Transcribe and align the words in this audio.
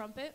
trumpet, 0.00 0.34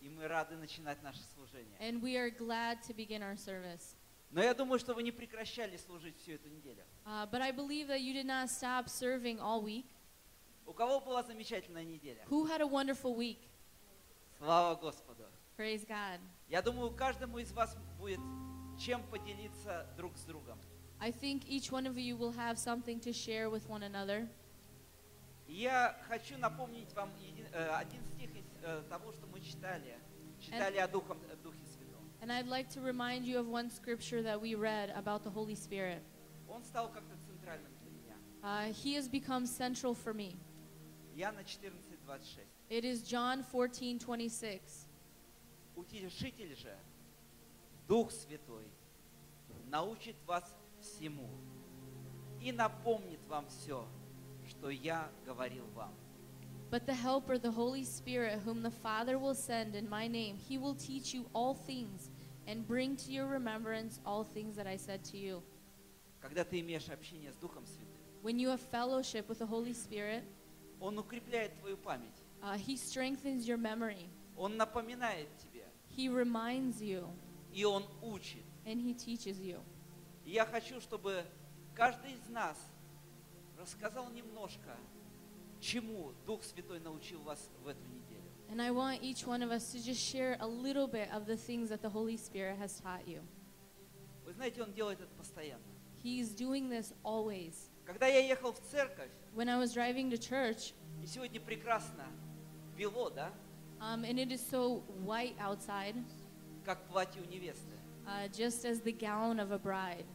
и 0.00 0.08
мы 0.08 0.26
рады 0.26 0.56
начинать 0.56 1.02
наше 1.02 1.22
служение. 1.34 1.76
and 1.80 2.02
we 2.02 2.16
are 2.16 2.30
glad 2.30 2.82
to 2.82 2.92
begin 2.94 3.22
our 3.22 3.36
service. 3.36 3.94
Но 4.30 4.42
я 4.42 4.52
думаю, 4.52 4.78
что 4.78 4.94
вы 4.94 5.02
не 5.02 5.12
прекращали 5.12 5.76
служить 5.76 6.16
всю 6.18 6.32
эту 6.32 6.48
неделю. 6.48 6.82
Uh, 7.06 7.26
but 7.30 7.40
I 7.40 7.52
believe 7.52 7.86
that 7.88 8.00
you 8.00 8.12
did 8.12 8.26
not 8.26 8.50
stop 8.50 8.88
serving 8.88 9.38
all 9.40 9.62
week. 9.62 9.86
У 10.66 10.72
кого 10.72 11.00
была 11.00 11.22
замечательная 11.22 11.84
неделя? 11.84 12.22
Who 12.28 12.46
had 12.46 12.60
a 12.60 12.66
wonderful 12.66 13.16
week? 13.16 13.38
Слава 14.38 14.74
Господу! 14.74 15.24
Praise 15.56 15.86
God. 15.86 16.20
Я 16.48 16.62
думаю, 16.62 16.90
каждому 16.90 17.38
из 17.38 17.52
вас 17.52 17.76
будет 17.98 18.20
чем 18.78 19.02
поделиться 19.04 19.86
друг 19.96 20.16
с 20.16 20.22
другом. 20.24 20.58
I 21.00 21.10
think 21.10 21.44
each 21.46 21.70
one 21.70 21.86
of 21.86 21.96
you 21.96 22.16
will 22.16 22.32
have 22.32 22.58
something 22.58 23.00
to 23.00 23.12
share 23.12 23.50
with 23.50 23.68
one 23.68 23.82
another. 23.82 24.28
Я 25.46 25.98
хочу 26.08 26.36
напомнить 26.36 26.92
вам 26.92 27.10
э, 27.52 27.68
один 27.70 28.02
того, 28.88 29.12
что 29.12 29.26
мы 29.26 29.40
читали. 29.40 29.98
Читали 30.40 30.78
о 30.78 30.88
Духом, 30.88 31.18
о 31.32 31.36
Духе 31.36 31.64
Святом. 31.66 32.04
And 32.20 32.32
I'd 32.32 32.48
like 32.48 32.68
to 32.70 32.80
remind 32.80 33.24
you 33.24 33.38
of 33.38 33.48
one 33.48 33.70
scripture 33.70 34.22
that 34.22 34.40
we 34.40 34.54
read 34.54 34.90
about 34.96 35.22
the 35.22 35.30
Holy 35.30 35.54
Spirit. 35.54 36.02
Он 36.48 36.64
стал 36.64 36.88
как-то 36.90 37.16
центральным 37.26 37.72
для 37.80 37.90
меня. 37.90 38.16
Uh, 38.42 38.72
he 38.72 38.94
has 38.94 39.08
become 39.08 39.46
central 39.46 39.94
for 39.94 40.12
me. 40.12 40.36
Иоанна 41.14 41.44
14:26. 41.44 42.46
It 42.70 42.84
is 42.84 43.02
John 43.02 43.42
14 43.42 43.98
26. 43.98 44.86
Утешитель 45.76 46.56
же, 46.56 46.76
Дух 47.86 48.10
Святой, 48.10 48.66
научит 49.66 50.16
вас 50.26 50.44
всему 50.80 51.28
и 52.40 52.52
напомнит 52.52 53.20
вам 53.28 53.48
все, 53.48 53.86
что 54.48 54.70
я 54.70 55.10
говорил 55.24 55.66
вам. 55.74 55.94
But 56.69 56.85
the 56.85 56.93
Helper, 56.93 57.37
the 57.37 57.51
Holy 57.51 57.83
Spirit, 57.83 58.39
whom 58.43 58.63
the 58.63 58.71
Father 58.71 59.19
will 59.19 59.35
send 59.35 59.75
in 59.75 59.87
my 59.89 60.07
name, 60.07 60.37
he 60.37 60.57
will 60.57 60.73
teach 60.75 61.13
you 61.13 61.25
all 61.33 61.53
things 61.53 62.09
and 62.47 62.67
bring 62.67 62.95
to 62.97 63.11
your 63.11 63.27
remembrance 63.27 63.99
all 64.05 64.23
things 64.23 64.55
that 64.55 64.65
I 64.67 64.75
said 64.77 65.03
to 65.11 65.17
you. 65.17 65.43
Когда 66.19 66.43
ты 66.43 66.59
имеешь 66.61 66.89
общение 66.89 67.31
с 67.31 67.35
Духом 67.37 67.65
Святым, 67.65 67.87
When 68.23 68.39
you 68.39 68.49
have 68.49 68.61
fellowship 68.61 69.27
with 69.29 69.39
the 69.39 69.45
Holy 69.45 69.73
Spirit, 69.73 70.23
Он 70.79 70.97
укрепляет 70.97 71.57
твою 71.59 71.77
память. 71.77 72.11
uh, 72.41 72.57
he 72.57 72.75
strengthens 72.75 73.45
your 73.47 73.57
memory, 73.57 74.07
Он 74.37 74.57
напоминает 74.57 75.27
тебе, 75.37 75.65
he 75.95 76.07
reminds 76.09 76.81
you, 76.81 77.05
и 77.53 77.63
Он 77.65 77.85
учит. 78.01 78.43
and 78.65 78.81
he 78.81 78.93
teaches 78.93 79.39
you. 79.39 79.59
И 80.25 80.31
я 80.31 80.45
хочу, 80.45 80.79
чтобы 80.81 81.23
каждый 81.75 82.13
из 82.13 82.27
нас 82.29 82.57
рассказал 83.59 84.09
немножко, 84.09 84.75
чему 85.60 86.12
Дух 86.26 86.42
Святой 86.44 86.80
научил 86.80 87.20
вас 87.22 87.50
в 87.62 87.68
эту 87.68 87.80
неделю. 87.88 88.22
And 88.50 88.62
I 88.62 88.70
want 88.70 89.02
each 89.02 89.26
one 89.26 89.42
of 89.42 89.50
us 89.50 89.72
to 89.72 89.78
just 89.78 90.00
share 90.00 90.36
a 90.40 90.46
little 90.46 90.86
bit 90.88 91.10
of 91.12 91.26
the 91.26 91.36
things 91.36 91.68
that 91.68 91.82
the 91.82 91.90
Holy 91.90 92.16
Spirit 92.16 92.56
has 92.58 92.80
taught 92.80 93.06
you. 93.06 93.20
Вы 94.24 94.32
знаете, 94.32 94.62
Он 94.62 94.72
делает 94.72 95.00
это 95.00 95.14
постоянно. 95.16 95.62
He's 96.02 96.34
doing 96.34 96.68
this 96.70 96.94
always. 97.04 97.70
Когда 97.84 98.06
я 98.06 98.20
ехал 98.20 98.52
в 98.52 98.60
церковь, 98.70 99.10
When 99.34 99.48
I 99.48 99.58
was 99.58 99.72
driving 99.74 100.10
to 100.10 100.18
church, 100.18 100.72
и 101.02 101.06
сегодня 101.06 101.40
прекрасно 101.40 102.06
бело, 102.76 103.10
да, 103.10 103.32
um, 103.80 104.04
and 104.04 104.18
it 104.18 104.30
is 104.32 104.40
so 104.40 104.82
white 105.04 105.36
outside, 105.38 105.94
как 106.64 106.86
платье 106.88 107.20
у 107.22 107.24
невесты. 107.26 107.74
uh, 108.06 108.28
just 108.28 108.64
as 108.64 108.80
the 108.80 108.92
gown 108.92 109.38
of 109.38 109.50
a 109.52 109.58
bride. 109.58 110.06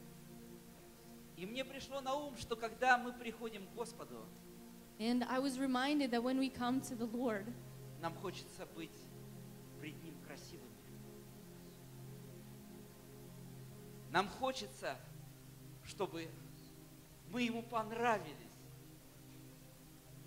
И 1.38 1.46
мне 1.46 1.64
пришло 1.66 2.00
на 2.02 2.14
ум, 2.16 2.36
что 2.38 2.56
когда 2.56 2.98
мы 2.98 3.12
приходим 3.14 3.66
к 3.68 3.74
Господу, 3.74 4.26
And 5.01 5.25
I 5.25 5.39
was 5.39 5.59
reminded 5.59 6.11
that 6.11 6.23
when 6.23 6.39
we 6.39 6.49
come 6.49 6.81
to 6.83 6.95
the 6.95 7.07
Lord, 7.07 7.47
нам 8.01 8.15
хочется 8.15 8.67
быть 8.75 8.91
пред 9.81 9.95
Ним 10.03 10.15
красивыми. 10.27 10.67
Нам 14.11 14.27
хочется, 14.29 14.97
чтобы 15.85 16.29
мы 17.31 17.43
Ему 17.43 17.63
понравились. 17.63 18.35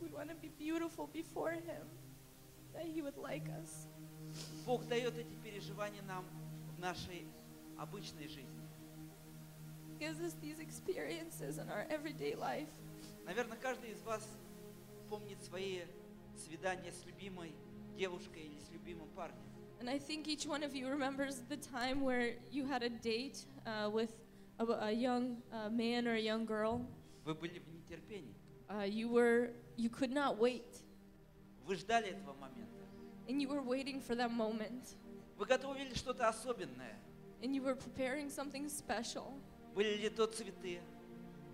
we 0.02 0.08
want 0.10 0.30
to 0.30 0.36
be 0.36 0.50
beautiful 0.58 1.08
before 1.14 1.52
Him, 1.52 1.86
that 2.74 2.86
He 2.86 3.02
would 3.02 3.18
like 3.18 3.48
us. 3.62 3.88
Бог 4.66 4.88
дает 4.88 5.18
эти 5.18 5.36
переживания 5.44 6.02
нам 6.08 6.24
в 6.78 6.80
нашей 6.80 7.26
обычной 7.78 8.28
жизни. 8.28 8.62
gives 10.00 10.20
us 10.22 10.34
these 10.42 10.60
experiences 10.60 11.60
in 11.60 11.70
our 11.70 11.86
everyday 11.90 12.34
life. 12.36 12.70
Наверное, 13.26 13.58
каждый 13.58 13.92
из 13.92 14.02
вас 14.02 14.28
помнит 15.10 15.42
свои 15.44 15.82
свидания 16.36 16.92
с 16.92 17.06
любимой 17.06 17.54
девушкой 17.98 18.44
или 18.44 18.60
с 18.60 18.70
любимым 18.72 19.10
парнем. 19.10 19.38
And 19.80 19.90
I 19.90 19.98
think 19.98 20.28
each 20.28 20.46
one 20.46 20.64
of 20.64 20.76
you 20.76 20.88
remembers 20.90 21.42
the 21.50 21.58
time 21.58 22.02
where 22.02 22.36
you 22.52 22.66
had 22.66 22.84
a 22.84 22.90
date 22.90 23.46
uh, 23.66 23.90
with 23.92 24.12
a, 24.60 24.66
a 24.66 24.92
young 24.92 25.42
uh, 25.52 25.70
man 25.70 26.08
or 26.08 26.14
a 26.14 26.20
young 26.22 26.46
girl. 26.46 26.86
Вы 27.26 27.34
были 27.34 27.60
в 27.60 27.68
нетерпении. 27.74 28.36
Uh, 28.70 28.84
you 28.86 29.10
were 29.10 29.52
you 29.78 29.90
could 29.90 30.12
not 30.12 30.38
wait, 30.38 30.84
Вы 31.66 31.76
ждали 31.76 32.10
этого 32.10 32.34
момента. 32.34 32.86
and 33.28 33.42
you 33.42 33.48
were 33.50 33.62
waiting 33.62 34.00
for 34.00 34.16
that 34.16 34.32
moment, 34.32 34.96
Вы 35.38 35.46
готовили 35.46 35.94
что-то 35.96 36.28
особенное. 36.30 36.98
and 37.42 37.56
you 37.56 37.62
were 37.64 37.76
preparing 37.76 38.30
something 38.30 38.70
special. 38.70 39.34
Были 39.76 39.96
ли 39.98 40.10
то 40.10 40.28
цветы 40.28 40.80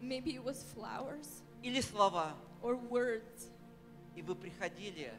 Maybe 0.01 0.35
it 0.35 0.43
was 0.43 0.63
flowers 0.75 1.41
или 1.63 1.79
слова. 1.81 2.35
or 2.61 2.75
words, 2.89 3.49
И 4.15 4.21
вы 4.21 4.35
приходили, 4.35 5.11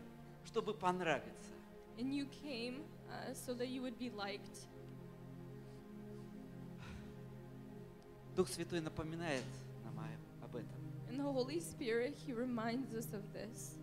чтобы 0.44 0.74
понравиться. 0.74 1.52
and 1.98 2.12
you 2.14 2.26
came 2.26 2.82
uh, 3.10 3.32
so 3.34 3.52
that 3.54 3.68
you 3.68 3.82
would 3.82 3.98
be 3.98 4.10
liked. 4.10 4.66
Дух 8.36 8.48
Святой 8.48 8.80
напоминает 8.80 9.42
нам 9.84 9.98
о- 9.98 10.44
об 10.44 10.54
этом. 10.56 10.78
And 11.08 11.18
the 11.18 11.24
Holy 11.24 11.60
Spirit, 11.60 12.14
He 12.26 12.32
reminds 12.32 12.94
us 12.94 13.12
of 13.12 13.22
this. 13.32 13.74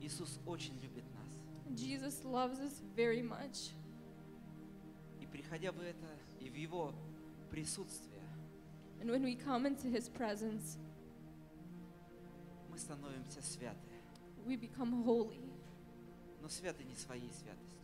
Иисус 0.00 0.38
очень 0.46 0.74
любит 0.80 1.04
нас. 1.14 1.78
Jesus 1.78 2.22
loves 2.24 2.58
us 2.60 2.80
very 2.96 3.22
much. 3.22 3.72
И 5.20 5.26
приходя 5.26 5.72
в 5.72 5.80
это, 5.80 6.06
и 6.40 6.48
в 6.48 6.54
Его 6.54 6.92
присутствие, 7.50 8.20
And 9.00 9.10
when 9.10 9.22
we 9.22 9.34
come 9.34 9.66
into 9.66 9.88
His 9.88 10.08
presence, 10.08 10.78
мы 10.78 10.87
становимся 12.79 13.41
святы. 13.41 13.77
we 14.45 14.55
become 14.55 15.03
holy. 15.03 15.39
Но 16.41 16.47
святы 16.49 16.83
не 16.83 16.95
своей 16.95 17.29
святостью. 17.31 17.77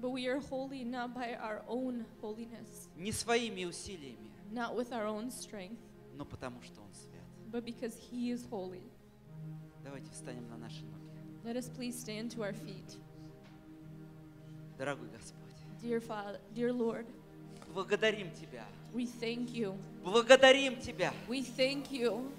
But 0.00 0.10
we 0.10 0.26
are 0.26 0.40
holy 0.40 0.84
not 0.84 1.14
by 1.14 1.34
our 1.34 1.62
own 1.68 2.04
holiness, 2.20 2.88
Не 2.96 3.12
своими 3.12 3.64
усилиями, 3.64 4.30
not 4.50 4.74
with 4.74 4.90
our 4.92 5.06
own 5.06 5.30
strength, 5.30 5.78
но 6.16 6.24
потому 6.24 6.60
что 6.62 6.80
Он 6.80 6.92
свят. 6.94 7.22
but 7.50 7.64
because 7.64 7.94
He 8.10 8.30
is 8.32 8.44
holy. 8.50 8.82
Давайте 9.84 10.10
встанем 10.10 10.48
на 10.48 10.56
наши 10.56 10.82
ноги. 10.84 11.02
Let 11.44 11.56
us 11.56 11.68
please 11.68 11.98
stand 11.98 12.30
to 12.32 12.42
our 12.42 12.52
feet. 12.54 12.96
Дорогой 14.78 15.08
Господь, 15.10 15.38
Dear 15.82 16.00
Father, 16.00 16.38
dear 16.54 16.72
Lord, 16.72 17.06
благодарим 17.74 18.30
Тебя. 18.32 18.64
we 18.94 19.06
thank 19.06 19.50
you. 19.52 19.76
Благодарим 20.04 20.80
Тебя. 20.80 21.12
We 21.28 21.42
thank 21.42 21.90
you. 21.90 22.30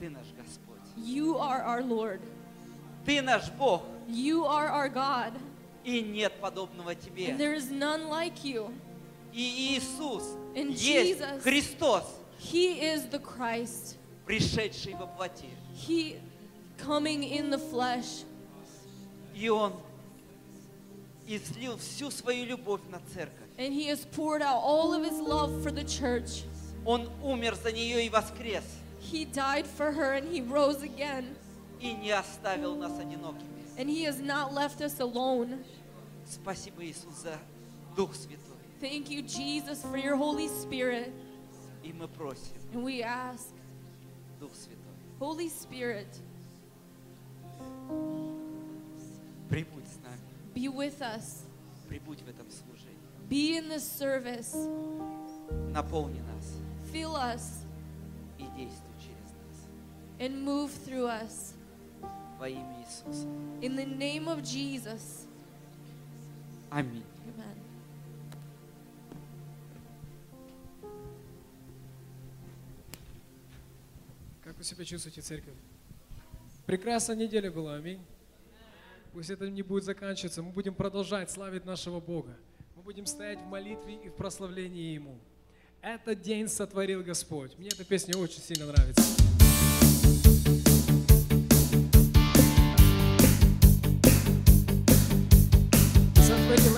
Ты 0.00 0.08
наш 0.08 0.26
Господь. 0.36 0.78
You 0.96 1.36
are 1.36 1.62
our 1.62 1.82
Lord. 1.82 2.20
Ты 3.04 3.20
наш 3.22 3.50
Бог. 3.50 3.82
You 4.08 4.44
are 4.46 4.68
our 4.68 4.88
God. 4.88 5.32
И 5.84 6.00
нет 6.00 6.32
подобного 6.40 6.94
Тебе. 6.94 7.28
And 7.28 7.38
there 7.38 7.54
is 7.54 7.70
none 7.70 8.08
like 8.08 8.42
you. 8.44 8.72
И 9.32 9.78
Иисус 9.78 10.24
And 10.56 10.70
есть 10.72 11.18
Jesus- 11.20 11.42
Христос, 11.42 12.04
He 12.40 12.80
is 12.80 13.04
the 13.10 13.18
Christ. 13.18 13.96
пришедший 14.26 14.94
во 14.94 15.06
плоти. 15.06 15.50
He 15.74 16.16
coming 16.78 17.22
in 17.22 17.50
the 17.50 17.58
flesh. 17.58 18.24
И 19.34 19.48
Он 19.48 19.74
излил 21.26 21.76
всю 21.76 22.10
свою 22.10 22.44
любовь 22.46 22.80
на 22.90 23.00
церковь. 23.14 23.48
And 23.58 23.72
He 23.72 23.86
has 23.88 24.04
poured 24.06 24.42
out 24.42 24.60
all 24.62 24.92
of 24.94 25.04
His 25.04 25.20
love 25.20 25.62
for 25.62 25.70
the 25.70 25.84
church. 25.84 26.44
Он 26.84 27.08
умер 27.22 27.54
за 27.54 27.72
нее 27.72 28.06
и 28.06 28.08
воскрес. 28.08 28.64
He 28.99 29.25
died 29.25 29.67
for 29.67 29.91
her 29.91 30.13
and 30.13 30.27
He 30.27 30.41
rose 30.41 30.81
again. 30.83 31.35
И 31.79 31.93
не 31.93 32.11
оставил 32.11 32.75
нас 32.75 32.97
одинокими. 32.99 33.63
And 33.77 33.89
He 33.89 34.03
has 34.03 34.19
not 34.19 34.53
left 34.53 34.81
us 34.81 34.99
alone. 34.99 35.63
Спасибо, 36.25 36.83
Иисус, 36.83 37.15
за 37.21 37.37
Дух 37.95 38.15
Святой. 38.15 38.39
Thank 38.81 39.09
you, 39.09 39.21
Jesus, 39.21 39.81
for 39.83 39.97
your 39.97 40.15
Holy 40.15 40.47
Spirit. 40.47 41.11
И 41.83 41.93
мы 41.93 42.07
просим, 42.07 42.55
And 42.73 42.83
we 42.83 43.03
ask, 43.03 43.49
Дух 44.39 44.51
Святой, 44.53 44.95
Holy 45.19 45.49
Spirit, 45.49 46.07
прибудь 49.49 49.85
с 49.87 49.97
нами, 50.03 50.19
be 50.53 50.67
with 50.67 51.01
us. 51.01 51.43
прибудь 51.87 52.21
в 52.21 52.27
этом 52.27 52.47
служении. 52.49 52.95
Be 53.29 53.57
in 53.57 53.69
this 53.69 53.83
service. 53.83 54.55
Наполни 55.71 56.19
нас 56.21 56.55
Fill 56.91 57.15
us 57.15 57.63
и 58.37 58.43
действуй 58.57 58.59
через 58.59 58.73
нас. 58.83 58.88
and 60.20 60.44
move 60.44 60.70
through 60.86 61.06
us. 61.06 61.54
Во 62.38 62.48
имя 62.48 62.76
Иисуса. 62.80 63.26
In 63.62 63.74
the 63.74 63.86
name 63.86 64.28
of 64.28 64.42
Jesus. 64.42 65.26
Аминь. 66.70 67.02
Amen. 67.26 67.56
Как 74.44 74.56
вы 74.56 74.64
себя 74.64 74.84
чувствуете, 74.84 75.22
церковь? 75.22 75.54
Прекрасная 76.66 77.16
неделя 77.16 77.50
была, 77.50 77.74
аминь. 77.74 78.00
Пусть 79.12 79.30
это 79.30 79.50
не 79.50 79.62
будет 79.62 79.84
заканчиваться. 79.84 80.42
Мы 80.42 80.50
будем 80.50 80.74
продолжать 80.74 81.30
славить 81.30 81.64
нашего 81.64 81.98
Бога. 81.98 82.36
Мы 82.76 82.82
будем 82.82 83.06
стоять 83.06 83.40
в 83.40 83.46
молитве 83.46 83.96
и 83.96 84.08
в 84.08 84.14
прославлении 84.14 84.94
Ему. 84.94 85.18
Этот 85.82 86.20
день 86.20 86.46
сотворил 86.46 87.02
Господь. 87.02 87.58
Мне 87.58 87.68
эта 87.68 87.84
песня 87.84 88.16
очень 88.16 88.40
сильно 88.40 88.66
нравится. 88.66 89.19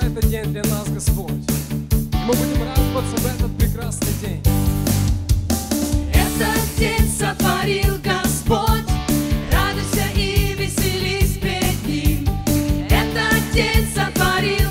этот 0.03 0.29
день 0.29 0.53
для 0.53 0.63
нас, 0.65 0.89
Господь. 0.89 1.31
и 1.31 2.17
Мы 2.27 2.35
будем 2.35 2.63
радоваться 2.63 3.17
в 3.17 3.27
этот 3.27 3.57
прекрасный 3.57 4.13
день. 4.21 4.43
Этот 6.13 6.79
день 6.79 7.09
сотворил 7.09 7.95
Господь, 8.03 8.89
радуйся 9.53 10.09
и 10.15 10.55
веселись 10.55 11.39
перед 11.39 11.87
Ним. 11.87 12.29
Этот 12.91 13.53
день 13.53 13.87
сотворил 13.95 14.62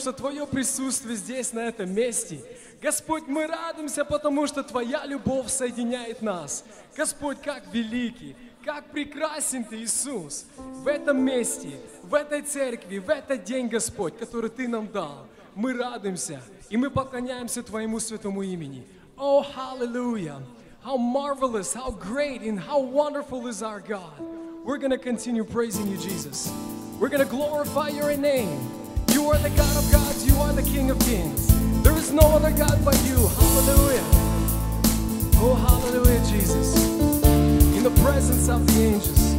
что 0.00 0.12
Твое 0.12 0.46
присутствие 0.46 1.16
здесь, 1.16 1.52
на 1.52 1.60
этом 1.60 1.92
месте. 1.94 2.40
Господь, 2.82 3.28
мы 3.28 3.46
радуемся, 3.46 4.04
потому 4.04 4.46
что 4.46 4.64
Твоя 4.64 5.04
любовь 5.04 5.50
соединяет 5.50 6.22
нас. 6.22 6.64
Господь, 6.96 7.40
как 7.40 7.62
великий, 7.72 8.34
как 8.64 8.86
прекрасен 8.86 9.64
Ты, 9.64 9.82
Иисус, 9.82 10.46
в 10.56 10.88
этом 10.88 11.22
месте, 11.22 11.78
в 12.02 12.14
этой 12.14 12.42
церкви, 12.42 12.98
в 12.98 13.08
этот 13.08 13.44
день, 13.44 13.68
Господь, 13.68 14.18
который 14.18 14.50
Ты 14.50 14.66
нам 14.66 14.88
дал. 14.88 15.26
Мы 15.54 15.74
радуемся, 15.74 16.42
и 16.70 16.76
мы 16.76 16.90
поклоняемся 16.90 17.62
Твоему 17.62 18.00
святому 18.00 18.42
имени. 18.42 18.86
О, 19.16 19.44
аллилуйя! 19.56 20.40
How 20.82 20.96
marvelous, 20.96 21.74
how 21.74 21.90
great, 21.90 22.40
and 22.40 22.58
how 22.58 22.80
wonderful 22.80 23.46
is 23.46 23.62
our 23.62 23.80
God. 23.80 24.18
We're 24.64 24.78
going 24.78 24.92
to 24.92 24.98
continue 24.98 25.44
praising 25.44 25.86
you, 25.88 25.98
Jesus. 25.98 26.50
We're 26.98 27.10
going 27.10 27.22
to 27.22 27.30
glorify 27.30 27.88
your 27.88 28.16
name. 28.16 28.58
You 29.12 29.28
are 29.30 29.38
the 29.38 29.50
God 29.50 29.76
of 29.76 29.90
gods, 29.90 30.26
you 30.26 30.36
are 30.36 30.52
the 30.52 30.62
King 30.62 30.90
of 30.90 30.98
kings. 31.00 31.48
There 31.82 31.96
is 31.96 32.12
no 32.12 32.22
other 32.22 32.50
God 32.50 32.84
but 32.84 32.94
you. 33.06 33.16
Hallelujah. 33.16 34.04
Oh, 35.42 35.54
hallelujah, 35.54 36.20
Jesus. 36.26 36.76
In 37.76 37.82
the 37.82 37.90
presence 38.02 38.48
of 38.48 38.66
the 38.66 38.82
angels, 38.82 39.34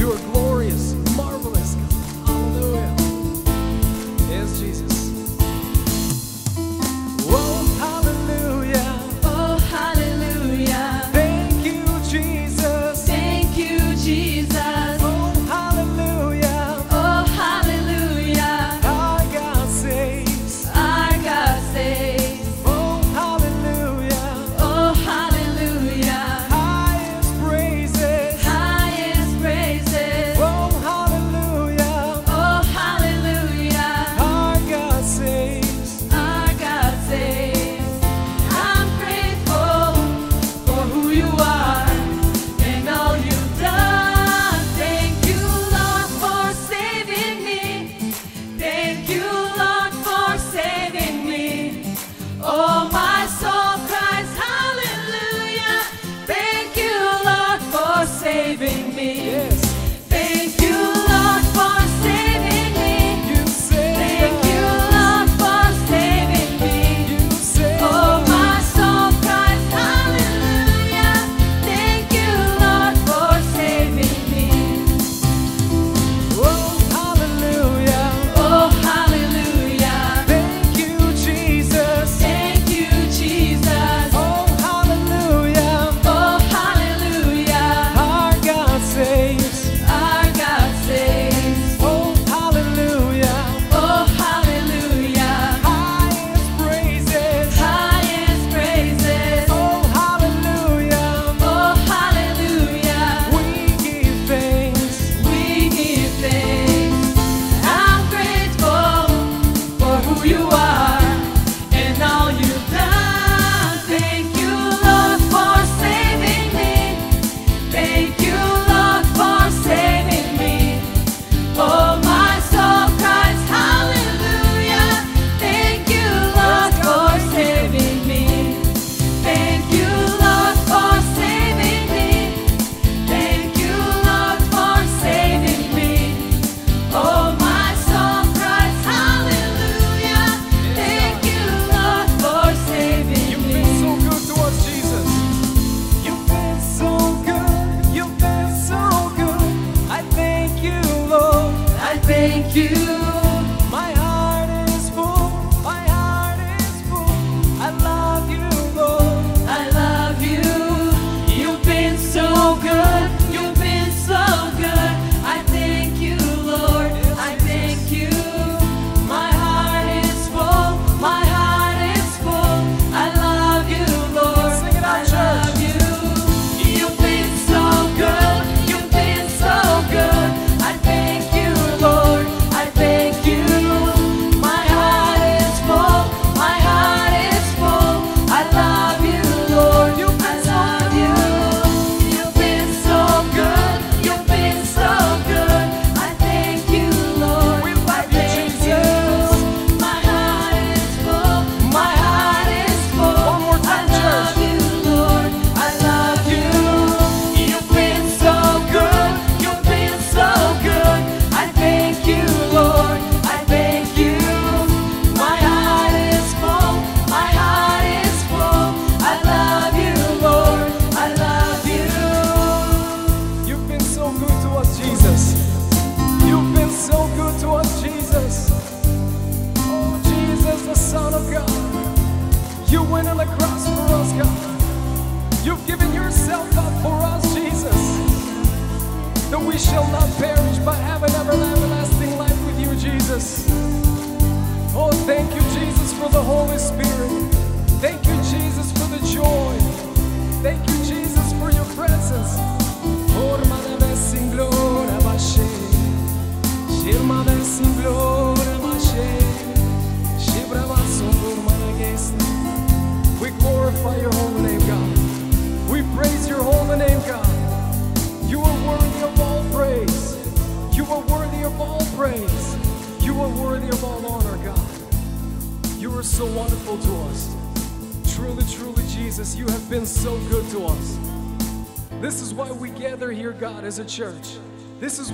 you 0.00 0.12
are 0.12 0.32
glorious. 0.32 1.03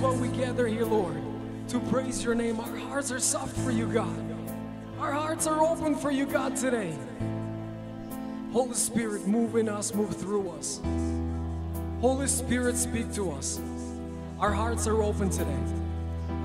Why 0.01 0.11
we 0.15 0.29
gather 0.29 0.67
here, 0.67 0.85
Lord, 0.85 1.21
to 1.67 1.79
praise 1.79 2.23
your 2.23 2.33
name. 2.33 2.59
Our 2.59 2.75
hearts 2.75 3.11
are 3.11 3.19
soft 3.19 3.55
for 3.57 3.69
you, 3.69 3.85
God. 3.85 4.35
Our 4.99 5.11
hearts 5.11 5.45
are 5.45 5.61
open 5.61 5.95
for 5.95 6.09
you, 6.09 6.25
God, 6.25 6.55
today. 6.55 6.97
Holy 8.51 8.73
Spirit, 8.73 9.27
move 9.27 9.55
in 9.55 9.69
us, 9.69 9.93
move 9.93 10.15
through 10.17 10.49
us. 10.49 10.81
Holy 11.99 12.25
Spirit, 12.25 12.77
speak 12.77 13.13
to 13.13 13.31
us. 13.31 13.61
Our 14.39 14.51
hearts 14.51 14.87
are 14.87 15.03
open 15.03 15.29
today. 15.29 15.63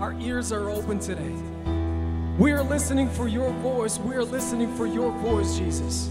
Our 0.00 0.12
ears 0.20 0.52
are 0.52 0.68
open 0.68 1.00
today. 1.00 1.34
We 2.38 2.52
are 2.52 2.62
listening 2.62 3.08
for 3.08 3.26
your 3.26 3.50
voice. 3.54 3.98
We 3.98 4.16
are 4.16 4.24
listening 4.24 4.76
for 4.76 4.86
your 4.86 5.10
voice, 5.20 5.56
Jesus. 5.56 6.10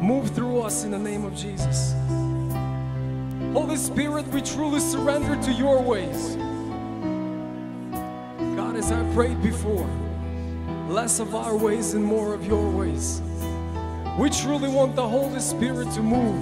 Move 0.00 0.30
through 0.30 0.60
us 0.60 0.84
in 0.84 0.92
the 0.92 0.98
name 0.98 1.24
of 1.24 1.34
Jesus. 1.34 1.94
Holy 3.72 3.84
Spirit, 3.84 4.28
we 4.28 4.42
truly 4.42 4.80
surrender 4.80 5.34
to 5.44 5.50
your 5.50 5.80
ways. 5.80 6.36
God, 8.54 8.76
as 8.76 8.92
I 8.92 9.02
prayed 9.14 9.42
before, 9.42 9.88
less 10.90 11.20
of 11.20 11.34
our 11.34 11.56
ways 11.56 11.94
and 11.94 12.04
more 12.04 12.34
of 12.34 12.44
your 12.44 12.68
ways. 12.68 13.22
We 14.18 14.28
truly 14.28 14.68
want 14.68 14.94
the 14.94 15.08
Holy 15.08 15.40
Spirit 15.40 15.90
to 15.92 16.02
move. 16.02 16.36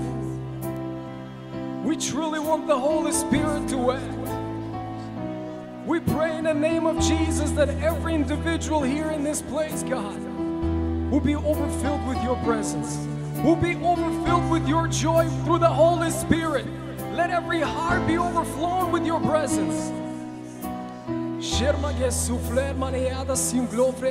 We 1.84 1.96
truly 1.96 2.40
want 2.40 2.66
the 2.66 2.76
Holy 2.76 3.12
Spirit 3.12 3.68
to 3.68 3.92
act. 3.92 5.86
We 5.86 6.00
pray 6.00 6.36
in 6.36 6.42
the 6.42 6.54
name 6.54 6.84
of 6.84 6.98
Jesus 7.00 7.52
that 7.52 7.68
every 7.80 8.16
individual 8.16 8.82
here 8.82 9.12
in 9.12 9.22
this 9.22 9.40
place, 9.40 9.84
God, 9.84 10.20
will 11.12 11.20
be 11.20 11.36
overfilled 11.36 12.04
with 12.08 12.20
your 12.24 12.34
presence, 12.42 12.96
will 13.44 13.54
be 13.54 13.76
overfilled 13.76 14.50
with 14.50 14.66
your 14.66 14.88
joy 14.88 15.28
through 15.44 15.60
the 15.60 15.68
Holy 15.68 16.10
Spirit. 16.10 16.66
Let 17.30 17.44
every 17.44 17.60
heart 17.60 18.08
be 18.08 18.18
overflowing 18.18 18.90
with 18.90 19.06
your 19.06 19.20
presence. 19.20 19.92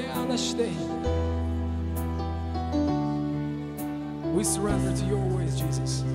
Anashtei. 0.05 0.73
We 4.33 4.43
surrender 4.45 4.97
to 4.97 5.05
your 5.05 5.19
ways, 5.35 5.59
Jesus. 5.59 6.05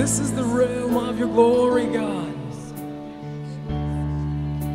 This 0.00 0.18
is 0.18 0.32
the 0.32 0.44
realm 0.44 0.96
of 0.96 1.18
your 1.18 1.28
glory, 1.28 1.84
God. 1.84 2.32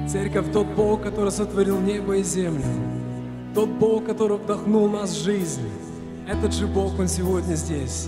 Церковь, 0.08 0.52
тот 0.54 0.68
Бог, 0.76 1.02
который 1.02 1.32
сотворил 1.32 1.80
небо 1.80 2.18
и 2.18 2.22
землю, 2.22 2.64
тот 3.56 3.70
Бог, 3.70 4.06
который 4.06 4.38
вдохнул 4.38 4.88
нас 4.88 5.10
в 5.10 5.24
жизнь, 5.24 5.68
этот 6.28 6.54
же 6.54 6.68
Бог, 6.68 7.00
Он 7.00 7.08
сегодня 7.08 7.56
здесь. 7.56 8.08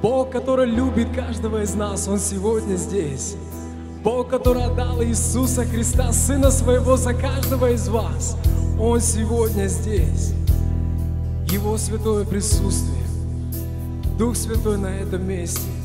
Бог, 0.00 0.30
который 0.30 0.66
любит 0.66 1.08
каждого 1.12 1.64
из 1.64 1.74
нас, 1.74 2.06
Он 2.06 2.20
сегодня 2.20 2.76
здесь. 2.76 3.34
Бог, 4.04 4.28
который 4.28 4.62
отдал 4.62 5.02
Иисуса 5.02 5.64
Христа, 5.64 6.12
Сына 6.12 6.52
Своего 6.52 6.96
за 6.96 7.12
каждого 7.12 7.72
из 7.72 7.88
вас, 7.88 8.36
Он 8.80 9.00
сегодня 9.00 9.66
здесь. 9.66 10.32
Его 11.50 11.76
святое 11.76 12.24
присутствие, 12.24 13.02
Дух 14.16 14.36
Святой 14.36 14.78
на 14.78 14.94
этом 14.94 15.26
месте. 15.26 15.77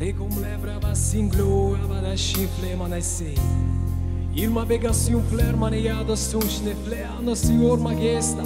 Recum 0.00 0.30
lebra 0.40 0.94
singlo 0.94 1.76
avada 1.76 2.16
chifle 2.16 2.74
manese. 2.74 3.34
Irma 4.34 4.64
bega 4.64 4.94
si 4.94 5.12
un 5.12 5.22
fler 5.24 5.54
maniada 5.54 6.16
sunchne 6.16 6.74
fleano 6.74 7.34
signor 7.34 7.78
magesta. 7.78 8.42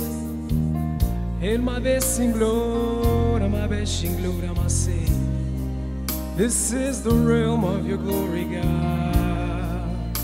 Elma 1.41 1.79
ve 1.79 2.01
singlora 2.01 3.49
ma 3.49 3.69
ve 3.69 3.87
singlora 3.87 4.53
ma 4.53 4.69
se. 4.69 5.07
This 6.37 6.73
is 6.73 7.03
the 7.03 7.15
realm 7.15 7.63
of 7.63 7.87
your 7.87 7.99
glory, 7.99 8.47
God. 8.47 10.19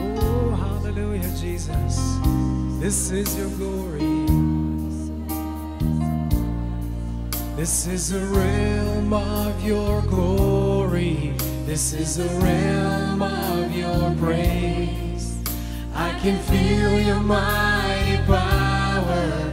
Oh, 0.00 0.56
hallelujah, 0.56 1.30
Jesus. 1.40 2.00
This 2.80 3.12
is 3.12 3.38
your 3.38 3.50
glory. 3.56 3.97
This 7.68 7.86
is 7.86 8.12
a 8.12 8.20
realm 8.20 9.12
of 9.12 9.62
your 9.62 10.00
glory. 10.00 11.34
This 11.66 11.92
is 11.92 12.18
a 12.18 12.26
realm 12.40 13.20
of 13.20 13.70
your 13.76 14.14
praise. 14.14 15.36
I 15.94 16.18
can 16.18 16.38
feel 16.44 16.98
your 16.98 17.20
mighty 17.20 18.24
power. 18.24 19.50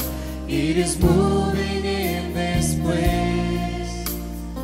It 0.48 0.78
is 0.78 0.98
moving 0.98 1.84
in 1.84 2.34
this 2.34 2.76
place. 2.76 4.18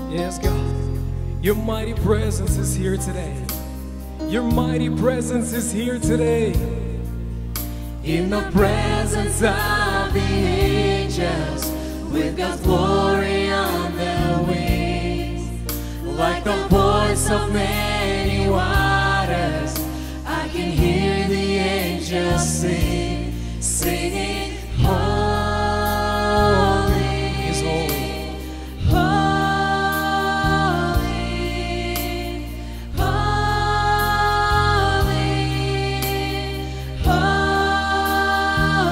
Yes, 0.10 0.40
God. 0.40 1.44
Your 1.44 1.56
mighty 1.56 1.94
presence 1.94 2.56
is 2.56 2.74
here 2.74 2.96
today. 2.96 3.36
Your 4.30 4.44
mighty 4.44 4.90
presence 4.90 5.52
is 5.52 5.74
here 5.74 6.00
today. 6.00 6.54
In 8.06 8.30
the 8.30 8.50
presence 8.54 9.42
of 9.44 10.14
the 10.14 10.22
angels, 10.22 11.70
with 12.14 12.38
God's 12.38 12.62
glory 12.62 13.31
like 16.22 16.44
the 16.44 16.68
voice 16.68 17.32
of 17.32 17.52
many 17.52 18.48
waters, 18.48 19.74
I 20.24 20.48
can 20.50 20.70
hear 20.70 21.28
the 21.28 21.58
angels 21.58 22.48
sing, 22.48 23.34
singing, 23.60 24.56
Holy 24.84 25.90
is 27.50 27.62
holy. 27.62 28.38
Holy, 28.88 29.32
holy, 32.98 33.72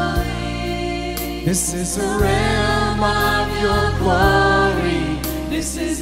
holy. 0.10 1.46
This 1.46 1.74
is 1.76 1.96
the 1.96 2.08
realm 2.26 3.04
of 3.04 3.48
your 3.62 3.92
glory. 4.00 5.20
This 5.50 5.76
is 5.78 5.98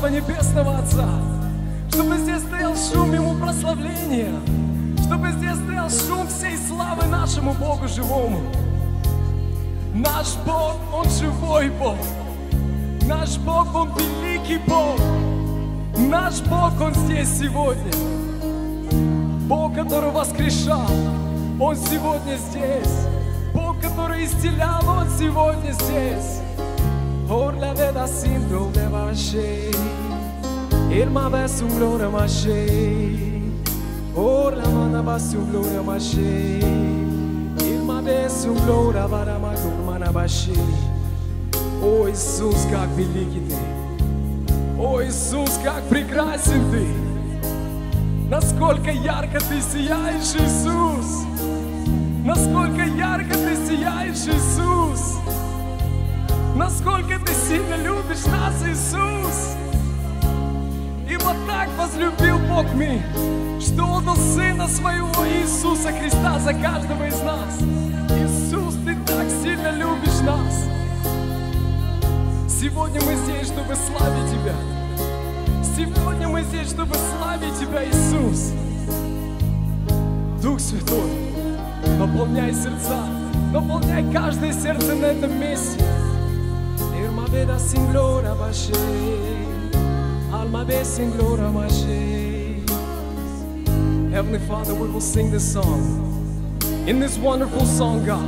молитвы 0.00 0.21
gloria 32.22 32.28
mashe 32.28 33.42
Orla 34.14 34.68
mana 34.68 35.02
basu 35.02 35.38
gloria 35.50 35.82
mashe 35.82 36.60
Irma 37.60 38.02
besu 38.02 38.54
gloria 38.64 39.08
vara 39.08 39.38
magur 39.38 39.84
mana 39.84 40.12
bashe 40.12 40.56
О 41.82 42.08
Иисус, 42.08 42.66
как 42.70 42.88
великий 42.96 43.42
Ты! 43.48 43.56
О 44.78 45.02
Иисус, 45.02 45.58
как 45.64 45.82
прекрасен 45.88 46.70
Ты! 46.70 46.86
Насколько 48.28 48.92
ярко 48.92 49.40
Ты 49.40 49.60
сияешь, 49.60 50.34
Иисус! 50.36 51.26
Насколько 52.24 52.84
ярко 52.84 53.34
Ты 53.34 53.56
сияешь, 53.66 54.28
Иисус! 54.28 55.18
Насколько 56.54 57.18
Ты 57.18 57.32
сильно 57.48 57.76
любишь 57.76 58.24
нас, 58.26 58.54
Иисус! 58.64 59.61
Вот 61.32 61.46
так 61.46 61.68
возлюбил 61.78 62.38
Бог 62.40 62.74
мир, 62.74 63.00
что 63.58 63.96
отдал 63.96 64.16
Сына 64.16 64.68
Своего 64.68 65.26
Иисуса 65.26 65.90
Христа 65.90 66.38
за 66.38 66.52
каждого 66.52 67.06
из 67.06 67.18
нас. 67.22 67.58
Иисус, 68.10 68.74
Ты 68.84 68.94
так 69.06 69.26
сильно 69.42 69.70
любишь 69.70 70.20
нас. 70.26 70.66
Сегодня 72.46 73.00
мы 73.06 73.14
здесь, 73.14 73.46
чтобы 73.46 73.74
славить 73.76 74.30
Тебя. 74.30 74.54
Сегодня 75.74 76.28
мы 76.28 76.42
здесь, 76.42 76.68
чтобы 76.68 76.94
славить 76.96 77.58
Тебя, 77.58 77.82
Иисус. 77.82 78.52
Дух 80.42 80.60
Святой, 80.60 81.12
наполняй 81.98 82.52
сердца, 82.52 83.06
наполняй 83.54 84.04
каждое 84.12 84.52
сердце 84.52 84.94
на 84.94 85.06
этом 85.06 85.40
месте. 85.40 85.82
Irma 86.94 87.24
veda 87.26 87.58
sin 87.58 87.90
gloria 87.90 88.34
alma 90.42 90.64
ve 90.64 90.82
sin 90.82 91.10
gloria 91.12 91.44
bashe. 91.44 92.68
Heavenly 94.10 94.40
Father, 94.40 94.74
we 94.74 94.88
will 94.88 95.00
sing 95.00 95.30
this 95.30 95.52
song. 95.52 96.58
In 96.88 96.98
this 96.98 97.16
wonderful 97.16 97.64
song, 97.64 98.04
God, 98.04 98.26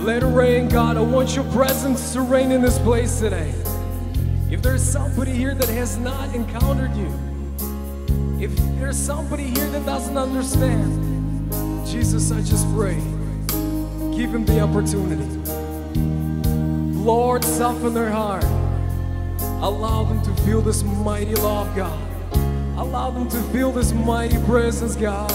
let 0.00 0.22
it 0.22 0.26
rain, 0.26 0.68
God. 0.68 0.98
I 0.98 1.00
want 1.00 1.34
your 1.34 1.50
presence 1.52 2.12
to 2.12 2.20
reign 2.20 2.52
in 2.52 2.60
this 2.60 2.78
place 2.80 3.20
today. 3.20 3.54
If 4.50 4.60
there's 4.60 4.82
somebody 4.82 5.32
here 5.32 5.54
that 5.54 5.70
has 5.70 5.96
not 5.96 6.34
encountered 6.34 6.94
you, 6.94 7.10
if 8.38 8.54
there's 8.78 8.98
somebody 8.98 9.44
here 9.44 9.68
that 9.70 9.86
doesn't 9.86 10.18
understand, 10.18 10.84
Jesus, 11.86 12.32
I 12.32 12.42
just 12.42 12.70
pray, 12.74 12.96
give 14.14 14.34
him 14.34 14.44
the 14.44 14.60
opportunity. 14.60 15.24
Lord, 17.00 17.42
soften 17.44 17.94
their 17.94 18.10
heart. 18.10 18.44
Allow 19.62 20.04
them 20.04 20.22
to 20.22 20.42
feel 20.42 20.60
this 20.60 20.82
mighty 20.82 21.34
love, 21.34 21.74
God. 21.74 21.98
Allow 22.78 23.10
them 23.10 23.28
to 23.28 23.42
feel 23.52 23.72
this 23.72 23.92
mighty 23.92 24.38
presence, 24.44 24.96
God. 24.96 25.30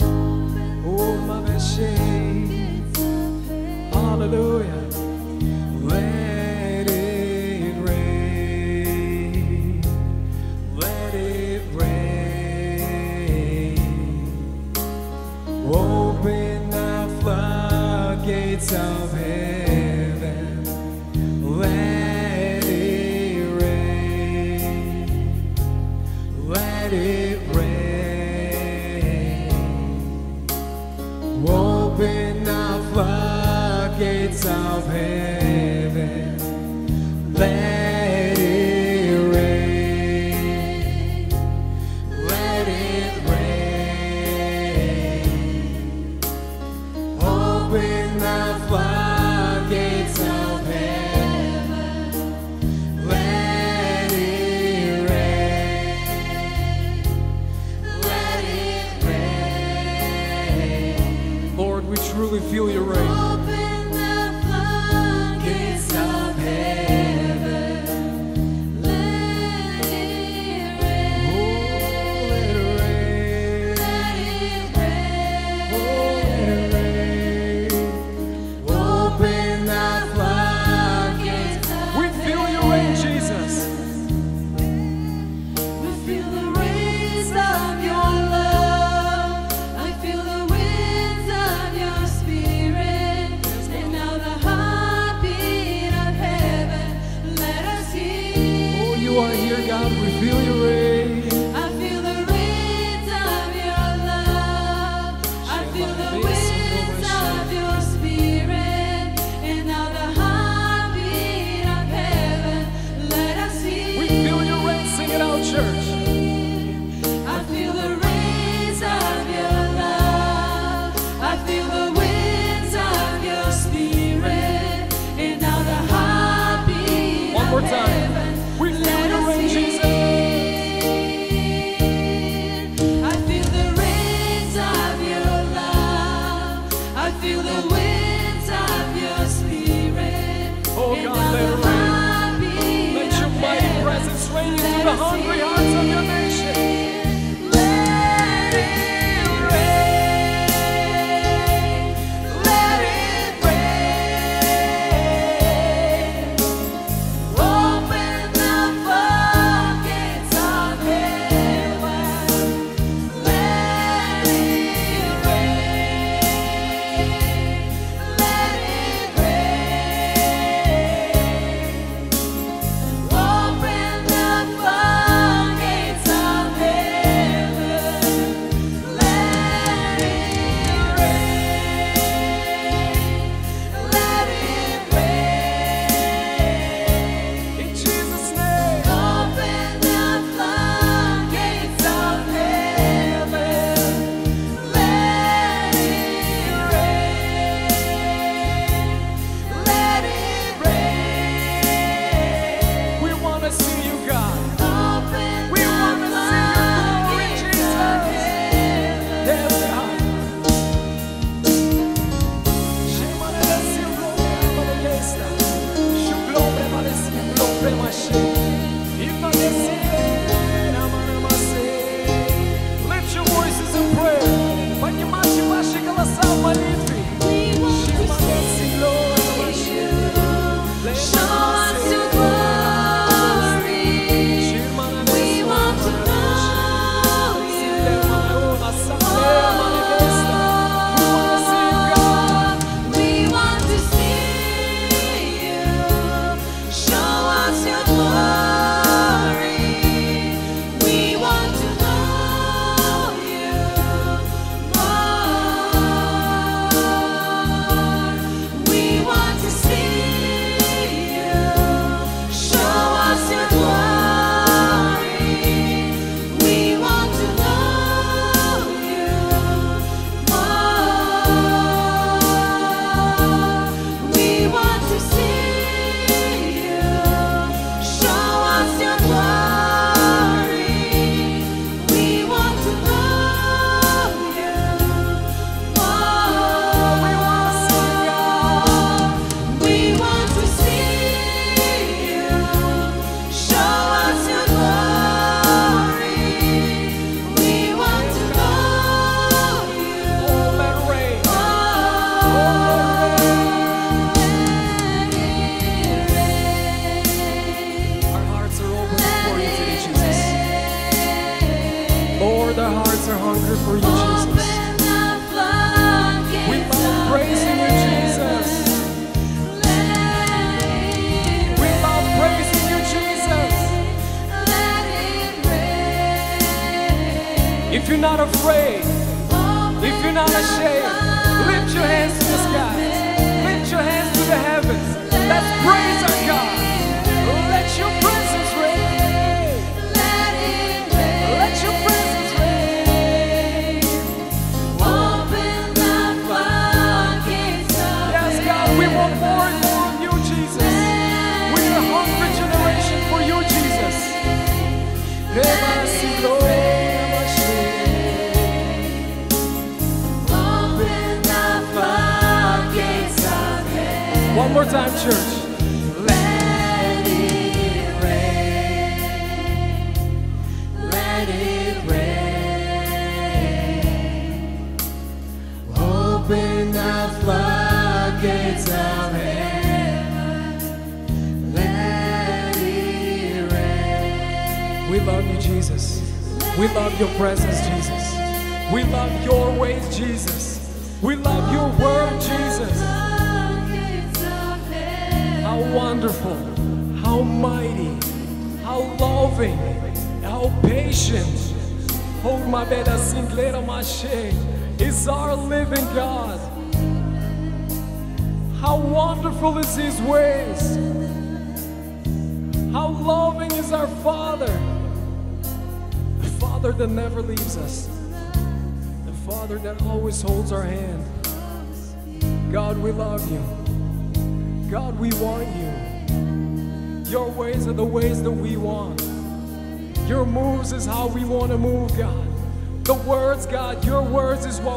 Oh, 0.00 1.16
my. 1.26 1.38
Hallelujah. 3.92 4.87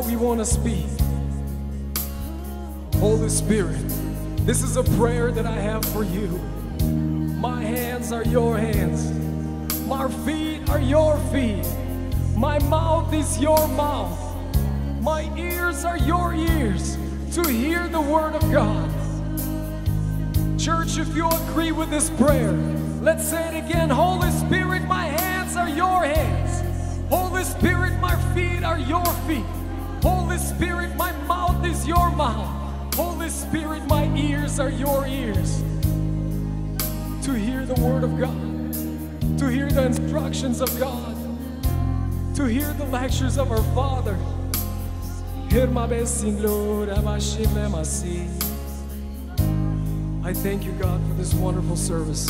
What 0.02 0.10
we 0.10 0.16
want 0.16 0.40
to 0.40 0.46
speak. 0.46 0.88
Holy 2.96 3.30
Spirit, 3.30 3.88
this 4.48 4.64
is 4.64 4.76
a 4.76 4.84
prayer 4.98 5.32
that 5.32 5.46
I 5.46 5.56
have 5.56 5.86
for 5.86 6.04
you. 6.04 6.28
My 7.40 7.62
hands 7.62 8.12
are 8.12 8.24
your 8.24 8.58
hands. 8.58 9.12
My 9.86 10.10
feet 10.26 10.68
are 10.70 10.82
your 10.82 11.20
feet. 11.32 11.68
My 12.36 12.58
mouth 12.68 13.14
is 13.14 13.40
your 13.40 13.68
mouth. 13.68 14.18
My 15.02 15.32
ears 15.38 15.86
are 15.86 16.00
your 16.00 16.34
ears 16.34 16.98
to 17.34 17.48
hear 17.48 17.88
the 17.88 18.02
word 18.02 18.34
of 18.34 18.42
God. 18.52 18.90
Church, 20.60 20.98
if 20.98 21.16
you 21.16 21.30
agree 21.30 21.72
with 21.72 21.92
this 21.92 22.10
prayer, 22.12 22.54
let's 23.02 23.28
say 23.28 23.56
it 23.56 23.66
again. 23.66 23.92
Holy 23.92 24.32
Spirit, 24.32 24.84
my 24.86 25.06
hands 25.06 25.56
are 25.56 25.70
your 25.70 26.06
hands. 26.06 26.64
Holy 27.08 27.44
Spirit, 27.44 28.00
my 28.00 28.16
feet 28.34 28.64
are 28.64 28.80
your 28.80 29.06
feet. 29.28 29.46
Is 31.82 31.88
your 31.88 32.12
mouth. 32.12 32.96
Holy 32.96 33.30
Spirit, 33.30 33.86
my 33.88 34.06
ears 34.16 34.60
are 34.60 34.70
your 34.70 35.08
ears. 35.08 35.64
To 37.24 37.34
hear 37.34 37.66
the 37.66 37.80
word 37.82 38.04
of 38.04 38.20
God, 38.20 39.40
to 39.40 39.48
hear 39.48 39.70
the 39.70 39.86
instructions 39.86 40.62
of 40.62 40.70
God, 40.80 41.16
to 42.36 42.46
hear 42.46 42.74
the 42.74 42.86
lectures 42.86 43.38
of 43.38 43.52
our 43.52 43.64
Father. 43.74 44.18
I 50.24 50.34
thank 50.34 50.64
you, 50.64 50.72
God, 50.74 51.02
for 51.08 51.14
this 51.16 51.34
wonderful 51.34 51.76
service, 51.76 52.30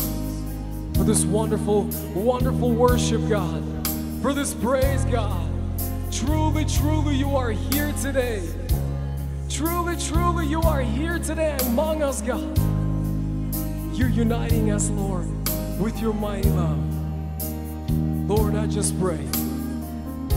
for 0.96 1.04
this 1.04 1.24
wonderful, 1.26 1.84
wonderful 2.16 2.72
worship, 2.72 3.22
God, 3.30 3.64
for 4.22 4.34
this 4.34 4.54
praise, 4.54 5.04
God. 5.06 5.50
Truly, 6.12 6.66
truly, 6.66 7.16
you 7.16 7.36
are 7.36 7.52
here 7.52 7.94
today. 8.02 8.48
Truly, 9.54 9.98
truly, 9.98 10.48
you 10.48 10.62
are 10.62 10.82
here 10.82 11.20
today 11.20 11.58
among 11.64 12.02
us, 12.02 12.22
God. 12.22 12.58
You're 13.94 14.08
uniting 14.08 14.72
us, 14.72 14.90
Lord, 14.92 15.28
with 15.78 16.00
your 16.00 16.14
mighty 16.14 16.50
love. 16.52 16.80
Lord, 18.30 18.56
I 18.56 18.66
just 18.68 18.98
pray 18.98 19.18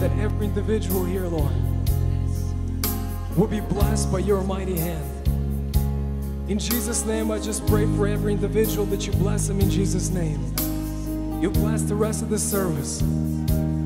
that 0.01 0.11
every 0.19 0.47
individual 0.47 1.05
here, 1.05 1.29
Lord, 1.29 1.53
will 3.37 3.47
be 3.47 3.61
blessed 3.61 4.11
by 4.11 4.19
your 4.19 4.43
mighty 4.43 4.77
hand. 4.77 5.09
In 6.49 6.59
Jesus' 6.59 7.05
name, 7.05 7.31
I 7.31 7.39
just 7.39 7.65
pray 7.69 7.87
for 7.97 8.09
every 8.09 8.33
individual 8.33 8.85
that 8.87 9.07
you 9.07 9.13
bless 9.13 9.47
them 9.47 9.61
in 9.61 9.71
Jesus' 9.71 10.11
name. 10.11 10.41
You 11.41 11.51
bless 11.51 11.83
the 11.83 11.95
rest 11.95 12.21
of 12.23 12.31
the 12.31 12.39
service. 12.39 13.01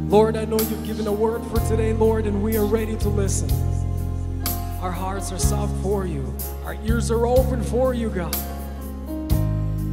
Lord, 0.09 0.39
I 0.39 0.47
know 0.47 0.59
you've 0.59 0.87
given 0.87 1.07
a 1.07 1.12
word 1.12 1.45
for 1.49 1.61
today, 1.68 1.93
Lord, 1.93 2.26
and 2.26 2.43
we 2.43 2.57
are 2.57 2.64
ready 2.64 2.97
to 2.97 3.09
listen. 3.11 3.78
Our 4.81 4.93
hearts 4.93 5.33
are 5.33 5.41
soft 5.41 5.74
for 5.83 6.07
you, 6.07 6.24
our 6.64 6.76
ears 6.87 7.11
are 7.11 7.26
open 7.26 7.62
for 7.64 7.95
you, 7.95 8.11
God. 8.11 8.37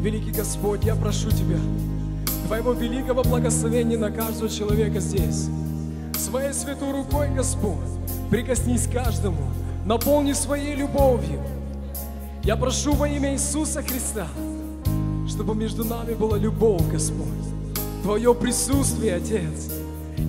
Великий 0.03 0.29
Господь, 0.29 0.83
я 0.83 0.93
прошу 0.95 1.31
Тебя, 1.31 1.57
Твоего 2.45 2.73
великого 2.73 3.23
благословения 3.23 3.97
на 3.97 4.11
каждого 4.11 4.47
человека 4.47 4.99
здесь. 4.99 5.47
Своей 6.15 6.53
святой 6.53 6.91
рукой, 6.91 7.29
Господь, 7.29 7.73
прикоснись 8.29 8.85
каждому, 8.85 9.41
наполни 9.85 10.33
своей 10.33 10.75
любовью. 10.75 11.41
Я 12.43 12.55
прошу 12.55 12.93
во 12.93 13.07
имя 13.07 13.33
Иисуса 13.33 13.81
Христа, 13.81 14.27
чтобы 15.27 15.55
между 15.55 15.83
нами 15.83 16.13
была 16.13 16.37
любовь, 16.37 16.87
Господь. 16.91 17.25
Твое 18.03 18.35
присутствие, 18.35 19.15
Отец. 19.15 19.71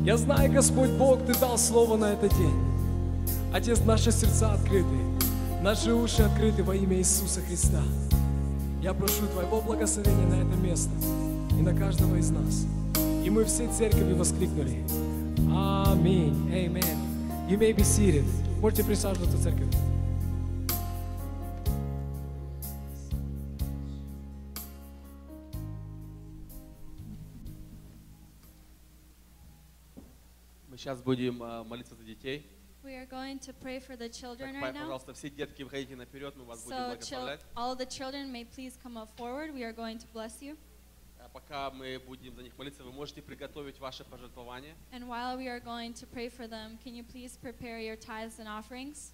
Я 0.06 0.16
знаю, 0.16 0.50
Господь 0.50 0.92
Бог, 0.92 1.26
Ты 1.26 1.34
дал 1.38 1.58
слово 1.58 1.98
на 1.98 2.14
этот 2.14 2.34
день. 2.38 2.75
Отец, 3.52 3.80
наши 3.80 4.12
сердца 4.12 4.52
открыты, 4.52 4.96
наши 5.62 5.92
уши 5.92 6.22
открыты 6.22 6.62
во 6.62 6.76
имя 6.76 6.96
Иисуса 6.98 7.40
Христа. 7.40 7.82
Я 8.82 8.92
прошу 8.92 9.26
Твоего 9.28 9.60
благословения 9.60 10.26
на 10.26 10.34
это 10.34 10.56
место 10.60 10.90
и 11.58 11.62
на 11.62 11.74
каждого 11.74 12.16
из 12.16 12.30
нас. 12.30 12.66
И 13.24 13.30
мы 13.30 13.44
все 13.44 13.68
церкви 13.72 14.12
воскликнули. 14.12 14.84
Аминь. 15.50 16.34
Amen. 16.52 16.98
You 17.48 17.58
may 17.58 17.72
be 17.72 17.82
seated. 17.82 18.24
Можете 18.60 18.84
присаживаться, 18.84 19.42
церковь. 19.42 19.66
Мы 30.68 30.76
сейчас 30.76 31.00
будем 31.00 31.42
э, 31.42 31.64
молиться 31.64 31.94
за 31.94 32.04
детей. 32.04 32.55
We 32.85 32.95
are 32.95 33.05
going 33.05 33.37
to 33.39 33.53
pray 33.53 33.79
for 33.79 33.95
the 33.95 34.09
Так, 34.09 34.13
children 34.19 34.53
па- 34.59 34.67
right 34.67 34.73
now. 34.73 34.81
пожалуйста, 34.81 35.13
все 35.13 35.29
детки 35.29 35.61
выходите 35.63 35.95
наперед, 35.95 36.35
мы 36.35 36.45
вас 36.45 36.63
будем 36.63 36.77
So, 36.77 36.97
chil- 36.97 37.19
благословлять. 37.19 37.39
all 37.55 37.75
the 37.75 37.85
children 37.85 38.31
may 38.31 38.43
please 38.43 38.75
come 38.83 38.97
up 38.97 39.09
forward. 39.17 39.53
We 39.53 39.63
are 39.63 39.71
going 39.73 39.99
to 39.99 40.07
bless 40.13 40.41
you. 40.41 40.57
А 41.19 41.29
пока 41.29 41.69
мы 41.69 41.99
будем 41.99 42.35
за 42.35 42.41
них 42.41 42.57
молиться, 42.57 42.83
вы 42.83 42.91
можете 42.91 43.21
приготовить 43.21 43.79
ваши 43.79 44.03
пожертвования. 44.03 44.75
And 44.91 45.07
while 45.07 45.37
we 45.37 45.47
are 45.47 45.59
going 45.59 45.93
to 45.93 46.07
pray 46.07 46.27
for 46.29 46.47
them, 46.47 46.79
can 46.83 46.95
you 46.95 47.03
please 47.03 47.37
prepare 47.37 47.79
your 47.79 47.95
tithes 47.95 48.39
and 48.39 48.47
offerings? 48.47 49.13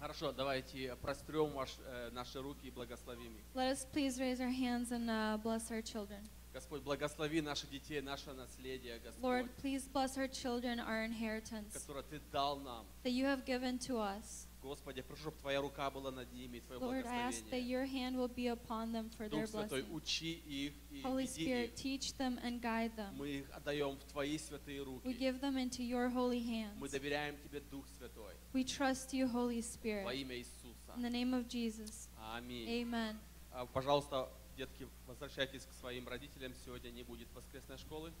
Хорошо, 0.00 0.32
давайте 0.32 0.94
прострем 0.96 1.50
ваш, 1.52 1.76
э, 1.84 2.10
наши 2.12 2.40
руки 2.40 2.68
и 2.68 2.70
благословим 2.70 3.34
их. 3.36 3.42
Let 3.54 3.72
us 3.72 3.84
please 3.92 4.18
raise 4.18 4.40
our 4.40 4.50
hands 4.50 4.92
and 4.92 5.08
uh, 5.10 5.36
bless 5.42 5.70
our 5.70 5.82
children. 5.82 6.20
Господь, 6.52 6.82
благослови 6.82 7.40
наших 7.40 7.70
детей, 7.70 8.00
наше 8.00 8.32
наследие, 8.32 8.98
Господь, 9.00 9.22
Lord, 9.22 9.48
please 9.60 9.86
bless 9.88 10.16
our 10.16 10.28
children, 10.28 10.80
our 10.80 11.04
inheritance 11.04 11.72
которое 11.72 12.02
Ты 12.02 12.20
дал 12.32 12.58
нам. 12.60 12.84
that 13.04 13.10
you 13.12 13.24
have 13.26 13.44
given 13.44 13.78
to 13.78 13.98
us. 13.98 14.47
Господи, 14.62 14.98
я 14.98 15.04
прошу, 15.04 15.22
чтобы 15.22 15.36
Твоя 15.38 15.60
рука 15.60 15.88
была 15.90 16.10
над 16.10 16.32
ними, 16.32 16.58
Твое 16.60 16.80
Lord, 16.80 17.06
I 17.06 17.28
ask 17.28 17.44
that 17.50 17.50
благословение. 17.50 17.68
your 17.68 17.84
hand 17.86 18.16
will 18.16 18.28
be 18.28 18.48
upon 18.48 18.92
them 18.92 19.08
for 19.10 19.28
their 19.28 19.46
Дух 19.46 19.50
Святой, 19.50 19.82
blessing. 19.82 19.94
учи 19.94 20.32
их 20.32 20.72
и 20.90 21.02
Holy 21.02 21.22
веди 21.26 21.44
Spirit, 21.46 21.64
их. 21.66 21.74
teach 21.74 22.16
them 22.18 22.38
and 22.42 22.60
guide 22.60 22.94
them. 22.96 23.12
Мы 23.16 23.28
их 23.40 23.50
отдаем 23.52 23.96
в 23.96 24.04
Твои 24.04 24.36
святые 24.36 24.80
We 24.80 24.84
руки. 24.84 25.18
give 25.18 25.40
them 25.40 25.56
into 25.56 25.82
your 25.82 26.08
holy 26.10 26.40
Мы 26.40 26.86
hands. 26.86 26.90
доверяем 26.90 27.36
Тебе, 27.44 27.60
Дух 27.60 27.86
Святой, 27.98 28.34
We 28.52 28.64
trust 28.64 29.12
you, 29.12 29.26
Holy 29.30 29.60
во 29.60 29.62
Spirit. 29.62 30.12
имя 30.20 30.36
Иисуса. 30.36 30.92
In 30.96 31.02
the 31.02 31.10
name 31.10 31.32
of 31.34 31.46
Jesus. 31.48 32.08
Аминь. 32.34 32.66
Amen. 32.82 33.16
А, 33.52 33.64
Пожалуйста, 33.66 34.28
детки, 34.56 34.88
возвращайтесь 35.06 35.64
к 35.66 35.72
своим 35.72 36.08
родителям. 36.08 36.52
Сегодня 36.64 36.90
не 36.90 37.04
будет 37.04 37.28
воскресной 37.32 37.78
школы. 37.78 38.12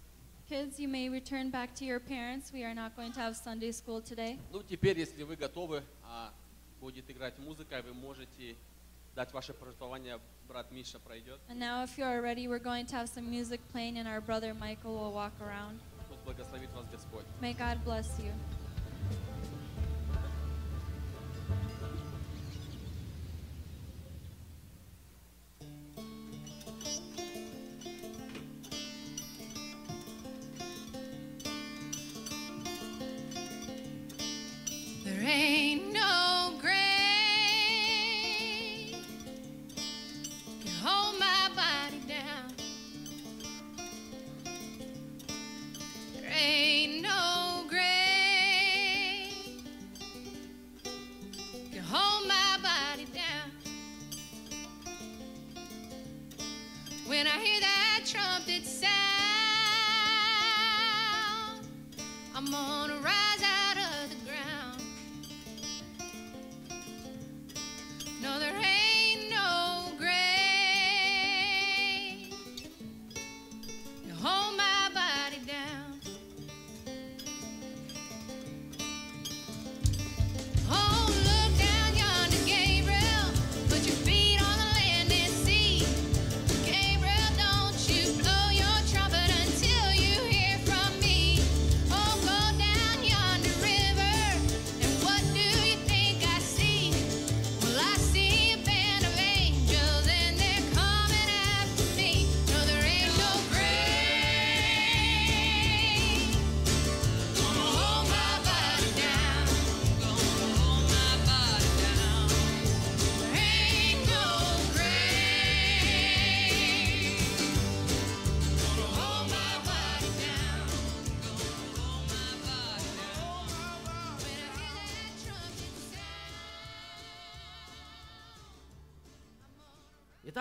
Kids, 0.47 0.79
you 0.79 0.87
may 0.87 1.09
return 1.09 1.49
back 1.49 1.73
to 1.75 1.85
your 1.85 1.99
parents. 1.99 2.51
We 2.51 2.63
are 2.63 2.73
not 2.73 2.95
going 2.95 3.13
to 3.13 3.19
have 3.19 3.35
Sunday 3.35 3.71
school 3.71 4.01
today. 4.01 4.37
Ну, 4.51 4.61
теперь, 4.61 4.99
если 4.99 5.23
вы 5.23 5.35
готовы, 5.35 5.83
а, 6.03 6.31
будет 6.81 7.09
играть 7.09 7.39
музыка, 7.39 7.81
вы 7.81 7.93
можете 7.93 8.55
дать 9.15 9.31
ваше 9.33 9.53
пожертвование. 9.53 10.19
Брат 10.47 10.71
Миша 10.71 10.99
пройдет. 10.99 11.39
And 11.49 11.57
now, 11.59 11.83
if 11.83 11.97
you 11.97 12.03
are 12.03 12.21
ready, 12.21 12.47
we're 12.47 12.59
going 12.59 12.85
to 12.87 12.95
have 12.95 13.07
some 13.07 13.29
music 13.29 13.61
playing, 13.71 13.97
and 13.97 14.07
our 14.07 14.19
brother 14.19 14.53
Michael 14.53 14.93
will 14.95 15.13
walk 15.13 15.33
around. 15.41 15.79
Пусть 16.09 16.21
благословит 16.23 16.69
вас 16.73 16.85
Господь. 16.91 17.25
May 17.41 17.53
God 17.53 17.83
bless 17.85 18.19
you. 18.19 18.33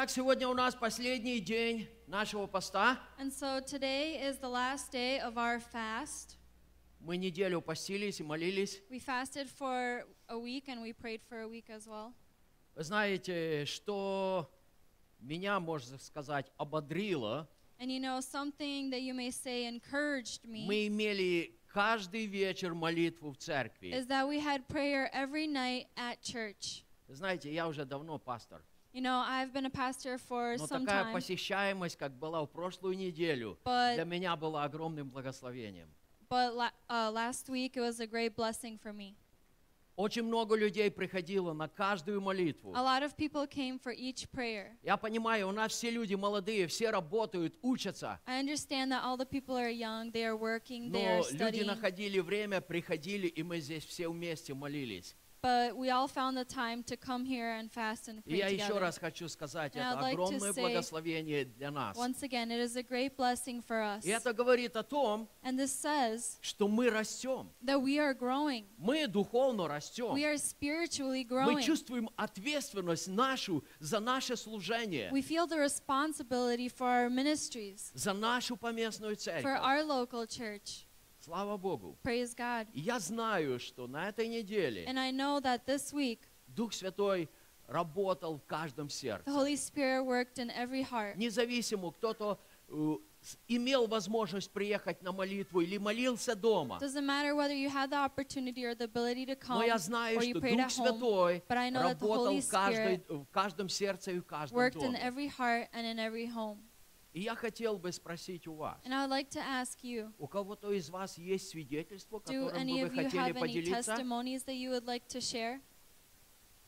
Итак, 0.08 0.16
сегодня 0.16 0.48
у 0.48 0.54
нас 0.54 0.74
последний 0.74 1.42
день 1.42 1.90
нашего 2.08 2.48
поста. 2.48 2.98
And 3.20 3.30
so 3.30 3.60
today 3.60 4.18
is 4.22 4.40
the 4.40 4.48
last 4.48 4.90
day 4.90 5.20
of 5.20 5.36
our 5.36 5.60
fast. 5.60 6.38
Мы 7.02 7.18
неделю 7.18 7.60
постились 7.62 8.22
и 8.22 8.24
молились. 8.24 8.82
We 8.90 9.00
fasted 9.00 9.50
for 9.50 10.06
a 10.30 10.38
week 10.38 10.70
and 10.70 10.82
we 10.82 10.94
prayed 10.94 11.20
for 11.30 11.42
a 11.42 11.48
week 11.50 11.70
as 11.70 11.88
well. 11.88 12.14
Вы 12.76 12.84
знаете, 12.86 13.66
что 13.66 14.50
меня, 15.20 15.60
можно 15.60 15.98
сказать, 16.00 16.50
ободрило. 16.56 17.46
And 17.78 17.92
you 17.92 18.00
know, 18.00 18.22
something 18.22 18.90
that 18.92 19.02
you 19.02 19.14
may 19.14 19.30
say 19.30 19.68
encouraged 19.68 20.46
me 20.46 20.66
Мы 20.66 20.88
имели 20.88 21.60
каждый 21.74 22.28
вечер 22.28 22.74
молитву 22.74 23.34
в 23.34 23.38
церкви. 23.38 23.90
is 23.90 24.08
that 24.08 24.26
we 24.26 24.40
had 24.40 24.70
prayer 24.70 25.10
every 25.14 25.48
night 25.48 25.88
at 25.98 26.22
church. 26.22 26.86
Знаете, 27.10 27.54
я 27.54 27.68
уже 27.68 27.84
давно 27.84 28.18
пастор. 28.18 28.64
You 28.98 29.04
know, 29.04 29.24
I've 29.24 29.54
been 29.54 29.68
a 29.68 29.70
pastor 29.70 30.18
for 30.18 30.58
Но 30.58 30.66
some 30.66 30.84
такая 30.84 31.04
time, 31.04 31.14
посещаемость, 31.14 31.98
как 31.98 32.18
была 32.18 32.44
в 32.44 32.48
прошлую 32.50 32.98
неделю, 32.98 33.56
But- 33.64 33.94
для 33.94 34.06
меня 34.06 34.36
была 34.36 34.64
огромным 34.64 35.12
благословением. 35.12 35.88
but 36.32 36.56
la- 36.56 36.72
uh, 36.90 37.12
last 37.12 37.48
week 37.48 37.78
it 37.78 37.82
was 37.82 38.00
a 38.00 38.08
great 38.08 38.36
blessing 38.36 38.80
for 38.80 38.92
me. 38.92 39.14
Очень 39.98 40.24
много 40.24 40.56
людей 40.56 40.90
приходило 40.90 41.54
на 41.54 41.68
каждую 41.68 42.22
молитву. 42.22 42.74
A 42.74 42.82
lot 42.82 43.04
of 43.04 43.16
people 43.16 43.46
came 43.46 43.78
for 43.78 43.94
each 43.94 44.28
prayer. 44.32 44.76
Я 44.82 44.98
понимаю, 44.98 45.48
у 45.50 45.52
нас 45.52 45.74
все 45.74 45.92
люди 45.92 46.16
молодые, 46.16 46.66
все 46.66 46.90
работают, 46.90 47.56
учатся. 47.62 48.20
I 48.26 48.42
understand 48.42 48.92
that 48.92 49.04
all 49.04 49.16
the 49.16 49.28
people 49.28 49.58
are 49.58 49.70
young, 49.70 50.12
they 50.12 50.24
are 50.24 50.36
working, 50.36 50.92
they 50.92 51.22
Но 51.22 51.24
люди 51.46 51.62
находили 51.62 52.18
время, 52.20 52.62
приходили, 52.62 53.28
и 53.28 53.44
мы 53.44 53.60
здесь 53.60 53.86
все 53.86 54.10
вместе 54.10 54.56
молились. 54.56 55.16
but 55.45 55.77
we 55.77 55.91
all 55.91 56.07
found 56.07 56.37
the 56.37 56.45
time 56.45 56.85
to 56.85 56.97
come 56.97 57.25
here 57.25 57.51
and 57.59 57.69
fast 57.69 58.07
and 58.07 58.23
И 58.25 58.31
pray 58.31 58.39
я 58.39 58.47
еще 58.47 58.69
together. 58.69 58.81
раз 58.81 58.97
хочу 58.99 59.29
сказать, 59.29 59.75
And 59.75 59.83
I'd 59.83 59.93
это 59.95 60.01
like 60.01 60.11
to 60.17 60.23
огромное 60.23 60.53
say 60.53 60.61
благословение 60.63 61.45
для 61.47 61.73
нас. 61.73 61.97
Once 61.97 62.23
again, 62.23 62.53
it 62.53 62.61
is 62.61 62.77
a 62.77 62.83
great 62.85 63.17
blessing 63.17 63.61
for 63.61 63.83
us. 63.83 64.05
И 64.05 64.11
это 64.11 64.33
говорит 64.33 64.77
о 64.77 64.85
том, 64.85 65.29
And 65.43 65.59
this 65.59 65.73
says 65.73 66.39
что 66.43 66.69
мы 66.69 66.91
растем. 66.91 67.51
that 67.61 67.83
we 67.83 67.99
are 67.99 68.15
growing. 68.15 68.67
Мы 68.79 69.09
духовно 69.09 69.67
растем. 69.67 70.15
We 70.15 70.23
are 70.25 70.37
spiritually 70.39 71.25
Мы 71.29 71.55
growing. 71.57 71.63
чувствуем 71.65 72.09
ответственность 72.17 73.09
нашу 73.09 73.65
за 73.81 73.99
наше 73.99 74.37
служение, 74.37 75.11
We 75.11 75.23
feel 75.23 75.49
the 75.49 75.59
responsibility 75.59 76.69
for 76.69 76.87
our 76.87 77.11
ministries, 77.11 77.91
за 77.95 78.13
нашу 78.13 78.57
поместную 78.57 79.17
for 79.17 79.21
церковь. 79.21 79.61
our 79.61 79.83
local 79.83 80.25
church. 80.25 80.86
Слава 81.28 81.58
Богу. 81.58 81.98
Praise 82.04 82.34
God. 82.34 82.68
И 82.72 82.80
я 82.80 83.00
знаю, 83.00 83.60
что 83.60 83.86
на 83.88 84.08
этой 84.08 84.30
неделе 84.30 84.86
And 84.86 84.98
I 84.98 85.12
know 85.12 85.42
that 85.42 85.66
this 85.66 85.92
week, 85.92 86.20
Дух 86.48 86.72
Святой 86.72 87.30
работал 87.68 88.38
в 88.38 88.46
каждом 88.46 88.88
the 88.88 88.92
сердце. 88.92 89.30
Holy 89.30 89.58
Spirit 89.58 90.06
worked 90.06 90.38
in 90.40 90.50
every 90.52 90.84
heart. 90.90 91.18
Независимо, 91.18 91.92
кто-то 91.92 92.40
э, 92.70 92.96
имел 93.50 93.88
возможность 93.88 94.52
приехать 94.52 95.02
на 95.02 95.12
молитву 95.12 95.60
или 95.60 95.78
молился 95.78 96.34
дома. 96.34 96.78
The 96.80 96.88
the 96.88 97.02
Но 99.50 99.64
я 99.64 99.78
знаю, 99.78 100.22
что 100.22 100.40
Дух 100.40 100.72
Святой 100.72 101.44
the 101.46 101.84
работал 101.84 102.40
в, 102.40 102.48
каждой, 102.48 103.04
в 103.10 103.26
каждом 103.26 103.68
сердце 103.68 104.12
и 104.12 104.20
в 104.20 104.26
каждом 104.26 104.72
доме. 104.72 104.98
И 107.18 107.22
я 107.22 107.34
хотел 107.34 107.80
бы 107.80 107.92
спросить 107.92 108.46
у 108.48 108.54
вас, 108.54 108.80
And 108.86 108.94
I 108.94 109.08
would 109.08 109.10
like 109.10 109.30
to 109.32 109.40
ask 109.40 109.82
you, 109.82 110.14
у 110.20 110.28
кого-то 110.28 110.72
из 110.72 110.88
вас 110.92 111.18
есть 111.18 111.50
свидетельство, 111.50 112.20
do 112.20 112.22
которым 112.22 112.56
any 112.56 112.74
бы 112.74 112.82
of 112.82 112.90
вы 112.90 112.96
you 112.96 113.04
хотели 113.06 113.32
have 113.32 113.36
any 113.36 113.42
поделиться? 113.42 113.96
testimonies 113.96 114.44
that 114.46 114.54
you 114.54 114.70
would 114.70 114.86
like 114.86 115.08
to 115.08 115.20
share? 115.20 115.60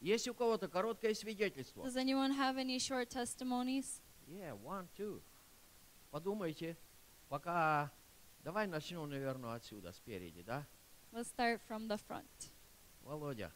Есть 0.02 0.28
у 0.28 0.34
кого-то 0.34 0.68
короткое 0.68 1.14
свидетельство? 1.14 1.86
Does 1.86 1.96
anyone 1.98 2.32
have 2.36 2.58
any 2.58 2.80
short 2.80 3.10
testimonies? 3.12 4.02
Yeah, 4.26 4.56
one, 4.56 4.88
two. 4.98 5.22
Подумайте, 6.10 6.76
пока... 7.28 7.92
Давай 8.44 8.66
начнем, 8.66 9.08
наверное, 9.08 9.54
отсюда, 9.54 9.92
спереди, 9.92 10.42
да? 10.42 10.66
Let's 11.12 11.28
start 11.28 11.62
from 11.70 11.88
the 11.88 12.02
front. 12.08 12.50
Володя. 13.04 13.54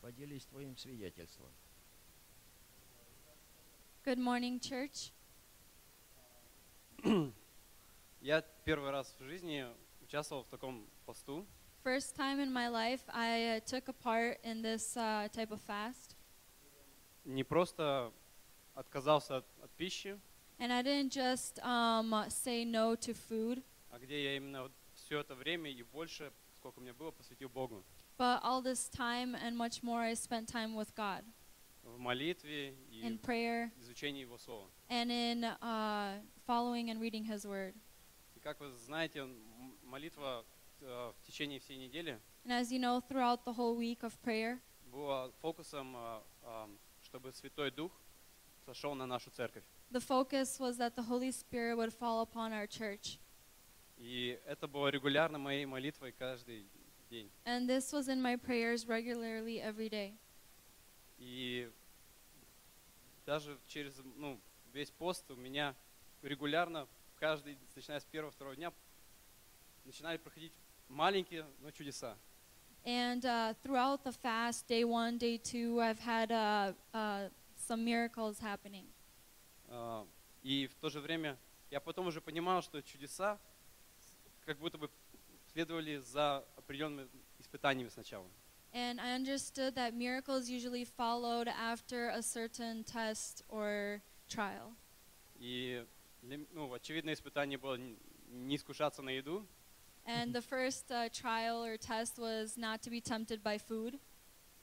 Поделись 0.00 0.46
твоим 0.46 0.74
свидетельством. 0.78 1.52
Good 4.05 4.17
morning, 4.17 4.59
church. 4.59 5.11
Я 8.21 8.41
первый 8.65 8.91
раз 8.91 9.15
в 9.19 9.23
жизни 9.23 9.65
участвовал 10.01 10.43
в 10.43 10.47
таком 10.47 10.87
посту. 11.05 11.45
First 11.83 12.15
time 12.17 12.39
in 12.41 12.51
my 12.51 12.67
life, 12.69 13.01
I 13.07 13.57
uh, 13.57 13.59
took 13.61 13.87
a 13.87 13.93
part 13.93 14.39
in 14.43 14.61
this 14.61 14.97
uh, 14.97 15.29
type 15.29 15.51
of 15.51 15.61
fast. 15.61 16.15
Не 17.25 17.43
просто 17.43 18.11
отказался 18.75 19.37
от, 19.37 19.45
от 19.61 19.71
пищи, 19.71 20.19
And 20.59 20.73
I 20.73 20.81
didn't 20.81 21.11
just 21.13 21.57
um, 21.63 22.11
say 22.29 22.65
no 22.65 22.95
to 22.95 23.13
food, 23.13 23.63
а 23.91 23.97
где 23.99 24.21
я 24.23 24.35
именно 24.35 24.63
вот 24.63 24.71
все 24.93 25.19
это 25.21 25.35
время 25.35 25.71
и 25.71 25.81
больше, 25.83 26.33
сколько 26.55 26.81
мне 26.81 26.91
было, 26.91 27.11
посвятил 27.11 27.47
Богу. 27.49 27.83
but 28.17 28.41
all 28.43 28.61
this 28.61 28.89
time 28.89 29.33
and 29.35 29.55
much 29.55 29.81
more 29.81 30.01
I 30.01 30.13
spent 30.15 30.49
time 30.49 30.75
with 30.75 30.93
God 30.95 31.23
В 31.84 31.98
молитве 31.98 32.74
и 32.90 33.02
in 33.02 33.20
prayer 33.20 33.70
в 33.76 33.82
изучении 33.82 34.22
Его 34.22 34.38
Слова. 34.38 34.68
and 34.88 35.10
in 35.10 35.44
uh, 35.44 36.20
following 36.46 36.90
and 36.90 37.00
reading 37.00 37.24
His 37.24 37.44
Word. 37.44 37.74
И 38.34 38.40
как 38.40 38.58
вы 38.60 38.70
знаете, 38.72 39.26
молитва 39.84 40.44
э, 40.80 41.12
в 41.18 41.26
течение 41.26 41.60
всей 41.60 41.76
недели 41.76 42.20
And 42.44 42.52
as 42.52 42.70
you 42.72 42.78
know, 42.78 43.00
throughout 43.00 43.44
the 43.44 43.52
whole 43.52 43.76
week 43.76 44.02
of 44.02 44.12
prayer, 44.22 44.58
была 44.90 45.30
фокусом, 45.40 45.96
э, 45.96 46.20
э, 46.42 46.68
чтобы 47.02 47.32
Святой 47.32 47.70
Дух 47.70 47.92
сошел 48.64 48.94
на 48.94 49.06
нашу 49.06 49.30
церковь. 49.30 49.64
the 49.90 50.00
focus 50.00 50.58
was 50.58 50.76
that 50.78 50.96
the 50.96 51.02
Holy 51.02 51.30
Spirit 51.30 51.76
would 51.76 51.92
fall 51.92 52.22
upon 52.22 52.52
our 52.52 52.66
church. 52.66 53.18
И 53.96 54.38
это 54.46 54.66
было 54.66 54.88
регулярно 54.88 55.38
моей 55.38 55.66
молитвой 55.66 56.12
каждый 56.12 56.66
день. 57.10 57.30
And 57.44 57.68
this 57.68 57.92
was 57.92 58.08
in 58.08 58.20
my 58.20 58.36
prayers 58.36 58.86
regularly 58.88 59.60
every 59.60 59.88
day. 59.88 60.14
И 61.24 61.72
даже 63.24 63.58
через 63.66 63.98
ну, 64.16 64.38
весь 64.74 64.90
пост 64.90 65.30
у 65.30 65.36
меня 65.36 65.74
регулярно, 66.20 66.86
каждый, 67.18 67.56
начиная 67.74 68.00
с 68.00 68.04
первого-второго 68.04 68.54
дня, 68.56 68.70
начинали 69.86 70.18
проходить 70.18 70.52
маленькие, 70.88 71.46
но 71.60 71.70
чудеса. 71.70 72.18
And 72.84 73.24
uh, 73.24 73.54
throughout 73.62 74.04
the 74.04 74.12
fast, 74.12 74.68
day 74.68 74.84
one, 74.84 75.16
day 75.16 75.38
two, 75.38 75.80
I've 75.80 75.98
had 75.98 76.30
uh, 76.30 76.74
uh, 76.92 77.30
some 77.56 77.82
miracles 77.82 78.38
happening. 78.38 78.84
А, 79.68 80.06
И 80.42 80.66
в 80.66 80.74
то 80.74 80.90
же 80.90 81.00
время 81.00 81.38
я 81.70 81.80
потом 81.80 82.08
уже 82.08 82.20
понимал, 82.20 82.60
что 82.60 82.82
чудеса 82.82 83.40
как 84.44 84.58
будто 84.58 84.76
бы 84.76 84.90
следовали 85.54 85.96
за 85.96 86.44
определенными 86.58 87.08
испытаниями 87.38 87.88
сначала. 87.88 88.28
And 88.73 88.99
I 89.01 89.13
understood 89.15 89.73
that 89.75 89.93
miracles 89.95 90.47
usually 90.49 90.85
followed 90.85 91.47
after 91.47 92.09
a 92.09 92.21
certain 92.21 92.83
test 92.83 93.43
or 93.49 94.01
trial. 94.27 94.75
И 95.39 95.83
для 96.21 96.35
м- 96.35 96.47
ну, 96.53 96.71
очевидное 96.73 97.13
испытание 97.13 97.57
было 97.57 97.75
н- 97.77 97.97
не 98.27 98.55
искушаться 98.57 99.01
на 99.01 99.09
еду, 99.09 99.45
And 100.05 100.33
the 100.33 100.41
first 100.41 100.89
uh, 100.91 101.09
trial 101.09 101.63
or 101.63 101.77
test 101.77 102.17
was 102.17 102.57
not 102.57 102.81
to 102.83 102.89
be 102.89 103.01
tempted 103.01 103.41
by 103.43 103.57
food. 103.59 103.99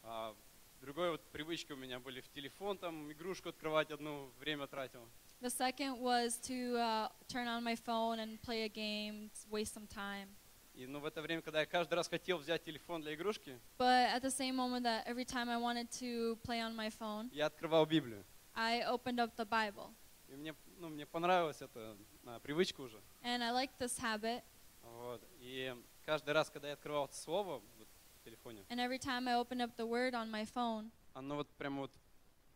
а 0.02 0.34
другой 0.80 1.10
вот 1.10 1.22
привычки 1.32 1.72
у 1.72 1.76
меня 1.76 1.98
были 1.98 2.20
в 2.20 2.28
телефон, 2.30 2.78
там 2.78 3.10
игрушку 3.10 3.48
открывать 3.48 3.90
одну, 3.90 4.30
время 4.38 4.66
тратил. 4.68 5.08
The 5.40 5.50
second 5.50 5.98
was 6.00 6.38
to 6.48 6.76
uh, 6.76 7.08
turn 7.28 7.46
on 7.48 7.62
my 7.64 7.74
phone 7.76 8.18
and 8.20 8.40
play 8.40 8.62
a 8.64 8.68
game, 8.68 9.30
s- 9.32 9.46
waste 9.50 9.74
some 9.74 9.86
time. 9.88 10.28
И 10.73 10.87
ну, 10.87 10.99
в 10.99 11.05
это 11.05 11.21
время, 11.21 11.41
когда 11.41 11.59
я 11.59 11.65
каждый 11.65 11.95
раз 11.95 12.07
хотел 12.07 12.37
взять 12.37 12.63
телефон 12.63 13.01
для 13.01 13.13
игрушки, 13.13 13.59
But 13.77 14.13
at 14.15 14.21
the 14.21 14.31
same 14.31 14.55
moment 14.55 14.83
that 14.83 15.05
every 15.05 15.25
time 15.25 15.49
I 15.49 15.57
wanted 15.57 15.89
to 15.99 16.37
play 16.43 16.59
on 16.61 16.75
my 16.75 16.89
phone, 16.89 17.29
я 17.33 17.47
открывал 17.47 17.85
Библию. 17.85 18.23
I 18.55 18.81
opened 18.83 19.19
up 19.19 19.35
the 19.35 19.45
Bible. 19.45 19.93
И 20.29 20.35
мне, 20.35 20.55
ну, 20.77 20.89
мне 20.89 21.05
понравилась 21.05 21.61
эта 21.61 21.97
а, 22.25 22.39
привычка 22.39 22.81
уже. 22.81 23.01
And 23.21 23.43
I 23.43 23.51
liked 23.51 23.77
this 23.79 23.99
habit. 23.99 24.43
Вот. 24.83 25.21
И 25.39 25.75
каждый 26.05 26.33
раз, 26.33 26.49
когда 26.49 26.69
я 26.69 26.73
открывал 26.75 27.05
это 27.05 27.15
слово 27.15 27.61
вот, 27.77 27.87
в 28.19 28.23
телефоне, 28.23 28.63
And 28.69 28.79
every 28.79 28.97
time 28.97 29.27
I 29.27 29.35
opened 29.35 29.61
up 29.61 29.75
the 29.75 29.85
Word 29.85 30.13
on 30.13 30.31
my 30.31 30.45
phone, 30.45 30.89
оно 31.13 31.35
вот 31.35 31.49
прямо 31.57 31.81
вот 31.81 31.91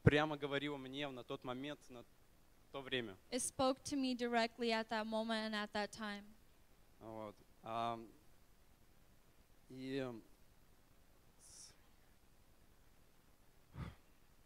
прямо 0.04 0.38
говорило 0.38 0.78
мне 0.78 1.08
на 1.10 1.24
тот 1.24 1.44
момент, 1.44 1.80
на 1.90 2.06
то 2.72 2.82
время. 2.82 3.18
it 3.32 3.42
spoke 3.42 3.84
to 3.84 3.96
me 3.98 4.16
directly 4.16 4.72
at 4.72 4.88
that 4.90 5.06
moment 5.06 5.52
and 5.52 5.56
at 5.56 5.72
that 5.74 5.92
time. 5.92 6.24
Вот. 7.02 7.36
И 9.70 10.04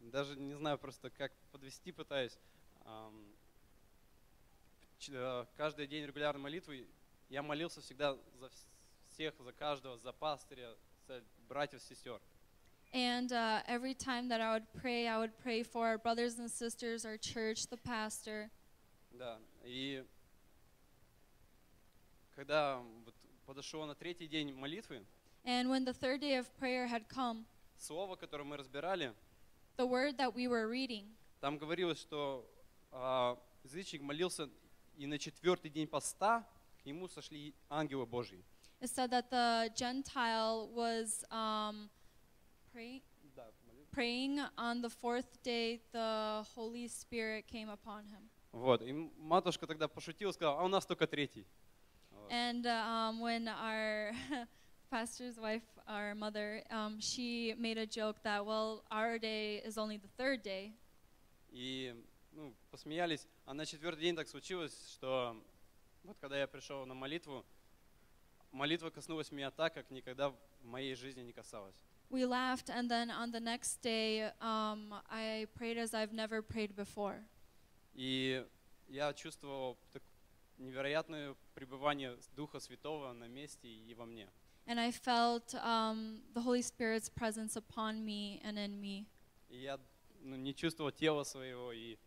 даже 0.01 0.35
не 0.37 0.55
знаю 0.55 0.77
просто, 0.77 1.09
как 1.09 1.31
подвести 1.51 1.91
пытаюсь. 1.91 2.37
Э, 5.11 5.45
каждый 5.55 5.87
день 5.87 6.05
регулярной 6.05 6.41
молитвы 6.41 6.87
я 7.29 7.41
молился 7.41 7.81
всегда 7.81 8.15
за 8.39 8.47
вс- 8.47 8.67
всех, 9.09 9.33
за 9.39 9.53
каждого, 9.53 9.97
за 9.97 10.11
пастыря, 10.11 10.75
за 11.07 11.23
братьев, 11.47 11.81
сестер. 11.81 12.21
And 12.91 13.31
uh, 13.31 13.61
every 13.67 13.93
time 13.93 14.29
that 14.29 14.41
I 14.41 14.51
would 14.51 14.65
pray, 14.73 15.07
I 15.07 15.19
would 15.19 15.37
pray 15.37 15.61
for 15.61 15.85
our 15.87 15.99
brothers 15.99 16.39
and 16.39 16.49
sisters, 16.49 17.05
our 17.05 17.17
church, 17.17 17.67
the 17.67 17.77
pastor. 17.77 18.49
Да. 19.11 19.39
И 19.63 20.03
когда 22.35 22.81
вот 23.49 23.55
подошел 23.55 23.83
на 23.87 23.95
третий 23.95 24.27
день 24.27 24.53
молитвы, 24.53 25.03
And 25.43 25.69
when 25.69 25.83
the 25.83 25.93
third 25.93 26.21
day 26.21 26.37
of 26.37 26.45
prayer 26.59 26.87
had 26.87 27.07
come, 27.07 27.45
слово, 27.77 28.15
которое 28.15 28.43
мы 28.43 28.57
разбирали, 28.57 29.15
the 29.75 29.87
word 29.87 30.17
that 30.17 30.35
we 30.35 30.47
were 30.47 30.67
reading, 30.69 31.07
Там 31.39 31.57
говорилось, 31.57 31.99
что 31.99 32.47
а, 32.91 33.39
язычник 33.63 34.01
молился, 34.01 34.49
и 34.97 35.07
на 35.07 35.17
четвертый 35.17 35.71
день 35.71 35.87
поста 35.87 36.47
к 36.83 36.85
нему 36.85 37.07
сошли 37.07 37.55
ангелы 37.69 38.05
Божьи. 38.05 38.43
it 38.81 38.89
said 38.89 39.09
that 39.09 39.31
the 39.31 39.71
Gentile 39.75 40.69
was 40.71 41.25
um, 41.31 41.89
pray, 42.71 43.01
praying 43.91 44.39
on 44.59 44.81
the 44.81 44.91
fourth 44.91 45.41
day, 45.41 45.81
the 45.91 46.45
Holy 46.53 46.87
Spirit 46.87 47.47
came 47.47 47.69
upon 47.69 48.05
him. 48.05 48.29
Вот. 48.51 48.83
И 48.83 48.93
матушка 49.17 49.65
тогда 49.65 49.87
пошутила, 49.87 50.31
сказала, 50.33 50.61
а 50.61 50.65
у 50.65 50.67
нас 50.67 50.85
только 50.85 51.07
третий. 51.07 51.47
Вот. 52.29 52.35
And 52.35 52.65
uh, 52.65 52.69
um, 52.69 53.19
when 53.19 53.47
our 53.47 54.11
pastor's 54.91 55.39
wife, 55.39 55.63
our 55.87 56.13
mother, 56.15 56.63
um, 56.69 56.99
she 56.99 57.55
made 57.57 57.77
a 57.77 57.85
joke 57.85 58.17
that, 58.23 58.45
well, 58.45 58.83
our 58.91 59.17
day 59.17 59.61
is 59.65 59.77
only 59.77 59.97
the 59.97 60.09
third 60.17 60.43
day. 60.43 60.73
И 61.51 61.95
ну, 62.31 62.53
посмеялись. 62.71 63.27
А 63.45 63.53
на 63.53 63.65
четвертый 63.65 64.01
день 64.01 64.15
так 64.15 64.27
случилось, 64.27 64.91
что 64.93 65.35
вот 66.03 66.17
когда 66.19 66.37
я 66.39 66.47
пришел 66.47 66.85
на 66.85 66.93
молитву, 66.93 67.45
молитва 68.51 68.89
коснулась 68.91 69.31
меня 69.31 69.49
так, 69.51 69.73
как 69.73 69.89
никогда 69.89 70.29
в 70.29 70.37
моей 70.63 70.95
жизни 70.95 71.21
не 71.21 71.33
касалась. 71.33 71.75
We 72.11 72.25
laughed, 72.25 72.69
and 72.69 72.89
then 72.89 73.11
on 73.11 73.31
the 73.31 73.39
next 73.39 73.81
day, 73.83 74.31
um, 74.41 74.95
I 75.11 75.47
prayed 75.55 75.77
as 75.77 75.93
I've 75.93 76.11
never 76.11 76.41
prayed 76.41 76.75
before. 76.75 77.23
И 77.93 78.45
я 78.87 79.13
чувствовал 79.13 79.77
так- 79.91 80.03
невероятное 80.59 81.35
пребывание 81.55 82.17
Духа 82.35 82.59
Святого 82.59 83.13
на 83.13 83.27
месте 83.27 83.67
и 83.67 83.93
во 83.93 84.05
мне. 84.05 84.29
And 84.65 84.79
I 84.79 84.91
felt 84.91 85.55
um, 85.55 86.21
the 86.33 86.41
Holy 86.41 86.61
Spirit's 86.61 87.09
presence 87.09 87.55
upon 87.55 88.05
me 88.05 88.39
and 88.43 88.57
in 88.57 88.79
me. 88.79 89.07
И 89.49 89.57
я 89.57 89.79
ну, 90.21 90.35
не 90.35 90.53
чувствовал 90.53 90.91
тела 90.91 91.23
своего, 91.23 91.71
и 91.71 91.97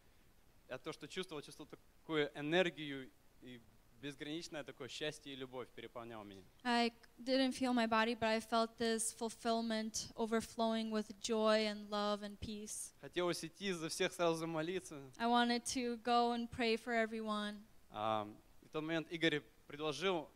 я 0.68 0.78
то, 0.78 0.92
что 0.92 1.08
чувствовал, 1.08 1.42
чувствовал 1.42 1.68
такую 1.68 2.30
энергию 2.38 3.10
и 3.40 3.60
безграничное 4.00 4.64
такое 4.64 4.88
счастье 4.88 5.32
и 5.32 5.36
любовь 5.36 5.68
переполняло 5.74 6.24
меня. 6.24 6.42
I 6.64 6.92
didn't 7.18 7.52
feel 7.52 7.72
my 7.72 7.86
body, 7.86 8.14
but 8.14 8.28
I 8.28 8.40
felt 8.40 8.76
this 8.78 9.12
fulfillment 9.12 10.12
overflowing 10.16 10.90
with 10.90 11.06
joy 11.20 11.66
and 11.66 11.88
love 11.88 12.22
and 12.22 12.38
peace. 12.40 12.92
Хотелось 13.00 13.44
идти 13.44 13.72
за 13.72 13.88
всех 13.88 14.12
сразу 14.12 14.46
молиться. 14.46 15.00
I 15.18 15.26
wanted 15.26 15.64
to 15.74 15.96
go 16.02 16.32
and 16.32 16.50
pray 16.50 16.76
for 16.76 16.92
everyone. 16.92 17.62
И 17.92 18.41
в 18.72 18.74
тот 18.74 18.84
момент 18.84 19.06
Игорь 19.12 19.42
предложил 19.66 20.30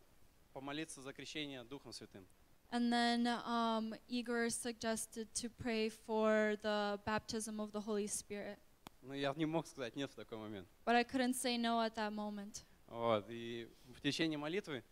помолиться 0.53 1.01
за 1.01 1.11
крещение 1.11 1.63
Духом 1.63 1.91
Святым. 1.91 2.23
And 2.69 2.93
then 2.93 3.25
um, 3.25 3.95
Igor 4.07 4.51
suggested 4.51 5.27
to 5.33 5.49
pray 5.49 5.89
for 5.89 6.55
the 6.61 6.99
baptism 7.03 7.59
of 7.59 7.71
the 7.71 7.81
Holy 7.81 8.05
Spirit. 8.05 8.59
Но 9.01 9.15
я 9.15 9.33
не 9.35 9.47
мог 9.47 9.65
сказать 9.65 9.95
нет 9.95 10.11
в 10.11 10.13
такой 10.13 10.37
момент. 10.37 10.67
But 10.85 10.95
I 10.95 11.03
couldn't 11.03 11.33
say 11.33 11.57
no 11.57 11.81
at 11.81 11.95
that 11.95 12.13
moment. 12.13 12.63
Вот. 12.85 13.25
И 13.27 13.67
в 13.95 14.01
течение 14.01 14.37
молитвы, 14.37 14.83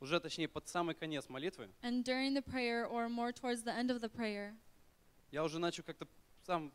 уже 0.00 0.18
точнее 0.18 0.48
под 0.48 0.66
самый 0.66 0.96
конец 0.96 1.28
молитвы, 1.28 1.70
And 1.82 2.02
during 2.02 2.34
the 2.34 2.42
prayer, 2.42 2.88
or 2.88 3.08
more 3.08 3.30
towards 3.32 3.62
the 3.62 3.72
end 3.72 3.92
of 3.92 4.00
the 4.00 4.10
prayer, 4.10 4.52
я 5.30 5.44
уже 5.44 5.60
начал 5.60 5.84
как-то 5.84 6.08
сам, 6.42 6.72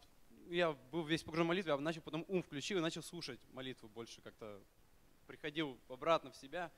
я 0.48 0.72
был 0.94 1.04
весь 1.04 1.24
погружен 1.24 1.48
в 1.48 1.50
молитву, 1.50 1.74
а 1.74 1.78
начал 1.78 2.02
потом 2.02 2.24
ум 2.30 2.42
включил 2.42 2.78
и 2.78 2.82
начал 2.82 3.04
слушать 3.04 3.42
молитву 3.52 3.90
больше 3.90 4.22
как-то, 4.22 4.64
приходил 5.30 5.78
обратно 5.88 6.32
в 6.32 6.36
себя. 6.36 6.72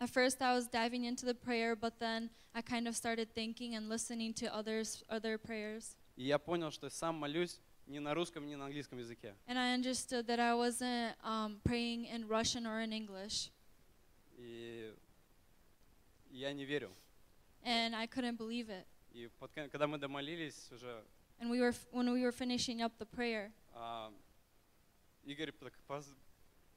at 0.00 0.10
first 0.10 0.42
I 0.42 0.54
was 0.54 0.66
diving 0.66 1.04
into 1.04 1.24
the 1.26 1.34
prayer, 1.34 1.76
but 1.76 1.98
then 2.00 2.30
I 2.54 2.62
kind 2.62 2.88
of 2.88 2.96
started 2.96 3.28
thinking 3.34 3.74
and 3.74 3.88
listening 3.88 4.32
to 4.34 4.46
others, 4.52 5.04
other 5.10 5.38
prayers. 5.38 5.96
И 6.16 6.24
я 6.24 6.38
понял, 6.38 6.70
что 6.70 6.88
сам 6.88 7.16
молюсь 7.16 7.60
не 7.86 8.00
на 8.00 8.14
русском, 8.14 8.46
не 8.46 8.56
на 8.56 8.66
английском 8.66 8.98
языке. 8.98 9.34
And 9.46 9.58
I 9.58 9.74
understood 9.74 10.26
that 10.26 10.40
I 10.40 10.54
wasn't 10.54 11.14
um, 11.22 11.60
praying 11.62 12.06
in 12.06 12.26
Russian 12.26 12.66
or 12.66 12.80
in 12.80 12.92
English. 12.92 13.50
И 14.38 14.92
я 16.30 16.52
не 16.54 16.64
верил. 16.64 16.92
And 17.62 17.94
I 17.94 18.06
couldn't 18.06 18.38
believe 18.38 18.70
it. 18.70 18.86
И 19.12 19.28
под 19.38 19.52
когда 19.52 19.86
мы 19.86 19.98
домолились 19.98 20.72
уже, 20.72 21.04
And 21.38 21.50
we 21.50 21.60
were, 21.60 21.74
when 21.92 22.10
we 22.10 22.22
were 22.22 22.32
finishing 22.32 22.80
up 22.80 22.92
the 22.98 23.06
prayer, 23.06 23.52
а, 23.74 24.10
Игорь 25.24 25.52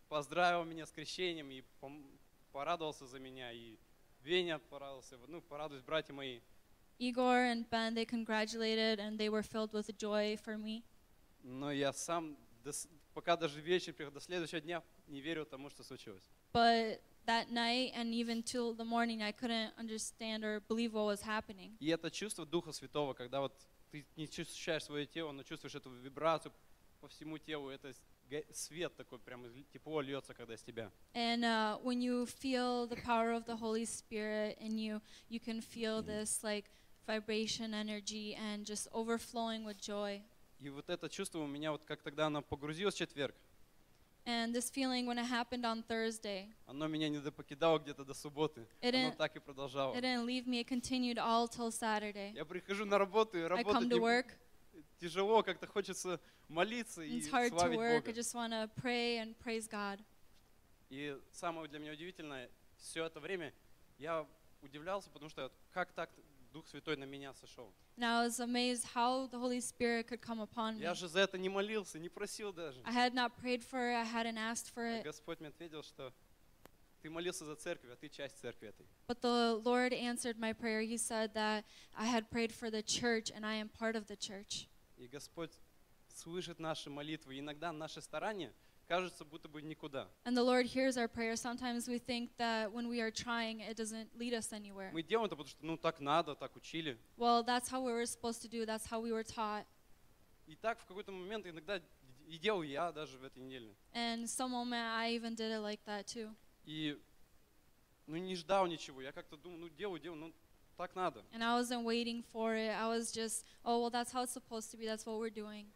поздравил 0.10 0.64
меня 0.64 0.86
с 0.86 0.92
крещением 0.92 1.52
и 1.52 1.64
порадовался 2.52 3.06
за 3.06 3.20
меня, 3.20 3.52
и 3.52 3.78
Веня 4.24 4.60
порадовался, 4.60 5.18
ну, 5.28 5.42
порадуюсь, 5.42 5.84
братья 5.84 6.14
мои. 6.14 6.42
Igor 7.00 7.52
and 7.52 7.70
Ben, 7.70 7.94
they 7.94 8.06
congratulated 8.06 9.00
and 9.00 9.20
they 9.20 9.30
were 9.30 9.44
filled 9.44 9.72
with 9.72 9.96
joy 9.98 10.36
for 10.44 10.58
me. 10.58 10.84
Но 11.44 11.72
я 11.72 11.94
сам, 11.94 12.36
пока 13.14 13.38
даже 13.38 13.62
вечер, 13.62 13.94
до 14.12 14.20
следующего 14.20 14.60
дня 14.60 14.84
не 15.08 15.22
верил 15.22 15.46
тому, 15.46 15.70
что 15.70 15.84
случилось. 15.84 16.24
But 16.54 17.00
that 17.28 17.52
night 17.52 17.94
and 17.96 18.14
even 18.14 18.42
till 18.42 18.74
the 18.74 18.84
morning, 18.84 19.22
I 19.22 19.32
couldn't 19.32 19.74
understand 19.78 20.44
or 20.44 20.62
believe 20.68 20.94
what 20.94 21.06
was 21.06 21.22
happening. 21.22 21.78
И 21.80 21.88
это 21.90 22.10
чувство 22.10 22.46
Духа 22.46 22.72
Святого, 22.72 23.14
когда 23.14 23.42
вот 23.42 23.54
ты 23.92 24.06
не 24.16 24.26
ощущаешь 24.26 24.84
свое 24.84 25.06
тело, 25.06 25.32
но 25.32 25.44
чувствуешь 25.44 25.76
эту 25.76 25.92
вибрацию 25.92 26.52
по 27.00 27.08
всему 27.08 27.38
телу, 27.38 27.70
это 27.70 27.94
свет 28.54 28.96
такой, 28.96 29.20
прям 29.20 29.44
тепло 29.72 30.02
льется, 30.02 30.34
когда 30.34 30.56
с 30.58 30.64
тебя. 30.64 30.92
And 31.14 31.44
uh, 31.44 31.80
when 31.84 32.02
you 32.02 32.26
feel 32.26 32.88
the 32.88 33.02
power 33.04 33.32
of 33.32 33.46
the 33.46 33.56
Holy 33.56 33.86
Spirit 33.86 34.58
in 34.60 34.78
you, 34.78 35.02
you 35.30 35.40
can 35.40 35.62
feel 35.62 36.02
this 36.02 36.44
like 36.44 36.66
vibration, 37.06 37.74
energy, 37.74 38.36
and 38.36 38.66
just 38.66 38.88
overflowing 38.92 39.64
with 39.64 39.80
joy. 39.80 40.22
И 40.60 40.70
вот 40.70 40.90
это 40.90 41.08
чувство 41.10 41.40
у 41.40 41.48
меня, 41.48 41.72
вот 41.72 41.84
как 41.84 42.02
тогда 42.02 42.28
оно 42.28 42.42
погрузилось 42.42 42.96
в 42.96 42.98
четверг, 42.98 43.36
And 44.26 44.54
this 44.54 44.70
feeling, 44.70 45.06
when 45.06 45.18
it 45.18 45.26
happened 45.26 45.64
on 45.64 45.84
Thursday, 45.88 46.50
оно 46.66 46.88
меня 46.88 47.08
не 47.08 47.20
покидало 47.32 47.80
где-то 47.80 48.04
до 48.04 48.14
субботы. 48.14 48.68
It 48.82 48.90
Оно 48.94 49.08
didn't- 49.12 49.16
так 49.16 49.36
и 49.38 49.40
продолжало. 49.40 49.96
it 49.96 50.02
didn't 50.02 50.26
leave 50.26 50.46
me. 50.46 50.60
It 50.60 50.68
continued 50.68 51.18
all 51.18 51.48
till 51.48 51.72
Saturday. 51.72 52.34
Я 52.34 52.44
прихожу 52.44 52.84
на 52.84 52.98
работу, 52.98 53.38
и 53.38 53.42
I 53.44 53.48
работать 53.48 53.84
come 53.84 53.90
to 53.90 54.00
work. 54.02 54.26
Тяжело, 55.00 55.44
как-то 55.44 55.68
хочется 55.68 56.20
молиться 56.48 57.02
и 57.02 57.20
It's 57.20 57.30
hard 57.32 57.52
to 57.52 57.58
славить 57.60 57.78
work. 57.80 57.96
I 57.96 58.00
Бога. 58.00 58.12
just 58.14 58.34
want 58.36 58.52
to 58.52 58.70
pray 58.82 59.18
and 59.20 59.36
praise 59.38 59.68
God. 59.68 60.00
И 60.90 61.18
самое 61.32 61.68
для 61.68 61.80
меня 61.80 61.92
удивительное, 61.94 62.50
все 62.78 63.06
это 63.06 63.20
время 63.20 63.54
я 63.98 64.26
удивлялся, 64.62 65.10
потому 65.10 65.30
что 65.30 65.52
как 65.72 65.92
так 65.94 66.10
Дух 66.54 66.66
Святой 66.68 66.96
на 66.96 67.04
меня 67.04 67.34
сошел? 67.34 67.74
And 67.98 68.06
I 68.06 68.26
was 68.26 68.40
amazed 68.40 68.86
how 68.96 69.28
the 69.28 69.38
Holy 69.40 69.60
Spirit 69.60 70.08
could 70.08 70.22
come 70.22 70.40
upon 70.40 70.78
me. 70.78 70.82
Я 70.82 70.94
же 70.94 71.08
за 71.08 71.20
это 71.20 71.38
не 71.38 71.50
молился, 71.50 72.00
не 72.00 72.10
просил 72.10 72.54
даже. 72.54 72.82
I 72.86 72.94
had 72.94 73.14
not 73.14 73.32
prayed 73.42 73.64
for 73.64 73.80
it. 73.92 73.96
I 73.96 74.06
hadn't 74.06 74.38
asked 74.38 74.74
for 74.74 74.84
А 74.84 75.00
it. 75.00 75.04
Господь 75.04 75.40
мне 75.40 75.50
ответил, 75.50 75.84
что 75.84 76.14
ты 77.02 77.10
молился 77.10 77.46
за 77.46 77.56
церковь, 77.56 77.90
а 77.92 77.96
ты 77.96 78.08
часть 78.08 78.38
церкви 78.40 78.70
этой. 78.70 78.88
But 79.08 79.22
the 79.22 79.62
Lord 79.64 79.92
answered 79.94 80.38
my 80.40 80.54
prayer. 80.54 80.82
He 80.82 80.98
said 80.98 81.34
that 81.34 81.66
I 81.96 82.06
had 82.06 82.30
prayed 82.30 82.52
for 82.54 82.70
the 82.72 82.82
church 82.82 83.30
and 83.30 83.46
I 83.46 83.56
am 83.56 83.68
part 83.70 83.96
of 83.96 84.08
the 84.08 84.16
church. 84.16 84.68
И 84.98 85.08
Господь 85.08 85.52
слышит 86.08 86.60
наши 86.60 86.90
молитвы. 86.90 87.36
И 87.36 87.40
иногда 87.40 87.72
наши 87.72 88.02
старания 88.02 88.52
кажутся 88.88 89.26
будто 89.26 89.48
бы 89.48 89.62
никуда. 89.62 90.10
And 90.26 90.36
the 90.36 90.44
Lord 90.44 90.66
hears 90.66 90.98
our 90.98 91.08
prayers. 91.08 91.40
Sometimes 91.40 91.88
we 91.88 92.00
think 92.00 92.32
that 92.38 92.72
when 92.72 92.88
we 92.88 93.00
are 93.02 93.12
trying, 93.12 93.60
it 93.60 93.78
doesn't 93.78 94.10
lead 94.18 94.34
us 94.34 94.52
anywhere. 94.52 94.92
Мы 94.92 95.04
делаем 95.04 95.26
это, 95.26 95.36
потому 95.36 95.48
что 95.48 95.66
ну 95.66 95.78
так 95.78 96.00
надо, 96.00 96.36
так 96.36 96.56
учили. 96.56 96.98
Well, 97.18 97.44
that's 97.44 97.70
how 97.70 97.82
we 97.82 97.92
were 97.92 98.06
supposed 98.06 98.42
to 98.42 98.48
do. 98.48 98.66
That's 98.66 98.86
how 98.86 99.00
we 99.00 99.12
were 99.12 99.24
taught. 99.24 99.66
И 100.48 100.56
так 100.56 100.80
в 100.80 100.86
какой-то 100.86 101.12
момент 101.12 101.46
иногда 101.46 101.82
и 102.28 102.38
делал 102.38 102.64
я 102.64 102.92
даже 102.92 103.18
в 103.18 103.24
этой 103.24 103.40
неделе. 103.40 103.76
And 103.94 104.24
some 104.28 104.52
moment 104.52 104.82
I 104.82 105.16
even 105.16 105.36
did 105.36 105.52
it 105.52 105.62
like 105.62 105.80
that 105.86 106.06
too. 106.06 106.34
И 106.66 107.00
ну 108.08 108.18
не 108.18 108.36
ждал 108.36 108.66
ничего. 108.68 109.02
Я 109.02 109.12
как-то 109.12 109.38
думал, 109.38 109.58
ну 109.58 109.70
делаю, 109.70 110.00
делаю, 110.00 110.20
ну 110.20 110.34
так 110.77 110.95
надо. 110.95 111.25
And 111.33 111.43
I 111.43 111.55
wasn't 111.55 111.85
waiting 111.85 112.23
for 112.23 112.55
it. 112.55 112.71
I 112.71 112.89
was 112.89 113.13
just, 113.13 113.45
oh, 113.65 113.81
well, 113.81 113.91
that's 113.91 114.13
how 114.13 114.23
it's 114.23 114.33
supposed 114.33 114.71
to 114.73 114.77
be. 114.77 114.87
That's 114.87 115.07
what 115.07 115.19
we're 115.19 115.31
doing. 115.31 115.67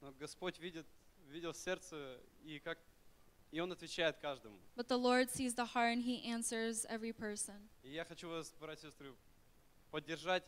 Но 0.00 0.12
Господь 0.18 0.58
видит, 0.58 0.86
видел 1.28 1.52
сердце 1.54 2.20
и 2.44 2.58
как 2.60 2.78
и 3.50 3.60
Он 3.60 3.72
отвечает 3.72 4.18
каждому. 4.18 4.58
But 4.76 4.88
the 4.88 4.98
Lord 4.98 5.30
sees 5.30 5.54
the 5.54 5.64
heart 5.64 5.92
and 5.96 6.02
He 6.02 6.22
answers 6.24 6.84
every 6.88 7.12
person. 7.12 7.68
И 7.82 7.90
я 7.90 8.04
хочу 8.04 8.28
вас, 8.28 8.52
братья 8.60 8.88
и 8.88 8.90
сестры, 8.90 9.14
поддержать. 9.90 10.44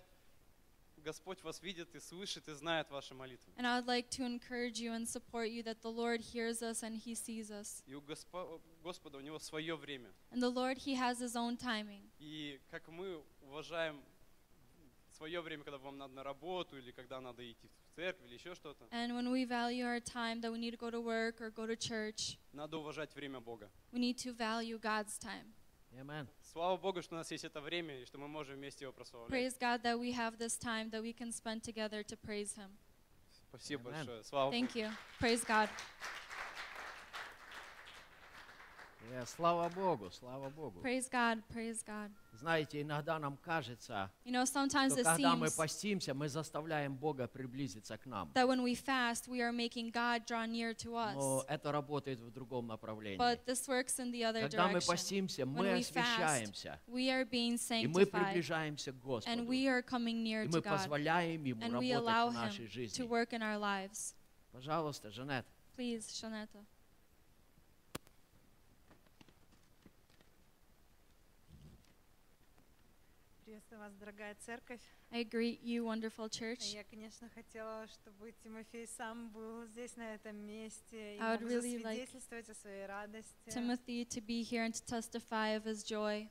Господь 1.06 1.44
вас 1.44 1.62
видит 1.62 1.94
и 1.96 2.00
слышит 2.00 2.48
и 2.48 2.54
знает 2.54 2.90
ваши 2.90 3.14
молитвы. 3.14 3.54
And 3.58 3.66
I 3.68 3.80
would 3.80 3.86
like 3.86 4.10
to 4.18 4.26
encourage 4.26 4.80
you 4.80 4.92
and 4.92 5.08
support 5.08 5.52
you 5.52 5.62
that 5.64 5.82
the 5.84 5.92
Lord 5.92 6.20
hears 6.20 6.64
us 6.64 6.82
and 6.82 6.96
He 6.98 7.14
sees 7.14 7.52
us. 7.52 7.84
И 7.86 7.94
у 7.94 8.02
Госпо- 8.02 8.60
Господа 8.84 9.20
у 9.20 9.22
Него 9.22 9.38
свое 9.38 9.76
время. 9.76 10.12
And 10.32 10.42
the 10.42 10.50
Lord, 10.50 10.80
He 10.80 10.96
has 10.96 11.20
His 11.22 11.36
own 11.36 11.58
timing. 11.58 12.02
И 12.20 12.60
как 12.72 12.88
мы 12.88 13.24
уважаем 13.44 14.02
свое 15.12 15.42
время, 15.42 15.64
когда 15.64 15.78
вам 15.78 15.98
надо 15.98 16.14
на 16.16 16.24
работу, 16.24 16.76
или 16.78 16.92
когда 16.92 17.22
надо 17.22 17.50
идти 17.50 17.68
в 17.68 17.96
церковь, 17.96 18.26
или 18.28 18.34
еще 18.34 18.56
что-то, 18.56 18.86
And 18.92 19.14
when 19.16 19.30
we 19.32 19.46
value 19.46 19.86
our 19.86 20.00
time 20.00 20.42
that 20.42 20.52
we 20.52 20.58
need 20.58 20.72
to 20.72 20.78
go 20.78 20.90
to 20.90 21.00
work 21.00 21.40
or 21.40 21.52
go 21.52 21.68
to 21.68 21.76
church, 21.78 22.38
надо 22.52 22.78
уважать 22.78 23.14
время 23.16 23.40
Бога. 23.40 23.70
we 23.92 24.00
need 24.00 24.18
to 24.18 24.34
value 24.34 24.80
God's 24.80 25.18
time. 25.20 25.54
Amen. 25.95 26.27
Слава 26.53 26.77
Богу, 26.77 27.03
что 27.03 27.15
у 27.15 27.19
нас 27.19 27.31
есть 27.31 27.45
это 27.45 27.61
время, 27.61 28.01
и 28.01 28.05
что 28.05 28.19
мы 28.19 28.29
можем 28.29 28.57
вместе 28.57 28.85
Его 28.85 28.93
прославлять. 28.93 29.31
Praise 29.31 29.59
God 29.59 29.83
that 29.83 29.99
we 29.99 30.13
have 30.13 30.39
this 30.39 30.57
time 30.57 30.91
that 30.91 31.03
we 31.03 31.13
can 31.13 31.33
spend 31.33 31.63
together 31.63 32.03
to 32.03 32.17
praise 32.17 32.55
Him. 32.55 32.71
Спасибо 33.49 33.91
Amen. 33.91 34.07
большое. 34.07 34.25
Слава 34.25 34.51
Богу. 34.51 34.57
Thank 34.57 34.75
you. 34.77 34.91
Praise 35.19 35.45
God. 35.45 35.69
Э, 39.12 39.26
Слава 39.26 39.70
Богу, 39.70 40.10
слава 40.12 40.50
Богу. 40.50 40.80
Praise 40.82 41.10
God. 41.10 41.42
Praise 41.54 41.84
God. 41.86 42.10
Знаете, 42.34 42.82
иногда 42.82 43.18
нам 43.20 43.38
кажется, 43.38 44.12
You 44.26 44.32
know, 44.32 44.46
sometimes 44.46 44.92
что 44.92 45.02
it 45.02 45.04
когда 45.04 45.36
мы 45.36 45.48
seems 45.48 45.56
постимся, 45.58 46.14
мы 46.14 46.28
заставляем 46.28 46.96
Бога 46.96 47.28
приблизиться 47.28 47.98
к 47.98 48.06
нам. 48.06 48.32
that 48.34 48.48
when 48.48 48.62
we 48.64 48.76
fast, 48.76 49.28
we 49.28 49.42
are 49.42 49.52
making 49.54 49.92
God 49.92 50.26
draw 50.26 50.46
near 50.46 50.74
to 50.74 50.90
Но 50.90 51.40
us. 51.40 51.46
это 51.48 51.72
работает 51.72 52.20
в 52.20 52.32
другом 52.32 52.68
направлении. 52.68 53.18
But 53.18 53.46
this 53.46 53.68
works 53.68 54.00
in 54.00 54.12
the 54.12 54.24
other 54.24 54.42
Когда 54.42 54.68
мы 54.68 54.80
direction. 54.80 54.88
постимся, 54.88 55.46
мы 55.46 55.60
When 55.66 55.74
we 55.76 55.84
fast, 55.84 55.92
освящаемся. 55.92 56.80
we 56.88 57.10
are 57.10 57.26
being 57.26 57.56
И 57.84 57.88
мы 57.88 58.02
sanctified. 58.04 58.12
приближаемся 58.12 58.92
к 58.92 58.96
And 58.96 59.02
Господу. 59.02 59.44
we 59.48 59.68
are 59.68 59.82
coming 59.82 60.24
near 60.24 60.44
И 60.44 60.48
to 60.48 60.52
мы 60.52 60.60
God. 60.62 60.78
позволяем 60.78 61.44
Ему 61.44 61.62
And 61.62 61.78
we 61.80 61.92
allow 61.92 62.28
работать 62.28 62.32
в 62.32 62.42
нашей 62.42 62.66
Him 62.66 62.70
жизни. 62.72 63.04
to 63.04 63.08
work 63.08 63.32
in 63.34 63.42
our 63.42 63.58
lives. 63.58 64.14
Пожалуйста, 64.52 65.10
Жанет. 65.12 65.46
Please, 65.78 66.08
Shanetta. 66.12 66.66
Вас, 73.86 73.94
дорогая 73.96 74.36
церковь. 74.46 74.82
I 75.12 75.24
greet 75.24 75.62
you, 75.62 75.84
wonderful 75.84 76.28
church. 76.30 76.74
Я, 76.74 76.84
конечно, 76.84 77.30
хотела, 77.30 77.88
чтобы 77.88 78.32
Тимофей 78.44 78.88
сам 78.88 79.30
был 79.30 79.66
здесь, 79.68 79.96
на 79.96 80.16
этом 80.16 80.36
месте, 80.38 81.18
и 81.18 81.20
I 81.20 81.36
would 81.36 81.42
мог 81.42 81.52
really 81.52 81.78
like 81.78 82.08
засвидетельствовать 82.08 82.50
о 82.50 82.56
своей 82.56 82.86
радости. 82.86 83.50
Timothy 83.50 84.06
to 84.06 84.22
be 84.22 84.42
here 84.42 84.66
and 84.66 84.74
to 84.74 84.84
testify 84.86 85.56
of 85.56 85.66
his 85.66 85.84
joy. 85.84 86.28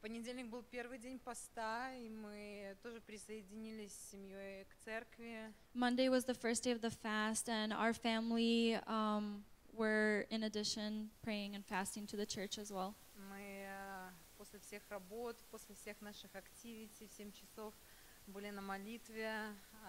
Понедельник 0.00 0.46
был 0.46 0.62
первый 0.62 0.98
день 0.98 1.18
поста, 1.18 1.92
и 1.94 2.08
мы 2.08 2.76
тоже 2.82 3.00
присоединились 3.00 3.92
с 3.92 4.10
семьей 4.12 4.64
к 4.64 4.76
церкви. 4.84 5.52
Monday 5.74 6.08
was 6.08 6.24
the 6.24 6.34
first 6.34 6.62
day 6.62 6.72
of 6.72 6.80
the 6.80 6.90
fast, 6.90 7.48
and 7.48 7.72
our 7.72 7.92
family 7.92 8.76
um, 8.86 9.44
were, 9.74 10.26
in 10.30 10.44
addition, 10.44 11.10
praying 11.22 11.54
and 11.54 11.66
fasting 11.66 12.06
to 12.06 12.16
the 12.16 12.24
church 12.24 12.58
as 12.58 12.70
well. 12.72 12.94
Мы 13.28 13.40
э, 13.40 13.47
после 14.48 14.60
всех 14.60 14.82
работ, 14.88 15.36
после 15.50 15.74
всех 15.74 16.00
наших 16.00 16.34
активитий 16.34 17.06
в 17.06 17.12
7 17.12 17.32
часов 17.32 17.74
были 18.26 18.50
на 18.50 18.62
молитве, 18.62 19.30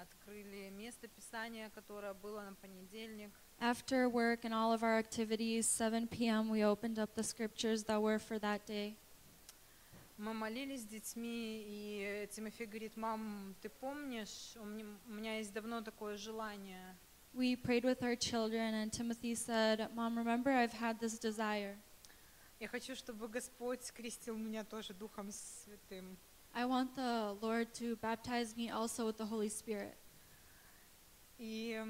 открыли 0.01 0.70
место 0.70 1.07
Писания, 1.07 1.70
которое 1.70 2.14
было 2.14 2.41
на 2.41 2.53
понедельник. 2.55 3.32
After 3.60 4.10
work 4.10 4.43
and 4.43 4.53
all 4.53 4.74
of 4.74 4.84
our 4.84 4.97
activities, 4.97 5.66
7 5.66 6.07
p.m., 6.07 6.49
we 6.49 6.64
opened 6.64 6.99
up 6.99 7.14
the 7.16 7.24
scriptures 7.24 7.84
that 7.86 8.01
were 8.01 8.20
for 8.20 8.39
that 8.39 8.66
day. 8.66 8.95
Мы 10.18 10.34
молились 10.34 10.82
с 10.82 10.86
детьми, 10.86 11.64
и 11.66 12.28
Тимофей 12.32 12.68
говорит, 12.68 12.97
мам, 12.97 13.55
ты 13.62 13.70
помнишь, 13.70 14.57
у 14.57 14.66
меня 14.66 15.38
есть 15.38 15.53
давно 15.53 15.82
такое 15.82 16.18
желание. 16.18 16.97
We 17.34 17.55
prayed 17.55 17.86
with 17.86 18.01
our 18.03 18.16
children, 18.18 18.74
and 18.74 18.91
Timothy 18.91 19.36
said, 19.36 19.88
Mom, 19.95 20.18
remember, 20.18 20.51
I've 20.51 20.74
had 20.74 20.99
this 20.99 21.18
desire. 21.18 21.78
Я 22.60 22.68
хочу, 22.68 22.93
чтобы 22.93 23.30
Господь 23.30 23.89
крестил 23.93 24.36
меня 24.36 24.66
тоже 24.66 24.93
Духом 24.93 25.32
Святым. 25.32 26.18
I 26.53 26.66
want 26.66 26.93
the 26.93 27.38
Lord 27.41 27.72
to 27.76 27.95
baptize 28.01 28.53
me 28.57 28.70
also 28.70 29.05
with 29.05 29.18
the 29.18 29.26
Holy 29.26 29.47
Spirit. 29.47 29.95
И 31.38 31.82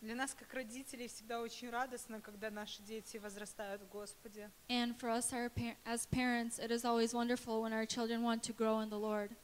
для 0.00 0.14
нас, 0.14 0.34
как 0.34 0.54
родителей, 0.54 1.08
всегда 1.08 1.40
очень 1.40 1.68
радостно, 1.68 2.20
когда 2.20 2.48
наши 2.48 2.80
дети 2.82 3.16
возрастают 3.16 3.82
в 3.82 3.88
Господе. 3.88 4.52
And 4.68 4.96
for 4.96 5.10
us 5.10 5.32
our 5.32 5.50
as 5.84 6.06
parents, 6.06 6.60
it 6.60 6.70
is 6.70 6.84
always 6.84 7.12
wonderful 7.12 7.60
when 7.60 7.72
our 7.72 7.86
children 7.86 8.22
want 8.22 8.44
to 8.44 8.52
grow 8.52 8.82
in 8.82 8.88
the 8.88 8.98
Lord. 8.98 9.34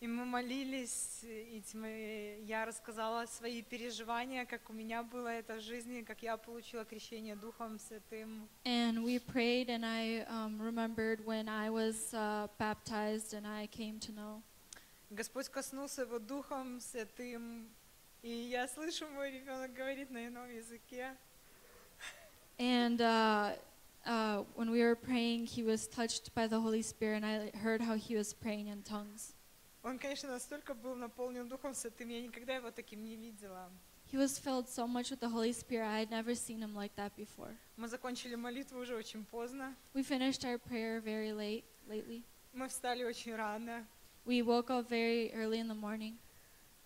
И 0.00 0.06
мы 0.06 0.24
молились, 0.24 1.18
и 1.24 1.62
я 2.46 2.64
рассказала 2.64 3.26
свои 3.26 3.60
переживания, 3.60 4.46
как 4.46 4.70
у 4.70 4.72
меня 4.72 5.02
было 5.02 5.28
это 5.28 5.56
в 5.56 5.60
жизни, 5.60 6.00
как 6.00 6.22
я 6.22 6.38
получила 6.38 6.86
крещение 6.86 7.36
Духом 7.36 7.78
Святым. 7.78 8.48
And 8.64 9.04
we 9.04 9.18
prayed, 9.18 9.68
and 9.68 9.84
I 9.84 10.24
um, 10.30 10.58
remembered 10.58 11.22
when 11.26 11.50
I 11.50 11.68
was 11.68 12.14
uh, 12.14 12.48
baptized 12.56 13.34
and 13.34 13.46
I 13.46 13.66
came 13.66 14.00
to 14.00 14.12
know. 14.12 14.42
Господь 15.10 15.50
коснулся 15.50 16.02
его 16.02 16.18
Духом 16.18 16.80
Святым, 16.80 17.68
и 18.22 18.30
я 18.30 18.68
слышу, 18.68 19.06
мой 19.08 19.30
ребенок 19.30 19.74
говорит 19.74 20.10
на 20.10 20.26
ином 20.26 20.48
языке. 20.48 21.14
And 22.58 23.02
uh, 23.02 23.52
uh, 24.06 24.44
when 24.54 24.70
we 24.70 24.82
were 24.82 24.96
praying, 24.96 25.44
he 25.44 25.62
was 25.62 25.86
touched 25.86 26.34
by 26.34 26.46
the 26.46 26.58
Holy 26.58 26.80
Spirit, 26.80 27.22
and 27.22 27.26
I 27.26 27.50
heard 27.58 27.82
how 27.82 27.96
he 27.96 28.16
was 28.16 28.32
praying 28.32 28.68
in 28.68 28.82
tongues. 28.82 29.34
Он, 29.82 29.98
конечно, 29.98 30.28
настолько 30.28 30.74
был 30.74 30.94
наполнен 30.94 31.48
Духом 31.48 31.74
Святым, 31.74 32.08
я 32.10 32.20
никогда 32.20 32.56
его 32.56 32.70
таким 32.70 33.02
не 33.02 33.16
видела. 33.16 33.70
He 34.12 34.18
was 34.18 34.38
filled 34.38 34.68
so 34.68 34.86
much 34.86 35.10
with 35.10 35.20
the 35.20 35.28
Holy 35.28 35.52
Spirit, 35.52 35.86
I 35.86 36.00
had 36.00 36.10
never 36.10 36.34
seen 36.34 36.60
him 36.60 36.74
like 36.74 36.94
that 36.96 37.12
before. 37.16 37.56
Мы 37.76 37.88
закончили 37.88 38.34
молитву 38.34 38.80
уже 38.80 38.94
очень 38.94 39.24
поздно. 39.24 39.74
We 39.94 40.02
finished 40.02 40.44
our 40.44 40.58
prayer 40.58 41.00
very 41.00 41.32
late 41.32 41.64
lately. 41.88 42.22
Мы 42.52 42.68
встали 42.68 43.04
очень 43.04 43.34
рано. 43.34 43.86
We 44.26 44.42
woke 44.42 44.68
up 44.68 44.88
very 44.88 45.32
early 45.32 45.60
in 45.60 45.68
the 45.68 45.74
morning. 45.74 46.16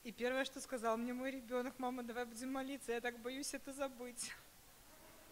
И 0.04 0.12
первое, 0.12 0.44
что 0.44 0.60
сказал 0.60 0.96
мне 0.98 1.14
мой 1.14 1.30
ребенок, 1.30 1.78
мама, 1.78 2.02
давай 2.02 2.26
будем 2.26 2.52
молиться, 2.52 2.92
я 2.92 3.00
так 3.00 3.18
боюсь 3.20 3.54
это 3.54 3.72
забыть. 3.72 4.30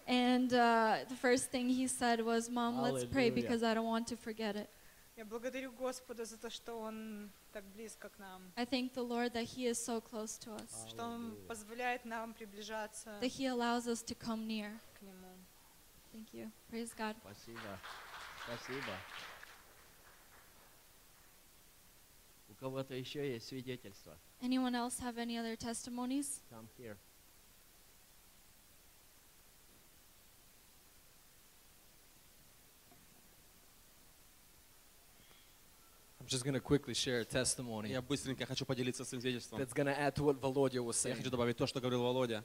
And 0.08 0.52
uh, 0.52 1.04
the 1.08 1.14
first 1.14 1.52
thing 1.52 1.68
he 1.68 1.86
said 1.86 2.24
was, 2.24 2.48
Mom, 2.50 2.80
let's 2.80 3.04
pray 3.04 3.30
because 3.30 3.62
I 3.62 3.74
don't 3.74 3.86
want 3.86 4.08
to 4.08 4.16
forget 4.16 4.56
it. 4.56 4.68
Я 5.14 5.26
благодарю 5.26 5.70
Господа 5.72 6.24
за 6.24 6.38
то, 6.38 6.48
что 6.48 6.80
Он 6.80 7.30
так 7.51 7.63
близко 7.73 8.09
к 8.09 8.17
нам, 8.19 8.51
I 8.55 8.65
thank 8.65 8.93
the 8.93 9.03
Lord 9.03 9.33
that 9.33 9.45
he 9.45 9.65
is 9.67 9.83
so 9.83 9.99
close 10.01 10.37
to 10.39 10.55
us, 10.55 10.87
что 10.89 11.03
Он 11.03 11.35
позволяет 11.47 12.05
нам 12.05 12.33
приближаться 12.33 13.17
that 13.21 13.31
he 13.31 13.45
allows 13.47 13.87
us 13.87 14.03
to 14.03 14.15
come 14.15 14.45
near. 14.47 14.79
к 14.99 15.01
Нему. 15.01 15.35
Thank 16.13 16.33
you. 16.33 16.51
Praise 16.69 16.93
God. 16.95 17.15
Спасибо. 17.21 17.79
Спасибо. 18.45 18.93
У 22.49 22.53
кого-то 22.55 22.95
еще 22.95 23.31
есть 23.33 23.47
свидетельство? 23.47 24.17
Anyone 24.41 24.73
else 24.75 24.99
have 24.99 25.17
any 25.17 25.37
other 25.37 25.55
testimonies? 25.55 26.41
Come 26.49 26.67
here. 26.77 26.97
I'm 36.22 36.28
just 36.28 36.44
going 36.44 36.54
to 36.54 36.60
quickly 36.60 36.94
share 36.94 37.20
a 37.20 37.24
testimony 37.24 37.90
Я 37.90 38.00
быстренько 38.00 38.46
хочу 38.46 38.64
поделиться 38.64 39.04
своим 39.04 39.20
свидетельством. 39.20 39.58
that's 39.58 39.72
going 39.74 39.86
to 39.86 39.98
add 39.98 40.14
to 40.14 40.22
what 40.24 40.40
Volodya 40.40 40.82
was 40.82 40.96
Я 41.04 41.10
saying. 41.12 41.16
хочу 41.16 41.30
добавить 41.30 41.56
то, 41.56 41.66
что 41.66 41.80
говорил 41.80 42.02
Володя. 42.02 42.44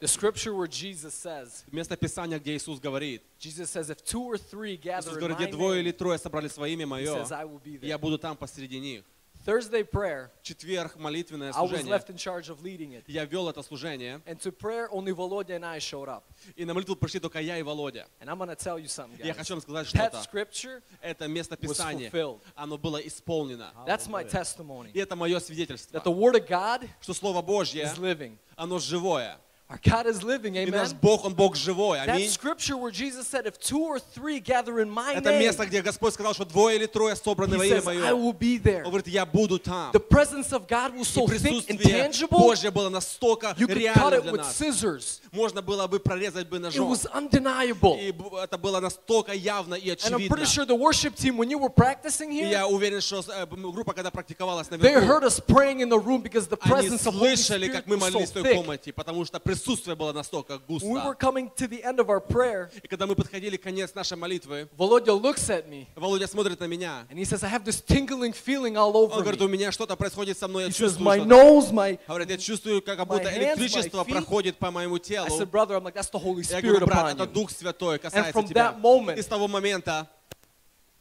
The 0.00 0.08
scripture 0.08 0.52
where 0.54 0.66
Jesus 0.66 1.14
says, 1.14 1.64
Место 1.70 1.96
Писания, 1.96 2.38
где 2.40 2.56
Иисус 2.56 2.80
говорит, 2.80 3.22
Jesus 3.38 3.70
says, 3.70 3.88
if 3.90 4.02
two 4.04 4.22
or 4.22 4.36
three 4.36 4.74
Иисус 4.76 4.82
gather 4.82 5.12
in 5.12 5.18
говорит, 5.20 5.36
где 5.38 5.46
двое 5.46 5.80
или 5.80 5.92
трое 5.92 6.18
собрали 6.18 6.48
свое 6.48 6.72
имя 6.72 6.86
мое, 6.86 7.14
says, 7.14 7.30
I 7.30 7.44
will 7.44 7.60
be 7.62 7.76
there. 7.78 7.86
я 7.86 7.98
буду 7.98 8.18
там 8.18 8.36
посреди 8.36 8.80
них. 8.80 9.04
Thursday 9.44 9.82
prayer, 9.82 10.30
Четверг, 10.42 10.96
молитвенное 10.96 11.50
I 11.52 11.60
was 11.62 11.70
служение. 11.70 11.90
left 11.90 12.10
in 12.10 12.16
charge 12.16 12.48
of 12.48 12.62
leading 12.62 12.92
it. 12.92 13.02
Я 13.08 13.24
вел 13.24 13.48
это 13.48 13.62
служение, 13.62 14.20
And 14.24 14.38
to 14.40 14.52
prayer, 14.52 14.88
only 14.92 15.12
Volodya 15.12 15.56
and 15.56 15.64
I 15.64 15.78
showed 15.80 16.08
up. 16.08 16.22
и 16.54 16.64
на 16.64 16.74
молитву 16.74 16.94
пришли 16.94 17.18
только 17.18 17.40
я 17.40 17.58
и 17.58 17.62
Володя. 17.62 18.06
And 18.20 18.28
I'm 18.30 18.38
to 18.38 18.54
tell 18.54 18.78
you 18.78 18.86
something, 18.86 19.18
Я 19.18 19.32
guys. 19.32 19.38
хочу 19.38 19.54
вам 19.54 19.62
сказать 19.62 19.86
That 19.94 20.10
что-то. 20.10 20.22
scripture 20.22 20.82
Это 21.00 21.26
место 21.26 21.56
was 21.56 21.70
Писания, 21.70 22.08
fulfilled. 22.10 22.40
оно 22.54 22.78
было 22.78 22.98
исполнено. 22.98 23.72
That's 23.86 24.06
my 24.08 24.22
testimony. 24.28 24.92
И 24.92 25.00
это 25.00 25.16
мое 25.16 25.40
свидетельство, 25.40 25.96
That 25.98 26.04
the 26.04 26.14
Word 26.14 26.36
of 26.36 26.46
God 26.46 26.88
что 27.00 27.12
Слово 27.12 27.42
Божье, 27.42 27.82
is 27.82 27.98
living. 27.98 28.38
оно 28.56 28.78
живое. 28.78 29.38
Our 29.72 29.78
God 29.82 30.06
is 30.06 30.22
living, 30.22 30.54
И 30.54 30.66
наш 30.70 30.90
amen. 30.90 30.98
Бог, 31.00 31.24
Он 31.24 31.32
Бог 31.34 31.56
живой. 31.56 31.96
That 31.98 32.10
Аминь. 32.10 32.28
scripture 32.30 32.76
where 32.76 32.90
Jesus 32.90 33.26
said, 33.26 33.46
if 33.46 33.58
two 33.58 33.78
or 33.80 33.98
three 33.98 34.38
gather 34.38 34.80
in 34.80 34.90
my 34.90 35.14
Это 35.14 35.30
name, 35.30 35.38
место, 35.40 35.64
где 35.64 35.80
Господь 35.80 36.12
сказал, 36.12 36.34
что 36.34 36.44
двое 36.44 36.76
или 36.76 36.84
трое 36.86 37.16
собраны 37.16 37.56
во 37.56 37.64
He 37.64 37.68
имя 37.70 37.78
says, 37.80 37.88
I 37.88 37.94
Мое. 38.12 38.14
will 38.14 38.34
be 38.38 38.58
there. 38.58 38.82
Он 38.84 38.90
говорит, 38.90 39.08
я 39.08 39.24
буду 39.24 39.58
там. 39.58 39.90
The 39.92 39.98
presence 40.00 40.52
of 40.52 40.66
God 40.68 40.94
was 40.94 41.08
И 41.08 41.18
so 41.18 41.26
thick 41.26 41.70
and 41.70 41.78
присутствие 41.78 42.04
tangible, 42.10 42.38
Божье 42.38 42.70
было 42.70 42.90
настолько 42.90 43.54
you 43.56 43.66
could 43.66 43.78
cut 43.94 44.12
реально 44.12 44.14
it 44.16 44.22
для 44.24 44.32
with 44.32 44.36
нас. 44.38 44.60
scissors. 44.60 45.20
Можно 45.32 45.62
было 45.62 45.86
бы 45.86 45.98
прорезать 46.00 46.48
бы 46.50 46.58
It 46.58 46.60
ножом. 46.60 46.90
was 46.90 47.06
undeniable. 47.14 47.98
И 47.98 48.12
б- 48.12 48.36
это 48.42 48.58
было 48.58 48.78
настолько 48.80 49.32
явно 49.32 49.74
и 49.74 49.88
And 49.88 49.96
I'm 49.96 50.14
очевидно. 50.16 50.36
pretty 50.36 50.44
sure 50.44 50.66
the 50.66 50.74
worship 50.76 51.14
team, 51.16 51.38
when 51.38 51.48
you 51.50 51.56
were 51.58 51.70
practicing 51.70 52.30
И 52.30 52.42
here, 52.42 52.50
я 52.50 52.66
уверен, 52.66 53.00
что 53.00 53.20
э, 53.20 53.46
б- 53.46 53.56
группа, 53.72 53.94
когда 53.94 54.10
практиковалась 54.10 54.68
they 54.68 54.76
наверху, 54.76 55.06
heard 55.06 55.24
us 55.24 55.40
praying 55.40 55.80
in 55.80 55.88
the 55.88 55.98
room 55.98 56.20
because 56.22 56.46
the 56.46 56.58
они 56.60 56.70
presence 56.70 57.06
of 57.06 57.14
Holy 57.14 57.34
слышали, 57.36 57.68
Spirit 57.68 57.72
как 57.72 57.86
мы 57.86 57.96
was 57.96 58.00
so 58.00 58.12
молились 58.12 58.28
в 58.28 58.32
той 58.34 58.42
thick. 58.42 58.54
комнате, 58.56 58.92
потому 58.92 59.24
что 59.24 59.40
присутствие 59.40 59.61
было 59.96 60.12
настолько 60.12 60.54
When 60.68 60.80
we 60.80 61.00
were 61.00 61.14
густо. 61.14 61.18
coming 61.18 61.50
to 61.56 61.68
the 61.68 61.82
end 61.82 61.98
of 61.98 62.08
our 62.08 62.20
prayer, 62.20 62.70
И 62.82 62.88
когда 62.88 63.06
мы 63.06 63.14
подходили 63.14 63.56
к 63.56 63.62
конец 63.62 63.94
нашей 63.94 64.16
молитвы, 64.16 64.68
Volodya 64.76 65.12
looks 65.20 65.48
at 65.50 65.68
me 65.68 65.86
Володя 65.96 66.26
смотрит 66.26 66.60
на 66.60 66.64
меня. 66.66 67.06
and 67.10 67.18
he 67.18 67.24
says, 67.24 67.42
I 67.42 67.48
have 67.48 67.64
this 67.64 67.80
tingling 67.80 68.32
feeling 68.32 68.76
all 68.76 68.94
Он 68.96 69.10
over 69.12 69.20
говорит, 69.22 69.40
у 69.42 69.48
меня 69.48 69.72
что-то 69.72 69.96
происходит 69.96 70.38
со 70.38 70.48
мной, 70.48 70.64
я 70.64 70.68
He 70.68 70.72
says, 70.72 70.76
чувствую 70.76 71.06
my 71.08 71.18
что-то. 71.18 71.34
nose, 71.34 71.72
my... 71.72 71.98
Говорит, 72.06 72.30
я 72.30 72.38
чувствую, 72.38 72.82
как 72.82 72.98
будто 73.06 73.22
my 73.22 73.24
hands, 73.24 73.32
my 73.32 73.38
электричество 73.38 74.04
проходит 74.04 74.56
по 74.58 74.70
моему 74.70 74.96
I 74.96 75.00
телу. 75.00 75.28
said, 75.38 75.50
brother, 75.50 75.76
I'm 75.76 75.84
like, 75.84 75.94
that's 75.94 76.10
the 76.10 76.18
Holy 76.18 76.42
Я 76.42 76.58
Spirit 76.58 76.62
говорю, 76.80 76.86
брат, 76.86 77.14
upon 77.14 77.22
это. 77.22 77.26
Дух 77.26 77.50
Святой 77.50 77.96
And 77.96 77.98
касается 78.00 78.32
from 78.38 78.46
тебя. 78.48 78.72
that 78.72 78.80
moment, 78.80 79.18
И 79.18 79.22
с 79.22 79.26
того 79.26 79.48
момента 79.48 80.08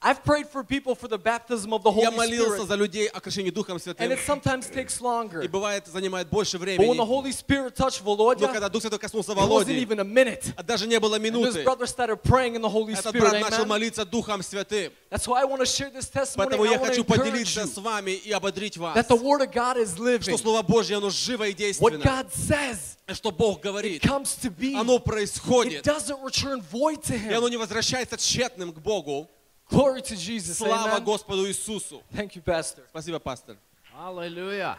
I've 0.04 0.24
prayed 0.24 0.48
for 0.48 0.64
people 0.64 0.96
for 0.96 1.08
the 1.08 1.20
baptism 1.20 1.74
of 1.74 1.84
the 1.84 1.92
я 1.92 2.10
Holy 2.10 2.18
молился 2.18 2.56
Spirit. 2.64 2.68
за 2.70 2.76
людей 2.76 3.08
о 3.08 3.20
крещении 3.20 3.52
Духом 3.52 3.76
And 3.78 3.82
Святым. 3.84 4.12
it 4.12 4.18
sometimes 4.26 4.68
takes 4.68 5.00
longer. 5.00 5.44
И 5.44 5.48
бывает, 5.48 5.86
занимает 5.86 6.28
больше 6.28 6.58
But 6.58 6.62
when 6.62 6.78
the 6.78 6.78
времени. 6.78 7.06
Holy 7.06 7.32
Spirit 7.32 7.76
touched 7.76 8.04
Но 8.04 8.16
Volodya, 8.16 8.52
когда 8.52 8.68
Дух 8.68 8.82
Святой 8.82 8.98
коснулся 8.98 9.34
it 9.34 9.36
wasn't 9.38 9.50
Володи, 9.68 9.80
even 9.80 10.00
a 10.00 10.04
minute. 10.04 10.54
а 10.58 10.64
даже 10.64 10.88
не 10.88 11.00
было 11.00 11.18
And 11.18 11.24
this 11.26 11.32
минуты, 11.32 11.64
brother 11.64 11.86
started 11.86 12.24
praying 12.24 12.56
in 12.56 12.64
the 12.64 12.70
Holy 12.70 12.94
этот 12.94 13.14
Spirit. 13.14 13.30
брат 13.30 13.42
начал 13.52 13.66
молиться 13.68 14.04
Духом 14.04 14.42
Святым. 14.42 14.92
That's 15.12 15.28
why 15.28 15.42
I 15.42 15.46
want 15.46 15.60
to 15.60 15.68
share 15.68 15.92
this 15.92 16.10
testimony. 16.10 16.50
Поэтому 16.50 16.64
I 16.64 16.72
я 16.72 16.80
хочу 16.80 17.04
поделиться 17.04 17.68
с 17.68 17.78
вами 17.78 18.12
и 18.12 18.32
ободрить 18.32 18.78
вас, 18.78 18.96
that 18.98 19.08
the 19.08 19.16
Word 19.22 19.42
of 19.42 19.52
God 19.54 19.78
is 19.78 19.94
что 19.94 20.04
living. 20.04 20.38
Слово 20.40 20.64
Божье, 20.64 20.98
оно 20.98 21.12
живо 21.12 21.44
и 21.48 21.52
What 21.52 21.58
действенно. 21.58 22.04
God 22.04 22.34
says, 22.34 22.98
Что 23.14 23.30
Бог 23.32 23.60
it 23.60 23.64
говорит, 23.64 24.02
comes 24.04 24.36
to 24.42 24.50
be. 24.50 24.74
оно 24.74 24.96
It 24.98 25.04
происходит. 25.04 25.84
doesn't 25.86 26.24
return 26.24 26.60
void 26.72 27.04
to 27.04 27.14
И 27.16 27.34
оно 27.34 27.48
Him. 27.48 27.52
не 27.52 27.58
возвращается 27.58 28.18
тщетным 28.18 28.74
к 28.74 28.80
Богу. 28.80 29.30
Glory 29.72 30.02
to 30.02 30.18
Jesus. 30.18 30.58
Слава 30.58 30.98
Amen. 30.98 31.04
Господу 31.06 31.48
Иисусу. 31.48 32.04
Thank 32.12 32.36
you, 32.36 32.44
Pastor. 32.44 32.86
Спасибо, 32.90 33.20
пастор. 33.20 33.58
Аллилуйя. 33.98 34.78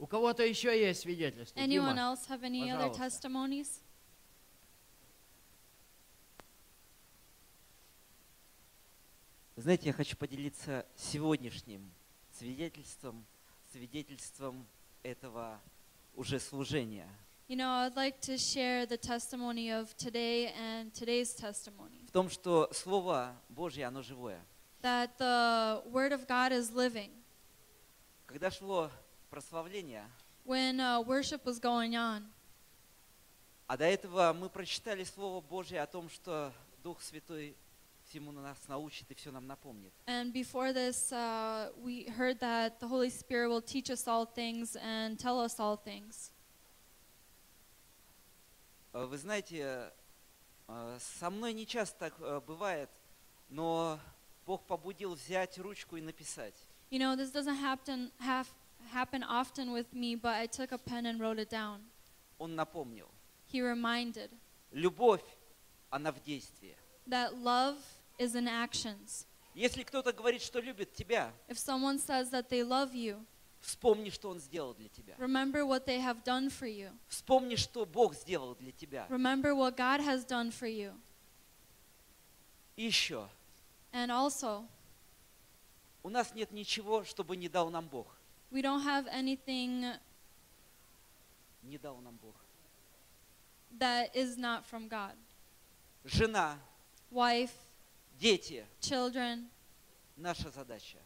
У 0.00 0.06
кого-то 0.08 0.42
еще 0.44 0.76
есть 0.78 1.02
свидетельство? 1.02 1.56
Anyone 1.60 1.94
Дима? 1.94 2.12
else 2.12 2.26
have 2.28 2.42
any 2.42 2.68
other 2.68 2.90
Пожалуйста. 2.90 3.28
testimonies? 3.28 3.68
Знаете, 9.54 9.86
я 9.86 9.92
хочу 9.92 10.16
поделиться 10.16 10.84
сегодняшним 10.96 11.88
свидетельством, 12.32 13.24
свидетельством 13.72 14.66
этого 15.04 15.60
уже 16.14 16.40
служения. 16.40 17.08
You 17.47 17.57
know, 17.57 17.69
I'd 17.69 17.97
like 17.97 18.21
to 18.21 18.37
share 18.37 18.85
the 18.85 18.95
testimony 18.97 19.71
of 19.71 19.95
today 19.97 20.53
and 20.57 20.93
today's 20.93 21.33
testimony. 21.35 22.05
В 22.07 22.11
том, 22.11 22.29
что 22.29 22.69
Слово 22.71 23.35
Божье, 23.49 23.85
оно 23.85 24.01
живое. 24.01 24.39
That 24.81 25.17
the 25.17 25.83
Word 25.91 26.13
of 26.13 26.27
God 26.27 26.51
is 26.53 26.71
living. 26.71 27.11
Когда 28.25 28.49
шло 28.51 28.89
прославление, 29.29 30.05
When 30.45 30.79
uh, 30.79 31.01
worship 31.01 31.43
was 31.45 31.59
going 31.59 31.95
on, 31.95 32.23
а 33.67 33.77
до 33.77 33.85
этого 33.85 34.33
мы 34.33 34.49
прочитали 34.49 35.03
Слово 35.03 35.41
Божье 35.41 35.81
о 35.81 35.87
том, 35.87 36.09
что 36.09 36.51
Дух 36.83 37.01
Святой 37.01 37.55
всему 38.05 38.31
нас 38.31 38.57
научит 38.67 39.09
и 39.11 39.13
все 39.13 39.31
нам 39.31 39.45
напомнит. 39.45 39.93
and 40.07 40.33
before 40.33 40.73
this, 40.73 41.11
uh, 41.11 41.69
we 41.81 42.05
heard 42.17 42.39
that 42.39 42.79
the 42.79 42.87
Holy 42.87 43.09
Spirit 43.09 43.49
will 43.49 43.61
teach 43.61 43.89
us 43.89 44.07
all 44.07 44.25
things 44.25 44.75
and 44.77 45.19
tell 45.19 45.39
us 45.39 45.59
all 45.59 45.75
things. 45.77 46.31
Э, 48.96 49.04
Вы 49.04 49.18
знаете, 49.18 49.92
э, 50.68 50.98
со 51.18 51.28
мной 51.28 51.52
не 51.52 51.66
часто 51.66 51.98
так 51.98 52.14
э, 52.18 52.40
бывает, 52.40 52.88
но 53.50 54.00
Бог 54.46 54.64
побудил 54.66 55.14
взять 55.14 55.58
ручку 55.58 55.96
и 55.98 56.00
написать. 56.00 56.54
You 56.90 56.98
know, 56.98 57.14
this 57.14 57.30
doesn't 57.30 57.60
happen, 57.60 58.10
have, 58.20 58.46
happen 58.92 59.22
often 59.22 59.72
with 59.72 59.92
me, 59.92 60.14
but 60.14 60.34
I 60.36 60.46
took 60.46 60.72
a 60.72 60.78
pen 60.78 61.04
and 61.04 61.20
wrote 61.20 61.38
it 61.38 61.50
down. 61.50 61.80
Он 62.38 62.54
напомнил. 62.54 63.10
He 63.52 63.60
reminded 63.60 64.30
Любовь, 64.72 65.24
она 65.90 66.10
в 66.10 66.22
действии. 66.22 66.74
that 67.06 67.34
love 67.34 67.76
is 68.18 68.34
in 68.34 68.48
actions. 68.48 69.26
Если 69.54 69.82
кто-то 69.82 70.12
говорит, 70.12 70.40
что 70.40 70.58
любит 70.60 70.94
тебя, 70.94 71.32
If 71.48 71.58
someone 71.58 71.98
says 71.98 72.30
that 72.30 72.48
they 72.48 72.62
love 72.62 72.94
you, 72.94 73.26
вспомни, 73.66 74.10
что 74.10 74.30
Он 74.30 74.38
сделал 74.38 74.74
для 74.74 74.88
тебя. 74.88 75.14
remember 75.18 75.64
what 75.66 75.84
they 75.86 75.98
have 76.00 76.22
done 76.24 76.48
for 76.48 76.66
you. 76.68 76.90
Вспомни, 77.08 77.56
что 77.56 77.84
Бог 77.84 78.14
сделал 78.14 78.54
для 78.54 78.72
тебя. 78.72 79.06
Remember 79.10 79.54
what 79.54 79.76
God 79.76 80.00
has 80.00 80.24
done 80.24 80.50
for 80.50 80.68
you. 80.68 80.92
И 82.76 82.84
еще, 82.84 83.28
And 83.92 84.10
also, 84.10 84.66
У 86.02 86.08
нас 86.10 86.32
нет 86.34 86.52
ничего, 86.52 87.02
чтобы 87.04 87.36
не 87.36 87.48
дал 87.48 87.70
нам 87.70 87.88
Бог. 87.88 88.06
We 88.50 88.62
don't 88.62 88.84
have 88.84 89.06
anything 89.08 89.98
Не 91.62 91.78
дал 91.78 91.96
нам 91.98 92.16
Бог. 92.22 92.34
that 93.78 94.14
is 94.14 94.36
not 94.36 94.64
from 94.64 94.88
God. 94.88 95.14
Жена, 96.04 96.58
Wife, 97.10 97.52
дети, 98.18 98.64
children, 98.80 99.48
наша 100.16 100.50
задача. 100.50 100.98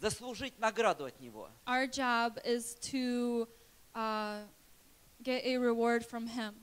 Заслужить 0.00 0.58
награду 0.58 1.06
от 1.06 1.18
Него. 1.20 1.50
our 1.66 1.86
job 1.88 2.38
is 2.44 2.76
to 2.80 3.48
uh, 3.94 4.42
get 5.22 5.44
a 5.44 5.56
reward 5.58 6.04
from 6.06 6.26
Him. 6.28 6.54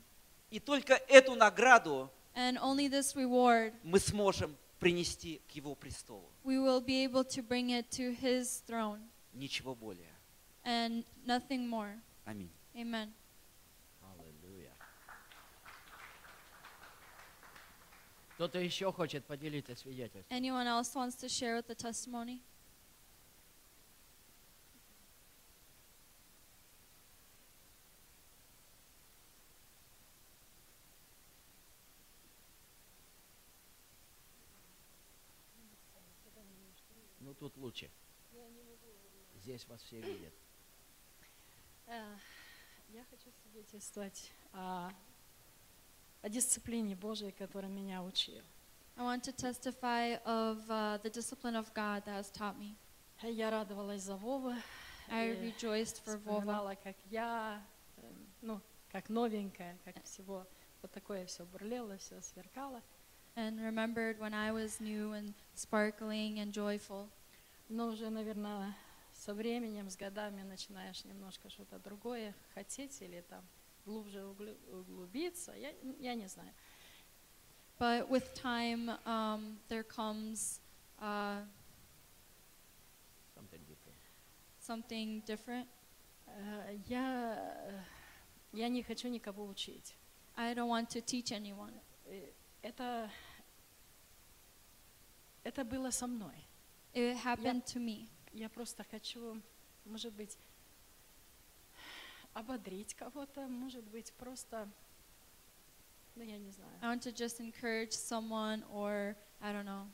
И 0.49 0.59
только 0.59 0.93
эту 1.09 1.35
награду 1.35 2.09
And 2.33 2.57
only 2.59 2.87
this 2.87 3.13
reward 3.15 3.73
мы 3.83 3.99
сможем 3.99 4.55
принести 4.79 5.41
к 5.49 5.51
Его 5.51 5.75
престолу. 5.75 6.31
we 6.45 6.57
will 6.59 6.79
be 6.81 7.03
able 7.03 7.23
to 7.25 7.41
bring 7.41 7.71
it 7.71 7.89
to 7.91 8.13
His 8.15 8.61
throne 8.65 9.01
Ничего 9.33 9.75
более. 9.75 10.13
and 10.63 11.03
nothing 11.25 11.67
more. 11.67 12.01
Аминь. 12.25 12.51
Amen. 12.73 13.13
Аллилуйя. 14.01 14.71
Кто-то 18.35 18.59
еще 18.59 18.91
хочет 18.93 19.25
поделиться 19.25 19.75
свидетельством? 19.75 20.35
Anyone 20.35 20.67
else 20.67 20.95
wants 20.95 21.15
to 21.17 21.27
share 21.27 21.57
with 21.57 21.67
the 21.67 21.75
testimony? 21.75 22.41
Ну 37.19 37.33
тут 37.33 37.57
лучше. 37.57 37.89
Здесь 39.55 39.69
вас 39.69 39.81
все 39.83 40.01
видят. 40.01 40.33
Э, 41.87 42.17
Я 42.89 43.05
хочу 43.05 43.31
свидетельствовать 43.41 44.29
о, 44.51 44.91
о 46.21 46.27
дисциплине 46.27 46.93
Божией, 46.93 47.31
которая 47.31 47.71
меня 47.71 48.03
учил. 48.03 48.43
I 48.97 49.03
want 49.03 49.23
to 49.23 49.31
testify 49.31 50.21
of 50.25 50.69
uh, 50.69 51.01
the 51.03 51.09
discipline 51.09 51.55
of 51.55 51.73
God 51.73 52.03
that 52.03 52.17
has 52.19 52.29
taught 52.29 52.57
me. 52.59 52.75
Э, 53.23 53.31
Я 53.31 53.49
радовалась 53.49 54.01
за 54.01 54.17
Вовы. 54.17 54.61
I 55.09 55.29
rejoiced 55.29 56.03
for 56.03 56.17
вспоминала, 56.17 56.75
как 56.75 56.97
я, 57.09 57.65
э, 57.95 58.11
ну, 58.41 58.59
как 58.91 59.07
новенькая, 59.07 59.77
как 59.85 60.03
всего, 60.03 60.45
вот 60.81 60.91
такое 60.91 61.25
все 61.27 61.45
бурлело, 61.45 61.97
все 61.97 62.21
сверкало. 62.21 62.81
and 63.37 63.61
remembered 63.61 64.19
when 64.19 64.33
I 64.33 64.51
was 64.51 64.81
new 64.81 65.13
and 65.13 65.33
sparkling 65.55 66.39
and 66.39 66.51
joyful. 66.51 67.07
Но 67.69 67.87
уже, 67.87 68.09
наверное, 68.09 68.75
со 69.25 69.33
временем, 69.33 69.89
с 69.89 69.97
годами 69.97 70.43
начинаешь 70.43 71.03
немножко 71.03 71.49
что-то 71.49 71.79
другое 71.79 72.35
хотеть 72.53 73.01
или 73.01 73.21
там 73.21 73.43
глубже 73.83 74.23
углубиться. 74.23 75.51
Я, 75.53 75.73
я 75.99 76.13
не 76.13 76.27
знаю. 76.27 76.53
But 77.79 78.07
with 78.07 78.35
time, 78.35 78.99
um, 79.03 79.57
there 79.67 79.83
comes 79.83 80.61
uh, 80.99 81.43
Something 83.33 83.61
different. 83.67 83.97
something 84.59 85.21
different. 85.25 85.67
Э, 86.27 86.77
Я, 86.87 87.35
э, 87.67 87.83
я 88.53 88.69
не 88.69 88.83
хочу 88.83 89.09
никого 89.09 89.45
учить. 89.47 89.95
I 90.35 90.53
don't 90.53 90.69
want 90.69 90.89
to 90.89 91.01
teach 91.01 91.31
anyone. 91.31 91.73
Э, 92.05 92.31
Это, 92.61 93.09
это 95.43 95.65
было 95.65 95.89
со 95.89 96.05
мной. 96.05 96.47
It 96.93 97.17
happened 97.23 97.63
to 97.65 97.79
me. 97.79 98.07
Я 98.35 98.49
просто 98.49 98.83
хочу, 98.83 99.41
может 99.85 100.13
быть, 100.13 100.37
ободрить 102.33 102.93
кого-то, 102.93 103.47
может 103.47 103.85
быть, 103.85 104.11
просто, 104.13 104.69
ну, 106.15 106.23
я 106.23 106.37
не 106.37 106.51
знаю. 106.51 106.71
I 106.81 106.93
want 106.93 107.01
to 107.03 107.13
just 107.13 107.39
encourage 107.39 107.93
someone 107.93 108.65
or 108.69 109.15
I 109.39 109.53
don't 109.53 109.63
know. 109.65 109.87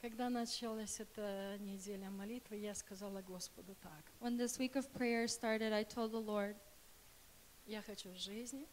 Когда 0.00 0.28
началась 0.30 0.98
эта 0.98 1.58
неделя 1.60 2.10
молитвы, 2.10 2.56
я 2.56 2.74
сказала 2.74 3.22
Господу 3.22 3.76
так. 3.80 4.02
When 4.20 4.36
this 4.36 4.58
week 4.58 4.74
of 4.74 4.90
prayer 4.92 5.28
started, 5.28 5.72
I 5.72 5.84
told 5.84 6.10
the 6.10 6.20
Lord, 6.20 6.56
Я 7.66 7.82
хочу 7.82 8.12
жизни, 8.16 8.66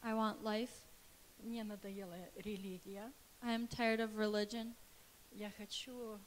I 0.00 0.12
want 0.12 0.42
life. 0.42 0.70
мне 1.40 1.64
надоела 1.64 2.16
религия, 2.36 3.12
I 3.42 3.56
am 3.56 3.66
tired 3.66 3.98
of 3.98 4.14
religion. 4.14 4.74
я 5.32 5.50
хочу 5.50 6.20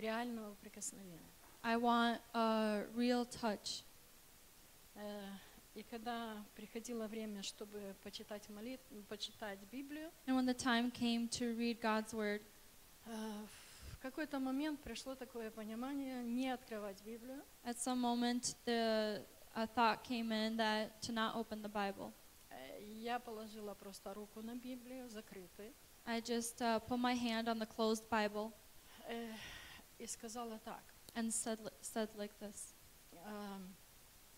реального 0.00 0.54
прикосновения. 0.56 1.20
I 1.62 1.76
want 1.76 2.20
a 2.32 2.86
real 2.96 3.24
touch. 3.26 3.84
Э, 4.94 5.22
И 5.74 5.84
когда 5.84 6.44
приходило 6.56 7.06
время, 7.06 7.42
чтобы 7.42 7.94
почитать 8.02 8.48
молитву, 8.48 9.02
почитать 9.08 9.58
Библию, 9.70 10.10
And 10.26 10.34
when 10.36 10.44
the 10.46 10.54
time 10.54 10.90
came 10.90 11.28
to 11.28 11.54
read 11.56 11.80
God's 11.80 12.12
word, 12.12 12.42
э, 13.06 13.46
в 13.92 13.98
какой-то 14.02 14.40
момент 14.40 14.80
пришло 14.80 15.14
такое 15.14 15.50
понимание 15.50 16.24
не 16.24 16.48
открывать 16.50 17.00
Библию, 17.02 17.42
at 17.64 17.76
some 17.78 18.00
moment 18.00 18.56
the 18.64 19.24
a 19.54 19.66
thought 19.66 20.02
came 20.02 20.32
in 20.32 20.56
that 20.56 21.00
to 21.02 21.12
not 21.12 21.36
open 21.36 21.62
the 21.62 21.68
Bible. 21.70 22.12
Э, 22.50 22.82
Я 22.82 23.18
положила 23.20 23.74
просто 23.74 24.12
руку 24.12 24.42
на 24.42 24.56
Библию, 24.56 25.08
закрытую, 25.08 25.72
I 26.04 26.20
just 26.20 26.60
uh, 26.60 26.80
put 26.80 26.98
my 26.98 27.14
hand 27.14 27.46
on 27.48 27.58
the 27.60 27.66
closed 27.66 28.08
Bible 28.10 28.52
и 29.99 30.05
сказала 30.07 30.59
так. 30.59 30.83
and 31.15 31.31
said 31.31 31.59
li- 31.61 31.71
said 31.81 32.09
like 32.15 32.33
this: 32.39 32.73
эм, 33.25 33.73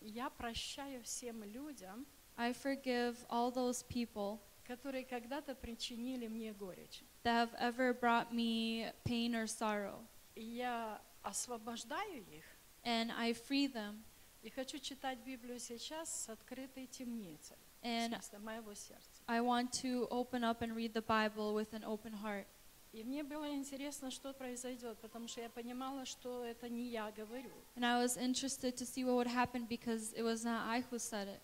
Я 0.01 0.29
прощаю 0.29 1.01
всем 1.03 1.43
людям, 1.43 2.05
I 2.35 2.51
forgive 2.53 3.17
all 3.29 3.51
those 3.51 3.83
people 3.83 4.39
которые 4.67 5.05
когда-то 5.05 5.55
причинили 5.55 6.27
мне 6.27 6.53
горечь. 6.53 7.01
that 7.23 7.49
have 7.49 7.55
ever 7.59 7.93
brought 7.93 8.31
me 8.31 8.91
pain 9.05 9.33
or 9.33 9.47
sorrow, 9.47 10.05
И 10.35 10.43
я 10.43 11.01
освобождаю 11.23 12.23
их 12.31 12.43
and 12.83 13.11
I 13.17 13.31
free 13.33 13.67
them. 13.71 14.03
и 14.43 14.49
хочу 14.49 14.77
читать 14.79 15.17
Библию 15.25 15.59
сейчас 15.59 16.09
с 16.25 16.29
открытой 16.29 16.85
темницей, 16.87 17.57
в 17.81 17.85
And 17.85 18.09
смысле 18.13 18.39
моего 18.39 18.73
сердца. 18.73 19.21
I 19.27 19.39
want 19.41 19.71
to 19.81 20.07
open 20.09 20.43
up 20.43 20.61
and 20.61 20.73
read 20.75 20.93
the 20.93 21.01
Bible 21.01 21.53
with 21.53 21.73
an 21.73 21.83
open 21.83 22.13
heart. 22.13 22.45
И 22.92 23.02
мне 23.04 23.22
было 23.24 23.48
интересно, 23.54 24.10
что 24.10 24.34
произойдет, 24.34 24.98
потому 24.98 25.26
что 25.26 25.40
я 25.40 25.48
понимала, 25.48 26.04
что 26.04 26.44
это 26.44 26.68
не 26.68 26.88
я 26.90 27.10
говорю. 27.10 27.50
And 27.74 27.84
I 27.86 28.04
was 28.04 28.18
interested 28.18 28.76
to 28.76 28.84
see 28.84 29.02
what 29.02 29.14
would 29.16 29.26
happen 29.32 29.66
because 29.66 30.12
it 30.12 30.22
was 30.22 30.44
not 30.44 30.66
I 30.68 30.82
who 30.90 30.98
said 30.98 31.28
it. 31.28 31.40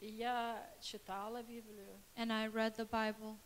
И 0.00 0.06
я 0.08 0.66
читала 0.80 1.42
Библию 1.42 2.00
And 2.16 2.32
I 2.32 2.48
read 2.48 2.76
the 2.76 2.86
Bible 2.88 3.36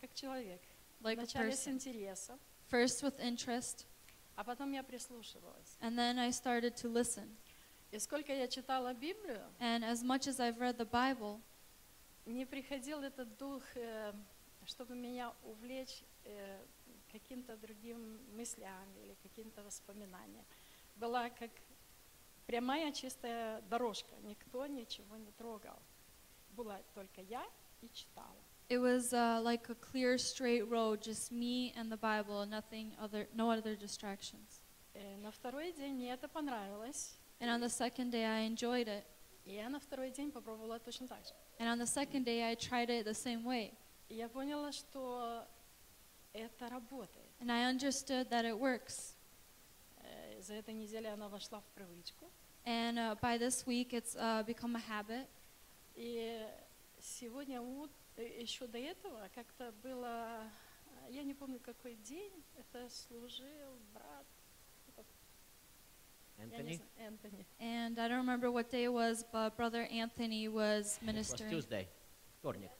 как 0.00 0.12
человек. 0.14 0.60
like 1.02 1.18
a 1.18 1.22
Вначале 1.22 1.52
с 1.52 1.66
person. 1.66 1.72
интересом, 1.74 2.38
First 2.68 3.02
with 3.04 3.18
interest, 3.20 3.86
а 4.34 4.42
потом 4.42 4.72
я 4.72 4.82
прислушивалась. 4.82 5.76
and 5.80 5.96
then 5.96 6.18
I 6.18 6.30
started 6.30 6.74
to 6.82 6.88
listen. 6.92 7.28
И 7.92 7.98
сколько 8.00 8.32
я 8.34 8.48
читала 8.48 8.92
Библию, 8.92 9.40
And 9.60 9.84
as 9.84 10.02
much 10.02 10.26
as 10.26 10.40
I've 10.40 10.58
read 10.58 10.76
the 10.78 10.84
Bible, 10.90 11.40
не 12.26 12.44
приходил 12.44 13.02
этот 13.02 13.36
дух, 13.38 13.62
э, 13.76 14.12
чтобы 14.66 14.96
меня 14.96 15.32
увлечь 15.44 16.02
каким-то 17.12 17.56
другим 17.56 18.20
мыслям 18.36 18.96
или 19.02 19.14
каким-то 19.22 19.62
воспоминанием. 19.62 20.44
Была 20.96 21.30
как 21.30 21.50
прямая 22.46 22.92
чистая 22.92 23.60
дорожка, 23.62 24.14
никто 24.22 24.66
ничего 24.66 25.16
не 25.16 25.30
трогал. 25.32 25.78
Была 26.50 26.80
только 26.94 27.20
я 27.22 27.46
и 27.80 27.88
читала. 27.90 28.36
it 28.68 28.78
was 28.78 29.12
uh, 29.12 29.40
like 29.42 29.68
a 29.68 29.74
clear, 29.76 30.18
straight 30.18 30.68
road, 30.68 31.00
just 31.00 31.30
me 31.30 31.72
and 31.76 31.90
the 31.90 31.96
Bible, 31.96 32.44
nothing 32.46 32.92
other, 33.00 33.28
no 33.34 33.50
other 33.50 33.76
distractions. 33.76 34.60
Э, 34.94 35.16
на 35.18 35.30
второй 35.30 35.72
день 35.72 35.94
мне 35.94 36.12
это 36.12 36.28
понравилось, 36.28 37.16
And 37.38 37.50
on 37.50 37.60
the 37.60 37.68
second 37.68 38.10
day, 38.10 38.24
I 38.24 38.48
enjoyed 38.48 38.88
it. 38.88 39.04
и 39.44 39.54
я 39.54 39.68
на 39.68 39.78
второй 39.78 40.10
день 40.10 40.32
попробовала 40.32 40.78
точно 40.80 41.06
так 41.06 41.24
же. 41.24 41.32
And 41.58 41.68
on 41.68 41.78
the 41.78 41.86
second 41.86 42.24
day, 42.24 42.42
I 42.42 42.56
tried 42.56 42.88
it 42.88 43.04
the 43.04 43.14
same 43.14 43.44
way. 43.44 43.72
И 44.08 44.14
я 44.16 44.28
поняла, 44.28 44.72
что 44.72 45.46
это 46.35 46.69
работает. 46.69 47.25
And 47.39 47.51
I 47.51 47.65
understood 47.73 48.29
that 48.29 48.45
it 48.45 48.57
works. 48.57 49.15
Э, 50.03 50.41
За 50.41 50.53
эту 50.55 50.71
неделю 50.71 51.11
она 51.13 51.27
вошла 51.29 51.59
в 51.61 51.65
привычку. 51.75 52.29
And 52.65 52.97
uh, 52.97 53.19
by 53.19 53.37
this 53.39 53.65
week, 53.65 53.91
it's 53.93 54.15
uh, 54.15 54.43
become 54.45 54.75
a 54.75 54.81
habit. 54.87 55.27
И 55.95 56.47
сегодня 56.99 57.61
ут- 57.61 57.89
э, 58.17 58.41
еще 58.41 58.67
до 58.67 58.77
этого 58.77 59.29
как-то 59.35 59.71
было, 59.83 60.43
э, 61.07 61.11
я 61.11 61.23
не 61.23 61.33
помню 61.33 61.59
какой 61.59 61.95
день, 61.95 62.43
это 62.57 62.87
служил 62.89 63.77
брат 63.93 64.25
я 66.37 66.45
не 66.45 66.51
Anthony? 66.51 66.75
знаю, 66.75 66.89
Энтони. 66.97 67.45
And 67.59 67.99
I 67.99 68.07
don't 68.07 68.25
remember 68.25 68.51
what 68.51 68.69
day 68.71 68.85
it 68.85 68.91
was, 68.93 69.23
but 69.31 69.55
Brother 69.57 69.87
Anthony 69.91 70.47
was 70.47 70.97
It 70.97 71.01
was 71.01 71.01
ministering. 71.01 71.49
Tuesday, 71.51 71.87
вторник. 72.39 72.71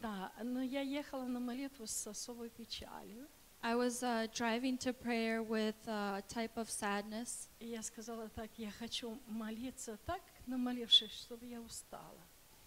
Да, 0.00 0.32
но 0.42 0.62
я 0.62 0.80
ехала 0.82 1.24
на 1.24 1.40
молитву 1.40 1.86
с 1.86 2.06
особой 2.06 2.50
печалью. 2.50 3.26
I 3.60 3.74
was 3.74 4.02
uh, 4.04 4.28
driving 4.32 4.78
to 4.78 4.92
prayer 4.92 5.42
with 5.42 5.74
uh, 5.88 6.18
a 6.18 6.22
type 6.28 6.56
of 6.56 6.68
sadness, 6.70 7.48
И 7.58 7.66
я 7.66 7.82
сказала 7.82 8.28
так, 8.28 8.50
я 8.56 8.70
хочу 8.70 9.18
молиться 9.26 9.98
так, 10.06 10.20
намолившись, 10.46 11.10
чтобы 11.10 11.46
я 11.46 11.60
устала. 11.60 12.22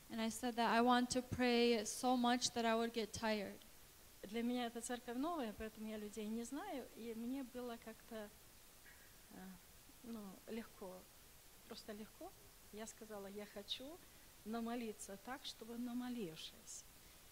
and 0.10 0.20
I 0.20 0.28
said 0.28 0.56
that 0.58 0.70
I 0.70 0.82
want 0.82 1.10
to 1.12 1.22
pray 1.22 1.86
so 1.86 2.18
much 2.18 2.52
that 2.56 2.66
I 2.66 2.76
would 2.76 2.92
get 2.94 3.14
tired. 3.14 3.58
Для 4.24 4.44
меня 4.44 4.66
эта 4.68 4.82
церковь 4.82 5.16
новая, 5.18 5.54
поэтому 5.58 5.88
я 5.88 5.98
людей 5.98 6.28
не 6.28 6.44
знаю, 6.44 6.86
и 6.98 7.14
мне 7.16 7.44
было 7.44 7.78
как-то 7.86 8.30
э, 9.32 9.36
ну, 10.04 10.20
легко, 10.48 11.02
просто 11.68 11.94
легко. 11.94 12.32
Я 12.74 12.86
сказала, 12.86 13.28
я 13.28 13.46
хочу 13.54 13.98
намолиться 14.44 15.18
так, 15.26 15.44
чтобы 15.46 15.78
намолившись. 15.78 16.84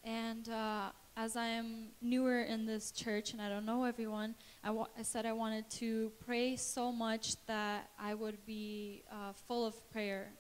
And 0.05 0.49
uh, 0.49 0.91
as 1.17 1.37
I 1.37 1.47
am 1.47 1.89
newer 2.03 2.43
in 2.43 2.67
this 2.67 2.91
church 2.91 3.33
and 3.33 3.41
I 3.41 3.49
don't 3.49 3.65
know 3.65 3.85
everyone, 3.85 4.35
I, 4.63 4.71
wa- 4.71 4.89
I 4.99 5.03
said 5.03 5.25
I 5.25 5.33
wanted 5.33 5.69
to 5.81 6.13
pray 6.27 6.57
so 6.57 6.93
much 6.93 7.37
that 7.47 7.89
I 7.99 8.15
would 8.15 8.45
be 8.45 9.03
uh, 9.11 9.33
full 9.49 9.65
of 9.65 9.75
prayer. 9.91 10.33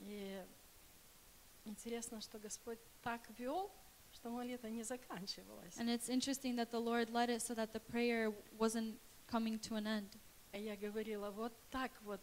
И 0.00 0.40
интересно, 1.66 2.20
что 2.20 2.38
Господь 2.38 2.78
так 3.02 3.20
вел, 3.38 3.70
что 4.12 4.30
молитва 4.30 4.68
не 4.68 4.82
заканчивалась. 4.82 5.76
And 5.78 5.90
it's 5.90 6.08
interesting 6.08 6.56
that 6.56 6.70
the 6.70 6.80
Lord 6.80 7.10
led 7.10 7.28
it 7.28 7.42
so 7.42 7.54
that 7.54 7.72
the 7.72 7.80
prayer 7.80 8.32
wasn't 8.58 8.94
coming 9.26 9.58
to 9.60 9.74
an 9.74 9.86
end. 9.86 10.16
А 10.52 10.58
я 10.58 10.76
говорила, 10.76 11.30
вот 11.30 11.52
так 11.70 11.90
вот, 12.02 12.20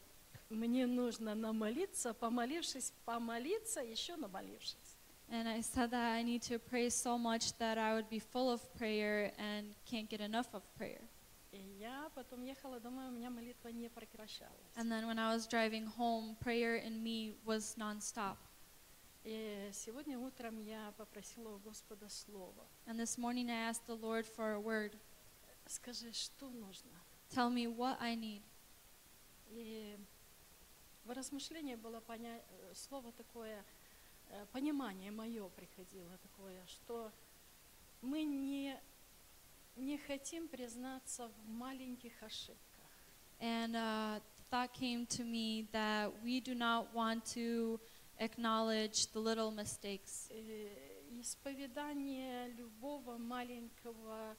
мне 0.49 0.87
нужно 0.87 1.35
намолиться, 1.35 2.13
помолившись, 2.13 2.93
помолиться, 3.05 3.81
еще 3.81 4.15
намолившись. 4.15 4.86
And 5.29 5.47
I 5.47 5.61
said 5.61 5.91
that 5.91 6.13
I 6.13 6.21
need 6.21 6.41
to 6.43 6.59
pray 6.59 6.89
so 6.89 7.17
much 7.17 7.57
that 7.57 7.77
I 7.77 7.95
would 7.95 8.09
be 8.09 8.19
full 8.19 8.51
of 8.51 8.61
prayer 8.77 9.31
and 9.39 9.73
can't 9.85 10.07
get 10.07 10.21
enough 10.21 10.53
of 10.53 10.61
prayer. 10.77 11.01
И 11.51 11.59
я 11.79 12.09
потом 12.15 12.43
ехала 12.43 12.79
домой, 12.79 13.07
у 13.07 13.11
меня 13.11 13.29
молитва 13.29 13.69
не 13.69 13.89
прекращалась. 13.89 14.73
And 14.75 14.91
then 14.91 15.07
when 15.07 15.19
I 15.19 15.35
was 15.35 15.47
driving 15.47 15.85
home, 15.85 16.35
prayer 16.39 16.75
in 16.75 17.01
me 17.03 17.35
was 17.45 17.75
nonstop. 17.77 18.37
И 19.23 19.69
сегодня 19.71 20.19
утром 20.19 20.59
я 20.59 20.93
попросила 20.97 21.55
у 21.55 21.59
Господа 21.59 22.09
слово. 22.09 22.65
And 22.85 22.99
this 22.99 23.17
morning 23.17 23.49
I 23.49 23.69
asked 23.69 23.85
the 23.87 23.95
Lord 23.95 24.25
for 24.25 24.53
a 24.53 24.59
word. 24.59 24.97
Скажи, 25.65 26.11
что 26.11 26.49
нужно? 26.49 26.91
Tell 27.29 27.49
me 27.49 27.67
what 27.67 27.97
I 27.99 28.15
need. 28.15 28.41
И 29.49 29.97
в 31.05 31.11
размышлении 31.11 31.75
было 31.75 31.99
поня... 32.01 32.41
э, 32.49 32.73
слово 32.75 33.11
такое, 33.13 33.59
э, 33.59 33.63
понимание 34.52 35.10
мое 35.10 35.48
приходило 35.48 36.16
такое, 36.18 36.64
что 36.66 37.12
мы 38.02 38.24
не, 38.24 38.78
не 39.76 39.98
хотим 39.98 40.48
признаться 40.48 41.28
в 41.28 41.48
маленьких 41.48 42.22
ошибках. 42.22 42.58
And 43.40 43.76
uh, 43.76 44.20
thought 44.50 44.72
came 44.72 45.06
to 45.06 45.24
me 45.24 45.68
that 45.72 46.12
we 46.24 46.40
do 46.40 46.54
not 46.54 46.92
want 46.94 47.24
to 47.34 47.78
acknowledge 48.18 49.06
the 49.12 49.20
little 49.20 49.50
mistakes. 49.50 50.28
Э, 50.30 50.68
Исповедание 51.20 52.48
любого 52.50 53.16
маленького 53.18 54.36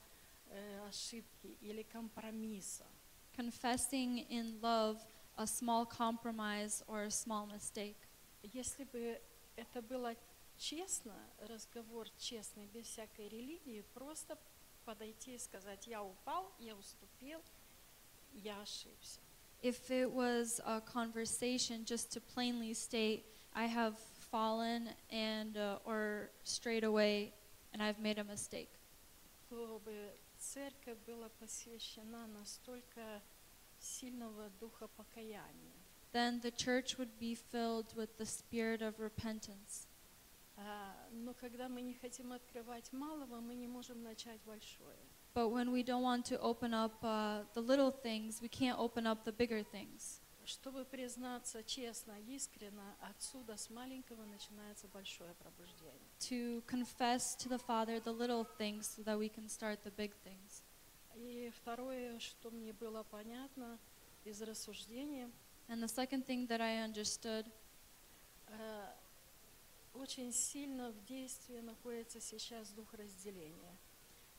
э, 0.50 0.88
ошибки 0.88 1.58
или 1.62 1.84
компромисса. 1.84 2.86
Confessing 3.36 4.26
in 4.30 4.60
love 4.62 4.98
a 5.38 5.46
small 5.46 5.86
compromise 5.86 6.84
or 6.88 7.04
a 7.04 7.12
small 7.12 7.48
mistake. 7.48 7.98
Если 8.44 8.86
бы 8.86 9.20
это 9.60 9.82
было 9.82 10.16
честно, 10.58 11.16
разговор 11.40 12.08
честный, 12.18 12.66
без 12.68 12.86
всякой 12.88 13.30
религии, 13.30 13.82
просто 13.94 14.38
подойти 14.86 15.36
и 15.36 15.38
сказать, 15.38 15.88
я 15.88 16.04
упал, 16.04 16.52
я 16.60 16.76
уступил, 16.76 17.42
я 18.34 18.62
ошибся. 18.62 19.20
If 19.62 19.90
it 19.90 20.10
was 20.10 20.62
a 20.66 20.80
conversation 20.82 21.84
just 21.84 22.12
to 22.14 22.22
plainly 22.22 22.74
state, 22.74 23.26
I 23.54 23.66
have 23.66 24.00
fallen 24.32 24.90
and 25.12 25.58
uh, 25.58 25.80
or 25.86 26.30
strayed 26.44 26.86
away 26.86 27.34
and 27.74 27.84
I've 27.84 28.00
made 28.00 28.20
a 28.20 28.24
mistake, 28.24 28.70
то 29.50 29.80
бы 29.80 30.14
церковь 30.38 30.98
была 31.06 31.30
посвящена 31.40 32.28
настолько 32.28 33.22
сильного 33.80 34.50
духа 34.62 34.88
покаяния. 34.88 35.79
then 36.13 36.41
the 36.41 36.51
church 36.51 36.97
would 36.99 37.19
be 37.19 37.35
filled 37.35 37.95
with 37.97 38.17
the 38.19 38.27
spirit 38.27 38.83
of 38.83 38.99
repentance. 38.99 39.89
А, 40.57 40.95
но 41.11 41.35
когда 41.35 41.69
мы 41.69 41.83
не 41.83 41.95
хотим 41.95 42.33
открывать 42.33 42.93
малого, 42.93 43.41
мы 43.41 43.55
не 43.55 43.67
можем 43.67 44.03
начать 44.03 44.41
большое. 44.47 44.97
But 45.35 45.51
when 45.51 45.73
we 45.73 45.83
don't 45.83 46.03
want 46.03 46.25
to 46.27 46.41
open 46.41 46.73
up 46.73 47.03
uh, 47.03 47.43
the 47.55 47.61
little 47.61 47.91
things, 47.91 48.41
we 48.41 48.49
can't 48.49 48.79
open 48.79 49.05
up 49.05 49.25
the 49.25 49.33
bigger 49.33 49.65
things. 49.65 50.21
Чтобы 50.45 50.85
признаться 50.85 51.65
честно, 51.65 52.13
искренно, 52.29 52.95
отсюда 53.01 53.57
с 53.57 53.71
маленького 53.71 54.25
начинается 54.27 54.87
большое 54.89 55.35
пробуждение. 55.35 55.99
To 56.21 56.63
confess 56.67 57.35
to 57.39 57.49
the 57.49 57.59
Father 57.59 57.99
the 57.99 58.13
little 58.13 58.47
things 58.59 58.87
so 58.87 59.03
that 59.03 59.19
we 59.19 59.29
can 59.29 59.49
start 59.49 59.83
the 59.83 59.91
big 59.91 60.13
things. 60.23 60.63
И 61.17 61.51
второе, 61.57 62.19
что 62.21 62.51
мне 62.51 62.73
было 62.73 63.03
понятно 63.05 63.79
из 64.25 64.41
рассуждения, 64.43 65.31
And 65.69 65.83
the 65.83 65.89
second 65.89 66.27
thing 66.27 66.47
that 66.49 66.61
I 66.61 66.83
understood 66.83 67.47
э, 68.49 68.87
очень 69.95 70.33
сильно 70.33 70.91
в 70.91 71.05
действии 71.07 71.61
находится 71.61 72.21
сейчас 72.21 72.71
дух 72.71 72.93
разделения. 72.95 73.77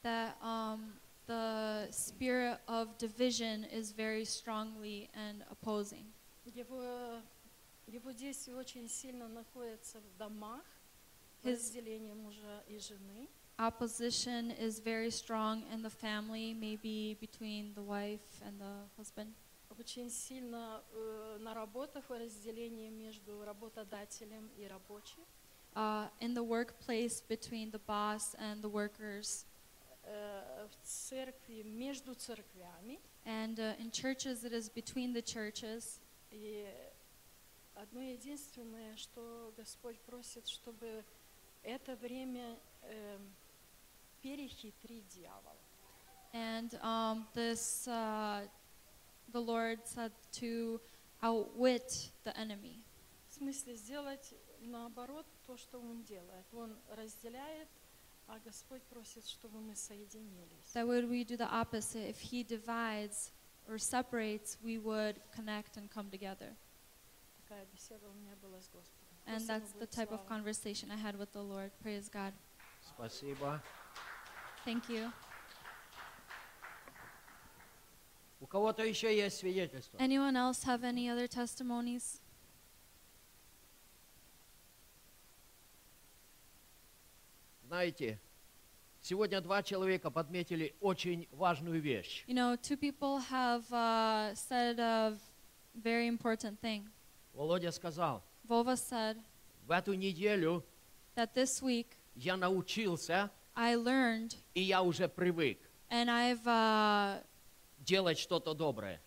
that 0.03 0.35
um, 0.41 0.93
the 1.25 1.87
spirit 1.91 2.59
of 2.67 2.95
division 2.99 3.63
is 3.71 3.91
very 3.91 4.23
strongly 4.23 5.09
and 5.15 5.43
opposing. 5.49 6.05
Его, 6.53 7.19
его 7.87 8.11
действие 8.11 8.55
очень 8.55 8.87
сильно 8.87 9.27
находится 9.27 9.99
в 9.99 10.17
домах, 10.19 10.61
в 11.41 11.47
His- 11.47 11.53
разделении 11.53 12.13
мужа 12.13 12.63
и 12.67 12.77
жены. 12.77 13.27
Opposition 13.57 14.51
is 14.59 14.79
very 14.79 15.09
strong 15.09 15.63
in 15.73 15.81
the 15.81 15.89
family, 15.89 16.53
maybe 16.53 17.15
between 17.19 17.73
the 17.73 17.81
wife 17.81 18.41
and 18.45 18.59
the 18.59 18.83
husband. 18.97 19.33
Очень 19.78 20.10
сильно 20.10 20.82
э, 20.92 21.38
на 21.40 21.54
работах 21.54 22.08
в 22.10 22.12
разделении 22.12 22.90
между 22.90 23.44
работодателем 23.44 24.50
и 24.56 24.66
рабочим. 24.66 25.24
Uh, 25.74 26.10
in 26.20 26.34
the 26.34 26.42
workplace, 26.42 27.22
between 27.28 27.70
the 27.70 27.80
boss 27.86 28.34
and 28.34 28.60
the 28.60 28.68
workers, 28.68 29.46
Э, 30.12 30.66
в 30.66 30.86
церкви 30.86 31.62
между 31.62 32.14
церквями. 32.14 32.98
and 33.24 33.60
uh, 33.60 33.74
in 33.78 33.90
churches, 33.90 34.44
it 34.44 34.52
is 34.52 34.68
between 34.68 35.12
the 35.12 35.22
churches. 35.22 36.00
И 36.30 36.66
одно 37.74 38.00
единственное, 38.00 38.96
что 38.96 39.52
Господь 39.56 40.00
просит, 40.00 40.48
чтобы 40.48 41.04
это 41.62 41.94
время 41.96 42.58
эм, 42.82 43.34
перехитрить 44.22 45.06
дьявола. 45.08 45.56
And 46.32 46.74
um, 46.82 47.26
this, 47.34 47.86
uh, 47.86 48.48
the 49.31 49.39
Lord 49.41 49.79
said 49.85 50.11
to 50.39 50.79
outwit 51.21 52.11
the 52.23 52.35
enemy. 52.37 52.81
В 53.29 53.33
смысле 53.33 53.75
сделать 53.75 54.33
наоборот 54.61 55.25
то, 55.45 55.57
что 55.57 55.79
Он 55.79 56.03
делает. 56.03 56.45
Он 56.53 56.75
разделяет, 56.91 57.67
а 58.27 58.39
Господь 58.39 58.81
просит, 58.83 59.25
чтобы 59.27 59.59
мы 59.59 59.75
соединились. 59.75 60.73
That 60.73 60.87
would 60.87 61.09
we 61.09 61.23
do 61.25 61.35
the 61.37 61.49
opposite. 61.51 62.07
If 62.09 62.19
He 62.19 62.43
divides 62.43 63.31
or 63.67 63.77
separates, 63.77 64.57
we 64.63 64.77
would 64.77 65.19
connect 65.35 65.77
and 65.77 65.89
come 65.91 66.09
together. 66.09 66.55
Такая 67.43 67.65
беседа 67.73 68.07
у 68.09 68.13
меня 68.13 68.35
была 68.41 68.61
с 68.61 68.69
Господом. 68.69 69.05
And 69.27 69.35
Пусть 69.39 69.49
Ему 69.49 69.59
that's 69.59 69.71
the 69.73 69.79
будет 69.79 69.91
type 69.91 70.11
of 70.11 70.19
слава. 70.21 70.27
conversation 70.27 70.91
I 70.91 70.95
had 70.97 71.17
with 71.17 71.31
the 71.33 71.41
Lord. 71.43 71.71
Praise 71.83 72.09
God. 72.09 72.33
Спасибо. 72.95 73.61
Thank 74.63 74.87
you. 74.89 75.11
У 78.40 78.46
кого-то 78.46 78.82
еще 78.82 79.14
есть 79.14 79.38
свидетельство? 79.38 79.98
Anyone 79.98 80.34
else 80.34 80.64
have 80.64 80.82
any 80.82 81.08
other 81.08 81.28
testimonies? 81.28 82.20
Знаете, 87.66 88.18
сегодня 89.02 89.40
два 89.42 89.62
человека 89.62 90.10
подметили 90.10 90.74
очень 90.80 91.28
важную 91.32 91.80
вещь. 91.82 92.24
You 92.26 92.34
know, 92.34 92.56
two 92.56 92.76
people 92.78 93.20
have 93.30 93.70
uh, 93.70 94.34
said 94.34 94.80
a 94.80 95.16
very 95.74 96.08
important 96.08 96.58
thing. 96.60 96.88
Володя 97.34 97.70
сказал, 97.70 98.22
Vova 98.48 98.74
said 98.74 99.18
в 99.66 99.70
эту 99.70 99.92
неделю 99.92 100.64
that 101.14 101.34
this 101.34 101.62
week 101.62 101.88
я 102.14 102.36
научился, 102.36 103.30
I 103.54 103.76
learned 103.76 104.36
и 104.54 104.62
я 104.62 104.82
уже 104.82 105.08
привык 105.08 105.58
and 105.90 106.08
I've 106.08 106.46
uh, 106.46 107.22
делать 107.80 108.18
что-то 108.18 108.54
доброе. 108.54 109.00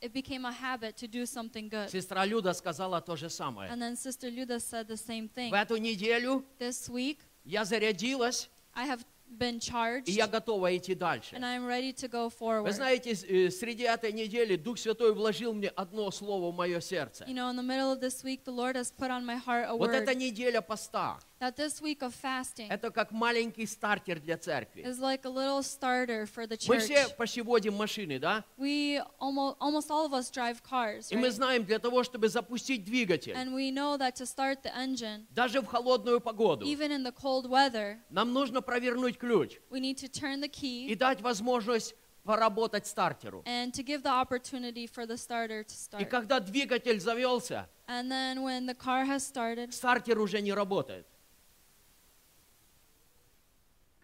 it 0.00 0.12
became 0.14 0.46
a 0.46 0.52
habit 0.52 0.96
to 0.96 1.06
do 1.06 1.24
something 1.26 1.68
good. 1.68 1.90
Сестра 1.90 2.24
Люда 2.24 2.52
сказала 2.54 3.00
то 3.00 3.16
же 3.16 3.28
самое. 3.28 3.70
And 3.70 3.80
then 3.80 3.96
Sister 3.96 4.30
Luda 4.30 4.58
said 4.58 4.86
the 4.88 4.96
same 4.96 5.28
thing. 5.28 5.50
В 5.50 5.54
эту 5.54 5.76
неделю 5.76 6.44
This 6.58 6.88
week 6.88 7.18
я 7.44 7.64
зарядилась, 7.64 8.48
I 8.74 8.86
have 8.88 9.04
been 9.38 9.58
charged, 9.58 10.04
и 10.06 10.12
я 10.12 10.26
готова 10.26 10.74
идти 10.76 10.94
дальше. 10.94 11.34
and 11.36 11.44
I'm 11.44 11.66
ready 11.66 11.92
to 11.92 12.08
go 12.08 12.28
Вы 12.28 12.30
forward. 12.38 12.72
знаете, 12.72 13.14
с- 13.14 13.24
э, 13.24 13.50
среди 13.50 13.82
этой 13.82 14.12
недели 14.12 14.56
Дух 14.56 14.78
Святой 14.78 15.12
вложил 15.12 15.52
мне 15.52 15.68
одно 15.68 16.10
слово 16.10 16.50
в 16.50 16.54
мое 16.54 16.80
сердце. 16.80 17.24
You 17.24 17.34
know, 17.34 17.50
in 17.50 17.56
the 17.56 17.62
middle 17.62 17.92
of 17.92 18.00
this 18.00 18.22
week, 18.24 18.44
the 18.44 18.52
Lord 18.52 18.76
has 18.76 18.90
put 18.90 19.10
on 19.10 19.24
my 19.24 19.36
heart 19.36 19.66
a 19.68 19.74
Вот 19.76 19.90
word 19.90 20.02
эта 20.02 20.14
неделя 20.14 20.60
поста, 20.62 21.18
that 21.40 21.56
this 21.56 21.80
week 21.82 22.00
of 22.02 22.14
fasting 22.14 22.68
это 22.70 22.90
как 22.90 23.10
маленький 23.12 23.66
стартер 23.66 24.20
для 24.20 24.36
церкви. 24.38 24.82
is 24.82 24.98
like 25.00 25.24
a 25.24 25.28
little 25.28 25.62
starter 25.62 26.26
for 26.26 26.46
the 26.46 26.56
Мы 26.68 26.76
church. 26.76 26.82
все 26.84 27.08
почти 27.16 27.42
водим 27.42 27.74
машины, 27.74 28.18
да? 28.18 28.44
We 28.56 29.00
almost 29.20 29.56
almost 29.60 29.90
all 29.90 30.06
of 30.06 30.12
us 30.14 30.30
drive 30.30 30.62
cars, 30.62 31.08
И 31.10 31.16
мы 31.16 31.28
right? 31.28 31.32
знаем, 31.32 31.64
для 31.64 31.78
того, 31.78 32.02
чтобы 32.04 32.28
запустить 32.28 32.84
двигатель, 32.84 33.34
And 33.34 33.52
we 33.54 33.70
know 33.70 33.96
that 33.98 34.14
to 34.16 34.26
start 34.26 34.62
the 34.62 34.74
engine, 34.76 35.26
даже 35.30 35.60
в 35.60 35.66
холодную 35.66 36.20
погоду, 36.20 36.64
even 36.64 36.90
in 36.92 37.02
the 37.02 37.12
cold 37.12 37.46
weather, 37.48 37.98
нам 38.10 38.32
нужно 38.32 38.62
провернуть 38.62 39.18
ключ 39.18 39.58
we 39.70 39.80
need 39.80 39.96
to 39.98 40.08
turn 40.08 40.40
the 40.40 40.48
key 40.48 40.86
и 40.86 40.94
дать 40.94 41.20
возможность 41.20 41.94
поработать 42.24 42.86
стартеру. 42.86 43.42
and 43.44 43.72
to 43.74 43.82
give 43.82 44.02
the 44.02 44.08
opportunity 44.10 44.86
for 44.86 45.04
the 45.04 45.16
starter 45.18 45.62
to 45.62 45.74
И 45.74 46.04
start. 46.04 46.08
когда 46.08 46.40
двигатель 46.40 46.98
завелся, 47.00 47.68
And 47.86 48.10
then 48.10 48.42
when 48.42 48.64
the 48.66 48.74
car 48.74 49.04
has 49.04 49.26
started, 49.26 49.72
стартер 49.74 50.18
уже 50.18 50.40
не 50.40 50.52
работает. 50.54 51.06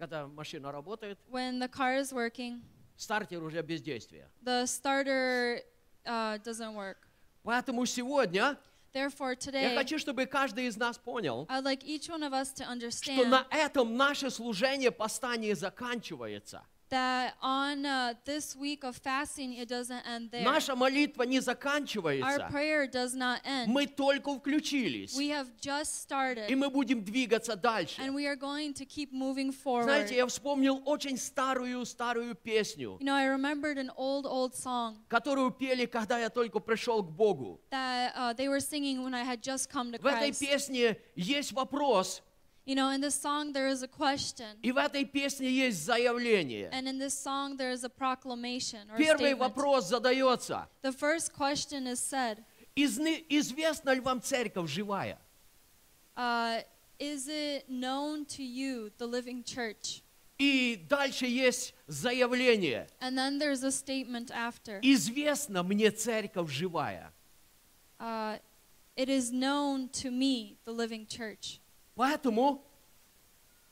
Когда 0.01 0.27
машина 0.27 0.73
работает, 0.73 1.19
when 1.31 1.59
the 1.59 1.69
car 1.69 2.01
is 2.01 2.11
working, 2.11 2.63
стартер 2.97 3.43
уже 3.43 3.61
без 3.61 3.83
действия. 3.83 4.31
the 4.43 4.65
starter 4.67 5.61
uh, 6.07 6.39
doesn't 6.43 6.75
work. 6.75 6.97
Поэтому 7.43 7.85
сегодня 7.85 8.59
Therefore, 8.95 9.33
я 9.33 9.37
today, 9.37 9.75
хочу, 9.75 9.99
чтобы 9.99 10.25
каждый 10.25 10.67
из 10.67 10.79
нас 10.79 10.97
понял, 10.97 11.47
I'd 11.51 11.65
like 11.65 11.85
each 11.85 12.09
one 12.09 12.23
of 12.23 12.33
us 12.33 12.51
to 12.55 12.65
что 12.65 12.73
understand 12.73 13.27
на 13.27 13.47
этом 13.51 13.95
наше 13.95 14.31
служение 14.31 14.91
поста 14.91 15.37
не 15.37 15.53
заканчивается. 15.53 16.65
That 16.91 17.35
on 17.41 17.87
uh, 17.87 18.15
this 18.25 18.55
week 18.57 18.85
of 18.85 18.97
fasting, 18.97 19.55
it 19.55 19.69
doesn't 19.69 20.03
end 20.07 20.31
there. 20.31 20.43
Наша 20.45 20.75
молитва 20.77 21.23
не 21.23 21.39
Our 21.39 21.43
заканчивается. 21.43 22.49
prayer 22.51 22.87
does 22.87 23.15
not 23.15 23.41
end. 23.45 23.69
Мы 23.69 23.87
только 23.87 24.35
включились. 24.39 25.17
We 25.17 25.29
have 25.31 25.49
just 25.61 25.95
И 25.95 26.07
started, 26.07 26.55
мы 26.57 26.69
будем 26.71 27.03
двигаться 27.05 27.57
дальше. 27.57 28.01
and 28.01 28.15
we 28.15 28.27
are 28.27 28.37
going 28.37 28.75
to 28.75 28.85
keep 28.85 29.13
moving 29.13 29.53
forward. 29.53 29.85
Знаете, 29.85 30.17
я 30.17 30.27
вспомнил 30.27 30.83
очень 30.85 31.17
старую-старую 31.17 32.35
песню, 32.35 32.99
You 33.01 33.07
know, 33.07 33.15
I 33.15 33.27
remembered 33.27 33.79
an 33.79 33.91
old, 33.97 34.27
old 34.27 34.55
song 34.55 34.97
которую 35.09 35.51
пели, 35.53 35.87
когда 35.87 36.19
я 36.19 36.29
только 36.31 36.61
пришел 36.61 37.03
к 37.03 37.11
Богу. 37.11 37.61
that 37.71 38.13
uh, 38.17 38.33
they 38.35 38.49
were 38.49 38.61
singing 38.61 39.03
when 39.03 39.15
I 39.15 39.23
had 39.23 39.43
just 39.43 39.71
come 39.71 39.93
to 39.93 39.99
В 40.01 40.07
этой 40.07 40.33
песне 40.33 40.97
есть 41.15 41.53
вопрос, 41.53 42.23
You 42.68 42.74
know, 42.76 42.90
in 42.90 43.00
this 43.00 43.14
song 43.14 43.54
there 43.54 43.68
is 43.68 43.84
a 43.84 43.88
question, 43.88 44.58
и 44.64 44.72
в 44.72 44.78
этой 44.78 45.06
песне 45.06 45.50
есть 45.52 45.86
заявление. 45.86 46.70
and 46.72 46.88
in 46.88 46.98
this 46.98 47.14
song 47.18 47.58
there 47.58 47.72
is 47.72 47.84
a 47.84 47.90
proclamation 47.90 48.90
or 48.90 48.96
a 48.96 48.98
Первый 48.98 49.34
statement. 49.34 49.40
вопрос 49.40 49.90
задается. 49.90 50.68
The 50.82 50.92
first 50.92 51.32
question 51.34 51.86
is 51.86 52.00
said, 52.00 52.44
«Изны- 52.76 53.24
Известна 53.30 53.92
ли 53.92 54.00
вам 54.00 54.20
церковь 54.22 54.68
живая? 54.70 55.18
uh, 56.18 56.62
Is 56.98 57.28
it 57.28 57.70
known 57.70 58.26
to 58.26 58.42
you, 58.44 58.90
the 58.98 59.06
living 59.06 59.44
church? 59.44 60.02
И 60.40 60.76
дальше 60.90 61.26
есть 61.28 61.74
заявление. 61.88 62.88
And 63.00 63.16
then 63.18 63.38
there's 63.38 63.64
a 63.64 63.72
statement 63.72 64.32
after. 64.32 64.80
Известна 64.82 65.62
мне 65.62 65.92
церковь 65.92 66.50
живая. 66.52 67.12
Uh, 68.00 68.40
it 68.98 69.08
is 69.10 69.32
known 69.32 69.88
to 69.90 70.10
me, 70.10 70.58
the 70.66 70.72
living 70.72 71.06
church. 71.06 71.59
Поэтому 72.01 72.65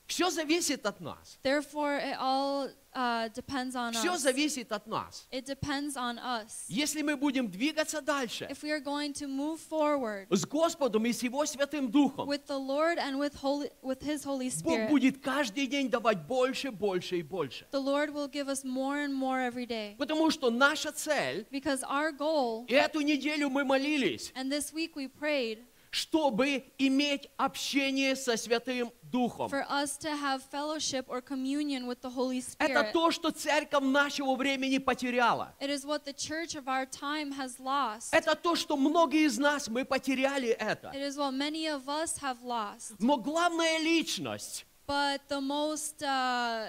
все 0.05 0.29
зависит 0.29 0.85
от 0.85 0.99
нас. 1.01 1.39
Therefore, 1.43 1.97
it 1.99 2.15
all 2.19 2.69
uh, 2.95 3.29
depends 3.29 3.75
on 3.75 3.93
Все 3.93 4.13
us. 4.13 4.19
зависит 4.21 4.71
от 4.71 4.87
нас. 4.87 5.27
It 5.31 5.45
depends 5.45 5.95
on 5.95 6.17
us. 6.17 6.65
Если 6.67 7.01
мы 7.03 7.15
будем 7.15 7.49
двигаться 7.49 8.01
дальше 8.01 8.47
If 8.49 8.63
we 8.63 8.71
are 8.71 8.79
going 8.79 9.13
to 9.13 9.27
move 9.27 9.59
forward 9.59 10.27
с 10.31 10.45
Господом 10.45 11.05
и 11.05 11.13
с 11.13 11.21
Его 11.21 11.45
Святым 11.45 11.89
Духом, 11.91 12.27
with 12.27 12.47
the 12.47 12.57
Lord 12.57 12.97
and 12.97 13.19
with 13.19 13.35
Holy, 13.35 13.69
with 13.83 14.01
His 14.01 14.23
Holy 14.23 14.49
Бог 14.63 14.73
Spirit, 14.73 14.89
будет 14.89 15.21
каждый 15.23 15.67
день 15.67 15.89
давать 15.89 16.25
больше, 16.27 16.71
больше 16.71 17.17
и 17.19 17.23
больше. 17.23 17.67
the 17.71 17.79
Lord 17.79 18.11
will 18.11 18.27
give 18.27 18.47
us 18.47 18.63
more 18.63 19.03
and 19.03 19.13
more 19.13 19.39
every 19.39 19.67
day. 19.67 19.95
Потому 19.97 20.31
что 20.31 20.49
наша 20.49 20.91
цель, 20.91 21.45
Because 21.51 21.83
our 21.83 22.11
goal, 22.11 22.65
и 22.67 22.73
эту 22.73 23.01
неделю 23.01 23.49
мы 23.49 23.63
молились, 23.63 24.31
and 24.35 24.51
this 24.51 24.73
week 24.73 24.95
we 24.95 25.07
prayed, 25.07 25.59
чтобы 25.91 26.71
иметь 26.77 27.29
общение 27.37 28.15
со 28.15 28.37
Святым 28.37 28.91
Духом. 29.03 29.49
for 29.49 29.65
us 29.69 29.97
to 29.97 30.09
have 30.15 30.43
fellowship 30.43 31.05
or 31.07 31.21
communion 31.21 31.87
with 31.87 32.01
the 32.01 32.09
Holy 32.09 32.43
Это 32.59 32.91
то, 32.93 33.11
что 33.11 33.31
церковь 33.31 33.83
нашего 33.83 34.35
времени 34.35 34.77
потеряла. 34.77 35.53
It 35.59 35.69
is 35.69 35.85
what 35.85 36.05
the 36.05 36.13
church 36.13 36.55
of 36.55 36.67
our 36.67 36.85
time 36.85 37.31
has 37.31 37.59
lost. 37.59 38.13
Это 38.13 38.35
то, 38.35 38.55
что 38.55 38.77
многие 38.77 39.25
из 39.25 39.37
нас, 39.37 39.67
мы 39.67 39.83
потеряли 39.83 40.49
это. 40.49 40.91
It 40.93 41.01
is 41.01 41.17
what 41.17 41.33
many 41.33 41.65
of 41.67 41.87
us 41.87 42.17
have 42.21 42.41
lost. 42.43 42.93
Но 42.99 43.17
главная 43.17 43.79
личность, 43.79 44.65
But 44.87 45.21
the 45.27 45.39
most, 45.39 46.01
uh, 46.01 46.67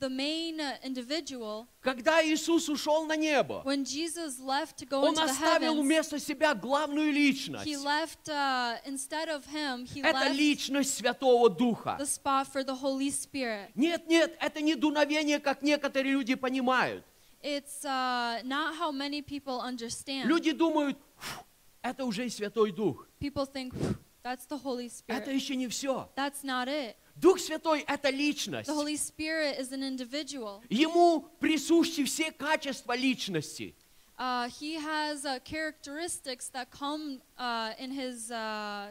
the 0.00 0.08
main 0.08 0.58
uh, 0.60 0.76
individual, 0.82 1.66
когда 1.82 2.22
Иисус 2.24 2.68
ушел 2.68 3.04
на 3.06 3.16
небо, 3.16 3.62
when 3.64 3.84
Jesus 3.84 4.38
left 4.40 4.76
to 4.78 4.86
go 4.86 5.02
Он 5.02 5.14
into 5.14 5.20
the 5.20 5.30
оставил 5.30 5.74
heavens, 5.74 5.82
вместо 5.82 6.18
себя 6.18 6.54
главную 6.54 7.12
личность. 7.12 7.66
he 7.66 7.76
left, 7.76 8.28
uh, 8.28 8.76
instead 8.86 9.28
of 9.28 9.44
him, 9.46 9.84
he 9.86 10.00
Это 10.02 10.18
left 10.28 10.34
личность 10.36 10.94
Святого 10.94 11.50
Духа. 11.50 11.96
the 11.98 12.06
spot 12.06 12.46
for 12.46 12.64
the 12.64 12.74
Holy 12.74 13.10
Spirit. 13.10 13.68
Нет, 13.74 14.06
нет, 14.08 14.36
это 14.40 14.60
не 14.62 14.74
дуновение, 14.74 15.38
как 15.38 15.62
некоторые 15.62 16.12
люди 16.12 16.34
понимают. 16.34 17.04
It's 17.42 17.84
uh, 17.84 18.40
not 18.44 18.74
how 18.78 18.90
many 18.90 19.20
people 19.20 19.60
understand. 19.60 20.26
Люди 20.26 20.52
думают, 20.52 20.96
«Фу, 21.18 21.44
это 21.82 22.06
уже 22.06 22.24
и 22.26 22.30
Святой 22.30 22.72
Дух. 22.72 23.06
People 23.20 23.44
think, 23.44 23.74
that's 24.22 24.46
the 24.48 24.56
Holy 24.56 24.90
Это 25.06 25.30
Spirit. 25.30 25.34
еще 25.34 25.54
не 25.56 25.68
все. 25.68 26.08
That's 26.16 26.42
not 26.42 26.68
it. 26.68 26.96
Дух 27.16 27.38
Святой– 27.38 27.84
это 27.86 28.10
личность. 28.10 28.68
The 28.68 28.74
Holy 28.74 28.96
Spirit 28.96 29.58
is 29.58 29.72
an 29.72 29.82
individual. 29.82 30.62
Ему 30.68 31.28
присущи 31.40 32.04
все 32.04 32.32
качества 32.32 32.96
личности. 32.96 33.74
Uh, 34.16 34.48
he 34.48 34.74
has 34.74 35.24
uh, 35.24 35.38
characteristics 35.44 36.48
that 36.50 36.70
come 36.70 37.20
uh, 37.36 37.72
in 37.78 37.90
his 37.90 38.30
uh, 38.30 38.88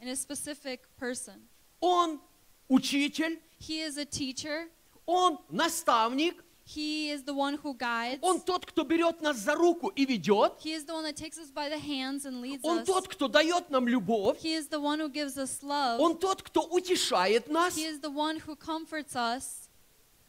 in 0.00 0.08
his 0.08 0.20
specific 0.20 0.80
person. 0.98 1.48
Он 1.80 2.20
учитель, 2.68 3.38
He 3.58 3.80
is 3.80 3.96
a 3.96 4.04
teacher. 4.04 4.68
он 5.06 5.38
наставник, 5.50 6.42
He 6.68 7.10
is 7.12 7.22
the 7.22 7.32
one 7.32 7.54
who 7.62 7.74
guides. 7.74 8.18
он 8.22 8.40
тот, 8.40 8.66
кто 8.66 8.82
берет 8.82 9.20
нас 9.22 9.36
за 9.36 9.54
руку 9.54 9.88
и 9.88 10.04
ведет. 10.04 10.54
He 10.60 10.74
is 10.74 10.84
the 10.84 10.94
one 10.94 11.04
that 11.04 11.16
takes 11.16 11.38
us 11.38 11.52
by 11.52 11.68
the 11.68 11.78
hands 11.78 12.24
and 12.26 12.40
leads 12.40 12.60
Он 12.64 12.80
us. 12.80 12.86
тот, 12.86 13.06
кто 13.06 13.28
дает 13.28 13.70
нам 13.70 13.86
любовь. 13.86 14.38
He 14.42 14.54
is 14.54 14.66
the 14.68 14.80
one 14.80 14.98
who 14.98 15.08
gives 15.08 15.36
us 15.38 15.62
love. 15.62 16.00
Он 16.00 16.18
тот, 16.18 16.42
кто 16.42 16.62
утешает 16.62 17.48
нас. 17.48 17.76
He 17.76 17.84
is 17.86 18.00
the 18.00 18.10
one 18.10 18.40
who 18.40 18.56
comforts 18.56 19.14
us. 19.14 19.68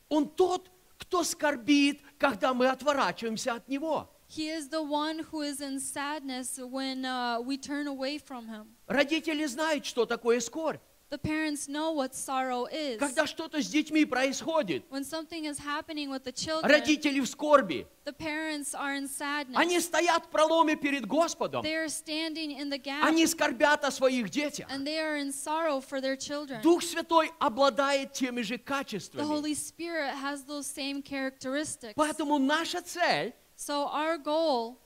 Он 0.09 0.29
тот, 0.29 0.69
кто 0.99 1.23
скорбит, 1.23 2.01
когда 2.19 2.53
мы 2.53 2.67
отворачиваемся 2.67 3.53
от 3.55 3.67
Него. 3.67 4.07
He 4.29 4.49
is 4.49 4.69
the 4.69 4.83
one 4.83 5.19
who 5.31 5.41
is 5.41 5.61
in 5.61 5.79
sadness 5.79 6.59
when 6.59 7.05
uh, 7.05 7.39
we 7.39 7.57
turn 7.57 7.87
away 7.87 8.19
from 8.19 8.47
him. 8.47 8.67
Родители 8.87 9.45
знают, 9.45 9.85
что 9.85 10.05
такое 10.05 10.39
скорбь. 10.39 10.81
The 11.09 11.17
parents 11.17 11.69
know 11.69 11.93
what 11.93 12.13
sorrow 12.13 12.65
is. 12.65 12.99
Когда 12.99 13.25
что-то 13.25 13.61
с 13.61 13.67
детьми 13.69 14.03
происходит, 14.03 14.83
When 14.89 15.05
something 15.05 15.45
is 15.45 15.57
happening 15.57 16.09
with 16.09 16.25
the 16.25 16.33
children, 16.33 16.69
родители 16.69 17.21
в 17.21 17.27
скорби. 17.27 17.87
the 18.03 18.11
parents 18.11 18.75
are 18.75 18.93
in 18.93 19.07
sadness. 19.07 19.55
Они 19.55 19.79
стоят 19.79 20.25
в 20.25 20.27
проломе 20.29 20.75
перед 20.75 21.05
Господом. 21.05 21.63
They 21.63 21.75
are 21.75 21.87
standing 21.87 22.57
in 22.59 22.69
the 22.69 22.77
gap 22.77 23.05
Они 23.05 23.25
скорбят 23.25 23.85
о 23.85 23.91
своих 23.91 24.29
детях. 24.29 24.67
and 24.69 24.85
they 24.85 24.97
are 24.99 25.15
in 25.17 25.31
sorrow 25.31 25.79
for 25.79 26.01
their 26.01 26.17
children. 26.17 26.61
Дух 26.61 26.83
Святой 26.83 27.31
обладает 27.39 28.11
теми 28.11 28.41
же 28.41 28.55
The 28.55 28.63
качествами. 28.65 29.23
Holy 29.25 29.53
Spirit 29.55 30.13
has 30.13 30.43
those 30.43 30.65
same 30.67 31.01
characteristics. 31.01 31.93
Поэтому 31.95 32.37
наша 32.37 32.81
цель 32.81 33.33
So 33.55 33.87
our 33.87 34.17
goal 34.17 34.77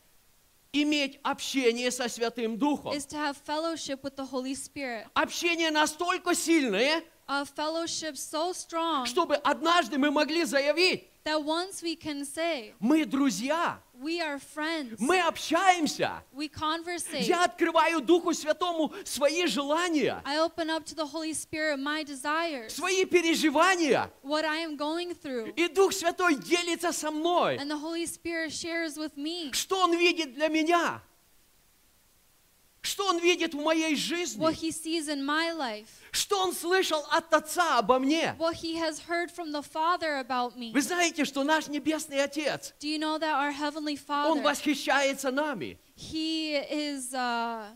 иметь 0.73 1.19
общение 1.23 1.91
со 1.91 2.07
Святым 2.07 2.57
Духом. 2.57 2.93
is 2.93 3.05
to 3.05 3.17
have 3.17 3.37
fellowship 3.37 4.01
with 4.03 4.15
the 4.15 4.25
Holy 4.25 4.55
Spirit. 4.55 5.05
Общение 5.13 5.71
настолько 5.71 6.33
сильное, 6.33 7.03
A 7.27 7.43
fellowship 7.45 8.15
so 8.15 8.53
strong 8.53 9.05
чтобы 9.05 9.35
однажды 9.35 9.97
мы 9.97 10.11
могли 10.11 10.43
заявить, 10.43 11.10
that 11.23 11.43
once 11.43 11.81
we 11.83 11.95
can 11.95 12.25
say, 12.25 12.73
мы 12.79 13.05
друзья, 13.05 13.79
we 14.01 14.19
are 14.19 14.39
friends, 14.39 14.95
мы 14.99 15.19
общаемся. 15.19 16.23
we 16.33 16.47
conversate. 16.49 17.21
Я 17.27 17.43
открываю 17.43 18.01
Духу 18.01 18.33
Святому 18.33 18.91
свои 19.05 19.45
желания, 19.45 20.21
I 20.25 20.39
open 20.39 20.69
up 20.69 20.85
to 20.85 20.95
the 20.95 21.05
Holy 21.05 21.33
Spirit 21.33 21.77
my 21.79 22.03
desires, 22.03 22.73
свои 22.73 23.05
переживания. 23.05 24.09
what 24.23 24.45
I 24.45 24.57
am 24.59 24.75
going 24.75 25.13
through. 25.13 25.53
И 25.55 25.67
Дух 25.67 25.93
Святой 25.93 26.35
делится 26.35 26.91
со 26.91 27.11
мной, 27.11 27.57
And 27.57 27.69
the 27.69 27.77
Holy 27.79 28.05
Spirit 28.05 28.51
shares 28.51 28.97
with 28.97 29.15
me 29.15 29.51
что 29.53 29.83
Он 29.83 29.95
видит 29.97 30.33
для 30.33 30.47
меня. 30.47 31.01
Что 32.83 33.05
он 33.07 33.19
видит 33.19 33.53
в 33.53 33.59
моей 33.61 33.93
what 33.93 33.97
жизни? 33.99 34.45
he 34.55 34.71
sees 34.71 35.07
in 35.07 35.23
my 35.23 35.51
life, 35.53 35.87
Что 36.11 36.41
он 36.41 36.53
слышал 36.53 37.05
от 37.11 37.31
Отца 37.33 37.77
обо 37.77 37.99
мне? 37.99 38.35
what 38.39 38.55
he 38.55 38.75
has 38.75 38.99
heard 39.07 39.29
from 39.29 39.51
the 39.51 39.61
Father 39.61 40.17
about 40.19 40.55
me. 40.57 40.71
Вы 40.73 40.81
знаете, 40.81 41.23
что 41.25 41.43
наш 41.43 41.67
Небесный 41.67 42.23
Отец, 42.23 42.73
Do 42.79 42.87
you 42.87 42.97
know 42.97 43.19
that 43.19 43.35
our 43.35 43.51
Heavenly 43.51 43.99
Он 44.17 44.39
Father, 44.39 44.41
восхищается 44.43 45.29
нами, 45.31 45.77
he 45.95 46.55
is, 46.71 47.13
uh, 47.13 47.67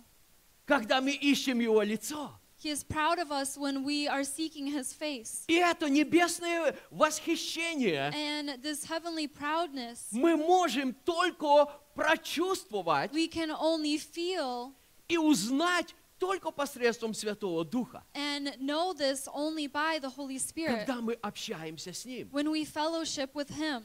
когда 0.65 1.02
мы 1.02 1.11
ищем 1.11 1.60
Его 1.60 1.84
лицо. 1.84 2.32
he 2.57 2.72
is 2.72 2.84
proud 2.84 3.19
of 3.19 3.32
us 3.32 3.56
when 3.60 3.84
we 3.84 4.07
are 4.07 4.23
seeking 4.23 4.65
his 4.65 4.91
face. 4.91 5.44
И 5.48 5.53
это 5.53 5.88
небесное 5.88 6.76
восхищение 6.90 8.11
And 8.11 8.60
this 8.64 8.86
heavenly 8.86 9.27
proudness, 9.27 10.07
мы 10.11 10.36
можем 10.36 10.94
только 11.06 11.68
прочувствовать 11.94 13.11
we 13.14 13.27
can 13.27 13.52
only 13.52 13.99
feel 13.99 14.73
и 15.07 15.18
узнать 15.18 15.95
только 16.18 16.52
посредством 16.52 17.14
Святого 17.14 17.65
Духа, 17.65 18.03
and 18.14 18.57
know 18.60 18.94
this 18.94 19.27
only 19.34 19.68
by 19.68 19.99
the 19.99 20.10
Holy 20.15 20.38
Spirit 20.38 20.86
когда 20.86 21.02
мы 21.02 21.14
общаемся 21.22 21.94
с 21.94 22.06
Ним. 22.06 22.30
when 22.32 22.49
we 22.49 22.64
fellowship 22.65 23.34
with 23.34 23.49
him. 23.49 23.84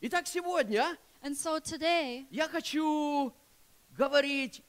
Итак, 0.00 0.26
сегодня 0.26 0.96
And 1.22 1.34
so 1.34 1.58
today, 1.58 2.26
я 2.30 2.48
хочу 2.48 3.32
говорить 3.96 4.62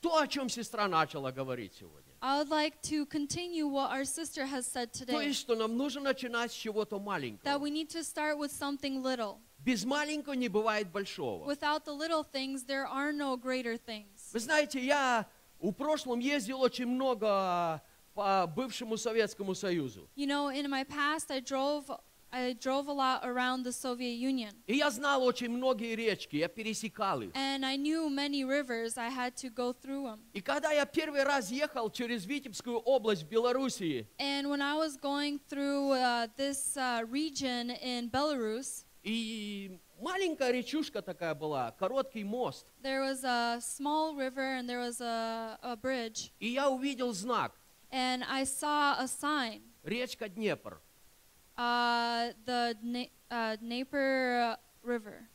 то, 0.00 0.18
о 0.18 0.26
чем 0.26 0.48
сестра 0.48 0.88
начала 0.88 1.30
говорить 1.32 1.74
сегодня. 1.74 2.12
I 2.20 2.38
would 2.38 2.48
like 2.50 2.80
to 2.82 3.04
continue 3.06 3.66
what 3.66 3.90
our 3.90 4.04
sister 4.04 4.46
has 4.46 4.64
said 4.66 4.92
То 4.92 5.04
today 5.04 5.26
есть, 5.28 5.40
что 5.40 5.56
нам 5.56 5.76
нужно 5.76 6.00
начинать 6.02 6.52
с 6.52 6.54
чего-то 6.54 6.96
that 6.96 7.02
маленького. 7.02 7.58
we 7.58 7.70
need 7.70 7.88
to 7.90 8.04
start 8.04 8.38
with 8.38 8.52
something 8.52 9.02
little. 9.02 9.38
Без 9.64 9.84
маленького 9.84 10.32
не 10.34 10.48
бывает 10.48 10.90
большого. 10.90 11.44
Without 11.46 11.84
the 11.84 11.92
little 11.96 12.24
things, 12.24 12.64
there 12.64 12.86
are 12.86 13.12
no 13.12 13.36
greater 13.36 13.76
things. 13.78 14.30
Вы 14.32 14.40
знаете, 14.40 14.84
я 14.84 15.26
в 15.60 15.72
прошлом 15.72 16.18
ездил 16.18 16.60
очень 16.60 16.86
много 16.86 17.80
по 18.14 18.46
бывшему 18.56 18.96
Советскому 18.96 19.54
Союзу. 19.54 20.08
You 20.16 20.26
know, 20.26 20.50
in 20.50 20.68
my 20.68 20.84
past, 20.84 21.30
I 21.30 21.40
drove, 21.40 21.84
I 22.32 22.54
drove 22.54 22.88
a 22.88 22.92
lot 22.92 23.24
around 23.24 23.62
the 23.62 23.70
Soviet 23.72 24.18
Union, 24.18 24.52
И 24.66 24.74
я 24.76 24.90
знал 24.90 25.22
очень 25.22 25.48
многие 25.50 25.94
речки, 25.94 26.36
я 26.36 26.48
пересекал 26.48 27.22
их. 27.22 27.30
and 27.34 27.64
I 27.64 27.76
knew 27.76 28.10
many 28.10 28.42
rivers. 28.44 28.98
I 28.98 29.08
had 29.10 29.36
to 29.36 29.48
go 29.48 29.72
through 29.72 30.02
them. 30.06 30.18
И 30.32 30.40
когда 30.40 30.72
я 30.72 30.84
первый 30.86 31.22
раз 31.22 31.50
ехал 31.52 31.88
через 31.90 32.26
Витебскую 32.26 32.78
область 32.78 33.22
в 33.22 33.28
Белоруссии, 33.28 34.08
And 34.18 34.48
when 34.48 34.60
I 34.60 34.74
was 34.74 34.96
going 34.96 35.38
through 35.48 35.92
uh, 35.92 36.26
this 36.36 36.76
uh, 36.76 37.04
region 37.08 37.70
in 37.70 38.10
Belarus, 38.10 38.84
и 39.02 39.80
маленькая 40.00 40.52
речушка 40.52 41.02
такая 41.02 41.34
была, 41.34 41.72
короткий 41.72 42.24
мост, 42.24 42.66
there 42.82 43.00
was 43.02 43.24
a 43.24 43.60
small 43.60 44.16
river 44.16 44.58
and 44.58 44.68
there 44.68 44.80
was 44.80 45.00
a, 45.00 45.58
a 45.62 45.76
bridge, 45.76 46.30
и 46.40 46.48
я 46.48 46.68
увидел 46.70 47.12
знак 47.12 47.52
and 47.90 48.24
I 48.28 48.44
saw 48.44 48.96
a 48.98 49.06
sign, 49.06 49.62
«Речка 49.82 50.28
Днепр». 50.28 50.80
uh, 51.56 52.32
the 52.44 52.76
Na- 52.82 53.10
uh, 53.30 53.56
Dnieper 53.60 54.56
River. 54.82 55.28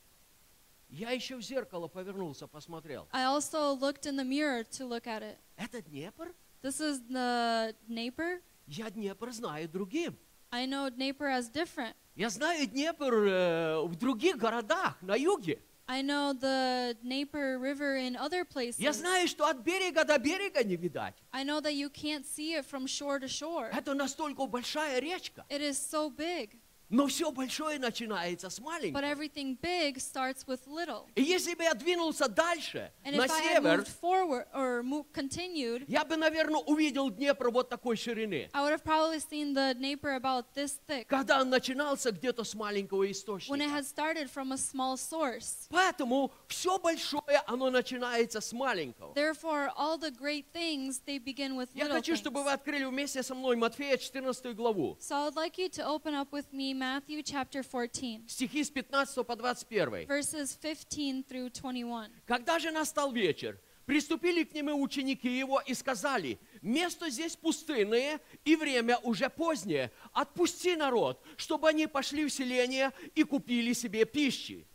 Я 0.89 1.11
еще 1.11 1.35
в 1.35 1.41
зеркало 1.41 1.88
повернулся, 1.88 2.48
посмотрел. 2.48 3.07
I 3.11 3.26
also 3.26 3.73
looked 3.73 4.06
in 4.06 4.15
the 4.15 4.23
mirror 4.23 4.64
to 4.64 4.85
look 4.85 5.06
at 5.06 5.22
it. 5.22 5.38
Это 5.57 5.81
Днепр? 5.81 6.34
This 6.61 6.80
is 6.80 7.02
the 7.10 7.76
Dnieper. 7.89 8.41
Я 8.68 8.89
Днепр 8.89 9.31
знаю 9.31 9.68
другим. 9.69 10.18
I 10.51 10.66
know 10.66 10.90
Dnieper 10.90 11.28
as 11.28 11.48
different. 11.48 11.94
Я 12.14 12.28
знаю 12.28 12.66
Днепр 12.66 13.14
э, 13.14 13.82
в 13.86 13.97
других 13.97 14.36
городах, 14.36 14.97
на 15.01 15.14
юге. 15.16 15.59
I 15.89 16.02
know 16.02 16.32
the 16.32 16.97
Dnieper 17.02 17.59
River 17.59 17.97
in 17.97 18.16
other 18.16 18.44
places. 18.44 18.78
Я 18.78 18.93
знаю, 18.93 19.28
что 19.28 19.47
от 19.47 19.59
берега 19.59 20.05
до 20.05 20.19
берега 20.19 20.62
не 20.62 20.77
видать. 20.77 21.14
I 21.32 21.44
know 21.44 21.60
that 21.60 21.74
you 21.74 21.90
can't 21.90 22.24
see 22.24 22.55
it 22.55 22.64
from 22.66 22.86
shore 22.86 23.19
to 23.19 23.28
shore. 23.28 23.70
Это 23.73 23.94
настолько 23.94 24.47
большая 24.47 25.01
речка. 25.01 25.44
It 25.48 25.60
is 25.60 25.78
so 25.78 26.10
big. 26.10 26.59
Но 26.89 27.07
все 27.07 27.31
большое 27.31 27.80
начинается 27.80 28.49
с 28.49 28.59
But 28.59 28.64
маленького. 28.64 29.01
everything 29.03 29.57
big 29.61 29.97
starts 29.97 30.45
with 30.47 30.65
little. 30.68 31.05
И 31.15 31.22
если 31.22 31.53
бы 31.53 31.64
я 31.64 31.73
двинулся 31.73 32.30
дальше, 32.30 32.91
And 33.03 33.18
на 33.18 33.26
if 33.26 33.31
I 33.31 33.41
had 33.41 33.61
север, 33.61 33.80
moved 33.81 33.99
forward 34.01 34.47
or 34.53 34.84
continued, 35.14 35.84
я 35.88 36.05
бы, 36.05 36.15
наверное, 36.15 36.61
увидел 36.61 37.09
Днепр 37.09 37.49
вот 37.51 37.69
такой 37.69 37.97
ширины. 37.97 38.49
I 38.53 38.61
would 38.64 38.72
have 38.72 38.84
probably 38.84 39.19
seen 39.19 39.53
the 39.53 39.73
Dnieper 39.76 40.15
about 40.15 40.53
this 40.55 40.80
thick 40.88 41.07
Когда 41.07 41.41
он 41.41 41.49
начинался 41.49 42.11
где-то 42.11 42.43
с 42.45 42.55
маленького 42.55 43.03
when 43.03 43.09
it 43.09 43.11
источника. 43.11 43.65
had 43.65 43.85
started 43.85 44.30
from 44.30 44.53
a 44.53 44.57
small 44.57 44.95
source. 44.95 45.68
Поэтому 45.69 46.31
все 46.47 46.80
большое, 46.80 47.41
оно 47.47 47.69
начинается 47.69 48.39
с 48.39 48.53
маленького. 48.53 49.14
Therefore, 49.14 49.69
all 49.76 49.97
the 49.97 50.11
great 50.11 50.45
things, 50.53 51.01
they 51.05 51.19
begin 51.19 51.55
with 51.57 51.68
Я 51.73 51.88
хочу, 51.88 52.14
things. 52.14 52.18
чтобы 52.19 52.43
вы 52.43 52.51
открыли 52.53 52.85
вместе 52.85 53.22
со 53.23 53.35
мной 53.35 53.57
Матфея 53.57 53.97
14 53.97 54.55
главу. 54.55 54.97
So 55.01 55.15
I 55.18 55.26
would 55.30 55.35
like 55.35 55.57
you 55.57 55.68
to 55.69 55.85
open 55.85 56.14
up 56.14 56.31
with 56.31 56.45
me 56.53 56.73
Matthew 56.78 57.24
chapter 57.24 57.64
14, 57.64 58.30
Стихи 58.30 58.64
с 58.64 58.70
15 58.70 59.26
по 59.26 59.36
21. 59.36 60.06
verses 60.06 60.56
15 60.62 61.24
through 61.28 61.49
21. 61.49 62.12
Когда 62.28 62.60
же 62.60 62.70
настал 62.70 63.12
вечер, 63.12 63.60
приступили 63.88 64.44
к 64.44 64.54
нему 64.54 64.80
ученики 64.80 65.28
его 65.40 65.60
и 65.60 65.74
сказали, 65.74 66.38
место 66.62 67.10
здесь 67.10 67.36
пустынное 67.36 68.20
и 68.45 68.56
время 68.56 68.98
уже 68.99 69.28
позднее, 69.30 69.91
отпусти 70.14 70.76
народ, 70.76 71.20
чтобы 71.36 71.70
они 71.70 71.88
пошли 71.88 72.26
в 72.26 72.30
селение 72.30 72.91
и 73.16 73.24
купили 73.24 73.74
себе 73.74 74.06
пищи. 74.06 74.68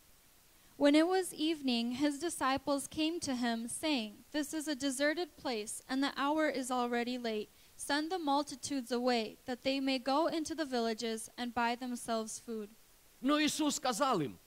When 0.79 0.97
it 0.97 1.07
was 1.07 1.33
evening, 1.33 1.93
his 1.93 2.19
disciples 2.19 2.89
came 2.89 3.21
to 3.21 3.37
him, 3.37 3.69
saying, 3.69 4.25
This 4.33 4.53
is 4.53 4.67
a 4.67 4.75
deserted 4.75 5.37
place, 5.37 5.81
and 5.89 6.03
the 6.03 6.11
hour 6.17 6.49
is 6.49 6.73
already 6.73 7.19
late. 7.19 7.51
Send 7.82 8.10
the 8.12 8.18
multitudes 8.18 8.92
away, 8.92 9.38
that 9.46 9.64
they 9.64 9.80
may 9.80 10.00
go 10.00 10.28
into 10.28 10.56
the 10.56 10.66
villages 10.66 11.30
and 11.38 11.54
buy 11.54 11.76
themselves 11.76 12.40
food. 12.40 12.70
Но 13.22 13.40
Иисус 13.40 13.76
сказал 13.76 14.20
им, 14.22 14.38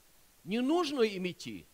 не 0.44 0.60
нужно 0.60 1.02
им 1.02 1.26
идти, 1.28 1.66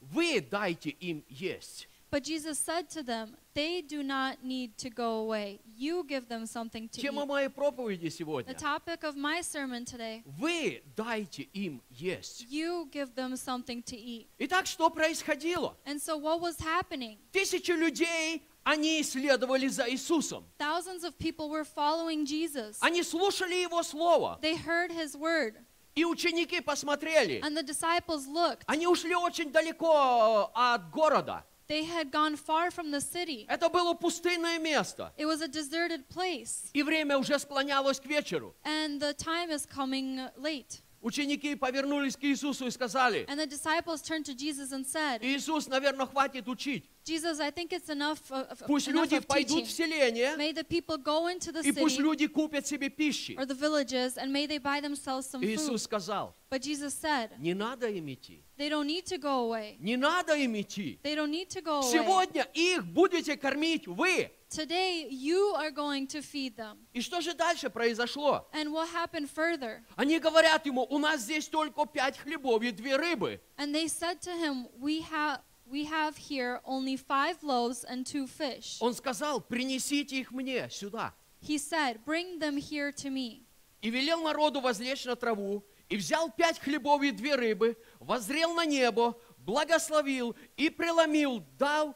вы 0.00 0.40
дайте 0.40 0.90
им 0.90 1.24
есть. 1.28 1.88
But 2.12 2.24
Jesus 2.24 2.58
said 2.58 2.88
to 2.90 3.04
them, 3.04 3.36
They 3.54 3.82
do 3.82 4.02
not 4.02 4.42
need 4.44 4.76
to 4.78 4.90
go 4.90 5.20
away. 5.20 5.60
You 5.76 6.04
give 6.08 6.28
them 6.28 6.44
something 6.44 6.88
to 6.88 7.00
Тема 7.00 7.22
eat. 7.22 7.26
моей 7.28 7.48
проповеди 7.48 8.06
The 8.06 8.10
сегодня. 8.10 8.54
topic 8.54 9.04
of 9.04 9.14
my 9.16 9.40
sermon 9.42 9.84
today 9.84 10.22
Вы 10.38 10.82
дайте 10.96 11.42
им 11.52 11.80
есть. 11.90 12.46
you 12.50 12.88
give 12.90 13.14
them 13.14 13.36
something 13.36 13.80
to 13.84 13.96
eat. 13.96 14.26
Итак, 14.40 14.66
что 14.66 14.90
происходило? 14.90 15.76
And 15.84 16.00
so, 16.00 16.16
what 16.16 16.40
was 16.40 16.58
happening? 16.60 17.16
Тысячи 17.32 17.70
людей, 17.70 18.42
они 18.65 19.01
следовали 19.03 19.67
за 19.67 19.89
Иисусом. 19.89 20.43
Thousands 20.59 21.03
of 21.03 21.17
people 21.17 21.49
were 21.49 21.63
following 21.63 22.25
Jesus. 22.25 22.77
Они 22.81 23.03
слушали 23.03 23.53
Его 23.55 23.83
Слово. 23.83 24.39
They 24.41 24.55
heard 24.57 24.91
his 24.91 25.15
word, 25.15 25.55
И 25.95 26.03
ученики 26.03 26.59
посмотрели. 26.61 27.39
and 27.41 27.55
the 27.55 27.63
disciples 27.63 28.27
looked. 28.27 28.63
Они 28.67 28.87
ушли 28.87 29.15
очень 29.15 29.51
далеко 29.51 30.51
э, 30.53 30.59
от 30.73 30.89
города. 30.91 31.45
They 31.67 31.83
had 31.83 32.11
gone 32.11 32.35
far 32.35 32.69
from 32.69 32.91
the 32.91 32.99
city. 33.01 33.45
Это 33.47 33.69
было 33.69 33.93
пустынное 33.93 34.59
место. 34.59 35.13
It 35.17 35.25
was 35.25 35.41
a 35.41 35.47
deserted 35.47 36.07
place, 36.09 36.69
И 36.73 36.83
время 36.83 37.17
уже 37.17 37.39
склонялось 37.39 37.99
к 37.99 38.05
вечеру. 38.05 38.55
and 38.63 38.99
the 38.99 39.13
time 39.13 39.49
is 39.51 39.65
coming 39.65 40.29
late. 40.37 40.81
Ученики 41.01 41.53
повернулись 41.55 42.15
к 42.15 42.23
Иисусу 42.23 42.65
и 42.65 42.71
сказали, 42.71 43.25
And 43.27 43.37
the 43.39 43.45
disciples 43.47 44.01
turned 44.01 44.25
to 44.25 44.33
Jesus 44.33 44.71
and 44.71 44.85
said, 44.85 45.19
Иисус, 45.21 45.67
наверное, 45.67 46.07
хватит 46.07 46.47
учить. 46.47 46.89
Jesus, 47.05 47.39
I 47.39 47.51
think 47.51 47.71
it's 47.71 47.89
enough 47.89 48.31
of, 48.31 48.63
Пусть 48.65 48.87
enough 48.87 49.03
люди 49.03 49.15
of 49.17 49.27
пойдут 49.27 49.57
teaching. 49.59 49.65
в 49.65 49.71
селение, 49.71 50.35
May 50.37 50.51
the 50.53 50.63
people 50.63 50.97
go 50.97 51.27
into 51.27 51.51
the 51.51 51.61
и 51.61 51.71
пусть 51.71 51.97
city 51.97 52.01
люди 52.01 52.27
купят 52.27 52.65
себе 52.65 52.89
пищи. 52.89 53.35
or 53.37 53.45
the 53.45 53.53
villages, 53.53 54.17
and 54.17 54.33
may 54.33 54.47
they 54.47 54.57
buy 54.57 54.81
themselves 54.81 55.27
some 55.27 55.43
Иисус 55.43 55.69
food. 55.69 55.81
сказал, 55.81 56.33
But 56.49 56.63
Jesus 56.63 56.95
said, 56.95 57.29
не 57.37 57.53
надо 57.53 57.89
им 57.89 58.11
идти. 58.11 58.43
they 58.57 58.69
don't 58.69 58.87
need 58.87 59.05
to 59.05 59.19
go 59.19 59.45
away. 59.51 59.77
Не 59.79 59.97
надо 59.97 60.35
им 60.35 60.59
идти. 60.59 60.99
They 61.03 61.13
don't 61.13 61.29
need 61.29 61.49
to 61.49 61.61
go 61.61 61.81
away. 61.81 61.91
Сегодня 61.91 62.47
их 62.55 62.83
будете 62.87 63.37
кормить 63.37 63.85
вы. 63.87 64.31
Today, 64.49 65.07
you 65.11 65.53
are 65.57 65.69
going 65.69 66.07
to 66.07 66.21
feed 66.23 66.55
them. 66.55 66.77
И 66.93 67.01
что 67.01 67.21
же 67.21 67.35
дальше 67.35 67.69
произошло? 67.69 68.47
And 68.51 68.71
what 68.71 68.87
happened 68.89 69.29
further? 69.29 69.83
Они 69.95 70.17
говорят 70.17 70.65
ему, 70.65 70.87
у 70.89 70.97
нас 70.97 71.21
здесь 71.21 71.47
только 71.47 71.85
пять 71.85 72.17
хлебов 72.17 72.63
и 72.63 72.71
две 72.71 72.95
рыбы. 72.95 73.39
And 73.57 73.75
they 73.75 73.87
said 73.87 74.21
to 74.21 74.31
him, 74.31 74.67
We 74.79 75.01
have 75.01 75.41
we 75.69 75.85
have 75.85 76.15
here 76.17 76.61
only 76.65 76.95
five 76.95 77.41
loaves 77.43 77.83
and 77.83 78.05
two 78.05 78.27
fish. 78.27 78.77
Он 78.79 78.93
сказал, 78.93 79.41
принесите 79.41 80.19
их 80.19 80.31
мне 80.31 80.69
сюда. 80.69 81.13
He 81.41 81.57
said, 81.57 82.03
Bring 82.05 82.39
them 82.39 82.57
here 82.57 82.91
to 82.91 83.09
me. 83.09 83.43
И 83.81 83.89
велел 83.89 84.23
народу 84.23 84.61
возлечь 84.61 85.05
на 85.05 85.15
траву, 85.15 85.63
и 85.89 85.97
взял 85.97 86.31
пять 86.31 86.59
хлебов 86.59 87.03
и 87.03 87.11
две 87.11 87.35
рыбы, 87.35 87.77
воззрел 87.99 88.53
на 88.53 88.65
небо, 88.65 89.15
благословил 89.37 90.35
и 90.57 90.69
преломил, 90.69 91.43
дал, 91.59 91.95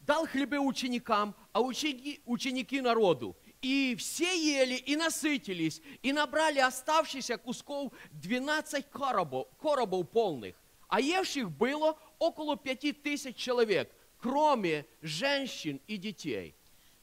дал 0.00 0.26
хлебы 0.26 0.58
ученикам, 0.58 1.34
а 1.52 1.60
ученики, 1.60 2.22
ученики 2.24 2.80
народу. 2.80 3.36
И 3.60 3.96
все 3.98 4.38
ели 4.38 4.76
и 4.76 4.96
насытились, 4.96 5.82
и 6.02 6.12
набрали 6.12 6.60
оставшихся 6.60 7.36
кусков 7.36 7.92
12 8.12 8.88
коробов, 8.88 9.48
коробов 9.60 10.08
полных. 10.08 10.54
А 10.88 11.00
евших 11.00 11.50
было 11.50 11.98
около 12.19 12.55
пяти 12.57 12.93
тысяч 12.93 13.35
человек, 13.35 13.89
кроме 14.21 14.85
женщин 15.01 15.79
и 15.87 15.97
детей. 15.97 16.55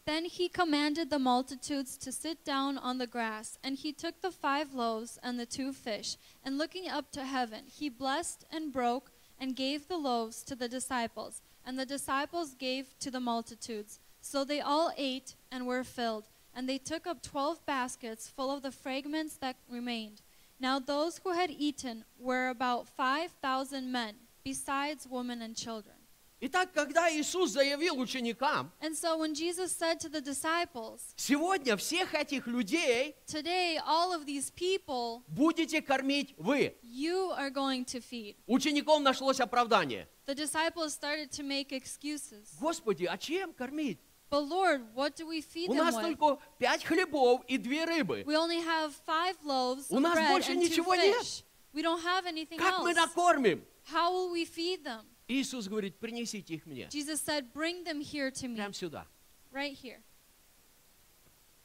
Then 0.06 0.24
he 0.24 0.48
commanded 0.48 1.10
the 1.10 1.18
multitudes 1.18 1.96
to 1.98 2.10
sit 2.10 2.42
down 2.44 2.78
on 2.78 2.98
the 2.98 3.06
grass, 3.06 3.58
and 3.62 3.76
he 3.76 3.92
took 3.92 4.20
the 4.20 4.32
five 4.32 4.74
loaves 4.74 5.18
and 5.22 5.38
the 5.38 5.46
two 5.46 5.72
fish, 5.72 6.16
and 6.42 6.58
looking 6.58 6.88
up 6.88 7.12
to 7.12 7.24
heaven, 7.24 7.64
he 7.66 7.88
blessed 7.88 8.44
and 8.50 8.72
broke 8.72 9.12
and 9.38 9.54
gave 9.54 9.86
the 9.86 9.98
loaves 9.98 10.42
to 10.44 10.56
the 10.56 10.68
disciples, 10.68 11.42
and 11.64 11.78
the 11.78 11.86
disciples 11.86 12.54
gave 12.54 12.98
to 12.98 13.10
the 13.10 13.20
multitudes. 13.20 14.00
So 14.20 14.44
they 14.44 14.60
all 14.60 14.90
ate 14.96 15.34
and 15.52 15.66
were 15.66 15.84
filled, 15.84 16.24
and 16.54 16.68
they 16.68 16.78
took 16.78 17.06
up 17.06 17.22
twelve 17.22 17.64
baskets 17.64 18.28
full 18.28 18.50
of 18.50 18.62
the 18.62 18.72
fragments 18.72 19.36
that 19.36 19.56
remained. 19.68 20.22
Now 20.58 20.78
those 20.78 21.20
who 21.22 21.32
had 21.32 21.50
eaten 21.50 22.04
were 22.18 22.48
about 22.48 22.88
five 22.88 23.30
thousand 23.42 23.92
men, 23.92 24.16
Besides 24.55 25.07
women 25.09 25.41
and 25.41 25.55
children. 25.55 25.95
Итак, 26.41 26.73
когда 26.73 27.09
Иисус 27.09 27.51
заявил 27.51 27.97
ученикам, 27.97 28.69
And 28.81 28.93
so 28.95 29.17
when 29.17 29.33
Jesus 29.33 29.71
said 29.71 29.99
to 30.01 30.09
the 30.09 30.21
disciples, 30.21 31.13
сегодня 31.15 31.75
всех 31.77 32.13
этих 32.13 32.45
людей 32.45 33.15
Today, 33.25 33.79
all 33.85 34.13
of 34.13 34.25
these 34.25 34.51
people 34.51 35.23
будете 35.29 35.81
кормить 35.81 36.35
вы. 36.37 36.75
you 36.83 37.31
are 37.37 37.49
going 37.49 37.83
to 37.85 37.99
feed. 38.01 38.35
Учеников 38.47 39.01
нашлось 39.01 39.39
оправдание. 39.39 40.07
The 40.27 40.35
disciples 40.35 40.93
started 40.93 41.31
to 41.31 41.43
make 41.43 41.71
excuses. 41.71 42.49
Господи, 42.59 43.05
а 43.05 43.17
чем 43.17 43.51
кормить? 43.53 43.97
But 44.29 44.41
Lord, 44.49 44.81
what 44.93 45.15
do 45.15 45.25
we 45.25 45.41
feed 45.41 45.69
У 45.69 45.73
them 45.73 45.85
нас 45.85 45.95
with? 45.95 46.01
только 46.17 46.37
пять 46.59 46.83
хлебов 46.83 47.43
и 47.47 47.57
две 47.57 47.85
рыбы. 47.85 48.23
We 48.27 48.35
only 48.35 48.59
have 48.61 48.93
five 49.07 49.37
loaves 49.43 49.85
У 49.89 49.95
of 49.97 50.01
нас 50.01 50.15
bread 50.17 50.29
больше 50.29 50.51
and 50.51 50.61
two 50.61 50.69
ничего 50.69 50.95
нет. 50.95 51.43
We 51.73 51.81
don't 51.81 52.01
have 52.03 52.25
anything 52.25 52.57
Как 52.59 52.83
мы 52.83 52.91
else. 52.91 52.95
накормим? 52.95 53.63
How 53.84 54.12
will 54.12 54.30
we 54.30 54.44
feed 54.44 54.84
them? 54.84 55.04
Иисус 55.28 55.68
говорит, 55.68 55.96
принесите 55.98 56.54
их 56.54 56.66
мне. 56.66 56.88
Jesus 56.90 57.20
said, 57.20 57.52
Bring 57.52 57.84
them 57.84 58.00
here 58.00 58.30
to 58.30 58.48
me, 58.48 58.56
Прямо 58.56 58.72
сюда. 58.72 59.06
right 59.52 59.74
here. 59.76 60.02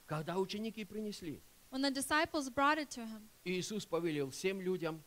Когда 0.07 0.37
ученики 0.37 0.83
принесли, 0.85 1.41
When 1.71 1.81
the 1.81 1.91
disciples 1.91 2.49
brought 2.49 2.77
it 2.77 2.89
to 2.91 3.05
him, 3.05 3.27
Иисус 3.43 3.85
повелел 3.85 4.29
всем 4.29 4.61
людям 4.61 5.03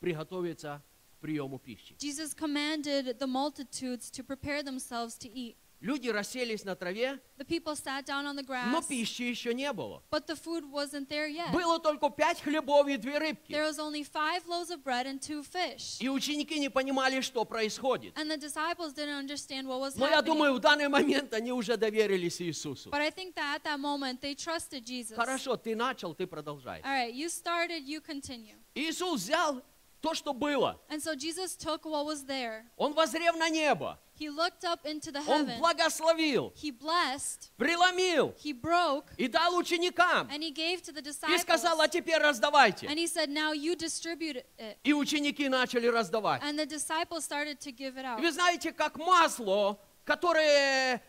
приготовиться 0.00 0.82
к 1.18 1.20
приему 1.20 1.58
пищи. 1.58 1.94
Jesus 1.98 2.34
commanded 2.34 3.18
the 3.18 3.26
multitudes 3.26 4.10
to 4.10 4.22
prepare 4.24 4.62
themselves 4.62 5.16
to 5.18 5.28
eat. 5.30 5.56
Люди 5.81 6.09
расселись 6.09 6.65
на 6.65 6.75
траве, 6.75 7.21
The 7.37 7.45
people 7.45 7.73
sat 7.73 8.05
down 8.05 8.25
on 8.25 8.35
the 8.35 8.69
но 8.69 8.81
пищи 8.81 9.21
еще 9.23 9.53
не 9.53 9.71
было. 9.71 10.03
but 10.11 10.27
the 10.27 10.35
food 10.35 10.69
wasn't 10.69 11.07
there 11.07 11.27
yet. 11.27 11.53
Было 11.53 11.79
только 11.79 12.09
пять 12.09 12.41
хлебов 12.41 12.87
и 12.87 12.97
две 12.97 13.17
рыбки. 13.17 13.53
There 13.53 13.63
was 13.63 13.79
only 13.79 14.03
five 14.03 14.45
loaves 14.45 14.71
of 14.71 14.83
bread 14.83 15.05
and 15.05 15.21
two 15.21 15.41
fish. 15.41 15.97
И 16.01 16.09
ученики 16.09 16.59
не 16.59 16.69
понимали, 16.69 17.21
что 17.21 17.45
происходит. 17.45 18.17
And 18.17 18.29
the 18.29 18.37
disciples 18.37 18.93
didn't 18.93 19.25
understand 19.25 19.67
what 19.67 19.79
was 19.79 19.95
Но 19.95 20.07
я 20.07 20.21
думаю, 20.21 20.53
в 20.53 20.59
данный 20.59 20.89
момент 20.89 21.33
они 21.33 21.53
уже 21.53 21.77
доверились 21.77 22.41
Иисусу. 22.41 22.89
But 22.89 22.99
I 23.01 23.09
think 23.09 23.35
that 23.35 23.61
at 23.61 23.63
that 23.63 23.79
moment 23.79 24.19
they 24.19 24.35
trusted 24.35 24.83
Jesus. 24.83 25.15
Хорошо, 25.15 25.55
ты 25.55 25.77
начал, 25.77 26.13
ты 26.13 26.27
продолжай. 26.27 26.81
All 26.81 26.91
right, 26.91 27.13
you 27.13 27.29
started, 27.29 27.85
you 27.85 28.01
continue. 28.01 28.57
Иисус 28.75 29.21
взял 29.21 29.63
то, 30.01 30.13
что 30.13 30.33
было. 30.33 30.79
And 30.89 31.01
so 31.01 31.15
Jesus 31.15 31.55
took 31.55 31.85
what 31.85 32.05
was 32.05 32.25
there. 32.25 32.65
Он 32.75 32.93
возрев 32.93 33.35
на 33.37 33.49
небо. 33.49 33.97
He 34.19 34.29
looked 34.29 34.65
up 34.65 34.85
into 34.85 35.13
the 35.13 35.19
Он 35.19 35.47
heaven. 35.47 35.59
благословил, 35.61 36.51
He 36.55 36.71
blessed, 36.71 37.51
преломил 37.57 38.35
he 38.43 38.51
broke, 38.51 39.05
и 39.17 39.29
дал 39.29 39.55
ученикам. 39.55 40.27
and 40.29 40.43
he 40.43 40.51
gave 40.51 40.81
to 40.81 40.91
the 40.91 40.99
И 40.99 41.03
disciples. 41.03 41.41
сказал, 41.41 41.79
а 41.79 41.87
теперь 41.87 42.17
раздавайте. 42.21 42.85
And 42.87 42.97
he 42.97 43.07
said, 43.07 43.29
Now 43.29 43.53
you 43.53 43.75
distribute 43.77 44.43
it. 44.57 44.77
И 44.83 44.91
ученики 44.91 45.47
начали 45.47 45.87
раздавать. 45.87 46.41
And 46.43 46.59
the 46.59 46.65
disciples 46.65 47.23
started 47.23 47.61
to 47.61 47.71
give 47.71 47.95
it 47.95 48.01
И 48.01 48.05
out. 48.05 48.19
Вы 48.19 48.31
знаете, 48.33 48.73
как 48.73 48.97
масло, 48.97 49.79
которое 50.03 51.01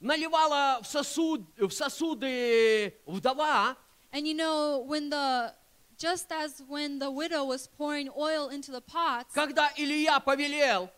наливала 0.00 0.80
в, 0.82 0.86
сосуд, 0.86 1.42
в 1.56 1.70
сосуды 1.70 2.94
вдова, 3.06 3.76
And 4.12 4.26
you 4.26 4.34
know, 4.34 4.78
when 4.86 5.10
the 5.10 5.52
just 5.98 6.30
as 6.30 6.62
when 6.68 6.98
the 6.98 7.10
widow 7.10 7.44
was 7.44 7.66
pouring 7.66 8.08
oil 8.16 8.48
into 8.48 8.70
the 8.70 8.80
pots, 8.80 9.32
когда 9.34 9.70
Илья 9.76 10.20
повелел 10.20 10.90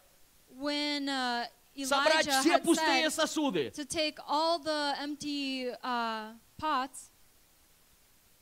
when 0.59 1.09
uh, 1.09 1.47
собрать 1.85 2.27
Elijah 2.27 2.41
все 2.41 2.59
пустые 2.59 3.11
сосуды. 3.11 3.71
to 3.71 3.85
take 3.85 4.19
all 4.27 4.59
the 4.59 4.95
empty 5.01 5.71
uh, 5.83 6.33
pots, 6.59 7.11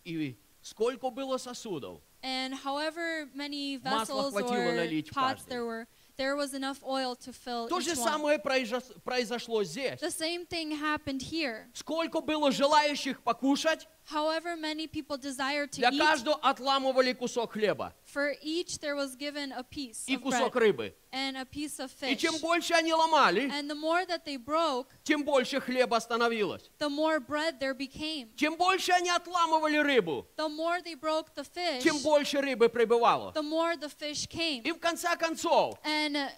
И 0.04 0.36
сколько 0.62 1.10
было 1.10 1.36
сосудов? 1.38 2.00
and 2.22 2.54
however 2.54 3.28
many 3.34 3.78
Масла 3.78 4.22
vessels 4.22 4.32
хватило 4.32 4.70
or 4.70 4.72
налить 4.76 5.08
в 5.10 5.12
pots 5.14 5.44
there 5.46 5.64
were, 5.64 5.86
there 6.16 6.34
was 6.36 6.54
enough 6.54 6.82
oil 6.82 7.14
to 7.14 7.32
fill 7.32 7.68
То 7.68 7.80
же 7.80 7.94
самое 7.94 8.38
произош- 8.38 8.98
произошло 9.04 9.62
здесь. 9.64 10.00
The 10.00 10.10
same 10.10 10.46
thing 10.46 10.70
happened 10.72 11.22
here. 11.22 11.66
Сколько 11.74 12.20
было 12.20 12.50
желающих 12.50 13.22
покушать, 13.22 13.86
However 14.08 14.56
many 14.56 14.86
people 14.86 15.16
desired 15.16 15.72
to 15.72 15.80
для 15.80 15.90
eat, 15.90 15.98
каждого 15.98 16.36
отламывали 16.40 17.12
кусок 17.12 17.52
хлеба 17.54 17.92
for 18.04 18.34
each 18.40 18.78
there 18.78 18.94
was 18.94 19.16
given 19.16 19.50
a 19.50 19.64
piece 19.64 20.04
и 20.06 20.14
of 20.16 20.22
кусок 20.22 20.52
bread 20.54 20.62
рыбы. 20.76 20.94
and 21.12 21.36
a 21.36 21.44
piece 21.44 21.80
of 21.80 21.90
И 22.02 22.14
fish. 22.14 22.18
чем 22.20 22.38
больше 22.38 22.72
они 22.74 22.92
ломали, 22.94 23.50
And 23.50 23.68
the 23.68 23.74
more 23.74 24.06
that 24.06 24.24
they 24.24 24.36
broke, 24.36 24.86
тем 25.02 25.24
больше 25.24 25.60
хлеба 25.60 25.98
становилось. 25.98 26.70
the 26.78 26.88
more 26.88 27.18
bread 27.18 27.58
there 27.58 27.74
became. 27.74 28.28
Чем 28.36 28.54
больше 28.56 28.92
они 28.92 29.10
отламывали 29.10 29.78
рыбу, 29.78 30.24
The 30.36 30.48
more 30.48 30.80
they 30.84 30.94
broke 30.94 31.34
the 31.34 31.42
fish, 31.44 31.82
тем 31.82 31.98
больше 31.98 32.40
рыбы 32.40 32.68
прибывало. 32.68 33.32
the 33.32 33.42
more 33.42 33.74
the 33.76 33.88
fish 33.90 34.28
came. 34.28 34.62
И 34.62 34.70
в 34.70 34.78
конце 34.78 35.16
концов, 35.16 35.80
And 35.82 36.14
uh, 36.16 36.28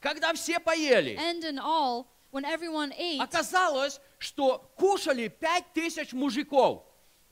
когда 0.00 0.32
все 0.32 0.58
поели, 0.58 1.18
end 1.18 1.44
in 1.44 1.58
all, 1.58 2.06
when 2.30 2.46
everyone 2.46 2.90
ate, 2.96 3.20
оказалось, 3.20 4.00
что 4.18 4.72
кушали 4.76 5.28
пять 5.28 5.66
тысяч 5.74 6.14
мужиков. 6.14 6.84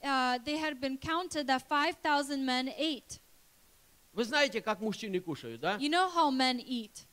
Uh, 0.02 0.38
they 0.44 0.56
had 0.56 0.80
been 0.80 0.96
counted 0.98 1.46
that 1.46 1.62
5,000 1.68 2.44
men 2.44 2.68
ate. 2.76 3.20
Вы 4.12 4.24
знаете, 4.24 4.60
как 4.60 4.80
мужчины 4.80 5.20
кушают, 5.20 5.60
да? 5.60 5.76
You 5.76 5.88
know 5.88 6.08
how 6.12 6.30
men 6.30 6.58
eat. 6.58 7.06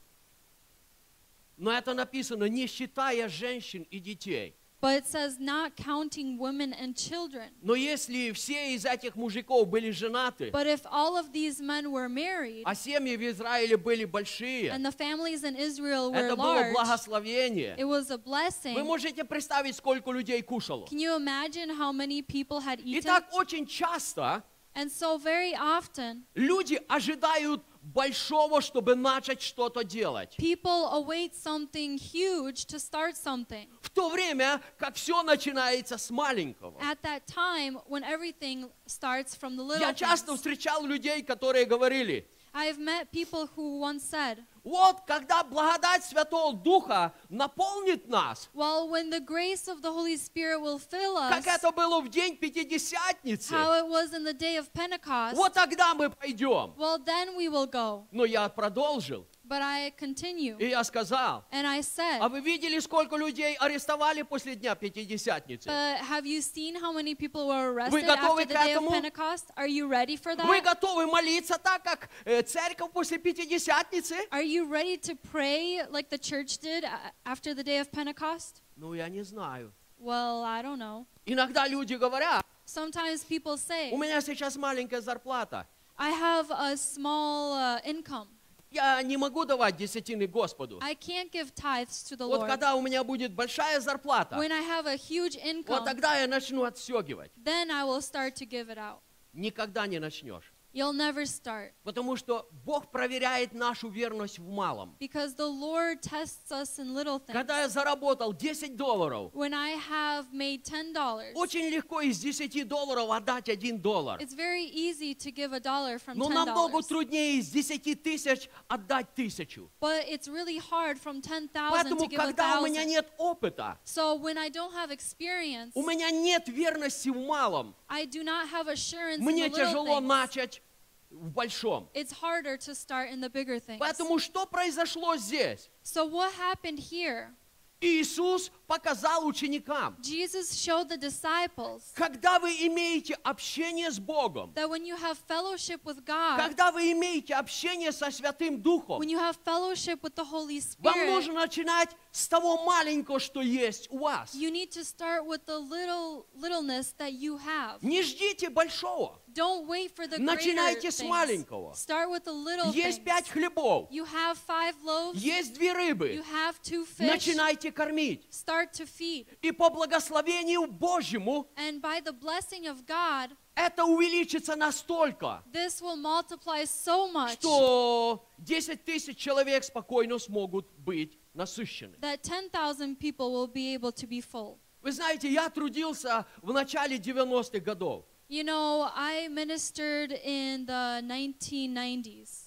Но 1.58 1.72
это 1.72 1.94
написано, 1.94 2.46
не 2.46 2.68
считая 2.68 3.28
женщин 3.30 3.84
и 3.90 4.00
детей. 4.00 4.56
But 4.81 4.97
it 4.97 5.07
says 5.07 5.39
not 5.39 5.77
counting 5.77 6.39
women 6.39 6.73
and 6.75 6.97
children. 6.97 7.51
Но 7.63 7.77
если 7.77 8.33
все 8.33 8.75
из 8.75 8.85
этих 8.85 9.15
мужиков 9.15 9.69
были 9.69 9.91
женаты, 9.93 10.51
But 10.51 10.67
if 10.67 10.81
all 10.91 11.17
of 11.17 11.33
these 11.33 11.61
men 11.61 11.93
were 11.93 12.09
married, 12.09 12.65
а 12.65 12.75
семьи 12.75 13.15
в 13.17 13.23
Израиле 13.23 13.77
были 13.77 14.05
большие, 14.05 14.71
and 14.73 14.85
the 14.85 14.91
families 14.91 15.45
in 15.45 15.55
Israel 15.55 16.11
were 16.11 16.17
это 16.19 16.35
было 16.35 16.63
large, 16.63 16.73
благословение. 16.73 17.77
it 17.79 17.85
was 17.85 18.11
a 18.11 18.17
Вы 18.19 18.25
blessing. 18.25 18.83
можете 18.83 19.23
представить, 19.23 19.77
сколько 19.77 20.11
людей 20.11 20.43
кушало? 20.43 20.87
Can 20.87 20.99
you 20.99 21.15
imagine 21.17 21.71
how 21.71 21.93
many 21.93 22.21
people 22.21 22.59
had 22.61 22.81
eaten? 22.81 23.03
Итак, 23.05 23.29
очень 23.33 23.67
часто 23.67 24.43
And 24.75 24.91
so 24.91 25.17
very 25.17 25.55
often, 25.55 26.25
люди 26.35 26.81
ожидают 26.89 27.63
большого, 27.94 28.62
чтобы 28.62 28.96
начать 28.96 29.42
что-то 29.42 29.84
делать. 29.84 30.36
people 30.38 30.90
await 30.94 31.34
something 31.36 31.98
huge 31.98 32.66
to 32.66 32.78
start 32.80 33.16
something. 33.16 33.68
В 33.82 33.90
то 33.90 34.10
время, 34.10 34.62
как 34.78 34.96
все 34.96 35.24
начинается 35.24 35.98
с 35.98 36.10
маленького. 36.10 36.78
At 36.82 37.02
that 37.04 37.26
time, 37.28 37.80
when 37.88 38.04
everything 38.04 38.70
starts 38.86 39.36
from 39.36 39.56
the 39.56 39.64
little 39.64 39.82
Я 39.82 39.94
часто 39.94 40.32
things. 40.34 40.38
встречал 40.38 40.86
людей, 40.86 41.24
которые 41.24 41.66
говорили, 41.66 42.28
I've 42.54 42.80
met 42.80 43.12
people 43.12 43.48
who 43.56 43.80
once 43.80 44.04
said, 44.04 44.44
вот 44.68 45.02
когда 45.08 45.44
благодать 45.44 46.04
Святого 46.04 46.54
Духа 46.54 47.14
наполнит 47.30 48.08
нас, 48.10 48.50
well, 48.54 48.90
when 48.90 49.10
the 49.10 49.22
grace 49.22 49.68
of 49.68 49.82
the 49.82 49.92
Holy 49.92 50.18
Spirit 50.18 50.60
will 50.60 50.78
fill 50.78 51.16
us, 51.18 51.30
как 51.30 51.48
это 51.48 51.72
было 51.72 52.02
в 52.02 52.10
день 52.10 52.36
Пятидесятницы, 52.38 53.54
how 53.54 53.72
it 53.74 53.88
was 53.88 54.14
in 54.14 54.26
the 54.26 54.34
day 54.34 54.58
of 54.58 54.70
Pentecost, 54.74 55.36
вот 55.36 55.54
тогда 55.54 55.94
мы 55.94 56.10
пойдем. 56.10 56.74
well, 56.78 56.98
then 56.98 57.36
we 57.38 57.48
will 57.48 57.66
go. 57.68 58.06
Но 58.12 58.26
я 58.26 58.50
продолжил, 58.50 59.26
But 59.47 59.61
I 59.63 59.91
continue. 59.99 60.57
и 60.59 60.69
я 60.69 60.83
сказал, 60.85 61.45
And 61.51 61.67
I 61.67 61.81
said, 61.81 62.21
а 62.21 62.29
вы 62.29 62.41
видели, 62.41 62.79
сколько 62.79 63.17
людей 63.17 63.55
арестовали 63.57 64.23
после 64.23 64.55
Дня 64.55 64.75
Пятидесятницы? 64.75 65.69
but 65.69 65.99
have 66.09 66.25
you 66.25 66.41
seen 66.41 66.75
how 66.81 66.93
many 66.93 67.15
people 67.15 67.47
were 67.49 67.73
arrested 67.73 67.93
Вы 67.93 68.03
готовы 68.03 68.43
after 68.43 68.49
the 68.49 68.55
к 68.55 68.57
day 68.57 68.73
of 68.75 68.83
этому? 68.83 68.91
Pentecost? 68.91 69.45
Are 69.57 69.67
you 69.69 69.89
ready 69.89 70.17
for 70.17 70.35
Вы 70.37 70.61
that? 70.61 70.65
готовы 70.65 71.07
молиться 71.07 71.59
так, 71.59 71.83
как 71.83 72.09
э, 72.25 72.43
церковь 72.43 72.91
после 72.93 73.19
Пятидесятницы? 73.19 74.17
Are 74.31 74.43
you 74.43 74.67
ready 74.67 74.97
to 74.97 75.17
pray 75.33 75.87
like 75.91 76.09
the 76.09 76.19
church 76.19 76.59
did 76.59 76.85
a- 76.85 77.13
after 77.25 77.55
the 77.55 77.63
day 77.63 77.79
of 77.81 77.91
Pentecost? 77.91 78.63
Ну, 78.77 78.95
я 78.95 79.09
не 79.09 79.23
знаю. 79.23 79.73
Well, 79.99 80.43
I 80.45 80.63
don't 80.63 80.79
know. 80.79 81.07
Иногда 81.27 81.67
люди 81.69 81.95
говорят, 81.95 82.43
Sometimes 82.65 83.23
people 83.25 83.57
say, 83.59 83.91
у 83.93 83.99
меня 83.99 84.21
сейчас 84.21 84.57
маленькая 84.57 85.01
зарплата, 85.01 85.67
I 85.99 86.11
have 86.11 86.51
a 86.51 86.77
small 86.77 87.53
uh, 87.53 87.81
income. 87.85 88.29
Я 88.72 89.02
не 89.02 89.18
могу 89.18 89.46
давать 89.46 89.78
десятины 89.78 90.28
Господу. 90.28 90.80
I 90.82 90.96
can't 90.96 91.32
give 91.32 91.54
tithes 91.54 92.04
to 92.10 92.18
the 92.18 92.26
Вот 92.28 92.42
Lord. 92.42 92.48
когда 92.48 92.76
у 92.76 92.82
меня 92.82 93.04
будет 93.04 93.34
большая 93.34 93.80
зарплата, 93.80 94.36
When 94.36 94.52
I 94.52 94.62
have 94.62 94.86
a 94.88 94.96
huge 94.96 95.36
вот 95.36 95.46
income, 95.46 95.86
тогда 95.86 96.16
я 96.20 96.28
начну 96.28 96.64
отстегивать. 96.64 97.32
then 97.36 97.72
I 97.72 97.84
will 97.84 98.02
start 98.02 98.36
to 98.36 98.46
give 98.46 98.70
it 98.70 98.78
out. 98.78 99.00
Никогда 99.34 99.88
не 99.88 100.00
начнешь. 100.00 100.54
You'll 100.78 100.94
never 100.94 101.26
start. 101.26 101.74
Потому 101.84 102.16
что 102.18 102.48
Бог 102.64 102.92
проверяет 102.92 103.52
нашу 103.52 103.90
верность 103.90 104.38
в 104.38 104.48
малом. 104.48 104.96
Because 105.00 105.36
the 105.36 105.48
Lord 105.48 106.04
tests 106.04 106.52
us 106.52 106.78
in 106.78 106.94
little 106.94 107.18
things. 107.18 107.34
Когда 107.34 107.62
я 107.62 107.68
заработал 107.68 108.32
10 108.32 108.76
долларов, 108.76 109.32
When 109.34 109.56
I 109.56 109.72
have 109.72 110.32
made 110.32 110.64
$10, 110.64 111.34
очень 111.34 111.70
легко 111.70 112.02
из 112.02 112.20
10 112.20 112.68
долларов 112.68 113.10
отдать 113.10 113.50
1 113.50 113.82
доллар. 113.82 114.20
it's 114.22 114.36
very 114.36 114.66
easy 114.66 115.16
to 115.16 115.32
give 115.32 115.52
a 115.52 115.60
dollar 115.60 115.98
from 115.98 116.16
Но 116.16 116.30
намного 116.30 116.78
$10. 116.78 116.88
труднее 116.88 117.40
из 117.40 117.50
10 117.50 118.04
тысяч 118.04 118.48
отдать 118.68 119.16
тысячу. 119.16 119.72
But 119.82 120.06
it's 120.08 120.28
really 120.28 120.60
hard 120.60 121.00
from 121.00 121.22
10,000 121.22 121.72
Поэтому, 121.72 122.02
to 122.02 122.08
give 122.08 122.18
когда 122.18 122.62
у 122.62 122.68
меня 122.68 122.86
нет 122.86 123.12
опыта, 123.18 123.80
So 123.84 124.14
when 124.14 124.38
I 124.38 124.50
don't 124.50 124.74
have 124.74 124.92
experience, 124.92 125.72
у 125.74 125.82
меня 125.82 126.12
нет 126.12 126.48
верности 126.48 127.10
в 127.10 127.18
малом, 127.18 127.74
I 127.88 128.06
do 128.06 128.24
not 128.24 128.48
have 128.52 128.68
assurance 128.68 129.18
in 129.18 129.26
мне 129.26 129.48
the 129.48 129.54
little 129.54 129.66
тяжело 129.66 130.00
things. 130.00 130.08
начать 130.08 130.62
в 131.10 131.30
большом. 131.32 131.90
It's 131.94 132.12
harder 132.12 132.58
to 132.58 132.76
start 132.76 133.10
in 133.12 133.22
the 133.22 133.30
bigger 133.30 133.60
things. 133.60 133.80
Поэтому 133.80 134.20
что 134.20 134.46
произошло 134.46 135.16
здесь? 135.16 135.70
So 135.84 136.06
what 136.06 136.34
happened 136.34 136.80
here? 136.80 137.34
Иисус 137.82 138.52
показал 138.68 139.26
ученикам, 139.26 139.98
Jesus 140.02 140.52
showed 140.52 140.90
the 140.90 140.98
disciples 140.98 141.82
когда 141.94 142.40
вы 142.40 142.52
имеете 142.68 143.16
общение 143.24 143.90
с 143.92 144.00
Богом, 144.00 144.52
that 144.54 144.70
when 144.70 144.86
you 144.86 144.96
have 144.98 145.18
fellowship 145.28 145.82
with 145.84 146.04
God, 146.06 146.38
когда 146.38 146.72
вы 146.72 146.92
имеете 146.92 147.36
общение 147.36 147.92
со 147.92 148.12
Святым 148.12 148.62
Духом, 148.62 149.00
when 149.02 149.10
you 149.10 149.18
have 149.18 149.38
fellowship 149.46 150.02
with 150.02 150.16
the 150.16 150.26
Holy 150.26 150.62
вам 150.80 150.96
Spirit, 151.00 151.12
нужно 151.12 151.34
начинать 151.34 151.90
с 152.12 152.28
того 152.28 152.64
маленького, 152.66 153.20
что 153.20 153.42
есть 153.42 153.88
у 153.90 154.00
вас. 154.00 154.34
you 154.36 154.52
need 154.52 154.72
to 154.72 154.84
start 154.84 155.26
with 155.26 155.46
the 155.46 155.58
little 155.58 156.26
littleness 156.36 156.94
that 156.98 157.14
you 157.14 157.38
have. 157.38 157.78
Не 157.82 158.02
ждите 158.04 158.50
большого. 158.50 159.20
Don't 159.38 159.68
wait 159.68 159.96
for 159.96 160.08
the 160.08 160.18
Начинайте 160.18 160.90
с 160.90 161.04
маленького. 161.04 161.74
Start 161.74 162.10
with 162.10 162.24
the 162.26 162.34
little 162.34 162.74
Есть 162.74 163.04
пять 163.04 163.30
хлебов, 163.30 163.88
You 163.92 164.06
have 164.06 164.38
five 164.48 164.76
loaves. 164.84 165.18
есть 165.18 165.54
две 165.54 165.68
You 165.68 165.76
рыбы. 165.76 166.24
have 166.34 166.56
two 166.64 166.86
fish. 166.86 167.06
Начинайте 167.06 167.72
кормить. 167.72 168.26
Start 168.58 168.74
to 168.74 168.86
feed. 168.86 169.28
И 169.44 169.52
по 169.52 169.70
благословению 169.70 170.66
Божьему 170.68 171.48
And 171.56 171.80
by 171.80 172.02
the 172.02 172.12
blessing 172.12 172.66
of 172.66 172.86
God, 172.88 173.36
это 173.56 173.86
увеличится 173.86 174.56
настолько, 174.56 175.44
this 175.52 175.80
will 175.82 175.96
multiply 175.96 176.64
so 176.66 177.12
much 177.12 177.34
что 177.34 178.26
10 178.40 178.84
тысяч 178.84 179.18
человек 179.18 179.64
спокойно 179.64 180.18
смогут 180.18 180.68
быть 180.80 181.20
насыщены. 181.36 181.96
that 182.00 182.24
10,000 182.24 182.98
people 182.98 183.32
will 183.32 183.48
be 183.48 183.76
able 183.76 183.92
to 183.92 184.08
be 184.08 184.22
full. 184.22 184.58
Вы 184.82 184.92
знаете, 184.92 185.32
я 185.32 185.50
трудился 185.50 186.26
в 186.42 186.52
начале 186.52 186.98
90-х 186.98 187.60
годов. 187.60 188.06
You 188.30 188.44
know, 188.44 188.90
I 188.94 189.28
ministered 189.30 190.12
in 190.24 190.66
the 190.66 191.02
1990s. 191.04 192.47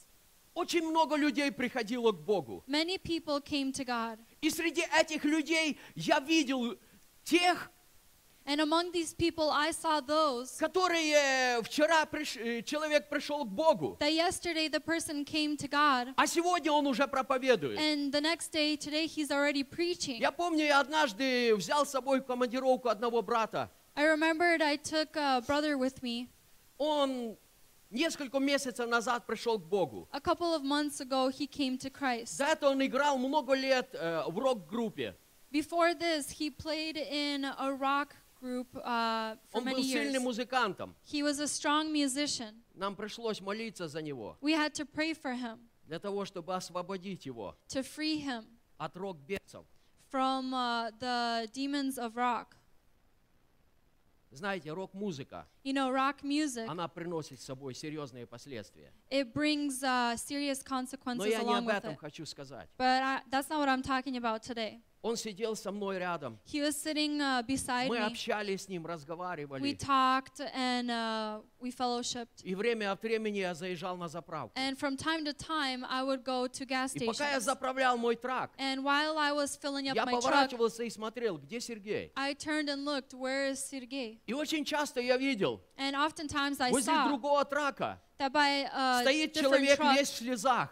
Очень 0.60 0.90
много 0.90 1.16
людей 1.16 1.50
приходило 1.50 2.12
к 2.12 2.20
Богу. 2.20 2.62
Many 2.66 2.98
people 2.98 3.40
came 3.42 3.72
to 3.72 3.82
God. 3.82 4.18
И 4.42 4.50
среди 4.50 4.82
этих 4.94 5.24
людей 5.24 5.78
я 5.94 6.20
видел 6.20 6.76
тех, 7.24 7.70
And 8.46 8.60
among 8.60 8.90
these 8.92 9.14
people, 9.14 9.48
I 9.50 9.70
saw 9.70 10.00
those 10.00 10.58
которые 10.58 11.62
вчера 11.62 12.04
приш- 12.04 12.38
э, 12.38 12.62
человек 12.62 13.08
пришел 13.08 13.44
к 13.46 13.48
Богу, 13.48 13.96
that 14.00 14.12
yesterday 14.12 14.68
the 14.68 14.80
person 14.80 15.24
came 15.24 15.56
to 15.56 15.66
God, 15.68 16.12
а 16.16 16.26
сегодня 16.26 16.72
он 16.72 16.86
уже 16.86 17.06
проповедует. 17.06 17.78
and 17.78 18.12
the 18.12 18.20
next 18.20 18.50
day, 18.52 18.76
today, 18.76 19.06
he's 19.06 19.30
already 19.30 19.62
preaching. 19.62 20.18
Я 20.18 20.30
помню, 20.30 20.66
я 20.66 20.80
однажды 20.80 21.54
взял 21.56 21.86
с 21.86 21.90
собой 21.90 22.20
в 22.20 22.24
командировку 22.26 22.88
одного 22.90 23.22
брата. 23.22 23.70
I 23.94 24.04
remembered 24.04 24.60
I 24.60 24.76
took 24.76 25.16
a 25.16 25.40
brother 25.40 25.78
with 25.78 26.02
me. 26.02 26.28
Он 26.76 27.38
несколько 27.90 28.38
месяцев 28.38 28.88
назад 28.88 29.26
пришел 29.26 29.58
к 29.58 29.64
Богу. 29.66 30.08
A 30.12 30.20
couple 30.20 30.54
of 30.54 30.62
months 30.62 31.00
ago, 31.00 31.28
he 31.28 31.46
came 31.46 31.76
to 31.78 31.90
Christ. 31.90 32.36
За 32.36 32.44
это 32.46 32.68
он 32.68 32.84
играл 32.84 33.18
много 33.18 33.54
лет 33.54 33.88
э, 33.94 34.22
в 34.28 34.38
рок-группе. 34.38 35.16
Before 35.52 35.94
this, 35.94 36.30
he 36.30 36.48
played 36.50 36.96
in 36.96 37.44
a 37.44 37.72
rock 37.74 38.14
group 38.40 38.68
uh, 38.76 39.36
for 39.50 39.58
Он 39.58 39.64
many 39.64 39.74
был 39.74 39.82
years. 39.82 39.92
сильным 39.92 40.22
музыкантом. 40.22 40.94
He 41.04 41.22
was 41.22 41.40
a 41.40 41.48
strong 41.48 41.92
musician. 41.92 42.54
Нам 42.74 42.94
пришлось 42.96 43.40
молиться 43.40 43.88
за 43.88 44.00
него, 44.00 44.36
We 44.40 44.52
had 44.54 44.72
to 44.74 44.84
pray 44.86 45.12
for 45.12 45.34
him, 45.34 45.58
для 45.86 45.98
того, 45.98 46.24
чтобы 46.24 46.54
освободить 46.54 47.26
его 47.26 47.56
to 47.68 47.82
free 47.82 48.20
him 48.24 48.44
от 48.78 48.96
рок-бесов. 48.96 49.66
from 50.10 50.54
uh, 50.54 50.90
the 50.98 51.48
demons 51.52 51.98
of 51.98 52.16
rock. 52.16 52.56
Знаете, 54.30 54.72
рок-музыка, 54.72 55.48
You 55.64 55.72
know, 55.72 55.90
rock 55.92 56.22
music, 56.22 56.66
она 56.68 56.86
приносит 56.86 57.40
с 57.40 57.44
собой 57.44 57.74
серьезные 57.74 58.26
последствия. 58.26 58.92
it 59.10 59.32
brings 59.32 59.82
uh, 59.82 60.14
serious 60.16 60.62
Но 60.64 61.24
я 61.26 61.40
не 61.40 61.44
along 61.44 61.58
об 61.58 61.68
with 61.68 61.76
этом 61.76 61.94
it. 61.94 61.98
хочу 61.98 62.24
сказать. 62.24 62.68
But 62.78 63.02
I, 63.02 63.22
that's 63.28 63.48
not 63.48 63.58
what 63.58 63.68
I'm 63.68 63.82
talking 63.82 64.16
about 64.16 64.42
today. 64.42 64.80
Он 65.02 65.16
сидел 65.16 65.56
со 65.56 65.72
мной 65.72 65.98
рядом. 65.98 66.38
He 66.44 66.60
was 66.60 66.76
sitting 66.76 67.20
uh, 67.20 67.42
beside 67.46 67.88
Мы 67.88 67.96
me. 67.98 68.06
общались 68.06 68.64
с 68.64 68.68
ним, 68.68 68.82
We 68.84 68.88
разговаривали. 68.90 69.74
talked 69.74 70.40
and 70.54 70.90
uh, 70.90 71.40
we 71.58 71.70
fellowshipped. 71.70 72.42
И 72.44 72.54
время 72.54 72.92
от 72.92 73.02
времени 73.02 73.38
я 73.38 73.54
заезжал 73.54 73.96
на 73.96 74.08
заправку. 74.08 74.52
And 74.58 74.76
from 74.78 74.96
time 74.98 75.24
to 75.24 75.32
time, 75.32 75.86
I 75.88 76.02
would 76.02 76.22
go 76.22 76.46
to 76.46 76.66
gas 76.66 76.94
И 76.94 77.06
пока 77.06 77.30
я 77.30 77.38
stations. 77.38 77.40
заправлял 77.40 77.96
мой 77.96 78.14
трак, 78.16 78.50
And 78.58 78.82
while 78.84 79.16
I 79.16 79.32
was 79.32 79.56
filling 79.56 79.88
up 79.88 79.94
я 79.96 80.04
my 80.04 80.12
truck, 80.12 80.20
поворачивался 80.22 80.82
и 80.82 80.90
смотрел, 80.90 81.38
где 81.38 81.60
Сергей. 81.60 82.12
I 82.14 82.34
turned 82.34 82.68
and 82.68 82.84
looked, 82.84 83.14
where 83.14 83.50
is 83.50 83.56
Sergey? 83.58 84.18
И 84.26 84.34
очень 84.34 84.66
часто 84.66 85.00
я 85.00 85.16
видел, 85.16 85.62
And 85.78 85.94
oftentimes 85.94 86.60
I 86.60 86.70
возле 86.70 86.92
saw 86.92 87.08
другого 87.08 87.44
трака 87.46 87.98
by 88.28 88.68
a 88.74 89.00
стоит 89.02 89.32
человек 89.32 89.78
truck, 89.78 89.96
весь 89.96 90.10
в 90.10 90.16
слезах. 90.16 90.68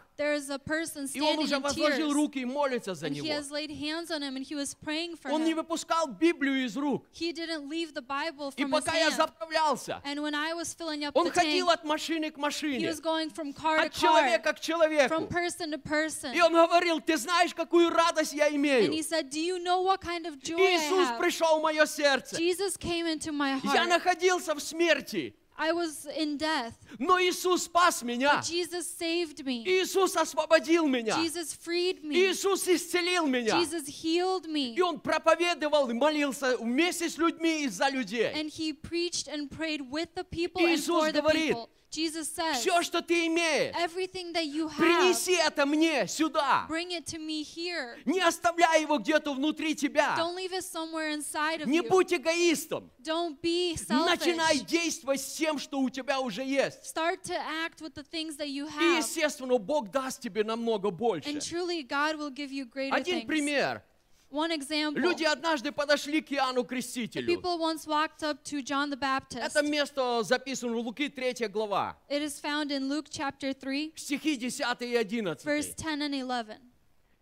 И 1.14 1.20
он 1.20 1.38
уже 1.38 1.54
in 1.54 1.60
возложил 1.60 2.12
руки 2.12 2.40
и 2.40 2.44
молится 2.44 2.94
за 2.96 3.06
And 3.06 3.14
he 3.14 3.20
него. 3.22 3.28
has 3.28 3.52
laid 3.52 3.70
hands 3.70 4.10
on 4.10 4.20
him 4.20 4.34
and 4.36 4.44
he 4.44 4.56
was 4.56 4.74
praying 4.74 5.14
for 5.16 5.30
Он 5.30 5.44
не 5.44 5.52
him. 5.52 5.56
выпускал 5.62 6.08
Библию 6.08 6.64
из 6.64 6.76
рук. 6.76 7.06
He 7.12 7.32
didn't 7.32 7.68
leave 7.68 7.94
the 7.94 8.02
Bible 8.02 8.52
И 8.56 8.64
пока 8.66 8.96
я 8.96 9.12
заправлялся, 9.12 10.02
And 10.04 10.20
when 10.20 10.34
I 10.34 10.54
was 10.54 10.74
filling 10.74 11.04
up 11.04 11.12
он 11.14 11.30
ходил 11.30 11.68
tank, 11.68 11.74
от 11.74 11.84
машины 11.84 12.30
к 12.32 12.36
he 12.36 12.40
машине, 12.40 12.88
was 12.88 13.00
going 13.00 13.30
from 13.30 13.52
car 13.52 13.78
to 13.78 13.86
от 13.86 13.92
car, 13.94 14.00
человека 14.00 14.52
к 14.54 14.56
from 14.56 14.60
человеку. 14.60 15.28
person 15.28 15.70
to 15.70 15.78
person. 15.78 16.34
И 16.34 16.40
он 16.40 16.52
говорил, 16.52 17.00
ты 17.00 17.16
знаешь, 17.16 17.54
какую 17.54 17.88
радость 17.90 18.32
я 18.32 18.48
And 18.48 18.56
имею. 18.56 18.90
he 18.92 19.02
said, 19.02 19.30
do 19.30 19.38
you 19.40 19.58
know 19.62 19.82
what 19.82 20.00
kind 20.00 20.26
of 20.26 20.34
Иисус 20.42 21.16
пришел 21.20 21.60
в 21.60 21.62
мое 21.62 21.86
сердце. 21.86 22.36
Я 22.40 23.86
находился 23.86 24.54
в 24.56 24.60
смерти, 24.60 25.36
I 25.60 25.72
was 25.72 26.06
in 26.16 26.36
death, 26.36 26.74
но 27.00 27.18
Иисус 27.20 27.64
спас 27.64 28.02
меня. 28.02 28.36
but 28.36 28.44
Jesus 28.44 28.86
saved 28.86 29.44
me. 29.44 29.64
Иисус 29.66 30.14
освободил 30.16 30.86
меня. 30.86 31.16
Jesus 31.16 31.52
freed 31.52 32.04
me. 32.04 32.14
Иисус 32.14 32.68
исцелил 32.68 33.26
меня. 33.26 33.58
Jesus 33.58 33.88
healed 33.88 34.46
me. 34.46 34.74
И 34.76 34.80
Он 34.80 35.00
проповедовал 35.00 35.90
и 35.90 35.94
молился 35.94 36.56
вместе 36.58 37.08
с 37.08 37.18
людьми 37.18 37.64
и 37.64 37.68
за 37.68 37.88
людей. 37.88 38.32
And 38.34 38.48
he 38.48 38.72
preached 38.72 39.26
and 39.26 39.50
prayed 39.50 39.90
with 39.90 40.14
the 40.14 40.22
people 40.22 40.64
and 40.64 40.76
Иисус 40.76 41.06
for 41.06 41.12
the 41.12 41.20
говорит, 41.20 41.48
people. 41.48 41.68
Jesus 41.90 42.28
says, 42.28 42.58
Все, 42.60 42.82
что 42.82 43.00
ты 43.00 43.26
имеешь, 43.28 43.74
everything 43.74 44.32
that 44.34 44.44
you 44.44 44.68
have, 44.68 44.76
принеси 44.76 45.32
это 45.36 45.64
мне 45.64 46.06
сюда. 46.06 46.66
bring 46.68 46.90
it 46.90 47.06
to 47.06 47.18
me 47.18 47.42
here. 47.42 47.96
Не 48.04 48.20
оставляй 48.20 48.82
его 48.82 48.98
где-то 48.98 49.32
внутри 49.32 49.74
тебя. 49.74 50.14
Don't 50.18 50.36
leave 50.36 50.52
it 50.52 50.64
somewhere 50.64 51.10
inside 51.14 51.62
of 51.62 51.66
Не 51.66 51.78
you. 51.78 51.88
будь 51.88 52.12
эгоистом. 52.12 52.90
Don't 53.02 53.40
be 53.40 53.74
Начинай 53.88 54.58
selfish. 54.58 54.66
действовать 54.66 55.20
с 55.22 55.32
тем, 55.34 55.58
что 55.58 55.80
у 55.80 55.88
тебя 55.88 56.20
уже 56.20 56.42
есть. 56.44 56.84
Start 56.84 57.22
to 57.22 57.34
act 57.34 57.80
with 57.80 57.94
the 57.94 58.04
things 58.04 58.36
that 58.36 58.48
you 58.48 58.66
И, 58.66 58.70
have. 58.70 58.98
естественно, 58.98 59.56
Бог 59.58 59.90
даст 59.90 60.20
тебе 60.20 60.44
намного 60.44 60.90
больше. 60.90 61.28
And 61.30 61.40
truly, 61.40 61.82
God 61.82 62.16
will 62.18 62.30
give 62.30 62.50
you 62.52 62.66
greater 62.66 62.94
Один 62.94 63.20
things. 63.22 63.26
пример. 63.26 63.82
One 64.30 64.52
example. 64.52 65.00
Люди 65.00 65.24
однажды 65.24 65.72
подошли 65.72 66.20
к 66.20 66.30
Иоанну 66.32 66.64
Крестителю. 66.64 67.26
People 67.26 67.58
once 67.58 67.86
walked 67.86 68.22
up 68.22 68.42
to 68.44 68.62
John 68.62 68.90
the 68.90 68.98
Baptist. 68.98 69.40
Это 69.42 69.62
место 69.62 70.22
записано 70.22 70.74
в 70.74 70.80
Луки 70.80 71.08
3 71.08 71.48
глава. 71.48 71.96
It 72.10 72.22
is 72.22 72.38
found 72.38 72.70
in 72.70 72.88
Luke 72.88 73.08
chapter 73.10 73.54
3, 73.54 73.94
Стихи 73.96 74.36
10 74.36 74.82
и 74.82 74.96
11. 74.96 75.44
verse 75.44 75.74
10 75.74 76.02
and 76.02 76.14
11. 76.14 76.58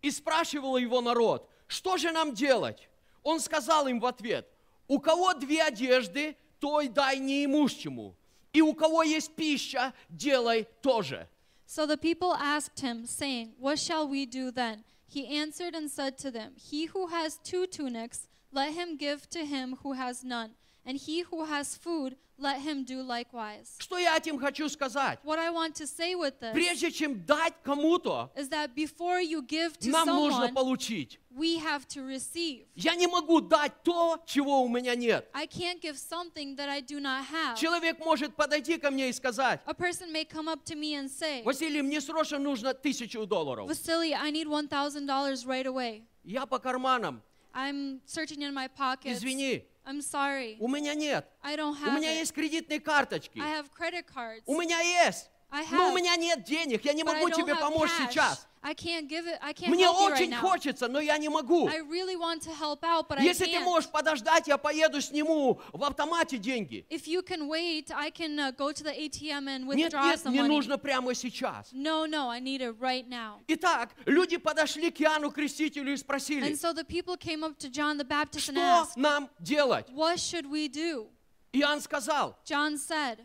И 0.01 0.11
спрашивал 0.11 0.77
его 0.77 1.01
народ, 1.01 1.49
что 1.67 1.97
же 1.97 2.11
нам 2.11 2.33
делать? 2.33 2.89
Он 3.23 3.39
сказал 3.39 3.87
им 3.87 3.99
в 3.99 4.05
ответ, 4.05 4.47
у 4.87 4.99
кого 4.99 5.33
две 5.33 5.63
одежды, 5.63 6.35
той 6.59 6.89
дай 6.89 7.19
неимущему. 7.19 8.15
И 8.51 8.61
у 8.61 8.73
кого 8.73 9.03
есть 9.03 9.33
пища, 9.35 9.93
делай 10.09 10.67
тоже. 10.81 11.27
So 11.67 11.85
the 11.85 11.97
people 11.97 12.33
asked 12.33 12.79
him, 12.79 13.05
saying, 13.05 13.53
What 13.59 13.77
shall 13.77 14.07
we 14.07 14.25
do 14.25 14.51
then? 14.51 14.83
He 15.07 15.27
answered 15.27 15.73
and 15.73 15.89
said 15.89 16.17
to 16.19 16.31
them, 16.31 16.53
He 16.57 16.85
who 16.85 17.07
has 17.07 17.39
two 17.43 17.65
tunics, 17.65 18.27
let 18.51 18.73
him 18.73 18.97
give 18.97 19.29
to 19.29 19.45
him 19.45 19.77
who 19.81 19.93
has 19.93 20.23
none. 20.23 20.51
and 20.85 20.97
he 20.97 21.21
who 21.21 21.43
has 21.45 21.75
food, 21.75 22.15
let 22.39 22.61
him 22.61 22.83
do 22.83 23.01
likewise. 23.03 23.75
Что 23.79 23.97
я 23.97 24.15
этим 24.15 24.39
хочу 24.39 24.69
сказать? 24.69 25.19
What 25.23 25.39
I 25.39 25.49
want 25.49 25.75
to 25.75 25.87
say 25.87 26.15
with 26.15 26.39
this 26.39 26.53
Прежде 26.53 26.91
чем 26.91 27.25
дать 27.25 27.53
кому-то, 27.63 28.31
is 28.35 28.49
that 28.49 28.75
before 28.75 29.19
you 29.21 29.41
give 29.41 29.77
to 29.79 29.89
нам 29.89 30.07
нужно 30.07 30.47
someone, 30.47 30.53
получить. 30.53 31.19
we 31.35 31.57
have 31.57 31.87
to 31.87 32.03
receive. 32.05 32.65
Я 32.75 32.95
не 32.95 33.07
могу 33.07 33.41
дать 33.41 33.83
то, 33.83 34.21
чего 34.25 34.61
у 34.61 34.67
меня 34.67 34.95
нет. 34.95 35.29
I 35.33 35.47
can't 35.47 35.81
give 35.81 35.97
something 35.97 36.55
that 36.55 36.69
I 36.69 36.81
do 36.81 36.99
not 36.99 37.25
have. 37.25 37.57
Человек 37.57 37.99
может 37.99 38.35
подойти 38.35 38.77
ко 38.77 38.91
мне 38.91 39.09
и 39.09 39.13
сказать, 39.13 39.61
A 39.65 39.73
person 39.73 40.11
may 40.11 40.25
come 40.25 40.47
up 40.47 40.63
to 40.65 40.75
me 40.75 40.95
and 40.95 41.09
say, 41.09 41.43
Василий, 41.43 41.81
мне 41.81 42.01
срочно 42.01 42.39
нужно 42.39 42.73
тысячу 42.73 43.25
долларов. 43.25 43.69
Vasily, 43.69 44.13
I 44.13 44.31
need 44.31 44.47
$1,000 44.47 45.45
right 45.45 45.65
away. 45.65 46.03
Я 46.23 46.45
по 46.45 46.59
карманам. 46.59 47.21
I'm 47.53 48.01
searching 48.05 48.43
in 48.43 48.53
my 48.53 48.67
pockets. 48.67 49.17
Извини, 49.17 49.65
I'm 49.87 50.01
sorry. 50.01 50.57
у 50.59 50.67
меня 50.67 50.93
нет. 50.93 51.25
I 51.41 51.55
don't 51.55 51.71
У 51.71 51.75
have 51.85 51.95
меня 51.95 52.11
it. 52.13 52.19
есть 52.19 52.33
кредитные 52.33 52.81
карточки. 52.81 53.39
I 53.39 53.61
have 53.61 53.67
credit 53.71 54.05
cards. 54.13 54.41
У 54.45 54.59
меня 54.59 54.79
есть. 55.05 55.29
I 55.51 55.65
Но 55.71 55.89
у 55.89 55.91
have, 55.91 55.95
меня 55.95 56.15
нет 56.15 56.43
денег. 56.43 56.83
Я 56.83 56.93
не 56.93 57.03
могу 57.03 57.29
тебе 57.29 57.53
have 57.53 57.59
помочь 57.59 57.89
cash. 57.89 58.11
сейчас. 58.11 58.47
I 58.63 58.73
can't 58.73 59.07
give 59.07 59.25
it. 59.27 59.37
I 59.41 59.53
can't 59.53 59.69
Мне 59.69 59.85
help 59.85 59.95
you 59.95 60.09
right 60.09 60.13
очень 60.13 60.31
now. 60.31 60.41
хочется, 60.41 60.87
но 60.89 60.99
я 60.99 61.17
не 61.17 61.29
могу. 61.29 61.67
I 61.69 61.77
really 61.77 62.17
want 62.17 62.41
to 62.41 62.53
help 62.53 62.81
out, 62.83 63.07
but 63.07 63.21
Если 63.21 63.45
I 63.45 63.51
ты 63.51 63.59
можешь 63.61 63.89
подождать, 63.89 64.47
я 64.47 64.57
поеду 64.57 64.99
сниму 64.99 65.61
в 65.71 65.83
автомате 65.85 66.37
деньги. 66.37 66.85
If 66.89 67.07
you 67.07 67.21
can 67.21 67.47
wait, 67.47 67.91
I 67.95 68.09
can 68.11 68.37
uh, 68.37 68.51
go 68.51 68.73
to 68.73 68.83
the 68.83 68.91
ATM 68.93 69.47
and 69.47 69.73
Нет, 69.73 69.93
withdraw 69.93 70.05
нет, 70.07 70.19
some 70.19 70.31
мне 70.31 70.41
money. 70.41 70.47
нужно 70.49 70.77
прямо 70.77 71.13
сейчас. 71.15 71.71
No, 71.71 72.05
no, 72.05 72.27
I 72.29 72.41
need 72.41 72.59
it 72.61 72.75
right 72.79 73.07
now. 73.07 73.39
Итак, 73.47 73.91
люди 74.05 74.35
подошли 74.35 74.91
к 74.91 74.99
Иоанну 75.01 75.31
Крестителю 75.31 75.93
и 75.93 75.97
спросили, 75.97 76.45
And 76.45 76.57
so 76.59 76.73
the 76.73 76.83
people 76.83 77.15
came 77.15 77.43
up 77.45 77.57
to 77.59 77.69
John 77.69 77.97
the 77.97 78.03
Baptist 78.03 78.49
and 78.49 78.57
что 78.57 78.61
asked, 78.61 78.97
нам 78.97 79.29
делать? 79.39 79.87
What 79.93 80.19
should 80.19 80.45
we 80.49 80.67
do? 80.67 81.07
Иоанн 81.53 81.79
сказал, 81.79 82.35
John 82.43 82.75
said, 82.77 83.19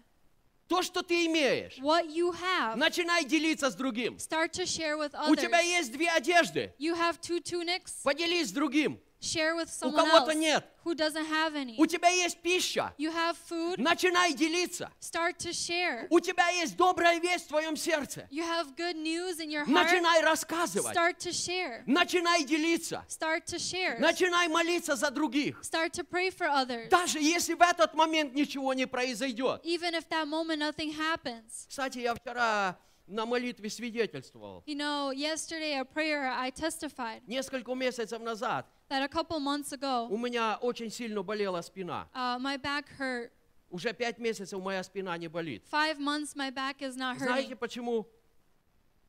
то, 0.68 0.82
что 0.82 1.02
ты 1.02 1.26
имеешь, 1.26 1.78
What 1.78 2.08
you 2.08 2.32
have, 2.32 2.76
начинай 2.76 3.24
делиться 3.24 3.70
с 3.70 3.74
другим. 3.74 4.16
start 4.16 4.52
to 4.52 4.64
share 4.64 4.96
with 4.96 5.12
У 5.14 5.32
others. 5.32 5.40
тебя 5.40 5.60
есть 5.60 5.92
две 5.92 6.08
одежды, 6.10 6.72
You 6.78 6.94
have 6.96 7.20
two 7.20 7.40
tunics, 7.42 8.02
поделись 8.02 8.48
с 8.48 8.52
другим. 8.52 8.98
Share 9.22 9.54
with 9.54 9.68
У 9.82 9.86
someone 9.86 10.04
кого-то 10.10 10.32
else 10.32 10.36
нет. 10.38 10.64
who 10.84 10.94
doesn't 10.94 11.26
have 11.26 11.54
any. 11.54 11.76
У 11.78 11.86
тебя 11.86 12.08
есть 12.08 12.38
пища, 12.42 12.92
You 12.98 13.12
have 13.12 13.36
food, 13.48 13.76
начинай 13.78 14.34
делиться. 14.34 14.90
start 15.00 15.38
to 15.38 15.50
share. 15.52 16.06
У 16.10 16.18
тебя 16.20 16.48
есть 16.48 16.76
добрая 16.76 17.20
весть 17.20 17.44
в 17.44 17.48
твоем 17.48 17.76
сердце, 17.76 18.26
You 18.30 18.42
have 18.44 18.74
good 18.76 18.96
news 18.96 19.38
in 19.38 19.48
your 19.50 19.64
heart, 19.64 19.68
начинай 19.68 20.22
рассказывать. 20.22 20.94
start 20.94 21.18
to 21.18 21.30
share. 21.32 21.82
Начинай 21.86 22.44
делиться. 22.44 23.04
Start 23.08 23.44
to 23.46 23.58
share. 23.58 23.98
Начинай 24.00 24.48
молиться 24.48 24.96
за 24.96 25.10
других. 25.10 25.60
Start 25.62 25.92
to 25.92 26.04
pray 26.04 26.30
for 26.30 26.48
others. 26.48 26.88
Даже 26.88 27.20
если 27.20 27.54
в 27.54 27.62
этот 27.62 27.94
момент 27.94 28.34
ничего 28.34 28.74
не 28.74 28.86
произойдет. 28.86 29.60
Even 29.64 29.94
if 29.94 30.08
that 30.08 30.26
moment 30.26 30.58
nothing 30.58 30.92
happens. 30.96 31.66
Кстати, 31.68 31.98
я 32.00 32.14
вчера 32.14 32.76
на 33.12 33.26
молитве 33.26 33.68
свидетельствовал. 33.68 34.62
You 34.66 34.74
know, 34.76 35.12
yesterday 35.12 35.78
a 35.78 35.84
prayer 35.84 36.30
I 36.30 36.50
testified 36.50 37.22
Несколько 37.26 37.74
месяцев 37.74 38.20
назад 38.20 38.66
that 38.88 39.02
a 39.02 39.08
couple 39.08 39.38
months 39.38 39.72
у 39.72 39.76
ago 39.76 40.08
меня 40.16 40.58
очень 40.60 40.90
сильно 40.90 41.22
болела 41.22 41.60
спина. 41.62 42.08
uh, 42.14 42.38
my 42.38 42.56
back 42.56 42.86
hurt. 42.98 43.30
Уже 43.70 43.92
пять 43.94 44.18
месяцев 44.18 44.60
моя 44.60 44.82
спина 44.82 45.16
не 45.16 45.28
болит. 45.28 45.62
Five 45.70 45.98
months 45.98 46.34
my 46.34 46.50
back 46.50 46.80
is 46.80 46.96
not 46.96 47.18
Знаете 47.18 47.52
hurting. 47.52 47.56
почему? 47.56 48.06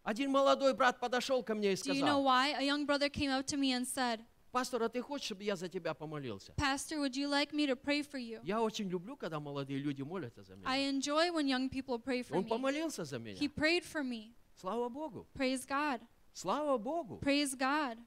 Один 0.04 0.32
молодой 0.32 0.74
брат 0.74 1.00
подошел 1.00 1.42
ко 1.44 1.56
мне 1.56 1.74
и 1.74 1.76
Do 1.76 1.94
you 1.94 2.02
know 2.02 2.22
сказал, 2.22 2.24
why? 2.24 2.54
A 2.58 2.62
young 2.62 2.86
brother 2.86 3.10
came 3.10 3.32
up 3.32 3.46
to 3.48 3.58
me 3.58 3.72
and 3.72 3.88
said, 3.88 4.20
пастор, 4.54 4.84
а 4.84 4.88
ты 4.90 5.02
хочешь, 5.02 5.26
чтобы 5.26 5.44
я 5.44 5.56
за 5.56 5.68
тебя 5.68 5.94
помолился? 5.94 6.54
Pastor, 6.56 7.00
would 7.00 7.16
you 7.18 7.28
like 7.28 7.52
me 7.52 7.66
to 7.68 7.76
pray 7.76 8.02
for 8.04 8.20
you? 8.20 8.40
Я 8.44 8.62
очень 8.62 8.88
люблю, 8.88 9.18
когда 9.18 9.40
молодые 9.40 9.80
люди 9.80 10.04
молятся 10.04 10.44
за 10.44 10.54
I 10.64 10.80
меня. 10.86 10.90
enjoy 10.92 11.32
when 11.34 11.48
young 11.48 11.70
people 11.70 11.98
pray 12.02 12.22
for 12.24 12.38
Он 12.38 12.44
me. 12.46 12.48
помолился 12.48 13.04
за 13.04 13.18
меня. 13.20 13.38
He 13.38 13.50
prayed 13.50 13.84
for 13.84 14.04
me. 14.04 14.34
Слава 14.56 14.88
Богу! 14.88 15.28
Praise 15.34 15.66
God. 15.68 16.00
Слава 16.34 16.78
Богу! 16.78 17.20
Praise 17.22 17.56
God. 17.58 17.98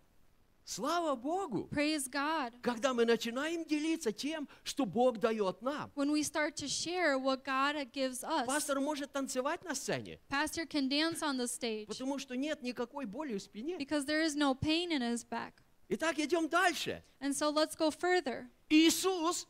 Слава 0.69 1.15
Богу! 1.15 1.69
Praise 1.71 2.09
God. 2.11 2.53
Когда 2.61 2.93
мы 2.93 3.05
начинаем 3.05 3.65
делиться 3.65 4.11
тем, 4.11 4.49
что 4.65 4.85
Бог 4.85 5.19
дает 5.19 5.63
нам. 5.63 5.93
When 5.95 6.11
we 6.11 6.23
start 6.25 6.57
to 6.57 6.67
share 6.67 7.19
what 7.19 7.45
God 7.45 7.77
gives 7.93 8.25
us, 8.25 8.47
Пастор 8.47 8.81
может 8.81 9.13
танцевать 9.13 9.63
на 9.65 9.75
сцене, 9.77 10.19
Pastor 10.29 10.67
can 10.67 10.89
dance 10.89 11.23
on 11.23 11.37
the 11.37 11.47
stage 11.47 11.87
потому 11.87 12.19
что 12.19 12.37
нет 12.37 12.63
никакой 12.63 13.07
боли 13.07 13.37
в 13.39 13.43
спине. 13.43 13.77
because 13.79 14.07
there 14.07 14.23
is 14.25 14.35
no 14.35 14.55
pain 14.55 14.91
in 14.91 15.03
his 15.03 15.23
back. 15.25 15.63
Итак, 15.89 16.19
идем 16.19 16.49
дальше. 16.49 17.03
And 17.21 17.33
so 17.33 17.51
let's 17.51 17.77
go 17.77 17.91
further. 17.91 18.49
Иисус, 18.69 19.47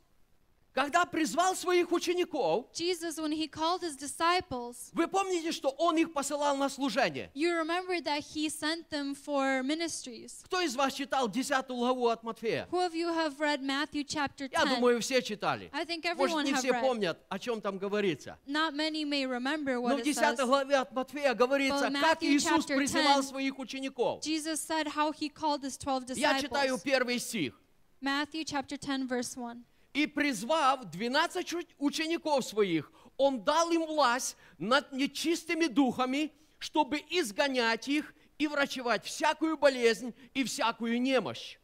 когда 0.77 1.07
призвал 1.07 1.57
своих 1.57 1.91
учеников, 1.91 2.67
Jesus, 2.75 3.19
when 3.19 3.33
he 3.33 3.49
called 3.49 3.81
his 3.83 3.97
disciples, 3.97 4.91
вы 4.93 5.09
помните, 5.09 5.51
что 5.51 5.71
Он 5.79 5.97
их 5.97 6.13
посылал 6.13 6.55
на 6.59 6.69
служение? 6.69 7.31
you 7.35 7.51
remember 7.57 7.99
that 8.03 8.21
he 8.21 8.51
sent 8.51 8.91
them 8.91 9.15
for 9.15 9.63
ministries. 9.63 10.43
Кто 10.45 10.61
из 10.61 10.77
вас 10.77 10.93
читал 10.93 11.29
10 11.31 11.67
главу 11.69 12.09
от 12.09 12.23
Матфея? 12.23 12.69
Who 12.71 12.79
of 12.87 12.95
you 12.95 13.09
have 13.09 13.39
read 13.41 13.63
Matthew 13.63 14.05
chapter 14.05 14.51
Я 14.53 14.65
10? 14.65 14.75
думаю, 14.77 15.01
все 15.01 15.23
читали. 15.23 15.71
I 15.73 15.85
think 15.87 16.05
Может, 16.05 16.37
everyone 16.37 16.45
не 16.45 16.53
have 16.53 16.59
все 16.59 16.71
read. 16.73 16.81
помнят, 16.83 17.19
о 17.31 17.39
чем 17.39 17.63
там 17.63 17.79
говорится. 17.79 18.39
Not 18.47 18.75
many 18.75 19.05
may 19.07 19.25
remember 19.27 19.77
Но 19.77 19.81
what 19.81 19.97
в 19.97 20.01
it 20.01 20.05
10 20.05 20.39
says. 20.39 20.45
главе 20.47 20.77
от 20.77 20.93
Матфея 20.93 21.33
говорится, 21.33 21.87
But 21.87 22.01
как 22.01 22.23
Matthew 22.23 22.37
Иисус 22.37 22.67
призывал 22.67 23.23
10, 23.23 23.31
своих 23.31 23.59
учеников. 23.59 24.23
Jesus 24.23 24.61
said 24.61 24.89
how 24.89 25.11
he 25.11 25.31
called 25.31 25.63
his 25.63 25.79
12 25.79 26.19
Я 26.19 26.39
читаю 26.39 26.75
disciples. 26.77 26.83
первый 26.83 27.19
стих. 27.19 27.55
Matthew 28.03 28.45
chapter 28.45 28.77
10 28.77 29.09
verse 29.09 29.35
1. 29.39 29.65
И 29.97 30.07
призвав 30.07 30.85
12 30.91 31.43
чу- 31.47 31.63
учеников 31.79 32.45
своих, 32.45 32.93
Он 33.17 33.41
дал 33.43 33.71
им 33.73 33.87
власть 33.87 34.37
над 34.59 34.93
нечистыми 34.93 35.69
духами, 35.69 36.31
чтобы 36.59 37.03
изгонять 37.09 37.89
их 37.89 38.15
и 38.39 38.47
врачевать 38.47 39.05
всякую 39.07 39.57
болезнь 39.57 40.13
и 40.35 40.45
всякую 40.45 41.01
немощь. 41.01 41.57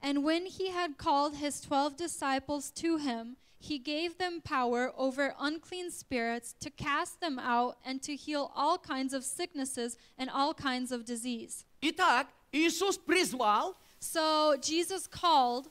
And 0.00 0.22
when 0.22 0.46
he 0.46 0.68
had 0.70 0.96
called 0.96 1.34
his 1.36 1.60
12 1.60 1.96
disciples 1.96 2.70
to 2.76 2.98
him, 2.98 3.36
he 3.58 3.78
gave 3.78 4.16
them 4.18 4.40
power 4.42 4.92
over 4.96 5.34
unclean 5.40 5.90
spirits 5.90 6.54
to 6.60 6.70
cast 6.70 7.18
them 7.20 7.38
out 7.40 7.78
and 7.84 8.00
to 8.02 8.14
heal 8.14 8.52
all 8.54 8.78
kinds 8.78 9.12
of 9.12 9.24
sicknesses 9.24 9.96
and 10.16 10.30
all 10.30 10.54
kinds 10.54 10.92
of 10.92 11.04
disease. 11.04 11.64
Итак, 11.80 12.28
Иисус 12.52 12.96
призвал, 12.96 13.74
So 14.00 14.56
Jesus 14.60 15.08
called, 15.08 15.68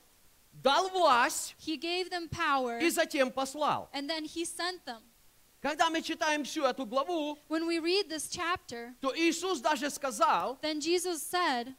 дал 0.54 0.90
власть 0.90 1.56
he 1.60 1.78
gave 1.78 2.10
them 2.10 2.28
power, 2.30 2.80
и 2.82 2.90
затем 2.90 3.32
послал. 3.32 3.90
and 3.94 4.10
then 4.10 4.24
he 4.26 4.46
sent 4.46 4.84
them. 4.86 5.02
Когда 5.62 5.90
мы 5.92 6.02
читаем 6.02 6.44
всю 6.44 6.64
эту 6.64 6.86
главу, 6.88 7.38
When 7.48 7.68
we 7.68 7.80
read 7.80 8.10
this 8.10 8.28
chapter, 8.30 8.96
то 9.00 9.14
Иисус 9.16 9.60
даже 9.60 9.90
сказал, 9.90 10.58
then 10.62 10.80
Jesus 10.80 11.22
said, 11.22 11.76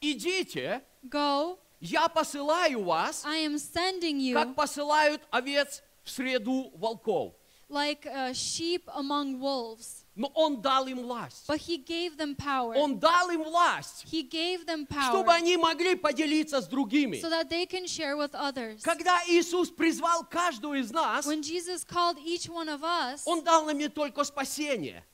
идите, 0.00 0.82
Go, 1.08 1.58
я 1.80 2.08
посылаю 2.08 2.84
вас, 2.84 3.24
I 3.24 3.38
am 3.46 3.56
sending 3.58 4.18
you 4.18 4.34
как 4.34 4.54
посылают 4.54 5.22
овец 5.30 5.82
в 6.04 6.10
среду 6.10 6.70
волков. 6.74 7.34
like 7.68 8.06
uh, 8.06 8.32
sheep 8.32 8.82
among 8.94 9.38
wolves. 9.40 10.06
Но 10.18 10.32
Он 10.34 10.60
дал 10.60 10.88
им 10.88 11.02
власть. 11.02 11.44
But 11.46 11.60
he 11.60 11.76
gave 11.78 12.16
them 12.16 12.34
power. 12.34 12.74
Он 12.76 12.98
дал 12.98 13.30
им 13.30 13.44
власть, 13.44 14.04
He 14.10 14.28
gave 14.28 14.66
them 14.66 14.84
чтобы 14.84 15.30
power 15.30 15.36
они 15.36 15.56
могли 15.56 15.94
поделиться 15.94 16.60
с 16.60 16.66
другими. 16.66 17.20
so 17.20 17.30
that 17.30 17.48
they 17.48 17.64
can 17.64 17.86
share 17.86 18.16
with 18.16 18.34
others. 18.34 18.82
Когда 18.82 19.20
Иисус 19.28 19.70
призвал 19.70 20.24
каждого 20.24 20.74
из 20.74 20.90
нас, 20.90 21.24
When 21.24 21.40
Jesus 21.40 21.84
called 21.84 22.18
each 22.18 22.48
one 22.48 22.68
of 22.68 22.82
us, 22.82 23.22
Он 23.26 23.44
дал 23.44 23.64
нам 23.64 23.78
не 23.78 23.88
только 23.88 24.24
спасение. 24.24 25.04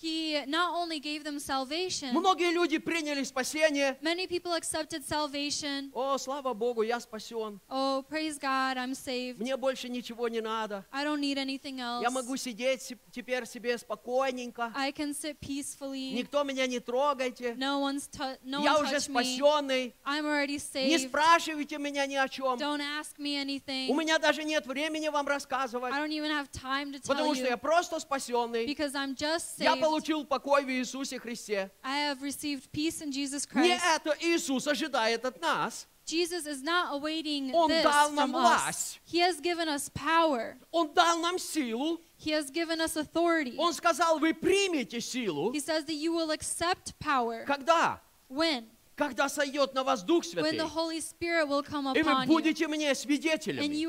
He 0.00 0.44
not 0.46 0.74
only 0.74 1.00
gave 1.00 1.24
them 1.24 1.38
salvation, 1.38 2.12
Многие 2.12 2.52
люди 2.52 2.78
приняли 2.78 3.22
спасение. 3.24 3.96
many 4.00 4.26
people 4.26 4.52
accepted 4.54 5.04
salvation. 5.04 5.90
О, 5.92 6.16
слава 6.18 6.54
Богу, 6.54 6.82
я 6.82 7.00
спасен. 7.00 7.60
Oh, 7.68 8.02
praise 8.08 8.38
God, 8.38 8.76
I'm 8.76 8.94
saved. 8.94 9.38
Мне 9.38 9.56
больше 9.56 9.88
ничего 9.88 10.28
не 10.28 10.40
надо. 10.40 10.84
I 10.92 11.04
don't 11.04 11.20
need 11.20 11.36
anything 11.38 11.80
else. 11.80 12.02
Я 12.02 12.10
могу 12.10 12.36
сидеть 12.36 12.92
теперь 13.12 13.46
себе 13.46 13.76
спокойненько. 13.78 14.72
I 14.74 14.92
can 14.92 15.12
sit 15.14 15.38
peacefully. 15.40 16.12
Никто 16.12 16.42
меня 16.44 16.66
не 16.66 16.80
трогайте. 16.80 17.54
No 17.54 17.80
one's 17.80 18.08
no 18.44 18.62
Я 18.64 18.74
one 18.76 18.82
уже 18.84 19.00
спасенный. 19.00 19.94
I'm 20.04 20.24
already 20.24 20.58
Не 20.74 20.96
saved. 20.96 21.08
спрашивайте 21.08 21.78
меня 21.78 22.06
ни 22.06 22.14
о 22.14 22.28
чем. 22.28 22.58
Don't 22.58 22.80
ask 22.80 23.18
me 23.18 23.36
anything. 23.36 23.88
У 23.90 23.94
меня 23.94 24.18
даже 24.18 24.44
нет 24.44 24.66
времени 24.66 25.08
вам 25.08 25.26
I 25.28 25.30
рассказывать. 25.34 25.92
don't 25.92 26.12
even 26.12 26.30
have 26.30 26.50
time 26.52 26.92
to 26.92 27.00
tell 27.00 27.08
Потому 27.08 27.34
что 27.34 27.44
я 27.44 27.54
you 27.54 27.58
просто 27.58 27.98
спасенный. 28.00 28.66
because 28.66 28.94
I'm 28.94 29.14
just 29.14 29.58
Я 29.58 29.74
saved. 29.74 29.80
получил 29.87 30.25
покой 30.25 30.63
в 30.65 30.69
Иисусе 30.69 31.19
Христе. 31.19 31.71
I 31.83 31.99
have 31.99 32.21
received 32.21 32.71
peace 32.71 33.01
in 33.01 33.11
Jesus 33.11 33.47
Не 33.53 33.77
Christ. 33.77 33.83
это 33.95 34.15
Иисус 34.19 34.67
ожидает 34.67 35.25
от 35.25 35.41
нас. 35.41 35.87
Jesus 36.05 36.45
is 36.45 36.61
not 36.61 36.91
awaiting 36.93 37.53
Он 37.53 37.69
this 37.69 37.83
дал 37.83 38.11
нам 38.11 38.31
from 38.31 38.35
us. 38.35 38.41
власть. 38.41 38.99
He 39.05 39.19
has 39.19 39.39
given 39.39 39.69
us 39.69 39.89
power. 39.89 40.57
Он 40.71 40.93
дал 40.93 41.19
нам 41.19 41.39
силу. 41.39 41.99
He 42.17 42.31
has 42.31 42.51
given 42.51 42.81
us 42.81 42.97
authority. 42.97 43.55
Он 43.57 43.73
сказал, 43.73 44.19
вы 44.19 44.33
примете 44.33 44.99
силу. 44.99 45.53
He 45.53 45.59
says 45.61 45.85
that 45.85 45.95
you 45.95 46.11
will 46.13 46.31
accept 46.31 46.97
power. 46.99 47.45
Когда? 47.45 48.01
When? 48.29 48.65
Когда 48.98 49.28
сойдет 49.28 49.74
на 49.74 49.84
вас 49.84 50.02
Дух 50.02 50.24
come 50.24 51.96
и 51.96 52.02
вы 52.02 52.10
upon 52.10 52.24
you, 52.24 52.26
будете 52.26 52.66
мне 52.66 52.94
свидетелями. 52.94 53.84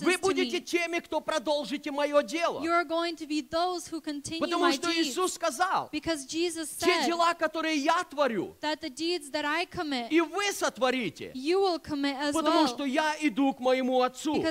Вы 0.00 0.18
будете 0.18 0.60
теми, 0.60 1.00
кто 1.00 1.20
продолжите 1.20 1.90
мое 1.90 2.22
дело. 2.22 2.60
Потому 4.40 4.72
что. 4.72 4.90
Иисус 4.94 5.34
сказал, 5.34 5.90
те 5.90 7.06
дела, 7.06 7.34
которые 7.34 7.76
я 7.76 8.02
творю, 8.04 8.56
commit, 9.70 10.08
и 10.08 10.20
вы 10.20 10.52
сотворите, 10.52 11.32
потому 12.32 12.64
well. 12.64 12.68
что 12.68 12.84
я 12.84 13.14
иду 13.20 13.52
к 13.52 13.60
моему 13.60 14.00
Отцу. 14.00 14.42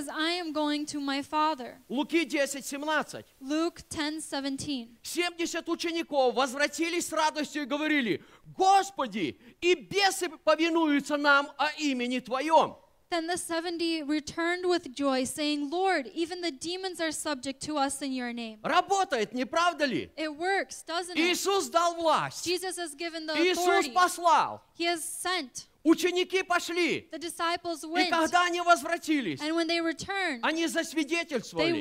Луки 1.89 2.25
10, 2.25 2.65
17. 2.65 3.25
Luke 3.41 3.79
10 3.89 4.23
17. 4.23 4.89
70 5.01 5.69
учеников 5.69 6.35
возвратились 6.35 7.07
с 7.07 7.13
радостью 7.13 7.63
и 7.63 7.65
говорили, 7.65 8.23
Господи, 8.56 9.38
и 9.60 9.74
бесы 9.74 10.28
повинуются 10.28 11.16
нам 11.16 11.50
о 11.56 11.68
имени 11.78 12.20
Твоем. 12.20 12.76
Then 13.10 13.26
the 13.26 13.38
70 13.38 14.02
returned 14.02 14.66
with 14.66 14.94
joy, 14.94 15.24
saying, 15.24 15.70
Lord, 15.70 16.10
even 16.12 16.42
the 16.42 16.50
demons 16.50 17.00
are 17.00 17.10
subject 17.10 17.62
to 17.62 17.78
us 17.78 18.02
in 18.02 18.12
your 18.12 18.34
name. 18.34 18.58
Работает, 18.62 19.32
не 19.32 19.46
правда 19.46 19.86
ли? 19.86 20.10
It 20.16 20.36
works, 20.36 20.82
doesn't 20.82 21.16
it? 21.16 21.18
Иисус 21.18 21.68
дал 21.70 21.94
власть. 21.94 22.44
Jesus 22.44 22.76
has 22.76 22.94
given 22.94 23.26
the 23.26 23.34
Иисус 23.34 23.66
authority. 23.66 23.94
послал. 23.94 24.60
He 24.74 24.84
has 24.84 25.02
sent. 25.02 25.68
Ученики 25.83 26.43
пошли. 26.43 27.09
The 27.11 27.19
disciples 27.19 27.83
И 27.83 28.09
когда 28.09 28.45
они 28.45 28.61
возвратились, 28.61 29.41
And 29.41 29.53
when 29.53 29.67
they 29.67 29.81
returned, 29.81 30.39
они 30.41 30.65
засвидетельствовали. 30.67 31.77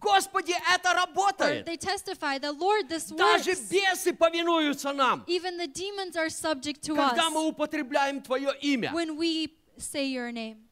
Господи, 0.00 0.54
это 0.74 0.94
работает. 0.94 1.66
Lord, 1.66 2.88
this 2.88 3.10
Даже 3.14 3.54
бесы 3.70 4.14
повинуются 4.14 4.92
нам, 4.92 5.24
Even 5.26 5.58
the 5.58 5.66
demons 5.66 6.16
are 6.16 6.30
subject 6.30 6.80
to 6.82 6.96
когда 6.96 7.28
мы 7.28 7.46
употребляем 7.46 8.22
Твое 8.22 8.54
имя. 8.62 8.90
when 8.92 9.16
we 9.18 9.50
say 9.76 10.06
your 10.06 10.32
name. 10.32 10.68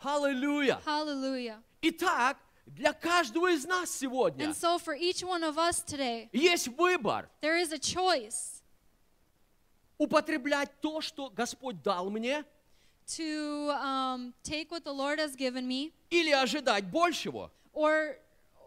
Аллилуйя. 0.00 0.80
Hallelujah. 0.86 1.60
Итак, 1.82 2.36
для 2.66 2.92
каждого 2.92 3.48
из 3.52 3.64
нас 3.64 3.90
сегодня 3.90 4.50
so 4.50 4.78
today, 4.78 6.28
есть 6.32 6.68
выбор 6.68 7.28
there 7.40 7.56
is 7.56 7.72
a 7.72 7.78
choice 7.78 8.57
употреблять 9.98 10.70
то, 10.80 11.00
что 11.00 11.30
Господь 11.30 11.82
дал 11.82 12.10
мне, 12.10 12.44
to 13.06 13.70
um, 13.82 14.34
take 14.44 14.70
what 14.70 14.84
the 14.84 14.92
Lord 14.92 15.18
has 15.18 15.34
given 15.34 15.66
me 15.66 15.92
или 16.10 16.30
ожидать 16.30 16.84
большего. 16.90 17.50
or, 17.72 18.16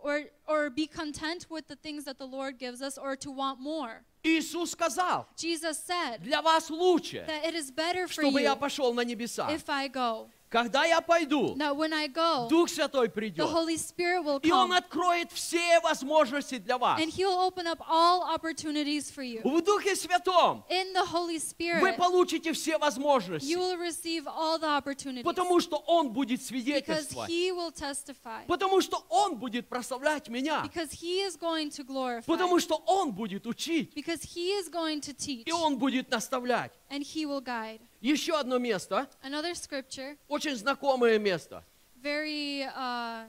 or, 0.03 0.23
or 0.47 0.69
be 0.69 0.87
content 0.87 1.45
with 1.49 1.67
the 1.67 1.75
things 1.75 2.05
that 2.05 2.17
the 2.17 2.25
Lord 2.25 2.57
gives 2.57 2.81
us 2.81 2.97
or 2.97 3.15
to 3.17 3.31
want 3.31 3.59
more. 3.59 4.03
Иисус 4.23 4.71
сказал, 4.71 5.25
Jesus 5.35 5.79
said 5.79 6.21
для 6.21 6.41
вас 6.41 6.69
лучше, 6.69 7.25
that 7.27 7.43
it 7.45 7.55
is 7.55 7.71
better 7.71 8.07
for 8.07 8.21
чтобы 8.21 8.41
я 8.41 8.53
you 8.53 8.59
пошел 8.59 8.93
на 8.93 9.01
небеса. 9.01 9.47
if 9.51 9.69
I 9.69 9.87
go. 9.87 10.29
Когда 10.51 10.83
я 10.83 10.99
пойду, 10.99 11.55
That 11.55 11.77
when 11.77 11.93
I 11.93 12.09
go, 12.09 12.49
Дух 12.49 12.67
Святой 12.67 13.07
the 13.07 13.13
придет, 13.13 13.49
Holy 13.49 13.77
Spirit 13.77 14.25
will 14.25 14.41
и 14.43 14.51
Он 14.51 14.73
откроет 14.73 15.31
все 15.31 15.79
возможности 15.79 16.57
для 16.57 16.77
вас. 16.77 16.99
and 16.99 17.09
He'll 17.09 17.39
open 17.39 17.67
up 17.67 17.79
all 17.87 18.23
opportunities 18.35 19.09
for 19.09 19.23
you. 19.23 19.39
В 19.45 19.61
Духе 19.63 19.95
Святом 19.95 20.65
In 20.69 20.91
the 20.93 21.05
Holy 21.05 21.37
вы 21.37 21.39
Spirit, 21.39 21.95
получите 21.95 22.51
все 22.51 22.77
возможности, 22.77 23.49
you 23.49 23.59
will 23.59 23.77
receive 23.77 24.27
all 24.27 24.59
the 24.59 24.67
opportunities 24.67 25.23
потому 25.23 25.61
что 25.61 25.77
Он 25.87 26.11
будет 26.11 26.41
because 26.41 26.47
свидетельствовать, 26.47 27.29
He 27.31 27.53
will 27.53 27.71
testify, 27.71 28.45
потому 28.45 28.81
что 28.81 29.05
Он 29.07 29.37
будет 29.37 29.69
прославлять 29.69 30.27
меня, 30.27 30.63
because 30.65 30.91
He 30.91 31.25
is 31.25 31.37
going 31.37 31.69
to 31.69 31.85
glorify, 31.85 32.25
потому 32.25 32.59
что 32.59 32.75
Он 32.87 33.13
будет 33.13 33.47
учить, 33.47 33.93
because 33.95 34.21
He 34.35 34.49
is 34.59 34.69
going 34.69 34.99
to 34.99 35.13
teach, 35.13 35.43
и 35.45 35.53
Он 35.53 35.77
будет 35.77 36.11
наставлять. 36.11 36.73
and 36.89 37.03
He 37.03 37.25
will 37.25 37.39
guide. 37.39 37.79
Еще 38.01 38.35
одно 38.37 38.57
место, 38.57 39.07
Another 39.23 39.53
scripture, 39.53 40.17
очень 40.27 40.55
знакомое 40.55 41.19
место. 41.19 41.63
very, 42.01 42.63
uh, 42.75 43.27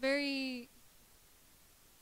very 0.00 0.68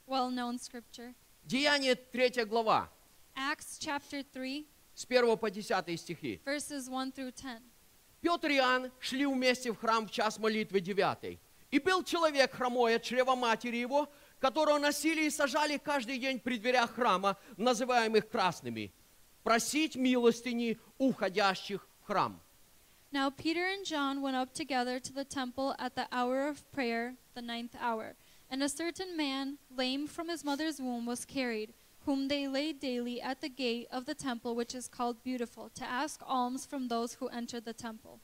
well-known 0.07 0.59
scripture, 0.59 1.13
Деяние 1.45 1.97
3 1.97 2.45
глава, 2.45 2.89
Acts 3.35 3.79
chapter 3.81 4.25
3, 4.33 4.65
с 4.95 5.05
1 5.05 5.37
по 5.37 5.51
10 5.51 5.97
стихи. 6.01 6.41
verses 6.45 6.89
1 6.89 7.13
through 7.13 7.33
10. 7.33 7.61
Петр 8.21 8.49
и 8.51 8.57
Иоанн 8.57 8.91
шли 9.01 9.27
вместе 9.27 9.73
в 9.73 9.77
храм 9.79 10.07
в 10.07 10.11
час 10.11 10.39
молитвы 10.39 10.81
девятый. 10.81 11.39
И 11.71 11.79
был 11.81 12.03
человек 12.05 12.55
хромой 12.55 12.95
от 12.97 13.03
чрева 13.03 13.35
матери 13.35 13.77
его, 13.77 14.09
которого 14.39 14.79
носили 14.79 15.25
и 15.25 15.31
сажали 15.31 15.79
каждый 15.79 16.19
день 16.19 16.39
при 16.39 16.59
дверях 16.59 16.95
храма, 16.95 17.37
называемых 17.57 18.29
красными, 18.29 18.93
просить 19.47 19.95
милостыни 19.95 20.77
у 20.99 21.13
входящих 21.13 21.87
в 22.01 22.07
храм. 22.09 22.41
Now 23.13 23.31
Peter 23.31 23.65
and 23.65 23.85
John 23.85 24.21
went 24.21 24.35
up 24.35 24.53
together 24.53 24.99
to 24.99 25.13
the 25.13 25.25
temple 25.25 25.73
at 25.79 25.95
the 25.95 26.09
hour 26.11 26.49
of 26.49 26.69
prayer, 26.73 27.15
the 27.37 27.43
ninth 27.43 27.77
hour. 27.81 28.17
And 28.51 28.61
a 28.65 28.69
certain 28.69 29.17
man, 29.17 29.59
lame 29.71 30.09
from 30.09 30.29
his 30.29 30.43
mother's 30.43 30.81
womb, 30.81 31.07
was 31.07 31.25
carried, 31.25 31.73
whom 32.05 32.27
they 32.27 32.49
laid 32.49 32.81
daily 32.81 33.23
at 33.23 33.41
the 33.41 33.49
gate 33.49 33.87
of 33.93 34.05
the 34.05 34.17
temple, 34.17 34.57
which 34.57 34.75
is 34.75 34.89
called 34.89 35.23
Beautiful, 35.23 35.71
to 35.77 35.85
ask 35.85 36.21
alms 36.27 36.67
from 36.67 36.89
those 36.89 37.15
who 37.15 37.29
entered 37.29 37.65
the 37.65 37.73
temple. 37.73 38.19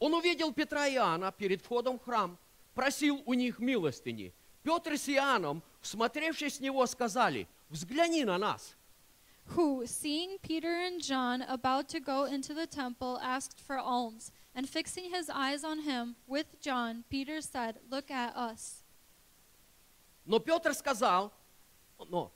Он 0.00 0.12
увидел 0.12 0.52
Петра 0.52 0.88
и 0.88 0.96
Иоанна 0.96 1.30
перед 1.30 1.62
входом 1.62 2.00
в 2.00 2.02
храм, 2.02 2.36
просил 2.74 3.22
у 3.26 3.34
них 3.34 3.60
милостыни. 3.60 4.34
Петр 4.64 4.98
с 4.98 5.08
Иоанном, 5.08 5.62
всмотревшись 5.80 6.58
в 6.58 6.62
него, 6.62 6.84
сказали, 6.86 7.46
взгляни 7.70 8.24
на 8.24 8.38
нас. 8.38 8.76
Who, 9.54 9.86
seeing 9.86 10.38
Peter 10.42 10.72
and 10.72 11.00
John 11.02 11.42
about 11.42 11.88
to 11.90 12.00
go 12.00 12.24
into 12.24 12.52
the 12.52 12.66
temple, 12.66 13.18
asked 13.22 13.60
for 13.60 13.78
alms. 13.78 14.32
And 14.54 14.68
fixing 14.68 15.10
his 15.10 15.28
eyes 15.28 15.64
on 15.64 15.80
him, 15.80 16.16
with 16.26 16.60
John, 16.62 17.04
Peter 17.10 17.42
said, 17.42 17.76
Look 17.90 18.10
at 18.10 18.34
us. 18.34 18.82
Но 20.24 20.40
Петр 20.40 20.74
сказал, 20.74 21.32
но, 22.08 22.32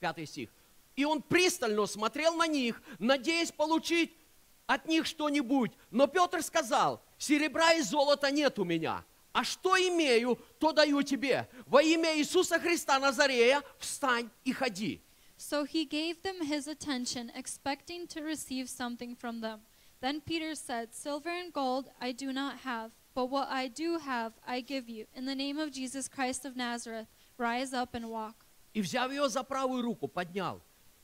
пятый 0.00 0.26
стих, 0.26 0.50
и 0.96 1.04
он 1.04 1.20
пристально 1.20 1.86
смотрел 1.86 2.34
на 2.36 2.46
них, 2.46 2.80
надеясь 2.98 3.52
получить 3.52 4.16
от 4.66 4.86
них 4.86 5.06
что-нибудь. 5.06 5.72
Но 5.90 6.06
Петр 6.06 6.42
сказал, 6.42 7.02
серебра 7.18 7.74
и 7.74 7.82
золота 7.82 8.30
нет 8.30 8.58
у 8.58 8.64
меня, 8.64 9.04
а 9.32 9.44
что 9.44 9.76
имею, 9.76 10.38
то 10.58 10.72
даю 10.72 11.02
тебе. 11.02 11.48
Во 11.66 11.82
имя 11.82 12.16
Иисуса 12.16 12.58
Христа 12.58 12.98
Назарея 12.98 13.62
встань 13.78 14.30
и 14.44 14.52
ходи. 14.52 15.02
So 15.43 15.63
he 15.63 15.85
gave 15.85 16.21
them 16.21 16.45
his 16.45 16.67
attention, 16.67 17.31
expecting 17.35 18.07
to 18.07 18.21
receive 18.21 18.69
something 18.69 19.15
from 19.15 19.41
them. 19.41 19.61
Then 20.01 20.21
Peter 20.21 20.55
said, 20.55 20.93
Silver 20.93 21.29
and 21.29 21.51
gold 21.51 21.89
I 22.01 22.11
do 22.11 22.31
not 22.31 22.59
have, 22.59 22.91
but 23.13 23.29
what 23.29 23.47
I 23.49 23.67
do 23.67 23.97
have 23.99 24.33
I 24.47 24.61
give 24.61 24.89
you. 24.89 25.05
In 25.15 25.25
the 25.25 25.35
name 25.35 25.57
of 25.57 25.71
Jesus 25.71 26.07
Christ 26.07 26.45
of 26.45 26.55
Nazareth, 26.55 27.07
rise 27.37 27.73
up 27.73 27.95
and 27.95 28.09
walk. 28.09 28.45
И, 28.73 28.81
взяв 28.81 29.11
ее 29.11 29.27
за 29.29 29.43
правую 29.43 29.81
руку, 29.81 30.07
поднял. 30.07 30.61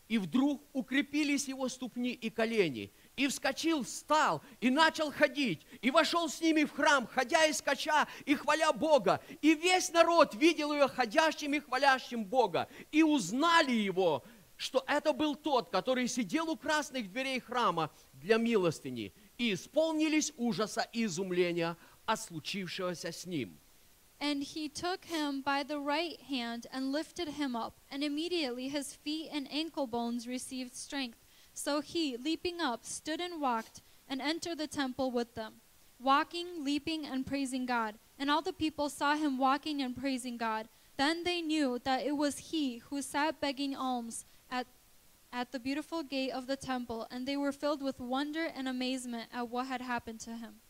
И 0.08 0.18
вдруг 0.18 0.62
укрепились 0.74 1.48
его 1.48 1.68
ступни 1.68 2.12
и 2.14 2.30
колени. 2.30 2.92
И 3.17 3.27
вскочил, 3.27 3.85
встал 3.85 4.43
и 4.61 4.71
начал 4.71 5.13
ходить. 5.13 5.67
И 5.83 5.91
вошел 5.91 6.29
с 6.29 6.41
ними 6.41 6.65
в 6.65 6.73
храм, 6.73 7.07
ходя 7.07 7.45
и 7.47 7.53
скача, 7.53 8.07
и 8.25 8.35
хваля 8.35 8.73
Бога. 8.73 9.21
И 9.43 9.55
весь 9.55 9.91
народ 9.93 10.35
видел 10.35 10.73
ее 10.73 10.89
ходящим 10.89 11.55
и 11.55 11.61
хвалящим 11.61 12.25
Бога. 12.25 12.69
И 12.93 13.03
узнали 13.03 13.73
его, 13.73 14.25
что 14.57 14.85
это 14.87 15.13
был 15.13 15.35
тот, 15.35 15.71
который 15.71 16.09
сидел 16.09 16.49
у 16.51 16.57
красных 16.57 17.11
дверей 17.11 17.41
храма 17.41 17.91
для 18.15 18.37
милостыни. 18.37 19.13
И 19.39 19.55
исполнились 19.55 20.33
ужаса 20.37 20.89
и 20.93 21.05
изумления 21.05 21.77
от 22.07 22.21
случившегося 22.21 23.13
с 23.13 23.27
ним. 23.27 23.59
And 24.21 24.43
he 24.43 24.69
took 24.69 25.07
him 25.07 25.41
by 25.41 25.63
the 25.63 25.81
right 25.81 26.21
hand 26.21 26.67
and 26.71 26.93
lifted 26.93 27.29
him 27.29 27.57
up, 27.57 27.81
and 27.91 28.05
immediately 28.05 28.69
his 28.69 28.93
feet 28.93 29.31
and 29.33 29.49
ankle 29.51 29.87
bones 29.87 30.29
received 30.29 30.75
strength. 30.75 31.17
So 31.60 31.82
he, 31.82 32.18
leaping 32.18 32.60
up, 32.60 32.86
stood 32.86 33.22
and 33.22 33.42
walked, 33.42 33.82
and 34.08 34.22
entered 34.22 34.58
the 34.58 34.68
temple 34.68 35.12
with 35.12 35.36
them, 35.36 35.54
walking, 36.00 36.64
leaping, 36.64 37.06
and 37.06 37.26
praising 37.26 37.66
God. 37.66 37.96
And 38.20 38.30
all 38.30 38.42
the 38.42 38.54
people 38.54 38.90
saw 38.90 39.16
him 39.16 39.38
walking 39.38 39.82
and 39.82 39.96
praising 39.96 40.38
God. 40.38 40.68
Then 40.98 41.24
they 41.24 41.42
knew 41.42 41.80
that 41.84 42.06
it 42.06 42.16
was 42.16 42.38
he 42.52 42.78
who 42.90 43.02
sat 43.02 43.42
begging 43.42 43.76
alms 43.76 44.26
at, 44.50 44.68
at 45.34 45.52
the 45.52 45.60
beautiful 45.60 46.04
gate 46.04 46.32
of 46.32 46.48
the 46.48 46.56
temple, 46.56 47.08
and 47.12 47.28
they 47.28 47.36
were 47.36 47.52
filled 47.52 47.82
with 47.82 48.00
wonder 48.00 48.48
and 48.56 48.68
amazement 48.68 49.30
at 49.34 49.50
what 49.50 49.68
had 49.68 49.82
happened 49.82 50.20
to 50.22 50.32
him. 50.32 50.62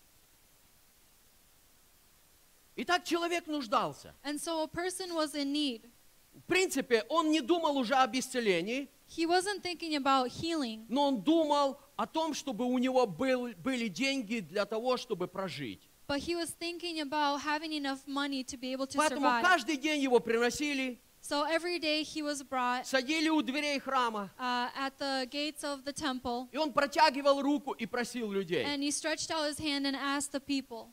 Итак, 2.77 3.05
человек 3.05 3.47
нуждался. 3.47 4.13
And 4.23 4.39
so 4.39 4.63
a 4.63 4.67
person 4.67 5.13
was 5.13 5.33
in 5.33 5.53
need. 5.53 5.89
В 6.33 6.43
принципе, 6.47 7.05
он 7.07 7.31
не 7.31 7.39
думал 7.39 7.77
уже 7.77 7.95
об 7.95 8.13
исцелении, 8.15 8.89
He 9.16 9.26
wasn't 9.26 9.60
thinking 9.62 9.96
about 9.96 10.28
healing, 10.28 10.86
но 10.88 11.08
он 11.08 11.20
думал 11.22 11.78
о 11.96 12.06
том, 12.06 12.32
чтобы 12.32 12.64
у 12.64 12.78
него 12.78 13.06
был- 13.06 13.52
были 13.56 13.88
деньги 13.88 14.38
для 14.40 14.64
того, 14.64 14.96
чтобы 14.96 15.26
прожить. 15.26 15.80
but 16.06 16.18
he 16.20 16.34
was 16.36 16.50
thinking 16.50 17.00
about 17.00 17.40
having 17.40 17.72
enough 17.72 18.06
money 18.06 18.42
to 18.44 18.56
be 18.56 18.72
able 18.72 18.86
to 18.86 18.96
Поэтому 18.98 19.26
survive. 19.28 19.42
каждый 19.42 19.76
день 19.76 20.00
его 20.02 20.20
приносили, 20.20 20.98
So 21.22 21.44
every 21.44 21.78
day 21.78 22.02
he 22.02 22.22
was 22.22 22.42
brought 22.42 22.86
садили 22.86 23.28
у 23.28 23.42
дверей 23.42 23.78
храма, 23.80 24.30
uh, 24.38 24.70
at 24.76 24.96
the 24.98 25.26
gates 25.30 25.62
of 25.64 25.84
the 25.84 25.92
temple, 25.92 26.48
и 26.52 26.56
он 26.56 26.72
протягивал 26.72 27.42
руку 27.42 27.72
и 27.72 27.86
просил 27.86 28.30
людей. 28.30 28.64
and 28.64 28.80
he 28.82 28.90
stretched 28.92 29.30
out 29.32 29.44
his 29.48 29.58
hand 29.58 29.86
and 29.86 29.96
asked 29.96 30.30
the 30.32 30.40
people. 30.40 30.88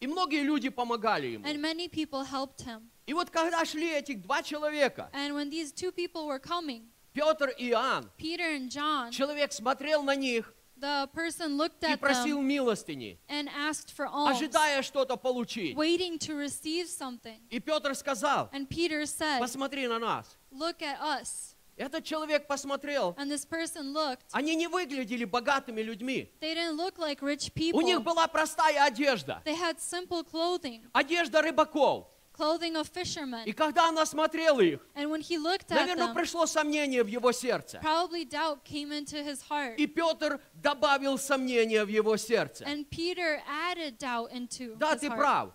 И 0.00 0.06
многие 0.06 0.42
люди 0.42 0.70
помогали 0.70 1.26
ему. 1.26 1.44
And 1.46 1.60
many 1.60 1.88
people 1.88 2.24
helped 2.24 2.62
him. 2.62 2.90
И 3.06 3.12
вот 3.12 3.28
когда 3.30 3.64
шли 3.66 3.90
этих 3.90 4.22
два 4.22 4.42
человека, 4.42 5.10
And 5.12 5.34
when 5.34 5.50
these 5.50 5.72
two 5.72 5.92
people 5.92 6.26
were 6.26 6.38
coming, 6.40 6.88
Петр 7.20 7.50
и 7.58 7.68
Иоанн, 7.70 8.10
Peter 8.16 8.56
and 8.56 8.68
John, 8.70 9.10
человек 9.10 9.52
смотрел 9.52 10.02
на 10.02 10.16
них 10.16 10.54
the 10.80 11.06
person 11.12 11.58
looked 11.58 11.82
и 11.82 11.92
at 11.92 12.00
просил 12.00 12.38
them 12.38 12.46
милостыни, 12.48 13.18
and 13.28 13.48
asked 13.50 13.92
for 13.94 14.06
alms, 14.06 14.36
ожидая 14.38 14.80
что-то 14.82 15.16
получить. 15.16 15.76
waiting 15.76 16.18
to 16.18 16.34
receive 16.34 16.88
something. 16.88 17.38
И 17.50 17.60
Петр 17.60 17.94
сказал, 17.94 18.48
And 18.52 18.66
Peter 18.68 19.04
said, 19.04 19.38
посмотри 19.40 19.86
на 19.86 19.98
нас. 19.98 20.38
Look 20.50 20.80
at 20.80 20.98
us. 21.00 21.54
Этот 21.76 22.04
человек 22.04 22.46
посмотрел, 22.46 23.14
And 23.18 23.30
this 23.30 23.44
person 23.44 23.92
looked. 23.92 24.24
они 24.32 24.54
не 24.54 24.66
выглядели 24.68 25.26
богатыми 25.26 25.82
людьми. 25.82 26.30
They 26.40 26.54
didn't 26.54 26.76
look 26.76 26.96
like 26.98 27.20
rich 27.20 27.50
У 27.74 27.82
них 27.82 27.98
people. 27.98 28.02
была 28.02 28.26
простая 28.28 28.84
одежда, 28.84 29.42
They 29.44 29.54
had 29.58 29.78
simple 29.78 30.24
clothing, 30.24 30.88
одежда 30.94 31.42
рыбаков. 31.42 32.06
Clothing 32.40 32.74
of 32.76 32.88
И 32.88 32.92
fishermen. 32.92 33.52
когда 33.54 33.88
он 33.88 33.98
осмотрел 33.98 34.60
их, 34.60 34.80
And 34.94 35.10
when 35.10 35.20
he 35.20 35.36
looked 35.38 35.70
at 35.70 35.76
наверное, 35.76 36.06
them, 36.08 36.14
пришло 36.14 36.46
сомнение 36.46 37.02
в 37.04 37.08
его 37.08 37.32
сердце. 37.32 37.80
probably 37.82 38.24
doubt 38.24 38.64
came 38.64 38.92
into 38.92 39.22
his 39.22 39.42
heart. 39.48 39.76
И 39.76 39.86
Петр 39.86 40.40
добавил 40.54 41.18
сомнение 41.18 41.84
в 41.84 41.88
его 41.88 42.16
сердце. 42.16 42.64
And 42.64 42.88
Peter 42.90 43.40
added 43.46 43.98
doubt 43.98 44.32
into 44.32 44.74
Да, 44.76 44.94
his 44.94 45.00
ты 45.00 45.08
heart. 45.08 45.16
прав. 45.18 45.52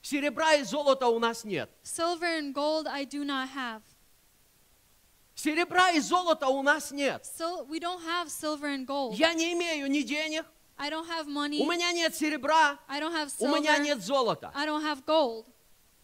Серебра 0.00 0.54
и 0.54 0.62
золота 0.62 1.08
у 1.08 1.18
нас 1.18 1.44
нет. 1.44 1.68
Silver 1.82 2.38
and 2.38 2.54
gold 2.54 2.86
I 2.86 3.04
do 3.04 3.24
not 3.24 3.48
have. 3.54 3.82
Серебра 5.34 5.90
и 5.90 6.00
золота 6.00 6.48
у 6.48 6.62
нас 6.62 6.90
нет. 6.90 7.22
Sil- 7.26 7.66
we 7.68 7.78
don't 7.78 8.02
have 8.04 8.28
silver 8.28 8.66
and 8.68 8.86
gold. 8.86 9.14
Я 9.14 9.34
не 9.34 9.52
имею 9.52 9.88
ни 9.90 10.02
денег, 10.02 10.44
I 10.78 10.90
don't 10.90 11.06
have 11.08 11.26
money. 11.26 11.60
у 11.60 11.66
меня 11.70 11.92
нет 11.92 12.14
серебра, 12.14 12.78
I 12.88 13.00
don't 13.00 13.12
have 13.12 13.30
у 13.40 13.48
меня 13.48 13.78
нет 13.78 14.00
золота. 14.02 14.52
I 14.54 14.66
don't 14.66 14.82
have 14.82 15.04
gold. 15.04 15.46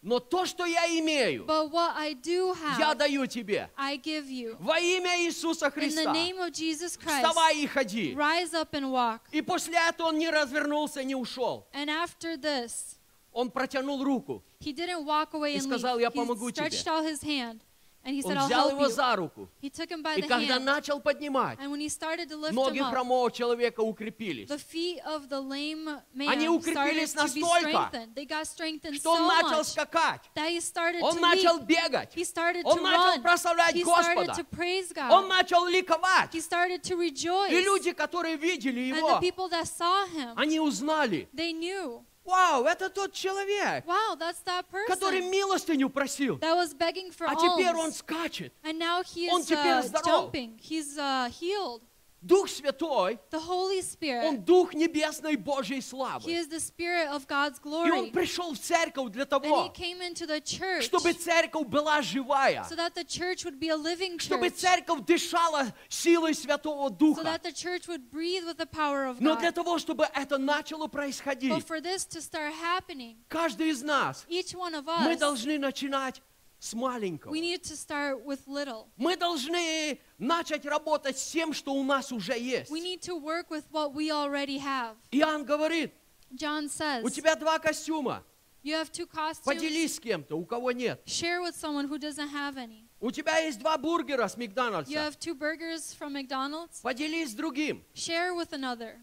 Но 0.03 0.21
то, 0.21 0.45
что 0.45 0.67
я 0.67 0.87
имею, 0.99 1.47
But 1.47 1.71
what 1.71 1.93
I 1.97 2.13
do 2.15 2.55
я 2.79 2.91
have, 2.93 2.95
даю 2.99 3.27
тебе. 3.27 3.71
I 3.75 3.97
give 3.97 4.27
you. 4.29 4.55
Во 4.61 4.79
имя 4.79 5.19
Иисуса 5.25 5.67
In 5.69 5.71
the 5.71 5.73
Христа. 5.73 6.13
name 6.13 6.39
of 6.39 6.53
Jesus 6.53 6.97
Christ, 6.99 7.25
Вставай 7.25 7.57
и 7.63 7.67
ходи. 7.67 8.15
rise 8.15 8.53
up 8.53 8.73
and 8.73 8.91
walk. 8.91 9.21
И 9.33 9.41
после 9.41 9.79
этого 9.79 10.09
он 10.09 10.19
не 10.19 10.29
развернулся, 10.29 11.03
не 11.05 11.15
ушел. 11.15 11.67
And 11.73 11.89
after 11.89 12.37
this, 12.37 12.97
Он 13.33 13.51
протянул 13.51 14.05
руку. 14.05 14.43
he 14.61 14.73
didn't 14.75 15.05
walk 15.07 15.33
away 15.33 15.55
И 15.55 15.59
and 15.59 15.63
сказал, 15.63 15.97
leave. 15.99 16.03
«Я 16.03 16.09
He 16.09 16.15
помогу 16.15 16.51
stretched 16.51 16.83
тебе». 16.83 16.91
out 16.93 17.05
his 17.05 17.23
hand 17.23 17.61
and 18.05 18.15
he 18.15 18.23
said, 18.23 18.33
Он 18.33 18.39
I'll 18.39 18.47
взял 18.47 18.69
help 18.69 18.73
его 18.73 18.87
you. 18.87 18.91
за 18.91 19.17
руку. 19.17 19.49
He 19.63 19.71
took 19.71 19.91
him 19.91 20.03
by 20.03 20.17
И 20.17 20.23
the 20.23 20.29
когда 20.29 20.55
hand. 20.59 20.65
начал 20.65 21.01
поднимать, 21.01 21.59
And 21.59 21.71
when 21.71 21.81
he 21.81 21.89
started 21.89 22.29
to 22.29 22.37
lift 22.37 22.53
ноги 22.55 22.79
him 22.79 22.85
up, 22.85 22.93
хромого 22.95 23.31
человека 23.31 23.81
укрепились. 23.81 24.49
the 24.49 24.59
feet 24.59 25.01
of 25.07 25.29
the 25.29 25.41
lame 25.41 25.89
Они 26.15 26.27
man 26.27 26.37
started 26.37 26.49
укрепились 26.51 27.13
to 27.15 27.35
be 27.35 27.41
настолько, 27.41 27.71
strengthened. 27.91 28.15
They 28.15 28.27
got 28.27 28.47
strengthened 28.47 28.95
Что 28.97 29.13
он 29.13 29.19
so 29.23 29.27
начал 29.43 29.59
much 29.61 29.67
скакать. 29.67 30.21
that 30.35 30.49
he 30.51 30.61
started 30.61 31.01
Он 31.03 31.15
to 31.17 31.21
начал 31.21 31.59
leap. 31.59 31.67
бегать. 31.67 32.15
He 32.15 32.25
started 32.25 32.63
Он 32.65 32.79
to 32.79 32.83
начал 32.83 33.17
run. 33.17 33.23
прославлять 33.23 33.75
He 33.75 33.83
started 33.85 34.27
Господа. 34.27 34.35
to 34.35 34.45
praise 34.45 34.93
Он 35.11 35.25
God. 35.25 35.29
начал 35.29 35.67
ликовать. 35.67 36.33
He 36.33 36.41
started 36.41 36.83
to 36.83 36.97
rejoice. 36.97 37.51
И 37.53 37.61
люди, 37.63 37.93
которые 37.93 38.37
видели 38.37 38.91
And 38.91 38.97
the 38.97 38.99
его, 38.99 39.21
people 39.21 39.49
that 39.49 39.67
saw 39.67 40.07
him, 40.07 40.35
они 40.37 40.61
узнали, 40.61 41.29
they 41.35 41.53
knew, 41.53 42.05
вау, 42.25 42.65
это 42.65 42.89
тот 42.91 43.13
человек, 43.13 43.85
wow, 43.87 44.17
that's 44.19 44.43
that 44.45 44.65
который 44.89 45.21
person 45.21 45.31
милостыню 45.31 45.91
просил. 45.91 46.39
that 46.41 46.55
was 46.57 46.75
begging 46.75 47.11
for 47.13 47.27
А 47.27 47.35
теперь 47.35 47.75
он 47.75 47.91
alms. 47.91 47.99
скачет. 47.99 48.53
And 48.63 48.79
now 48.79 49.03
he 49.03 49.29
Он 49.31 49.41
is 49.41 49.47
теперь 49.47 49.79
uh, 49.79 49.83
здоров. 49.83 50.05
jumping. 50.33 50.59
He's 50.61 50.97
uh, 50.99 51.29
healed. 51.31 51.83
Дух 52.27 52.49
Святой, 52.49 53.19
The 53.31 53.39
Holy 53.39 53.79
он 53.79 53.83
Spirit, 53.83 54.45
Дух 54.47 54.73
небесной 54.73 55.37
Божьей 55.37 55.79
He 55.79 55.83
славы. 55.83 56.25
is 56.27 56.49
the 56.49 56.59
Spirit 56.59 57.09
of 57.09 57.27
God's 57.27 57.59
И 57.63 57.69
он 57.69 58.07
glory. 58.07 58.11
пришел 58.13 58.55
в 58.55 58.59
церковь 58.59 59.11
для 59.13 59.25
And 59.25 59.45
He 59.45 59.49
того, 59.51 59.73
came 59.75 60.01
into 60.01 60.27
the 60.27 60.41
church 60.41 60.85
чтобы 60.85 61.13
церковь 61.13 61.67
была 61.67 62.01
живая, 62.01 62.65
so 62.67 62.75
that 62.77 62.95
the 62.95 63.05
church 63.05 63.45
would 63.45 63.61
be 63.61 63.69
a 63.69 63.77
living 63.77 64.19
чтобы 64.19 64.49
church. 64.49 64.57
церковь 64.57 65.05
дышала 65.05 65.75
силой 65.91 66.35
Святого 66.35 66.89
So 66.89 66.97
Духа. 66.97 67.23
that 67.25 67.43
the 67.43 67.53
church 67.53 67.87
would 67.89 68.11
breathe 68.11 68.45
with 68.47 68.57
the 68.57 68.67
power 68.67 69.05
of 69.05 69.21
Но 69.21 69.37
для 69.37 69.51
God. 69.51 69.55
того, 69.57 69.79
чтобы 69.79 70.09
это 70.15 70.39
начало 70.39 70.87
But 70.87 70.93
происходить, 70.93 71.67
for 71.67 71.81
this 71.83 72.07
to 72.07 72.23
start 72.23 72.55
happening, 72.55 73.17
каждый 73.29 73.69
из 73.69 73.83
нас, 73.83 74.25
each 74.31 74.55
one 74.55 74.75
of 74.75 74.85
мы 74.87 75.13
us, 75.13 75.19
должны 75.19 75.59
начинать 75.59 76.23
с 76.65 76.73
маленького. 76.73 77.31
we 77.33 77.41
need 77.41 77.63
to 77.63 77.77
start 77.77 78.25
with 78.25 78.41
little. 78.47 78.87
Мы 78.97 79.17
должны 79.17 79.99
начать 80.19 80.65
работать 80.65 81.19
с 81.19 81.31
тем, 81.31 81.53
что 81.53 81.75
у 81.75 81.85
нас 81.85 82.11
уже 82.11 82.39
есть. 82.39 82.71
We 82.71 82.81
need 82.81 83.03
to 83.03 83.21
work 83.21 83.51
with 83.51 83.65
what 83.71 83.93
we 83.93 84.11
already 84.11 84.59
have. 84.59 84.97
Иоанн 85.11 85.45
говорит, 85.45 85.93
John 86.33 86.69
says, 86.69 87.03
у 87.05 87.11
тебя 87.11 87.35
два 87.37 87.59
костюма, 87.59 88.25
you 88.63 88.73
have 88.73 88.91
two 88.91 89.07
costumes. 89.07 89.45
поделись 89.45 89.97
с 89.97 90.01
кем-то, 90.01 90.37
у 90.37 90.47
кого 90.47 90.73
нет. 90.73 91.03
Share 91.05 91.43
with 91.43 91.55
someone 91.55 91.87
who 91.87 91.99
doesn't 91.99 92.31
have 92.31 92.57
any. 92.57 92.89
У 93.01 93.11
тебя 93.11 93.37
есть 93.39 93.59
два 93.59 93.77
бургера 93.77 94.27
с 94.27 94.35
You 94.35 94.49
Макдональдса, 94.49 94.91
have 94.93 95.19
two 95.19 95.35
burgers 95.35 95.95
from 95.95 96.15
McDonald's. 96.15 96.81
поделись 96.83 97.33
с 97.33 97.35
другим. 97.35 97.85
Share 97.95 98.35
with 98.35 98.53
another. 98.53 98.97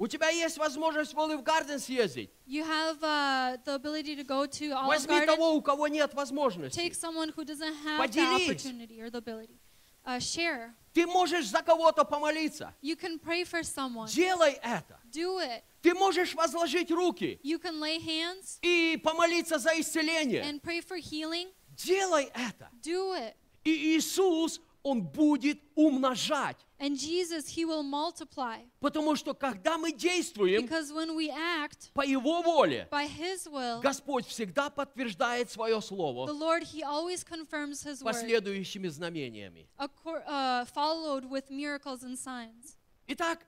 У 0.00 0.06
тебя 0.08 0.30
есть 0.30 0.56
возможность 0.56 1.12
в 1.12 1.20
Олив 1.20 1.42
Гарден 1.42 1.78
съездить. 1.78 2.30
You 2.46 2.64
have 2.64 3.02
uh, 3.02 3.58
the 3.66 3.74
ability 3.74 4.16
to 4.16 4.24
go 4.24 4.46
to 4.46 4.72
Olive 4.72 4.88
Возьми 4.88 5.08
Garden. 5.18 5.26
того, 5.26 5.54
у 5.54 5.60
кого 5.60 5.88
нет 5.88 6.14
возможности. 6.14 6.74
Take 6.80 6.94
someone 6.94 7.28
who 7.36 7.44
doesn't 7.44 7.74
have 7.84 7.98
the 7.98 8.08
Поделись. 8.08 8.48
opportunity 8.48 9.02
or 9.02 9.10
the 9.10 9.18
ability. 9.18 9.60
Uh, 10.06 10.18
share. 10.18 10.72
Ты 10.94 11.06
можешь 11.06 11.48
за 11.48 11.60
кого-то 11.60 12.04
помолиться. 12.06 12.74
You 12.80 12.96
can 12.96 13.18
pray 13.18 13.44
for 13.44 13.62
someone. 13.62 14.08
Делай 14.08 14.52
это. 14.62 14.98
Do 15.12 15.36
it. 15.38 15.60
Ты 15.82 15.92
можешь 15.92 16.34
возложить 16.34 16.90
руки 16.90 17.38
You 17.44 17.58
can 17.60 17.78
lay 17.78 17.98
hands 18.02 18.58
и 18.62 18.96
помолиться 19.04 19.58
за 19.58 19.78
исцеление. 19.78 20.42
and 20.42 20.62
pray 20.62 20.80
for 20.80 20.96
healing. 20.98 21.48
Делай 21.76 22.30
это. 22.32 22.70
Do 22.82 23.12
it. 23.12 23.34
И 23.64 23.98
Иисус, 23.98 24.62
Он 24.82 25.02
будет 25.02 25.60
умножать. 25.74 26.56
And 26.80 26.96
Jesus, 26.96 27.46
He 27.46 27.66
will 27.66 27.82
multiply. 27.82 28.62
Потому 28.80 29.14
что 29.14 29.34
когда 29.34 29.76
мы 29.76 29.92
действуем 29.92 30.62
Because 30.64 30.90
when 30.90 31.14
we 31.14 31.28
act 31.28 31.92
по 31.92 32.00
Его 32.00 32.42
воле, 32.42 32.88
by 32.90 33.06
His 33.06 33.46
will, 33.46 33.82
Господь 33.82 34.26
всегда 34.26 34.70
подтверждает 34.70 35.50
свое 35.50 35.76
the 35.76 35.82
слово 35.82 36.26
Lord, 36.32 36.62
He 36.62 36.82
always 36.82 37.22
confirms 37.22 37.84
His 37.84 38.02
последующими 38.02 38.88
знамениями. 38.88 39.68
uh, 39.78 40.64
followed 40.64 41.26
with 41.28 41.50
miracles 41.50 42.02
and 42.02 42.18
signs. 42.18 42.78
Итак, 43.06 43.40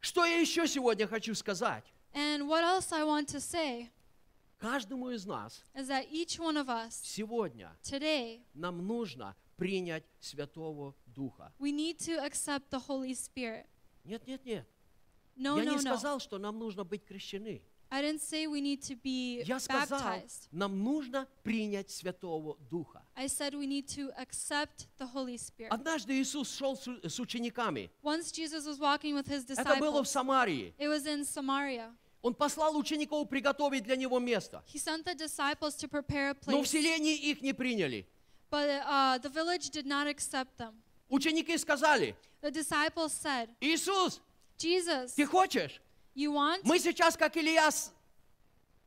что 0.00 0.24
я 0.24 0.38
еще 0.38 0.68
сегодня 0.68 1.08
хочу 1.08 1.34
сказать? 1.34 1.84
And 2.14 2.46
what 2.46 2.62
else 2.62 2.92
I 2.92 3.02
want 3.02 3.26
to 3.30 3.40
say 3.40 3.90
Каждому 4.60 5.10
из 5.10 5.26
нас 5.26 5.64
is 5.74 5.88
that 5.88 6.06
each 6.12 6.38
one 6.38 6.56
of 6.56 6.68
us 6.68 7.00
сегодня 7.02 7.76
today, 7.82 8.42
нам 8.54 8.86
нужно 8.86 9.34
принять 9.56 10.04
Святого 10.20 10.94
Духа. 11.14 11.52
we 11.58 11.72
need 11.72 11.98
to 11.98 12.18
accept 12.24 12.70
the 12.70 12.78
Holy 12.88 13.14
Spirit. 13.14 13.66
Нет, 14.04 14.26
нет, 14.26 14.44
нет. 14.44 14.66
No, 15.36 15.56
я 15.58 15.64
no, 15.64 15.70
не 15.70 15.76
no. 15.76 15.80
сказал, 15.80 16.20
что 16.20 16.38
нам 16.38 16.58
нужно 16.58 16.84
быть 16.84 17.04
крещены. 17.04 17.62
I 17.90 18.00
didn't 18.00 18.22
say 18.22 18.46
we 18.46 18.62
need 18.62 18.80
to 18.82 18.96
be 18.96 19.42
Я 19.46 19.60
сказал, 19.60 20.00
baptized. 20.00 20.48
нам 20.50 20.82
нужно 20.82 21.28
принять 21.42 21.90
Святого 21.90 22.56
Духа. 22.70 23.04
I 23.14 23.26
said 23.26 23.52
we 23.54 23.66
need 23.66 23.86
to 23.88 24.10
accept 24.18 24.88
the 24.98 25.06
Holy 25.12 25.36
Spirit. 25.36 25.68
Однажды 25.70 26.14
Иисус 26.20 26.50
шел 26.56 26.74
с 26.76 27.20
учениками. 27.20 27.90
Once 28.02 28.32
Jesus 28.32 28.66
was 28.66 28.78
walking 28.78 29.14
with 29.14 29.26
his 29.28 29.44
Это 29.50 29.76
было 29.76 30.02
в 30.02 30.06
disciples. 30.06 30.10
Самарии. 30.10 30.74
It 30.78 30.88
was 30.88 31.06
in 31.06 31.22
Samaria. 31.24 31.94
Он 32.22 32.34
послал 32.34 32.76
учеников 32.78 33.28
приготовить 33.28 33.82
для 33.82 33.96
него 33.96 34.18
место. 34.20 34.64
He 34.72 34.78
sent 34.78 35.04
the 35.04 35.14
disciples 35.14 35.76
to 35.76 35.86
prepare 35.88 36.30
a 36.30 36.36
Но 36.46 36.62
в 36.62 36.64
place, 36.64 36.68
селении 36.68 37.14
их 37.14 37.42
не 37.42 37.52
приняли. 37.52 38.06
but 38.50 38.68
uh, 38.86 39.18
the 39.18 39.28
village 39.28 39.68
did 39.70 39.84
not 39.86 40.06
accept 40.06 40.56
them. 40.56 40.72
Ученики 41.12 41.56
сказали, 41.58 42.16
The 42.40 42.50
disciples 42.50 43.12
said, 43.12 43.50
Иисус, 43.60 44.20
Jesus, 44.58 45.14
ты 45.14 45.26
хочешь? 45.26 45.80
you 46.16 46.32
want? 46.32 46.62
Мы 46.64 46.78
сейчас, 46.78 47.16
как 47.16 47.36
Ильяс, 47.36 47.92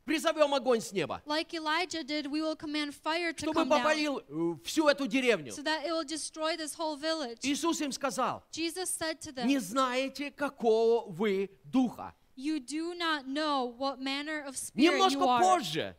призовем 0.05 0.53
огонь 0.53 0.81
с 0.81 0.91
неба, 0.91 1.21
Like 1.25 1.53
Elijah 1.53 2.03
did, 2.03 2.25
we 2.27 2.41
will 2.41 2.55
command 2.55 2.93
fire 2.95 3.31
to 3.31 3.45
чтобы 3.45 3.53
come 3.53 3.69
down 3.69 3.83
попалил 3.83 4.19
э, 4.27 4.55
всю 4.65 4.87
эту 4.87 5.07
деревню. 5.07 5.51
so 5.53 5.61
that 5.61 5.85
it 5.85 5.91
will 5.91 6.03
destroy 6.03 6.57
this 6.57 6.73
whole 6.73 6.95
village. 6.97 7.37
Иисус 7.43 7.79
им 7.81 7.91
сказал, 7.91 8.43
Jesus 8.51 8.89
said 8.89 9.21
to 9.21 9.31
them, 9.31 9.45
не 9.45 9.59
знаете, 9.59 10.31
какого 10.31 11.07
вы 11.11 11.49
духа. 11.63 12.13
You 12.35 12.59
do 12.59 12.93
not 12.95 13.27
know 13.27 13.73
what 13.77 13.99
manner 13.99 14.43
of 14.45 14.57
spirit 14.57 14.93
Немножко 14.93 15.19
you 15.19 15.27
are. 15.29 15.39
позже, 15.41 15.95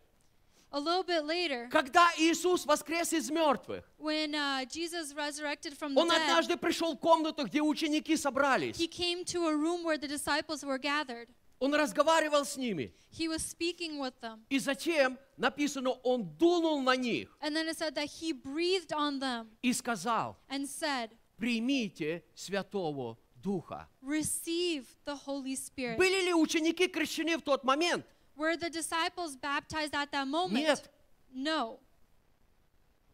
A 0.77 0.79
little 0.79 1.05
bit 1.05 1.25
later, 1.25 1.71
когда 1.71 2.11
Иисус 2.19 2.67
воскрес 2.67 3.11
из 3.15 3.31
мертвых, 3.31 3.83
when 3.99 4.35
uh, 4.35 4.63
Jesus 4.67 5.15
resurrected 5.15 5.73
from 5.75 5.95
the 5.95 6.01
Он 6.03 6.11
dead, 6.11 6.21
однажды 6.21 6.59
пришел 6.59 6.95
в 6.95 6.99
комнату, 6.99 7.47
где 7.47 7.63
ученики 7.63 8.15
собрались. 8.15 8.77
he 8.77 8.87
came 8.87 9.25
to 9.25 9.49
a 9.49 9.57
room 9.57 9.83
where 9.85 9.97
the 9.97 10.07
disciples 10.07 10.63
were 10.63 10.77
gathered. 10.77 11.29
Он 11.61 11.75
разговаривал 11.75 12.45
с 12.45 12.59
ними. 12.59 12.93
He 13.11 13.27
was 13.27 13.43
speaking 13.43 13.99
with 13.99 14.21
them. 14.21 14.45
И 14.51 14.59
затем 14.59 15.19
написано, 15.39 15.93
он 16.03 16.25
дунул 16.37 16.83
на 16.83 16.95
них 16.95 17.35
And 17.41 17.57
then 17.57 17.69
it 17.69 17.79
said 17.79 17.95
that 17.95 18.11
he 18.21 18.35
breathed 18.35 18.93
on 18.93 19.19
them 19.19 19.49
и 19.63 19.73
сказал, 19.73 20.37
and 20.51 20.67
said, 20.69 21.09
примите 21.39 22.23
Святого 22.35 23.17
Духа. 23.43 23.89
Receive 24.03 24.85
the 25.07 25.17
Holy 25.27 25.57
Spirit. 25.57 25.97
Были 25.97 26.23
ли 26.27 26.35
ученики 26.35 26.87
крещены 26.87 27.39
в 27.39 27.41
тот 27.43 27.65
момент? 27.65 28.05
Were 28.37 28.57
the 28.57 28.69
disciples 28.71 29.35
baptized 29.37 29.95
at 29.95 30.11
that 30.13 30.27
moment? 30.27 30.65
Нет. 30.65 30.91
No. 31.35 31.81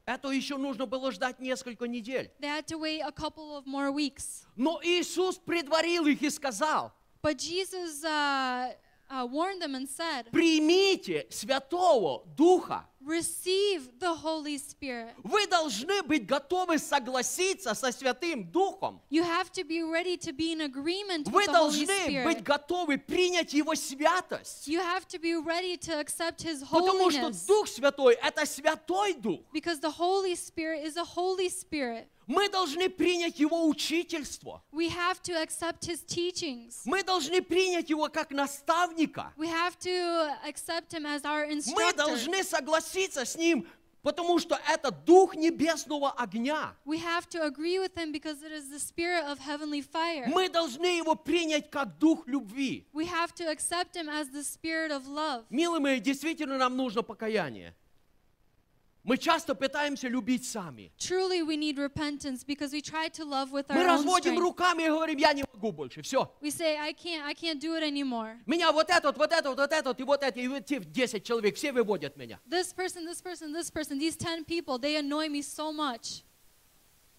Это 0.05 0.31
еще 0.31 0.57
нужно 0.57 0.85
было 0.87 1.13
ждать 1.13 1.39
несколько 1.39 1.87
недель. 1.87 2.31
They 2.41 2.49
had 2.49 2.67
to 2.67 2.79
wait 2.79 3.03
a 3.03 3.13
couple 3.13 3.57
of 3.57 3.67
more 3.67 3.93
weeks. 3.93 4.45
Но 4.57 4.81
Иисус 4.83 5.39
предварил 5.39 6.07
их 6.07 6.23
и 6.23 6.31
сказал, 6.31 6.93
But 7.23 7.39
Jesus 7.39 8.03
uh, 8.03 8.75
uh, 9.09 9.27
warned 9.27 9.63
them 9.63 9.77
and 9.77 9.89
said, 9.89 10.31
примите 10.33 11.27
Святого 11.31 12.25
Духа. 12.37 12.85
Receive 13.05 13.99
the 13.99 14.15
Holy 14.15 14.59
Spirit. 14.59 15.15
Вы 15.25 15.47
должны 15.47 16.03
быть 16.03 16.27
готовы 16.27 16.79
согласиться 16.79 17.75
со 17.75 17.91
Святым 17.91 18.45
Духом. 18.45 19.01
You 19.11 19.23
have 19.25 19.51
to 19.53 19.65
be 19.65 19.83
ready 19.83 20.17
to 20.19 20.33
be 20.33 20.53
in 20.53 20.61
agreement 20.61 21.29
Вы 21.29 21.43
with 21.43 21.47
the 21.47 21.59
Holy 21.59 21.87
должны 21.87 22.25
быть 22.25 22.39
Spirit. 22.39 22.43
готовы 22.45 22.99
принять 22.99 23.53
Его 23.53 23.75
святость. 23.75 24.69
You 24.69 24.81
have 24.81 25.07
to 25.09 25.19
be 25.19 25.35
ready 25.35 25.77
to 25.77 25.99
accept 25.99 26.43
His 26.43 26.61
Потому 26.63 27.11
что 27.11 27.21
holiness. 27.21 27.47
Дух 27.47 27.67
Святой– 27.69 28.15
это 28.23 28.47
Святой 28.47 29.15
Дух. 29.15 29.41
Because 29.53 29.81
the 29.81 29.91
Holy 29.91 30.35
Spirit 30.37 30.85
is 30.85 30.97
a 30.97 31.05
Holy 31.05 31.49
Spirit. 31.49 32.07
Мы 32.29 32.49
должны 32.49 32.89
принять 32.89 33.41
Его 33.41 33.67
учительство. 33.67 34.63
We 34.71 34.89
have 34.89 35.21
to 35.25 35.35
accept 35.43 35.85
His 35.85 36.05
teachings. 36.07 36.81
Мы 36.85 37.03
должны 37.03 37.43
принять 37.43 37.91
Его 37.91 38.09
как 38.09 38.31
наставника. 38.31 39.33
We 39.37 39.49
have 39.49 39.77
to 39.81 40.31
accept 40.47 40.93
Him 40.93 41.05
as 41.05 41.25
our 41.25 41.47
Мы 41.47 41.55
instructor. 41.55 41.97
должны 41.97 42.45
согласиться 42.45 42.92
с 42.95 43.37
Ним, 43.37 43.67
потому 44.03 44.39
что 44.39 44.59
это 44.69 44.91
Дух 44.91 45.35
небесного 45.35 46.11
огня. 46.11 46.75
We 46.85 46.99
have 46.99 47.29
to 47.31 47.43
agree 47.47 47.79
with 47.79 47.95
Him 47.95 48.13
because 48.13 48.43
it 48.43 48.53
is 48.53 48.69
the 48.69 48.81
Spirit 48.81 49.25
of 49.25 49.39
heavenly 49.39 49.81
fire. 49.83 50.27
Мы 50.29 50.49
должны 50.49 50.87
Его 50.99 51.15
принять 51.15 51.71
как 51.71 51.99
Дух 51.99 52.27
любви. 52.27 52.87
We 52.93 53.07
have 53.07 53.35
to 53.37 53.51
accept 53.51 53.95
Him 53.97 54.09
as 54.09 54.29
the 54.31 54.43
Spirit 54.43 54.91
of 54.91 55.07
love. 55.07 55.45
Милые 55.51 55.81
мои, 55.81 56.01
действительно 56.01 56.59
нам 56.59 56.77
нужно 56.77 57.03
покаяние. 57.03 57.75
Мы 59.04 59.18
часто 59.18 59.56
пытаемся 59.56 60.10
любить 60.10 60.46
сами. 60.46 60.92
Truly, 60.98 61.42
we 61.42 61.56
need 61.56 61.78
repentance 61.78 62.44
because 62.44 62.74
we 62.74 62.82
try 62.82 63.08
to 63.08 63.24
love 63.24 63.54
with 63.54 63.72
our 63.72 63.78
Мы 63.78 63.84
own 63.84 63.88
разводим 63.88 64.34
strength. 64.34 64.40
руками 64.42 64.84
и 64.84 64.88
говорим, 64.90 65.18
я 65.18 65.32
не 65.32 65.46
могу 65.54 65.72
больше, 65.72 66.02
все. 66.02 66.30
We 66.42 66.52
say, 66.52 66.76
I 66.78 66.92
can't, 66.92 67.24
I 67.24 67.34
can't 67.34 67.62
do 67.62 67.74
it 67.78 67.84
anymore. 67.84 68.38
Меня 68.46 68.74
вот 68.74 68.90
этот, 68.90 69.18
вот 69.18 69.32
этот, 69.32 69.58
вот 69.58 69.72
этот, 69.72 69.98
и 70.02 70.04
вот 70.04 70.24
эти, 70.24 70.40
и 70.40 70.48
вот 70.50 70.70
эти 70.70 70.84
10 70.84 71.24
человек, 71.24 71.56
все 71.56 71.72
выводят 71.72 72.18
меня. 72.18 72.38
This 72.46 72.74
person, 72.74 73.06
this 73.06 73.22
person, 73.22 73.54
this 73.54 73.72
person, 73.72 73.98
these 73.98 74.18
10 74.18 74.44
people, 74.44 74.78
they 74.78 74.98
annoy 74.98 75.30
me 75.30 75.42
so 75.42 75.72
much. 75.72 76.24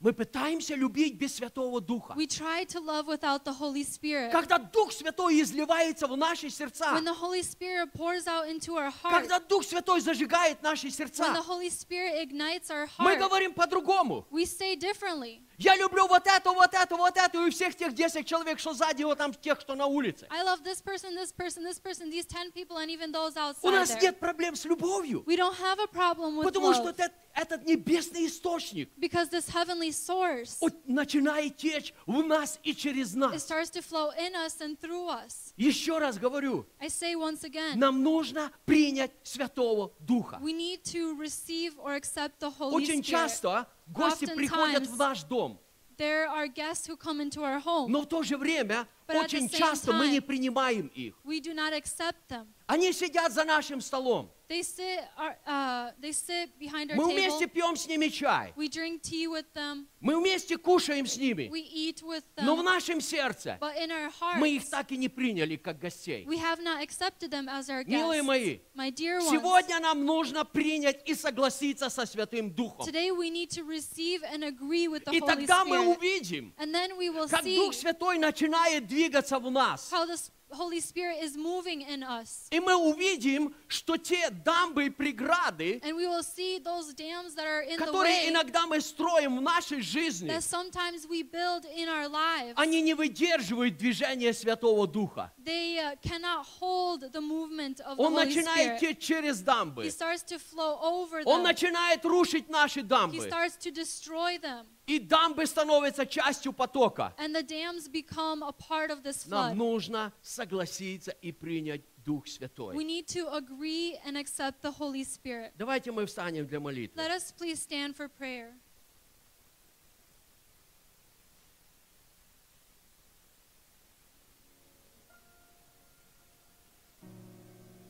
Мы 0.03 0.11
пытаемся 0.11 0.75
любить 0.75 1.15
без 1.15 1.33
Святого 1.33 1.79
Духа. 1.79 2.13
We 2.17 2.27
try 2.27 2.65
to 2.65 2.81
love 2.81 3.07
without 3.07 3.45
the 3.45 3.57
Holy 3.57 3.85
Spirit. 3.85 4.31
Когда 4.33 4.57
Дух 4.57 4.91
Святой 4.91 5.41
изливается 5.41 6.07
в 6.07 6.17
наши 6.17 6.49
сердца, 6.49 6.93
When 6.93 7.05
the 7.05 7.17
Holy 7.17 7.41
Spirit 7.41 7.93
pours 7.93 8.27
out 8.27 8.49
into 8.49 8.75
our 8.75 8.91
heart, 8.91 9.21
когда 9.21 9.39
Дух 9.39 9.63
Святой 9.63 10.01
зажигает 10.01 10.61
наши 10.61 10.87
when 10.87 10.91
the 10.91 10.95
сердца, 10.97 11.43
Holy 11.47 11.69
Spirit 11.69 12.21
ignites 12.21 12.69
our 12.69 12.89
мы 12.99 13.13
heart, 13.13 13.19
говорим 13.19 13.53
по-другому. 13.53 14.27
we 14.29 14.43
say 14.45 14.75
differently. 14.75 15.41
Я 15.57 15.75
люблю 15.75 16.07
вот 16.07 16.25
это, 16.25 16.51
вот 16.51 16.73
это, 16.73 16.95
вот 16.95 17.15
это, 17.15 17.45
и 17.45 17.49
всех 17.51 17.75
тех 17.75 17.93
10 17.93 18.25
человек, 18.25 18.59
что 18.59 18.73
сзади, 18.73 19.03
вот 19.03 19.17
там 19.17 19.33
тех, 19.33 19.59
что 19.61 19.75
на 19.75 19.85
улице. 19.85 20.27
I 20.29 20.43
love 20.43 20.63
this 20.63 20.81
person, 20.81 21.13
this 21.15 21.31
person, 21.31 21.63
this 21.63 21.79
person, 21.79 22.09
these 22.09 22.25
10 22.25 22.51
people, 22.53 22.77
and 22.77 22.89
even 22.89 23.11
those 23.11 23.33
У 23.61 23.69
нас 23.69 23.89
there. 23.91 24.01
нет 24.01 24.19
проблем 24.19 24.55
с 24.55 24.65
любовью, 24.65 25.23
We 25.25 25.35
don't 25.37 25.55
have 25.57 25.79
a 25.79 25.87
problem 25.87 26.37
with 26.37 26.43
потому 26.45 26.73
что 26.73 26.85
love 26.89 26.95
этот, 26.99 27.11
этот 27.35 27.65
небесный 27.65 28.25
источник 28.27 28.89
because 28.97 29.29
this 29.29 29.47
heavenly 29.49 29.89
source, 29.91 30.57
вот 30.61 30.73
начинает 30.87 31.57
течь 31.57 31.93
в 32.05 32.23
нас 32.23 32.59
и 32.63 32.73
через 32.75 33.13
it 33.13 33.17
нас. 33.19 33.43
starts 33.43 33.69
to 33.71 33.81
flow 33.81 34.11
in 34.17 34.33
us 34.35 34.59
and 34.61 34.77
through 34.79 35.07
us. 35.07 35.53
Еще 35.57 35.97
раз 35.99 36.17
говорю, 36.17 36.65
I 36.79 36.87
say 36.87 37.15
once 37.15 37.43
again, 37.43 37.75
нам 37.75 38.01
нужно 38.03 38.51
принять 38.65 39.11
Святого 39.23 39.91
Духа. 39.99 40.39
we 40.41 40.53
need 40.53 40.83
to 40.83 41.15
receive 41.19 41.73
or 41.79 41.93
accept 41.95 42.39
the 42.39 42.49
Holy 42.49 42.75
Очень 42.83 43.03
Spirit. 43.03 43.05
часто 43.05 43.67
гости 43.87 44.25
приходят 44.25 44.87
в 44.87 44.97
наш 44.97 45.23
дом, 45.23 45.59
There 45.97 46.27
are 46.27 46.47
guests 46.47 46.87
who 46.87 46.97
come 46.97 47.21
into 47.21 47.43
our 47.43 47.59
home. 47.63 47.87
но 47.89 48.01
в 48.01 48.07
то 48.07 48.23
же 48.23 48.35
время 48.35 48.87
But 49.07 49.15
очень 49.25 49.47
часто 49.47 49.93
мы 49.93 50.07
не 50.09 50.17
time- 50.19 50.25
принимаем 50.25 50.87
их. 50.87 51.13
We 51.23 51.39
do 51.39 51.53
not 51.53 51.71
accept 51.73 52.27
them. 52.29 52.47
Они 52.65 52.91
сидят 52.93 53.31
за 53.31 53.43
нашим 53.43 53.79
столом. 53.79 54.31
They 54.53 54.61
sit, 54.61 54.99
our, 55.17 55.35
uh, 55.47 55.91
they 55.99 56.11
sit 56.11 56.59
behind 56.59 56.91
our 56.91 56.95
Мы 56.97 57.05
table. 57.05 57.13
вместе 57.15 57.47
пьем 57.47 57.75
с 57.75 57.87
ними 57.87 58.09
чай. 58.09 58.53
We 58.55 58.69
drink 58.69 59.01
tea 59.01 59.25
with 59.27 59.45
them. 59.55 59.87
Мы 59.99 60.15
вместе 60.19 60.57
кушаем 60.59 61.07
с 61.07 61.17
ними. 61.17 61.49
We 61.51 61.63
eat 61.73 62.03
with 62.03 62.21
Но 62.37 62.55
в 62.55 62.59
them. 62.59 62.63
нашем 62.65 63.01
сердце 63.01 63.57
But 63.59 63.75
in 63.79 63.89
our 63.89 64.11
мы 64.37 64.49
их 64.51 64.69
так 64.69 64.91
и 64.91 64.97
не 64.97 65.09
приняли 65.09 65.55
как 65.55 65.79
гостей. 65.79 66.23
we 66.27 66.37
have 66.37 66.59
not 66.61 66.83
accepted 66.83 67.31
them 67.31 67.47
as 67.49 67.67
our 67.67 67.83
Милые 67.85 68.21
мои, 68.21 68.59
My 68.75 68.91
dear 68.91 69.21
ones, 69.21 69.31
сегодня 69.31 69.79
нам 69.79 70.05
нужно 70.05 70.45
принять 70.45 71.01
и 71.09 71.15
согласиться 71.15 71.89
со 71.89 72.05
Святым 72.05 72.51
Духом. 72.53 72.85
today 72.85 73.09
we 73.09 73.31
need 73.31 73.49
to 73.49 73.63
receive 73.63 74.21
and 74.31 74.43
agree 74.43 74.87
with 74.87 75.03
the 75.05 75.13
И 75.15 75.19
Holy 75.19 75.25
тогда 75.35 75.65
мы 75.65 75.77
Spirit. 75.77 75.97
увидим, 75.97 76.53
And 76.59 76.71
then 76.75 76.95
we 76.95 77.09
will 77.09 77.27
как 77.27 77.43
see 77.43 77.55
Дух 77.55 77.73
Святой 77.73 78.19
начинает 78.19 78.85
двигаться 78.85 79.39
в 79.39 79.49
нас. 79.49 79.89
how 79.91 80.05
the 80.05 80.13
S- 80.13 80.29
Holy 80.53 80.79
Spirit 80.79 81.17
is 81.21 81.35
moving 81.35 81.81
in 81.81 82.03
us. 82.03 82.47
И 82.51 82.59
мы 82.59 82.75
увидим, 82.75 83.53
что 83.67 83.97
те 83.97 84.29
дамбы 84.29 84.85
и 84.85 84.89
преграды, 84.89 85.79
And 85.83 85.95
we 85.95 86.07
will 86.07 86.23
see 86.23 86.59
those 86.59 86.93
dams 86.93 87.35
that 87.35 87.45
are 87.45 87.61
in 87.63 87.77
the 87.77 87.85
которые 87.85 88.13
way 88.23 88.29
иногда 88.29 88.65
мы 88.67 88.79
строим 88.81 89.37
в 89.37 89.41
нашей 89.41 89.81
жизни, 89.81 90.29
that 90.29 90.43
sometimes 90.43 91.07
we 91.07 91.23
build 91.23 91.65
in 91.75 91.87
our 91.89 92.07
lives. 92.07 92.53
они 92.57 92.81
не 92.81 92.93
выдерживают 92.93 93.77
движения 93.77 94.33
Святого 94.33 94.87
Духа. 94.87 95.31
They 95.43 95.77
uh, 95.79 95.95
cannot 96.01 96.45
hold 96.59 97.11
the 97.11 97.21
movement 97.21 97.79
of 97.81 97.97
the 97.97 98.03
Он 98.03 98.13
Holy 98.13 98.25
начинает 98.25 98.77
Spirit. 98.77 98.79
течь 98.79 98.99
через 98.99 99.41
He 99.41 99.45
дамбы. 99.45 99.85
starts 99.89 100.23
to 100.23 100.37
flow 100.39 100.79
over 100.81 101.21
Он 101.25 101.41
them. 101.41 101.43
начинает 101.43 102.05
рушить 102.05 102.49
наши 102.49 102.81
He 102.81 102.83
дамбы. 102.87 103.27
starts 103.27 103.57
to 103.57 103.71
destroy 103.71 104.37
them. 104.39 104.65
И 104.85 104.99
дамбы 104.99 105.45
становятся 105.45 106.05
частью 106.05 106.51
потока. 106.51 107.13
And 107.17 107.33
the 107.33 107.43
dams 107.43 107.87
become 107.87 108.43
a 108.43 108.51
part 108.51 108.91
of 108.91 109.01
this 109.01 109.25
Нам 109.27 109.57
нужно 109.57 110.11
согласиться 110.21 111.11
и 111.21 111.31
принять 111.31 111.81
Дух 112.03 112.25
We 112.25 112.29
Святой. 112.29 112.75
need 112.83 113.07
to 113.07 113.29
agree 113.33 113.97
and 114.05 114.17
accept 114.17 114.61
the 114.61 114.71
Holy 114.71 115.05
Spirit. 115.05 115.53
Давайте 115.57 115.91
мы 115.91 116.05
встанем 116.05 116.45
для 116.45 116.59
молитвы. 116.59 117.01
Let 117.01 117.11
us 117.11 117.31
please 117.31 117.61
stand 117.61 117.95
for 117.95 118.09
prayer. 118.09 118.53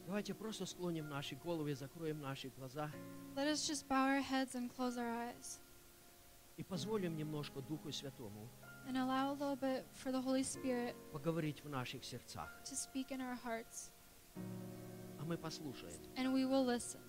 Давайте 0.06 0.36
просто 0.36 0.68
склоним 0.68 1.10
наши 1.10 1.34
головы, 1.34 1.74
закроем 1.74 2.22
наши 2.22 2.50
глаза 2.50 2.92
Let 3.36 3.48
us 3.48 3.68
just 3.68 3.88
bow 3.88 4.06
our 4.06 4.22
heads 4.22 4.54
and 4.54 4.70
close 4.70 4.96
our 4.96 5.10
eyes 5.10 5.60
и 6.58 6.64
позволим 6.64 7.16
немножко 7.16 7.62
Духу 7.62 7.90
Святому 7.92 8.48
and 8.88 8.98
allow 8.98 9.32
a 9.32 9.34
little 9.34 9.56
bit 9.56 9.86
for 9.94 10.12
the 10.12 10.22
Holy 10.22 10.44
Spirit 10.44 10.96
поговорить 11.12 11.64
в 11.64 11.70
наших 11.70 12.04
сердцах. 12.04 12.50
to 12.64 12.76
speak 12.76 13.12
in 13.12 13.22
our 13.22 13.36
hearts. 13.36 13.92
А 15.20 15.26
мы 15.26 15.38
послушаем. 15.38 15.94
And 16.16 16.34
we 16.34 16.46
will 16.46 16.66
listen. 16.66 17.00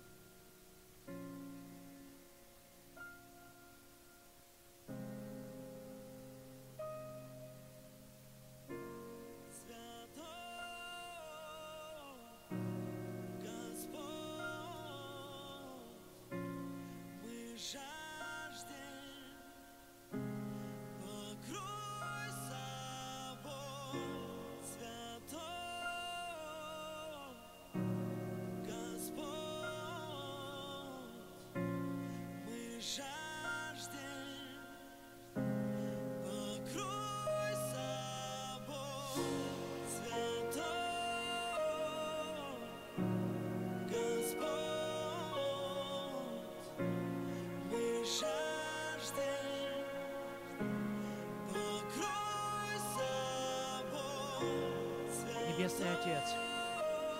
Небесный 55.56 55.92
Отец, 55.94 56.34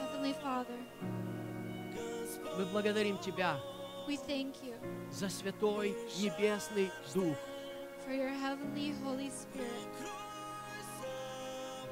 Heavenly 0.00 0.34
Father, 0.42 0.76
мы 2.58 2.64
благодарим 2.66 3.18
Тебя 3.18 3.56
we 4.08 4.16
thank 4.26 4.54
you 4.64 4.74
за 5.10 5.28
Святой 5.28 5.94
Небесный 6.18 6.90
Дух. 7.14 7.36
for 8.04 8.12
your 8.12 8.30
heavenly 8.30 8.92
Holy 9.04 9.30
Spirit. 9.30 9.88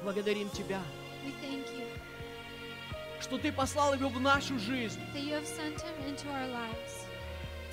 Благодарим 0.03 0.49
Тебя, 0.49 0.81
We 1.25 1.31
thank 1.41 1.65
you 1.77 1.87
что 3.21 3.37
Ты 3.37 3.53
послал 3.53 3.93
Его 3.93 4.09
в 4.09 4.19
нашу 4.19 4.59
жизнь. 4.59 4.99
that 5.13 5.23
you 5.23 5.33
have 5.33 5.47
sent 5.47 5.79
him 5.79 6.05
into 6.09 6.27
our 6.29 6.47
lives. 6.47 7.05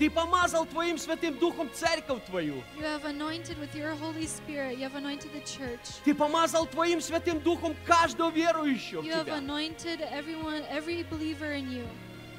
Ты 0.01 0.09
помазал 0.09 0.65
Твоим 0.65 0.97
Святым 0.97 1.37
Духом 1.37 1.71
церковь 1.75 2.25
Твою. 2.25 2.63
You 2.75 2.85
have 2.85 3.05
anointed 3.05 3.59
with 3.59 3.75
your 3.75 3.95
Holy 3.97 4.27
Spirit. 4.27 4.79
You 4.79 4.89
have 4.89 4.95
anointed 4.95 5.31
the 5.35 5.43
church. 5.45 6.01
Ты 6.07 6.15
помазал 6.15 6.67
Твоим 6.67 7.03
Святым 7.03 7.39
Духом 7.41 7.77
каждого 7.85 8.31
верующего 8.31 9.03
You 9.03 9.13
have 9.13 9.29
anointed 9.29 10.01
everyone, 10.11 10.63
every 10.71 11.05
believer 11.11 11.53
in 11.53 11.71
you. 11.71 11.87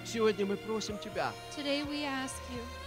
Сегодня 0.03 0.47
мы 0.47 0.57
просим 0.57 0.97
Тебя. 0.97 1.31
Today 1.55 1.83
we 1.83 2.03
ask 2.03 2.41
you. 2.51 2.80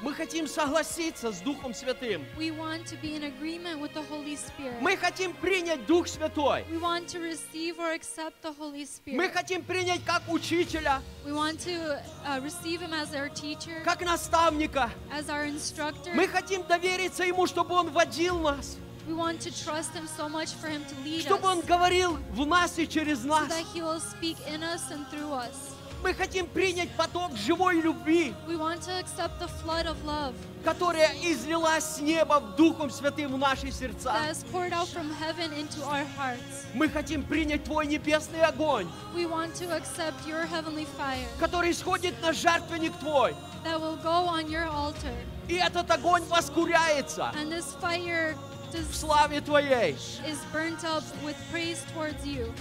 Мы 0.00 0.14
хотим 0.14 0.46
согласиться 0.46 1.32
с 1.32 1.40
Духом 1.40 1.74
Святым. 1.74 2.24
We 2.38 2.50
want 2.56 2.86
to 2.86 2.96
be 3.02 3.16
in 3.16 3.24
agreement 3.24 3.80
with 3.80 3.92
the 3.94 4.02
Holy 4.08 4.36
Spirit. 4.36 4.80
Мы 4.80 4.96
хотим 4.96 5.32
принять 5.32 5.86
Дух 5.86 6.06
Святой. 6.06 6.64
We 6.70 6.78
want 6.80 7.08
to 7.08 7.18
receive 7.18 7.78
or 7.80 7.92
accept 7.92 8.40
the 8.42 8.52
Holy 8.56 8.86
Мы 9.06 9.26
Spirit. 9.26 9.32
хотим 9.32 9.62
принять 9.64 10.04
как 10.04 10.22
учителя, 10.28 11.02
We 11.26 11.32
want 11.32 11.58
to 11.64 12.00
uh, 12.24 12.40
receive 12.42 12.80
him 12.80 12.92
as 12.92 13.12
our 13.12 13.28
teacher, 13.28 13.82
как 13.84 14.00
наставника. 14.02 14.90
as 15.12 15.28
our 15.28 15.44
instructor. 15.46 16.14
Мы 16.14 16.28
хотим 16.28 16.62
довериться 16.64 17.24
Ему, 17.24 17.46
чтобы 17.48 17.74
Он 17.74 17.90
водил 17.90 18.38
нас, 18.38 18.76
We 19.08 19.14
want 19.14 19.40
to 19.40 19.50
trust 19.50 19.94
him 19.94 20.06
so 20.06 20.28
much 20.28 20.52
for 20.52 20.68
him 20.68 20.84
to 20.84 20.94
lead 21.02 21.22
чтобы 21.22 21.48
Он 21.48 21.58
us, 21.58 21.66
говорил 21.66 22.18
в 22.30 22.46
нас 22.46 22.78
и 22.78 22.86
через 22.86 23.24
so 23.24 23.28
нас. 23.30 23.48
that 23.48 23.64
he 23.74 23.82
will 23.82 23.98
speak 23.98 24.36
in 24.46 24.62
us 24.62 24.92
and 24.92 25.04
through 25.10 25.32
us. 25.32 25.74
Мы 26.02 26.14
хотим 26.14 26.46
принять 26.46 26.90
поток 26.92 27.36
живой 27.36 27.80
любви, 27.80 28.32
We 28.46 28.56
want 28.56 28.82
to 28.82 28.98
accept 29.00 29.38
the 29.40 29.48
flood 29.62 29.86
of 29.86 29.96
love 30.04 30.34
которая 30.64 31.12
излилась 31.22 31.84
с 31.96 32.00
неба 32.00 32.40
Духом 32.56 32.90
Святым 32.90 33.32
в 33.34 33.38
наши 33.38 33.66
that 33.68 33.72
сердца. 33.72 34.14
is 34.30 34.44
poured 34.52 34.72
out 34.72 34.88
from 34.88 35.10
heaven 35.18 35.52
into 35.54 35.82
our 35.84 36.04
hearts. 36.16 36.66
Мы 36.74 36.88
хотим 36.88 37.22
принять 37.24 37.64
Твой 37.64 37.86
небесный 37.86 38.42
огонь, 38.42 38.86
We 39.14 39.26
want 39.26 39.54
to 39.56 39.70
accept 39.76 40.26
your 40.26 40.46
heavenly 40.46 40.86
fire 40.96 41.26
который 41.40 41.72
сходит 41.74 42.20
на 42.22 42.32
жертвенник 42.32 42.92
Твой. 43.00 43.34
that 43.64 43.80
will 43.80 43.96
go 44.02 44.26
on 44.28 44.48
your 44.48 44.66
altar. 44.68 45.14
И 45.48 45.54
этот 45.54 45.90
огонь 45.90 46.22
воскуряется 46.28 47.32
And 47.34 47.50
this 47.50 47.74
fire 47.80 48.34
в 48.70 48.72
does, 48.72 48.92
славе 48.92 49.40
Твоей. 49.40 49.96
is 50.26 50.38
burnt 50.52 50.84
up 50.84 51.02
with 51.24 51.36
praise 51.50 51.82
towards 51.94 52.24
you. 52.26 52.52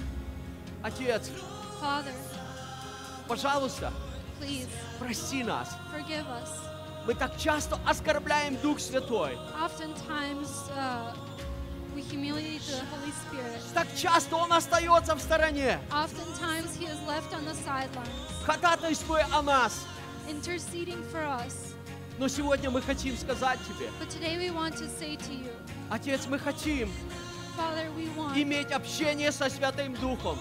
Отец, 0.84 1.30
Father, 1.82 2.12
пожалуйста, 3.28 3.92
please 4.40 4.68
прости 5.00 5.44
нас. 5.44 5.70
forgive 5.94 6.26
us. 6.28 6.50
Мы 7.06 7.14
так 7.16 7.38
часто 7.38 7.80
оскорбляем 7.86 8.58
Дух 8.62 8.80
Святой. 8.80 9.38
Oftentimes, 9.64 10.50
uh, 10.76 11.14
we 11.96 12.02
humiliate 12.02 12.62
the 12.62 12.82
Holy 12.92 13.14
Spirit. 13.14 13.62
Так 13.74 13.88
часто 13.96 14.36
Он 14.36 14.52
остается 14.54 15.16
в 15.16 15.22
стороне, 15.22 15.80
Oftentimes, 15.92 16.76
He 16.78 16.86
is 16.86 17.00
left 17.08 17.34
on 17.34 17.46
the 17.46 17.56
sidelines, 17.66 18.44
ходатайствуя 18.46 19.28
о 19.34 19.42
нас. 19.42 19.86
interceding 20.30 21.02
for 21.12 21.24
us. 21.24 21.74
Но 22.18 22.28
сегодня 22.28 22.70
мы 22.72 22.82
хотим 22.82 23.16
сказать 23.16 23.60
Тебе, 23.68 23.90
But 24.02 24.10
today 24.10 24.38
we 24.38 24.50
want 24.52 24.76
to 24.78 24.88
say 25.00 25.16
to 25.16 25.32
you, 25.34 25.52
Отец, 25.90 26.26
мы 26.28 26.38
хотим 26.40 26.92
иметь 28.36 28.72
общение 28.72 29.32
со 29.32 29.50
Святым 29.50 29.94
Духом. 29.96 30.38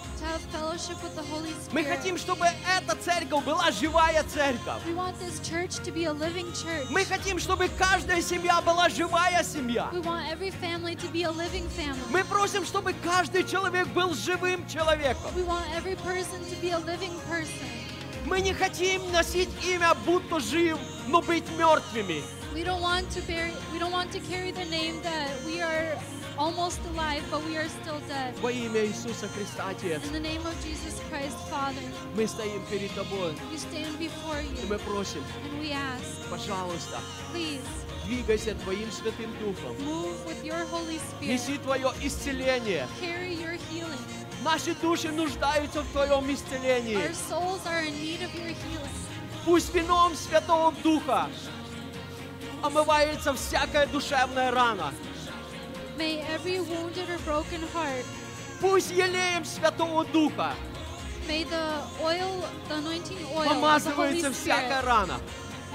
Мы 1.71 1.83
хотим, 1.83 2.17
чтобы 2.17 2.45
эта 2.45 2.95
церковь 2.95 3.43
была 3.43 3.71
живая 3.71 4.23
церковь. 4.23 4.81
Мы 6.89 7.05
хотим, 7.05 7.39
чтобы 7.39 7.69
каждая 7.77 8.21
семья 8.21 8.61
была 8.61 8.89
живая 8.89 9.43
семья. 9.43 9.89
Мы 12.09 12.23
просим, 12.23 12.65
чтобы 12.65 12.93
каждый 13.03 13.43
человек 13.43 13.87
был 13.87 14.13
живым 14.13 14.67
человеком. 14.67 15.31
Мы 18.25 18.41
не 18.41 18.53
хотим 18.53 19.11
носить 19.11 19.49
имя, 19.65 19.93
будто 20.05 20.39
жив, 20.39 20.77
но 21.07 21.21
быть 21.21 21.45
мертвыми. 21.57 22.21
We 22.53 22.63
don't 22.63 22.81
want 22.81 23.11
to 23.11 23.21
bear 23.27 23.51
we 23.71 23.77
don't 23.77 23.91
want 23.91 24.11
to 24.13 24.19
carry 24.21 24.51
the 24.51 24.65
name 24.65 24.99
that 25.03 25.29
we 25.45 25.61
are 25.61 25.95
almost 26.37 26.79
alive 26.93 27.23
but 27.31 27.43
we 27.45 27.57
are 27.57 27.67
still 27.67 27.99
dead. 28.07 28.33
Во 28.41 28.51
имя 28.51 28.85
Иисуса 28.85 29.27
Христа, 29.29 29.69
Отец, 29.69 30.01
In 30.05 30.13
the 30.13 30.19
name 30.19 30.45
of 30.45 30.55
Jesus 30.63 30.99
Christ, 31.09 31.37
Father, 31.49 31.81
мы 32.15 32.27
стоим 32.27 32.63
перед 32.69 32.91
Тобой, 32.93 33.35
we 33.51 33.57
stand 33.57 33.97
before 33.99 34.39
и 34.41 34.61
you 34.61 34.67
мы 34.69 34.77
просим, 34.79 35.23
and 35.45 35.59
we 35.59 35.71
ask, 35.71 36.29
пожалуйста, 36.29 36.99
please 37.33 37.61
двигайся 38.05 38.55
Твоим 38.55 38.91
Святым 38.91 39.31
Духом. 39.39 39.75
move 39.85 40.15
with 40.25 40.43
your 40.43 40.65
Holy 40.71 40.99
Spirit. 40.99 41.27
Неси 41.27 41.57
Твое 41.57 41.91
исцеление. 42.01 42.87
Carry 43.01 43.33
your 43.33 43.57
healing. 43.69 43.99
Наши 44.43 44.75
души 44.75 45.11
нуждаются 45.11 45.81
в 45.81 45.87
Твоем 45.91 46.31
исцелении. 46.31 46.95
Our 46.97 47.13
souls 47.13 47.65
are 47.65 47.83
in 47.83 47.93
need 47.95 48.21
of 48.21 48.33
your 48.35 48.49
healing. 48.49 48.89
Пусть 49.45 49.73
вином 49.73 50.15
Святого 50.15 50.73
Духа 50.83 51.29
омывается 52.61 53.33
всякая 53.33 53.87
душевная 53.87 54.51
рана. 54.51 54.93
May 55.97 56.21
every 56.33 56.59
wounded 56.59 57.09
or 57.09 57.17
broken 57.25 57.61
heart, 57.73 58.05
Пусть 58.61 58.91
елеем 58.91 59.45
Святого 59.45 60.05
Духа 60.05 60.53
may 61.27 61.43
the 61.43 61.81
oil, 62.01 62.45
the 62.69 62.75
anointing 62.75 63.17
oil 63.35 63.47
помазывается 63.49 64.31
всякая 64.31 64.81
рана. 64.81 65.19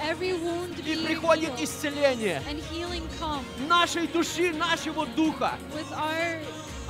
every 0.01 0.33
wound 0.33 0.79
И 0.79 0.95
приходит 1.05 1.51
healed, 1.51 1.63
исцеление 1.63 2.41
and 2.49 2.59
healing 2.71 3.07
come 3.19 3.43
нашей 3.67 4.07
души, 4.07 4.51
нашего 4.53 5.05
духа. 5.05 5.57
with 5.73 5.91
our 5.93 6.39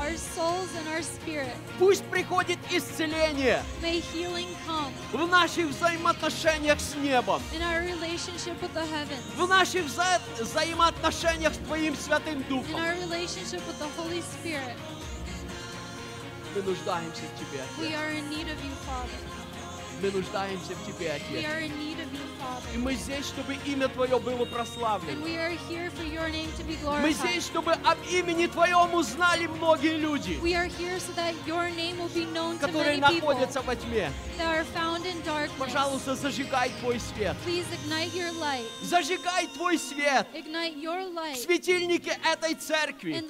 our 0.03 0.15
souls 0.17 0.69
and 0.77 0.87
our 0.93 1.01
spirit. 1.01 1.53
Пусть 1.79 2.03
приходит 2.05 2.59
исцеление 2.69 3.63
May 3.81 4.01
healing 4.13 4.47
come 4.67 4.91
в 5.13 5.27
наших 5.27 5.67
взаимоотношениях 5.67 6.79
с 6.79 6.95
небом, 6.95 7.41
in 7.53 7.61
our 7.61 7.81
relationship 7.83 8.59
with 8.61 8.73
the 8.73 8.85
heavens, 8.85 9.23
в 9.37 9.47
наших 9.47 9.85
вза- 9.85 10.19
взаимоотношениях 10.39 11.53
с 11.53 11.57
Твоим 11.57 11.95
Святым 11.95 12.39
in 12.39 12.47
Духом. 12.49 12.75
our 12.75 12.95
relationship 13.01 13.61
with 13.67 13.79
the 13.79 13.87
Holy 13.97 14.21
Spirit. 14.21 14.75
Мы 16.55 16.61
нуждаемся 16.61 17.21
в 17.23 17.39
Тебе, 17.39 17.63
We 17.79 17.87
Отец. 17.87 17.99
are 17.99 18.11
in 18.11 18.29
need 18.29 18.47
of 18.47 18.59
you, 18.63 18.71
Father. 18.85 19.17
Мы 20.03 20.11
нуждаемся 20.11 20.75
в 20.75 20.85
Тебе, 20.85 21.13
Отец. 21.13 21.45
И 22.73 22.77
мы 22.77 22.93
здесь, 22.95 23.25
чтобы 23.25 23.55
имя 23.65 23.87
Твое 23.87 24.19
было 24.19 24.43
прославлено. 24.43 25.25
Мы 27.01 27.13
здесь, 27.13 27.45
чтобы 27.45 27.71
об 27.71 27.97
имени 28.11 28.47
Твоем 28.47 28.93
узнали 28.95 29.47
многие 29.47 29.95
люди, 29.95 30.37
so 30.41 32.59
которые 32.59 32.97
находятся 32.97 33.61
во 33.61 33.77
тьме. 33.77 34.11
Пожалуйста, 35.57 36.15
зажигай 36.15 36.69
Твой 36.81 36.99
свет. 36.99 37.37
Зажигай 38.81 39.47
Твой 39.53 39.77
свет 39.77 40.27
в 40.33 41.37
светильнике 41.37 42.19
этой 42.29 42.55
церкви. 42.55 43.23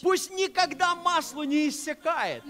Пусть 0.00 0.30
никогда 0.30 0.94
масло 0.94 1.42
не 1.42 1.68
иссякает. 1.68 2.42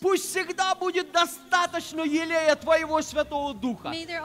Пусть 0.00 0.30
всегда 0.30 0.74
будет 0.74 0.85
достаточно 1.12 2.00
елея 2.02 2.54
Твоего 2.56 3.00
Святого 3.02 3.54
Духа, 3.54 3.92
uh, 3.92 4.22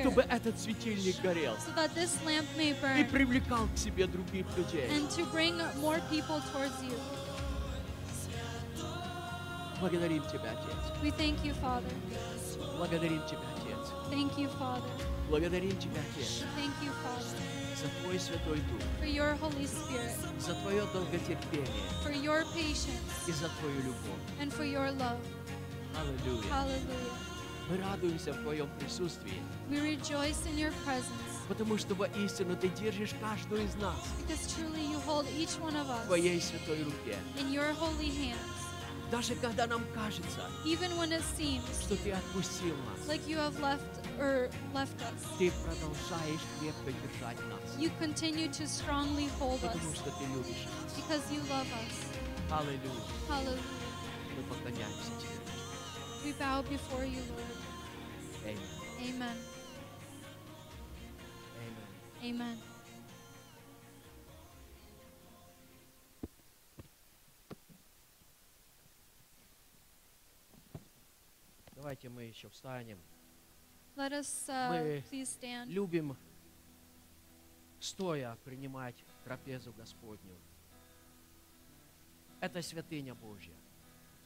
чтобы 0.00 0.22
этот 0.22 0.58
светильник 0.58 1.20
горел 1.20 1.54
so 1.54 1.74
that 1.74 1.94
this 1.94 2.18
lamp 2.24 2.46
may 2.56 2.74
и 3.00 3.04
привлекал 3.04 3.66
к 3.74 3.78
себе 3.78 4.06
других 4.06 4.46
людей. 4.56 4.88
and 4.90 5.08
to 5.10 5.24
bring 5.26 5.56
more 5.80 6.00
people 6.10 6.40
towards 6.52 6.82
you. 6.82 6.98
Благодарим 9.80 10.22
Тебя, 10.22 10.52
Отец. 10.52 11.02
We 11.02 11.10
thank 11.10 11.44
you, 11.44 11.52
Father. 11.60 11.90
Благодарим 12.78 13.22
Тебя, 13.26 13.40
Отец. 13.56 13.92
Thank 14.10 14.38
you, 14.38 14.48
Father. 14.58 14.88
Благодарим 15.28 15.76
Тебя, 15.78 16.00
Отец, 16.16 16.44
Thank 16.56 16.72
you, 16.82 16.92
Father, 17.02 17.43
за 17.84 17.90
Твой 18.02 18.18
Святой 18.18 18.56
Дух, 18.70 18.80
for 19.00 19.06
your 19.06 19.36
Holy 19.40 19.66
Spirit, 19.66 20.16
за 20.40 20.54
Твое 20.54 20.84
долготерпение 20.92 21.68
for 22.02 22.12
your 22.14 22.44
patience, 22.54 23.28
и 23.28 23.32
за 23.32 23.48
Твою 23.60 23.76
любовь. 23.82 24.40
and 24.40 24.50
for 24.52 24.64
your 24.64 24.90
love. 24.92 25.18
Аллилуйя. 25.94 26.50
Hallelujah. 26.50 27.12
Мы 27.68 27.78
радуемся 27.78 28.32
в 28.32 28.42
Твоем 28.42 28.68
присутствии, 28.78 29.40
We 29.70 29.80
rejoice 29.80 30.46
in 30.46 30.56
your 30.58 30.72
presence 30.86 31.32
потому 31.48 31.76
что 31.78 31.94
воистину 31.94 32.56
Ты 32.56 32.68
держишь 32.68 33.10
каждого 33.20 33.58
из 33.60 33.74
нас 33.76 33.96
because 34.26 34.54
truly 34.56 34.80
you 34.90 34.98
hold 35.06 35.26
each 35.38 35.58
one 35.60 35.74
of 35.76 35.86
в 35.86 35.90
us 35.90 36.06
Твоей 36.06 36.40
святой 36.40 36.82
руке. 36.84 37.16
in 37.38 37.52
your 37.52 37.72
holy 37.74 38.08
hands. 38.10 38.38
Даже 39.10 39.34
когда 39.36 39.66
нам 39.66 39.82
кажется, 39.94 40.40
Even 40.64 40.90
when 40.98 41.12
it 41.12 41.22
seems 41.38 41.62
что 41.82 41.94
Ты 41.96 42.12
отпустил 42.12 42.74
нас, 42.88 43.06
like 43.06 43.26
you 43.28 43.36
have 43.38 43.58
left 43.60 43.80
or 44.18 44.50
left 44.74 44.96
us, 45.00 45.38
Ты 45.38 45.50
продолжаешь 45.64 46.40
крепко 46.60 46.90
держать 46.90 47.38
нас, 47.48 47.63
you 47.77 47.89
continue 47.99 48.47
to 48.49 48.67
strongly 48.67 49.27
hold 49.39 49.63
us 49.63 49.73
потому 49.73 49.93
что 49.95 50.11
Ты 50.11 50.25
любишь 50.25 50.65
нас. 50.65 50.95
because 50.95 51.31
you 51.31 51.41
love 51.49 51.67
us. 51.67 52.51
Аллилуйя. 52.51 53.03
Hallelujah. 53.27 53.61
Мы 54.37 54.43
поклоняемся 54.43 55.11
Тебе. 55.19 55.39
We 56.25 56.33
bow 56.37 56.61
before 56.63 57.05
you, 57.05 57.21
Lord. 57.29 57.55
Аминь. 58.45 58.59
Amen. 59.01 59.37
Аминь. 62.21 62.35
Amen. 62.35 62.57
Давайте 71.75 72.09
мы 72.09 72.23
еще 72.23 72.49
встанем. 72.49 72.97
Let 73.95 74.11
us 74.13 74.47
uh, 74.47 74.69
Мы 74.69 75.03
please 75.09 75.29
stand. 75.29 75.65
любим 75.67 76.15
стоя 77.84 78.36
принимать 78.44 78.94
трапезу 79.24 79.72
Господню. 79.76 80.36
Это 82.40 82.62
святыня 82.62 83.14
Божья. 83.14 83.52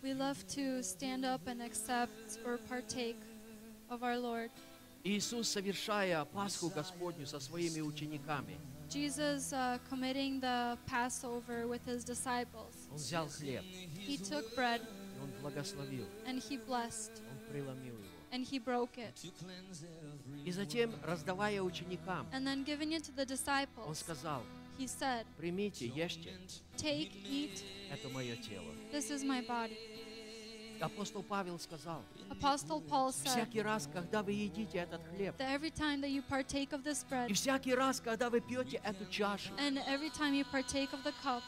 We 0.01 0.15
love 0.15 0.47
to 0.55 0.81
stand 0.83 1.25
up 1.25 1.41
and 1.49 1.61
accept 1.61 2.39
or 2.47 2.59
partake 2.69 3.17
of 3.91 4.03
our 4.05 4.17
Lord. 4.17 4.51
Иисус, 5.03 5.49
совершая 5.49 6.25
Пасху 6.25 6.71
Господню 6.71 7.27
со 7.27 7.41
своими 7.41 7.81
учениками, 7.81 8.59
Jesus 8.89 9.53
uh, 9.53 9.79
committing 9.91 10.41
the 10.41 10.79
Passover 10.87 11.67
with 11.67 11.85
his 11.85 12.05
disciples. 12.05 12.89
Он 12.91 12.97
взял 12.97 13.29
хлеб, 13.29 13.65
He 14.07 14.17
took 14.17 14.55
bread 14.55 14.81
и 14.83 15.21
Он 15.21 15.31
благословил, 15.43 16.07
and 16.27 16.39
he 16.41 16.59
blessed 16.65 17.21
Он 17.31 17.39
преломил 17.51 17.95
его. 17.97 18.05
and 18.31 18.45
he 18.45 18.59
broke 18.59 18.99
it. 18.99 19.15
И 20.45 20.53
затем, 20.53 20.95
раздавая 21.05 21.61
ученикам, 21.63 22.27
And 22.33 22.47
then 22.47 22.65
giving 22.65 22.93
it 22.93 23.03
to 23.05 23.13
the 23.15 23.27
Он 23.87 23.95
сказал, 23.95 24.43
he 24.79 24.87
said, 24.87 25.27
примите, 25.37 25.87
ешьте, 25.87 26.33
Take, 26.77 27.11
eat, 27.25 27.63
это 27.91 28.09
мое 28.09 28.37
тело. 28.37 28.73
this 28.93 29.11
is 29.11 29.25
my 29.25 29.47
body. 29.47 29.77
Апостол 30.81 31.25
Павел 31.25 31.59
сказал, 31.59 32.03
Apostle 32.31 32.81
Paul 32.87 33.11
said 33.11 33.31
всякий 33.31 33.61
раз, 33.63 33.89
когда 33.93 34.23
вы 34.23 34.33
едите 34.33 34.79
этот 34.79 35.03
хлеб, 35.09 35.35
that 35.37 35.51
every 35.51 35.71
time 35.71 36.01
that 36.01 36.11
you 36.11 36.23
partake 36.23 36.71
of 36.73 36.85
this 36.85 37.05
и 37.05 37.11
bread 37.11 37.35
всякий 37.35 37.75
раз, 37.75 38.01
когда 38.01 38.31
вы 38.31 38.41
пьете 38.41 38.81
эту 38.85 39.05
чашу, 39.07 39.53
and 39.59 39.79
every 39.89 40.11
time 40.11 40.33
you 40.35 40.45
partake 40.53 40.93
of 40.93 41.03
the 41.03 41.13
cup, 41.25 41.43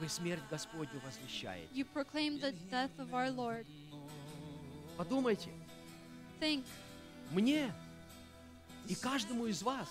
вы 0.00 0.08
смерть 0.08 0.42
Господню 0.50 1.00
возвещаете. 1.04 1.68
you 1.74 1.84
proclaim 1.84 2.40
the 2.40 2.52
death 2.70 2.96
of 2.98 3.12
our 3.12 3.30
Lord. 3.30 3.66
Подумайте, 4.96 5.50
Think, 6.40 6.64
мне 7.30 7.70
и 8.87 8.95
каждому 8.95 9.45
из 9.47 9.61
вас 9.63 9.87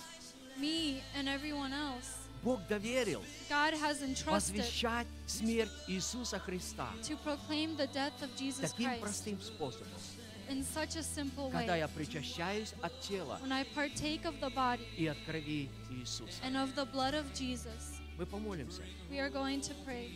me 0.59 1.01
and 1.17 1.29
everyone 1.29 1.73
else, 1.73 2.17
Бог 2.43 2.61
доверил 2.69 3.23
God 3.49 3.75
has 3.75 4.03
entrusted 4.03 4.27
возвещать 4.57 5.07
смерть 5.27 5.71
Иисуса 5.89 6.39
Христа 6.39 6.89
to 7.03 7.17
proclaim 7.25 7.77
the 7.77 7.87
death 7.93 8.21
of 8.23 8.35
Jesus 8.37 8.61
таким 8.71 8.91
Christ 8.91 9.01
простым 9.01 9.41
способом. 9.41 9.89
in 10.49 10.63
such 10.65 10.97
a 10.97 11.03
simple 11.03 11.51
Когда 11.51 11.75
way. 11.75 11.79
я 11.79 11.89
причащаюсь 11.89 12.75
от 12.83 13.01
тела 13.01 13.39
When 13.43 13.53
I 13.53 13.65
partake 13.75 14.25
of 14.25 14.39
the 14.41 14.51
body 14.53 14.85
и 14.99 15.07
от 15.07 15.17
крови 15.25 15.71
Иисуса. 15.91 16.43
and 16.45 16.57
of 16.57 16.75
the 16.75 16.85
blood 16.85 17.15
of 17.15 17.33
Jesus, 17.33 17.99
Мы 18.19 18.27
помолимся. 18.27 18.83
we 19.11 19.19
are 19.19 19.31
going 19.31 19.61
to 19.61 19.73
pray. 19.85 20.11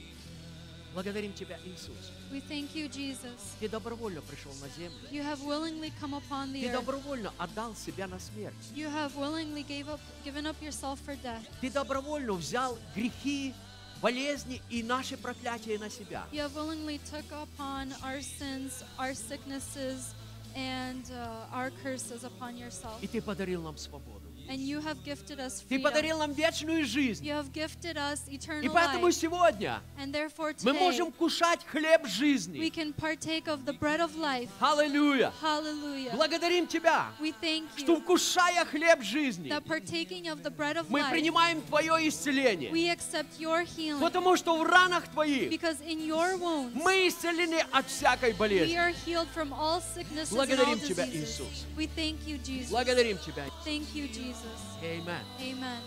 Благодарим 0.93 1.33
Тебя, 1.33 1.57
Иисус. 1.65 1.95
We 2.31 2.41
thank 2.41 2.75
you, 2.75 2.89
Jesus. 2.89 3.37
Ты 3.59 3.69
добровольно 3.69 4.21
пришел 4.21 4.51
на 4.61 4.67
землю. 4.69 4.99
You 5.09 5.23
have 5.23 5.41
willingly 5.43 5.91
come 6.01 6.13
upon 6.13 6.51
the 6.51 6.61
Ты 6.61 6.71
добровольно 6.71 7.33
отдал 7.37 7.75
себя 7.75 8.07
на 8.07 8.19
смерть. 8.19 8.55
You 8.75 8.89
have 8.89 9.15
willingly 9.15 9.63
gave 9.63 9.87
up, 9.87 9.99
given 10.25 10.45
up 10.45 10.55
yourself 10.61 10.99
for 11.05 11.15
death. 11.21 11.43
Ты 11.61 11.69
добровольно 11.71 12.33
взял 12.33 12.77
грехи, 12.95 13.53
болезни 14.01 14.61
и 14.69 14.83
наши 14.83 15.15
проклятия 15.15 15.77
на 15.77 15.89
себя. 15.89 16.25
You 16.31 16.41
have 16.41 16.55
willingly 16.55 16.99
took 17.09 17.25
upon 17.31 17.93
our 18.03 18.21
sins, 18.21 18.83
our 18.97 19.13
sicknesses, 19.13 20.13
and 20.55 21.09
uh, 21.11 21.53
our 21.53 21.71
curses 21.83 22.25
upon 22.25 22.57
yourself. 22.57 23.01
И 23.01 23.07
Ты 23.07 23.21
подарил 23.21 23.61
нам 23.61 23.77
свободу. 23.77 24.20
And 24.51 24.59
you 24.59 24.81
have 24.81 25.01
gifted 25.05 25.39
us 25.39 25.63
Ты 25.69 25.79
подарил 25.79 26.17
нам 26.17 26.33
вечную 26.33 26.83
жизнь. 26.85 27.23
You 27.25 27.35
have 27.35 27.53
gifted 27.53 27.95
us 27.95 28.19
И 28.27 28.37
поэтому 28.67 29.07
life. 29.07 29.13
сегодня 29.13 29.81
And 29.97 30.11
therefore 30.11 30.53
мы 30.63 30.73
можем 30.73 31.09
кушать 31.13 31.61
хлеб 31.65 32.03
we 32.03 32.09
жизни. 32.09 32.69
can 32.69 32.91
partake 32.91 33.47
of 33.47 33.63
the 33.63 33.71
bread 33.71 34.01
of 34.01 34.17
life. 34.17 34.49
Аллилуйя! 34.59 35.31
Hallelujah. 35.41 36.13
Благодарим 36.13 36.67
Тебя, 36.67 37.05
We 37.21 37.33
thank 37.41 37.63
что 37.77 38.01
вкушая 38.01 38.65
хлеб 38.65 39.01
жизни, 39.01 39.47
that 39.49 39.63
partaking 39.65 40.27
of 40.27 40.43
the 40.43 40.49
bread 40.49 40.75
of 40.75 40.89
мы 40.89 40.99
life, 40.99 41.11
принимаем 41.11 41.61
Твое 41.61 42.09
исцеление. 42.09 42.71
we 42.71 42.89
accept 42.89 43.39
your 43.39 43.63
healing. 43.63 44.01
Потому 44.01 44.35
что 44.35 44.57
в 44.57 44.63
ранах 44.63 45.07
Твоих 45.13 45.49
Because 45.49 45.79
in 45.79 46.05
your 46.05 46.37
wounds, 46.37 46.73
мы 46.73 47.07
исцелены 47.07 47.63
от 47.71 47.87
всякой 47.87 48.31
we 48.31 48.37
болезни. 48.37 48.75
are 48.75 48.91
healed 49.05 49.29
from 49.33 49.53
all 49.53 49.79
sicknesses 49.79 50.33
and 50.33 50.37
all 50.37 50.45
Благодарим 50.45 50.79
Тебя, 50.81 51.05
diseases. 51.05 51.39
Иисус. 51.39 51.65
We 51.77 51.87
thank 51.87 52.27
you, 52.27 52.37
Jesus. 52.39 52.69
Благодарим 52.69 53.17
Тебя. 53.17 53.45
Thank 53.63 53.95
you, 53.95 54.07
Jesus. 54.09 54.40
Amen. 54.83 55.23
Amen. 55.39 55.81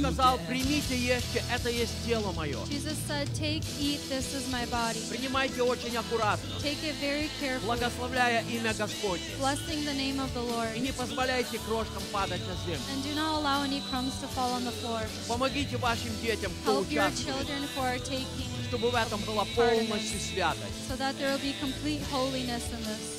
Сказал, 0.00 0.38
примите, 0.48 0.96
ешьте, 0.96 1.42
это 1.52 1.68
есть 1.70 1.92
тело 2.04 2.32
мое. 2.32 2.58
Jesus 2.66 2.96
said, 3.08 3.28
Take, 3.38 3.62
eat, 3.78 4.00
this 4.08 4.34
is 4.34 4.48
my 4.50 4.66
body. 4.70 4.98
Принимайте 5.10 5.62
очень 5.62 5.96
аккуратно, 5.96 6.48
Take 6.62 6.82
it 6.84 6.94
very 7.00 7.28
carefully, 7.40 7.66
благословляя 7.66 8.42
имя 8.50 8.72
Господне. 8.74 9.24
blessing 9.40 9.84
the 9.84 9.94
name 9.94 10.18
of 10.20 10.32
the 10.34 10.42
Lord. 10.42 10.74
И 10.76 10.80
не 10.80 10.92
позволяйте 10.92 11.58
крошкам 11.66 12.02
падать 12.12 12.40
на 12.46 12.54
землю. 12.66 12.80
And 12.94 13.04
do 13.04 13.14
not 13.14 13.40
allow 13.42 13.62
any 13.64 13.80
crumbs 13.90 14.14
to 14.20 14.26
fall 14.34 14.52
on 14.54 14.64
the 14.64 14.72
floor. 14.82 15.02
Помогите 15.28 15.76
вашим 15.76 16.10
детям, 16.22 16.52
кто 16.62 16.82
Help 16.82 16.90
your 16.90 17.10
children 17.10 17.62
who 17.76 17.82
are 17.82 17.98
taking, 17.98 18.48
чтобы 18.68 18.90
в 18.90 18.94
этом 18.94 19.20
была 19.26 19.44
полностью 19.56 20.18
святость. 20.20 20.88
so 20.88 20.96
that 20.96 21.16
there 21.18 21.32
will 21.32 21.42
be 21.42 21.54
complete 21.60 22.02
holiness 22.10 22.62
in 22.72 22.82
this. 22.84 23.09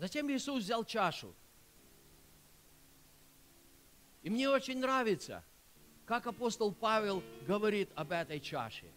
Затем 0.00 0.30
Иисус 0.30 0.64
взял 0.64 0.82
чашу. 0.82 1.34
И 4.22 4.30
мне 4.30 4.48
очень 4.48 4.78
нравится, 4.78 5.44
как 6.06 6.26
апостол 6.26 6.72
Павел 6.72 7.22
говорит 7.46 7.90
об 7.94 8.10
этой 8.10 8.40
чаше. 8.40 8.90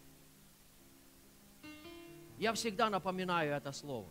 Я 2.38 2.54
всегда 2.54 2.88
напоминаю 2.88 3.52
это 3.52 3.70
слово. 3.72 4.08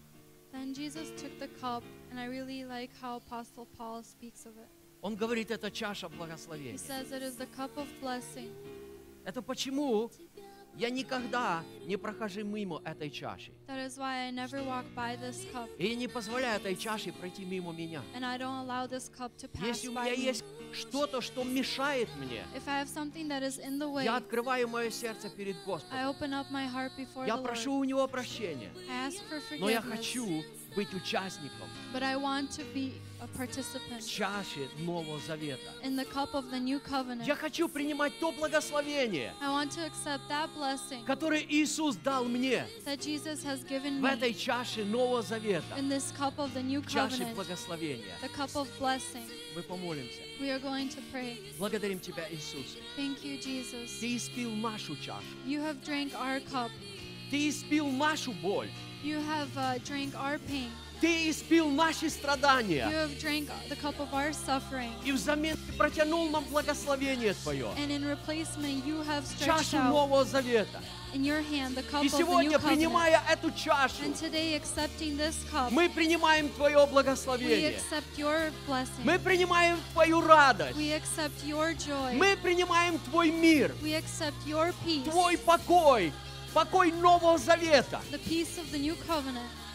Then 0.52 0.76
Jesus 0.76 1.10
took 1.20 1.40
the 1.40 1.50
cup, 1.60 1.84
and 2.12 2.20
I 2.20 2.28
really 2.28 2.64
like 2.64 2.92
how 3.02 3.18
Apostle 3.18 3.68
Paul 3.76 4.04
speaks 4.04 4.46
of 4.46 4.56
it. 4.56 4.70
Он 5.02 5.16
говорит, 5.16 5.50
это 5.50 5.72
чаша 5.72 6.08
He 6.10 6.16
благословения. 6.16 6.78
says 6.78 7.12
it 7.12 7.24
is 7.24 7.38
the 7.38 7.48
cup 7.58 7.76
of 7.76 7.88
blessing. 8.02 8.52
Это 9.26 9.42
почему 9.42 10.12
я 10.76 10.90
никогда 10.90 11.64
не 11.86 11.98
прохожу 11.98 12.44
мимо 12.44 12.82
этой 12.84 13.10
чаши. 13.10 13.52
И 15.78 15.88
я 15.88 15.96
не 15.96 16.08
позволяю 16.08 16.60
этой 16.60 16.76
чаше 16.76 17.12
пройти 17.12 17.46
мимо 17.46 17.72
меня. 17.72 18.02
Если 18.14 19.88
у 19.88 19.92
меня 19.92 20.12
есть 20.12 20.44
что-то, 20.74 21.22
что 21.22 21.44
мешает 21.44 22.10
мне, 22.18 22.44
way, 23.94 24.04
я 24.06 24.18
открываю 24.18 24.68
мое 24.68 24.90
сердце 24.90 25.30
перед 25.30 25.56
Господом. 25.64 26.16
Я 27.26 27.38
прошу 27.38 27.74
у 27.74 27.84
Него 27.84 28.08
прощения. 28.08 28.72
Но 29.60 29.70
я 29.70 29.82
хочу 29.82 30.44
быть 30.76 30.94
участником 30.94 31.68
but 31.94 32.02
I 32.04 32.16
want 32.16 32.50
to 32.58 32.64
be 32.74 32.94
a 33.22 33.28
в 33.28 33.38
participant 33.38 34.06
чаше 34.06 34.68
Нового 34.80 35.20
Завета. 35.28 35.72
in 35.84 35.96
the 35.96 36.06
cup 36.06 36.34
of 36.34 36.50
the 36.52 36.60
new 36.60 36.80
covenant. 36.80 37.26
Я 37.26 37.36
хочу 37.36 37.70
принимать 37.70 38.18
то 38.20 38.32
благословение, 38.32 39.34
I 39.42 39.50
want 39.50 39.72
to 39.72 39.86
accept 39.86 40.28
that 40.30 40.50
blessing 40.56 41.06
которое 41.06 41.42
Иисус 41.48 41.96
дал 41.98 42.26
мне 42.26 42.66
that 42.86 43.00
Jesus 43.00 43.44
has 43.44 43.64
given 43.64 44.00
в 44.02 44.04
me 44.04 44.14
этой 44.14 44.34
чаше 44.34 44.84
Нового 44.84 45.22
Завета, 45.22 45.76
in 45.78 45.90
this 45.90 46.12
cup 46.18 46.38
of 46.38 46.54
the 46.54 46.64
new 46.64 46.82
в 46.82 46.88
чаше 46.88 47.24
covenant, 47.24 47.36
благословения. 47.36 48.16
the 48.22 48.30
cup 48.30 48.56
of 48.56 48.68
blessing. 48.80 49.24
Мы 49.56 49.62
помолимся. 49.62 50.20
We 50.40 50.50
are 50.50 50.60
going 50.60 50.90
to 50.90 51.00
pray. 51.12 51.38
Благодарим 51.60 52.00
Тебя, 52.00 52.28
Иисус. 52.32 52.76
Thank 52.98 53.24
you, 53.24 53.38
Jesus. 53.40 54.00
Ты 54.00 54.18
испил 54.18 54.50
нашу 54.56 54.96
чашу. 54.96 55.24
You 55.46 55.62
have 55.62 55.82
drank 55.84 56.12
our 56.16 56.42
cup. 56.52 56.72
Ты 57.30 57.50
испил 57.50 57.88
нашу 57.88 58.32
боль. 58.34 58.70
You 59.04 59.20
have 59.20 59.50
uh, 59.58 59.78
drank 59.86 60.16
our 60.16 60.38
pain. 60.48 60.72
Ты 61.02 61.30
испил 61.30 61.70
наши 61.70 62.06
You 62.06 62.10
страдания. 62.10 62.90
have 62.90 63.20
drank 63.20 63.50
the 63.68 63.76
cup 63.76 64.00
of 64.00 64.14
our 64.14 64.32
suffering. 64.32 64.94
И 65.04 65.12
взамен 65.12 65.58
ты 65.58 65.74
протянул 65.74 66.30
нам 66.30 66.46
благословение 66.46 67.34
Твое. 67.44 67.68
And 67.78 67.92
in 67.92 68.06
replacement, 68.06 68.86
you 68.86 69.02
have 69.04 69.26
stretched 69.26 69.74
Чашу 69.74 69.78
out 69.80 69.92
Нового 69.92 70.24
Завета. 70.24 70.80
in 71.14 71.24
your 71.26 71.42
hand 71.42 71.76
the 71.76 71.84
cup 71.84 72.04
И 72.04 72.08
of 72.08 72.12
the 72.14 72.18
new 72.20 72.26
сегодня, 72.26 72.58
принимая 72.60 73.22
эту 73.30 73.52
чашу, 73.52 74.02
And 74.06 74.16
today, 74.16 74.56
accepting 74.56 75.18
this 75.18 75.36
cup, 75.52 75.70
мы 75.72 75.90
принимаем 75.90 76.48
Твое 76.56 76.78
we 76.78 76.90
благословение. 76.90 77.76
accept 77.76 78.18
your 78.18 78.52
blessing. 78.66 79.04
Мы 79.04 79.20
принимаем 79.20 79.78
Твою 79.92 80.22
радость. 80.22 80.78
We 80.78 80.94
accept 80.96 81.44
your 81.46 81.74
joy. 81.76 82.14
Мы 82.14 82.38
принимаем 82.38 82.98
Твой 83.00 83.30
мир, 83.30 83.76
We 83.84 83.94
accept 83.96 84.36
your 84.48 84.74
peace, 84.86 85.04
Твой 85.04 85.38
покой, 85.38 86.14
покой 86.54 86.92
Нового 86.92 87.38
Завета. 87.38 88.02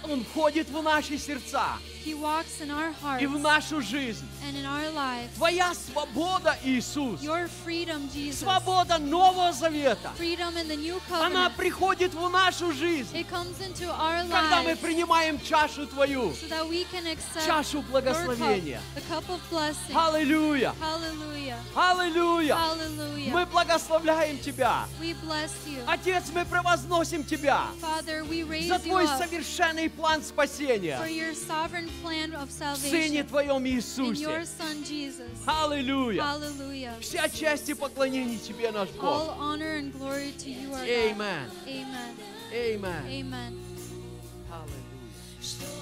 Он 0.04 0.24
входит 0.24 0.68
в 0.70 0.82
наши 0.82 1.18
сердца 1.18 1.78
He 2.08 2.14
walks 2.14 2.62
in 2.62 2.70
our 2.70 2.90
hearts 3.02 3.22
и 3.22 3.26
в 3.26 3.38
нашу 3.38 3.82
жизнь. 3.82 4.24
and 4.42 4.56
in 4.56 4.64
our 4.64 4.90
lives. 4.92 5.28
Твоя 5.36 5.74
свобода, 5.74 6.56
Иисус, 6.64 7.20
Your 7.20 7.48
freedom, 7.48 8.08
Jesus. 8.10 8.40
свобода 8.40 8.96
Нового 8.98 9.52
Завета, 9.52 10.10
Freedom 10.16 10.56
in 10.56 10.68
the 10.68 10.76
new 10.76 10.98
она 11.10 11.48
covenant. 11.50 11.56
приходит 11.58 12.14
в 12.14 12.28
нашу 12.30 12.72
жизнь, 12.72 13.14
It 13.14 13.28
comes 13.28 13.60
into 13.60 13.90
our 13.90 14.22
когда 14.26 14.62
мы 14.62 14.70
lives 14.72 14.78
принимаем 14.80 15.38
чашу 15.38 15.86
Твою, 15.86 16.32
so 16.32 16.48
that 16.48 16.66
we 16.66 16.84
can 16.90 17.06
accept 17.06 17.46
чашу 17.46 17.80
your 17.80 17.82
cup, 17.82 17.90
благословения. 17.90 18.80
the 18.94 19.02
cup 19.02 19.28
of 19.28 19.40
blessing. 19.50 19.94
Аллилуйя! 19.94 20.74
Аллилуйя! 20.80 21.58
Hallelujah. 21.74 23.30
Мы 23.30 23.44
благословляем 23.44 24.38
Тебя. 24.38 24.86
We 24.98 25.14
bless 25.26 25.52
you. 25.66 25.82
Отец, 25.86 26.30
мы 26.34 26.46
превозносим 26.46 27.22
Тебя 27.22 27.66
Father, 27.82 28.24
we 28.24 28.44
raise 28.44 28.68
за 28.68 28.76
you 28.76 28.88
Твой 28.88 29.04
up 29.04 29.18
совершенный 29.18 29.90
план 29.90 30.20
for 30.20 30.24
спасения 30.24 30.98
your 31.08 31.34
sovereign 31.34 31.88
в 32.02 32.76
Сыне 32.78 33.24
Твоем 33.24 33.66
Иисусе. 33.66 34.24
Son 34.24 34.84
Jesus. 34.84 35.28
Аллилуйя! 35.46 36.22
Hallelujah. 36.22 37.00
Вся 37.00 37.28
честь 37.28 37.68
и 37.68 37.74
поклонение 37.74 38.38
Тебе, 38.38 38.70
наш 38.70 38.88
All 38.90 39.26
Бог. 39.28 39.36
honor 39.38 39.76
and 39.76 39.92
glory 39.92 40.32
to 40.38 40.50
you, 40.50 40.72
our 40.72 40.84
God. 40.84 40.88
Amen. 40.88 41.50
Amen. 41.66 42.14
Amen. 42.52 43.06
Amen. 43.06 43.58
Аллилуйя. 44.50 45.77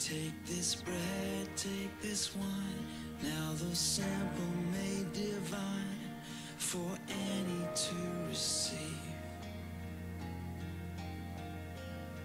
Take 0.00 0.46
this 0.46 0.76
bread, 0.76 1.46
take 1.56 2.00
this 2.00 2.34
wine. 2.34 2.86
Now 3.22 3.52
the 3.52 3.76
sample 3.76 4.44
made 4.72 5.12
divine 5.12 6.10
for 6.56 6.90
any 7.08 7.66
to 7.74 7.94
receive. 8.26 8.78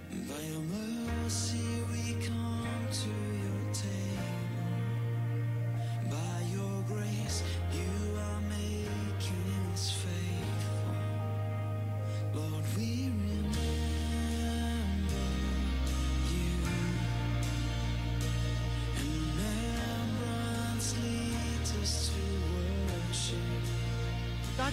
By 0.10 0.41
your 0.49 0.61
mercy 0.61 0.85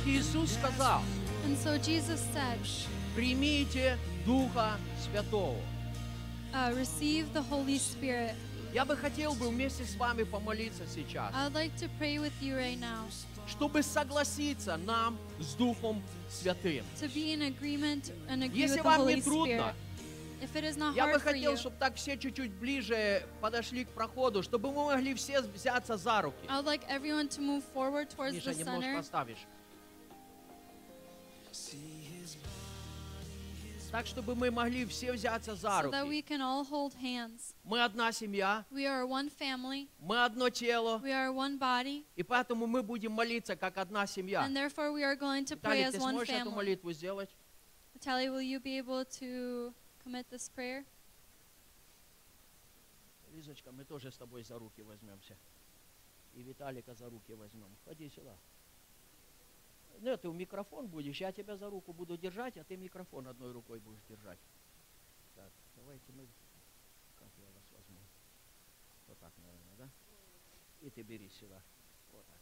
Иисус 0.07 0.53
сказал, 0.53 1.03
And 1.47 1.57
so 1.57 1.77
Jesus 1.79 2.21
said, 2.33 2.59
примите 3.17 3.97
Духа 4.25 4.77
Святого. 5.05 5.57
uh, 6.53 6.73
receive 6.77 7.33
the 7.33 7.43
Holy 7.43 7.79
Spirit. 7.79 8.35
Я 8.73 8.85
бы 8.85 8.97
хотел 8.97 9.35
бы 9.35 9.49
вместе 9.49 9.85
с 9.85 9.97
вами 9.97 10.23
помолиться 10.23 10.85
сейчас, 10.87 11.33
I 11.35 11.47
would 11.49 11.55
like 11.55 11.77
to 11.77 11.91
pray 12.01 12.19
with 12.19 12.33
you 12.41 12.57
right 12.57 12.79
now 12.81 13.05
чтобы 13.49 13.83
согласиться 13.83 14.77
нам 14.77 15.19
с 15.41 15.55
Духом 15.55 16.03
Святым. 16.31 16.85
to 17.01 17.09
be 17.13 17.33
in 17.35 17.43
agreement 17.43 18.13
and 18.29 18.43
agree 18.45 18.61
Если 18.61 18.79
with 18.79 18.83
the 18.83 18.85
вам 18.85 19.01
Holy 19.03 19.15
не 19.17 19.23
трудно, 19.23 19.53
Spirit. 19.53 19.75
If 20.43 20.57
it 20.57 20.65
is 20.65 20.77
not 20.77 20.95
я 20.97 21.07
бы 21.07 21.21
хотел, 21.21 21.57
чтобы 21.57 21.77
так 21.79 21.95
все 21.97 22.17
чуть-чуть 22.17 22.51
ближе 22.53 23.25
подошли 23.41 23.85
к 23.85 23.91
проходу, 23.91 24.43
чтобы 24.43 24.73
мы 24.73 24.87
могли 24.87 25.15
все 25.15 25.41
взяться 25.43 25.97
за 25.97 26.23
руки. 26.23 26.47
Like 26.49 26.83
everyone 26.89 27.29
to 27.29 27.41
move 27.41 27.63
forward 27.75 28.09
towards 28.11 28.35
Миша, 28.35 28.51
the 28.51 28.59
немножко 28.59 28.87
center 28.89 28.99
оставишь. 28.99 29.47
Так, 33.93 34.07
чтобы 34.07 34.35
мы 34.35 34.51
могли 34.51 34.87
все 34.87 35.13
взяться 35.13 35.55
за 35.55 35.69
so 35.69 35.91
that 35.91 36.05
руки. 36.05 36.09
we 36.09 36.23
can 36.23 36.41
all 36.41 36.65
hold 36.65 36.95
hands. 36.95 37.55
Мы 37.63 37.85
одна 37.85 38.11
семья, 38.11 38.65
We 38.71 38.87
are 38.87 39.05
one 39.07 39.29
family, 39.31 39.87
мы 40.01 40.25
одно 40.25 40.49
тело, 40.49 40.99
we 41.05 41.11
are 41.13 41.31
one 41.31 41.59
body, 41.59 42.03
и 42.17 42.23
поэтому 42.23 42.67
мы 42.67 42.83
будем 42.83 43.13
молиться 43.13 43.55
как 43.55 43.77
одна 43.77 44.07
семья. 44.07 44.47
and 44.47 44.57
therefore 44.57 44.93
we 44.93 45.03
are 45.05 45.15
going 45.15 45.45
to 45.45 45.57
pray 45.59 45.83
Виталий, 45.83 45.85
as 45.85 45.93
ты 45.93 45.99
one 45.99 46.13
сможешь 46.13 46.35
эту 46.35 46.49
family. 46.51 46.55
молитву 46.55 46.93
сделать? 46.93 47.29
Natalie, 47.95 48.31
will 48.31 48.41
you 48.41 48.61
be 48.61 48.79
able 48.79 49.05
to 49.05 49.75
commit 50.03 50.25
this 50.31 50.49
prayer? 50.49 50.87
Лизочка, 53.35 53.73
мы 53.73 53.85
тоже 53.85 54.11
с 54.11 54.17
тобой 54.17 54.43
за 54.43 54.59
руки 54.59 54.81
возьмемся. 54.83 55.37
И 56.33 56.43
Виталика 56.43 56.95
за 56.95 57.11
руки 57.11 57.35
возьмем. 57.35 57.77
Ходи 57.85 58.09
сюда. 58.09 58.35
Ну, 60.01 60.17
ты 60.17 60.29
в 60.29 60.35
микрофон 60.35 60.89
будешь, 60.89 61.21
я 61.21 61.33
тебя 61.33 61.57
за 61.57 61.71
руку 61.71 61.93
буду 61.93 62.17
держать, 62.17 62.57
а 62.57 62.65
ты 62.65 62.77
микрофон 62.77 63.29
одной 63.29 63.53
рукой 63.53 63.79
будешь 63.79 64.03
держать. 64.09 64.39
Так, 65.35 65.53
давайте 65.77 66.13
мы... 66.13 66.27
Как 67.17 67.29
я 67.39 67.47
вас 67.51 67.65
возьму? 67.73 68.01
Вот 69.07 69.19
так, 69.19 69.33
наверное, 69.39 69.77
да? 69.77 69.89
И 70.81 70.91
ты 70.91 71.03
бери 71.03 71.29
сюда. 71.29 71.63
Вот 72.13 72.27
так. 72.27 72.39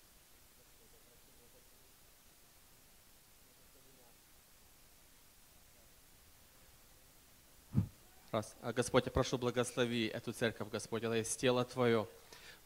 Раз. 8.32 8.56
А, 8.62 8.72
Господь, 8.72 9.06
я 9.06 9.12
прошу, 9.12 9.38
благослови 9.38 10.06
эту 10.06 10.32
церковь, 10.32 10.68
Господь, 10.70 11.02
это 11.02 11.14
есть 11.14 11.38
тело 11.40 11.64
Твое. 11.64 12.08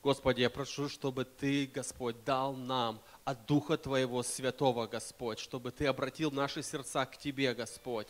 Господи, 0.04 0.42
я 0.42 0.50
прошу, 0.50 0.90
чтобы 0.90 1.24
Ты, 1.24 1.66
Господь, 1.66 2.22
дал 2.24 2.54
нам 2.54 3.00
от 3.24 3.46
Духа 3.46 3.78
Твоего 3.78 4.22
Святого, 4.22 4.86
Господь, 4.86 5.38
чтобы 5.38 5.70
Ты 5.70 5.86
обратил 5.86 6.30
наши 6.30 6.62
сердца 6.62 7.06
к 7.06 7.16
Тебе, 7.16 7.54
Господь. 7.54 8.08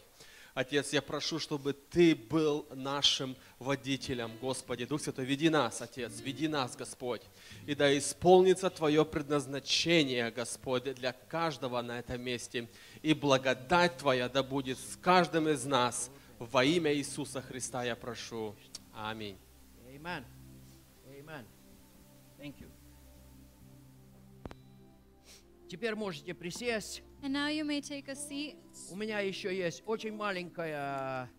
Отец, 0.55 0.93
я 0.93 1.01
прошу, 1.01 1.39
чтобы 1.39 1.73
Ты 1.73 2.17
был 2.17 2.67
нашим 2.75 3.37
водителем, 3.61 4.33
Господи. 4.41 4.87
Дух 4.87 5.03
Святой, 5.03 5.25
веди 5.25 5.49
нас, 5.49 5.81
Отец, 5.83 6.19
веди 6.21 6.49
нас, 6.49 6.75
Господь. 6.75 7.23
И 7.65 7.77
да 7.77 7.97
исполнится 7.97 8.71
Твое 8.71 9.05
предназначение, 9.05 10.33
Господь, 10.33 10.93
для 10.95 11.13
каждого 11.13 11.81
на 11.81 12.01
этом 12.01 12.21
месте. 12.21 12.69
И 13.03 13.15
благодать 13.15 13.99
Твоя 13.99 14.29
да 14.29 14.43
будет 14.43 14.79
с 14.81 14.97
каждым 14.97 15.49
из 15.49 15.65
нас. 15.65 16.11
Во 16.41 16.65
имя 16.65 16.93
Иисуса 16.93 17.41
Христа 17.41 17.85
я 17.85 17.95
прошу. 17.95 18.57
Аминь. 18.93 19.39
Amen. 19.87 20.25
Amen. 21.07 21.45
Thank 22.45 22.61
you. 22.61 22.69
Теперь 25.67 25.95
можете 25.95 26.35
присесть. 26.35 27.03
And 27.23 27.33
now 27.33 27.49
you 27.49 27.65
may 27.65 27.81
take 27.81 28.07
a 28.09 28.15
seat. 28.15 28.57
У 28.91 28.97
меня 28.97 29.21
еще 29.21 29.57
есть 29.57 29.83
очень 29.87 30.15
маленькая 30.15 31.31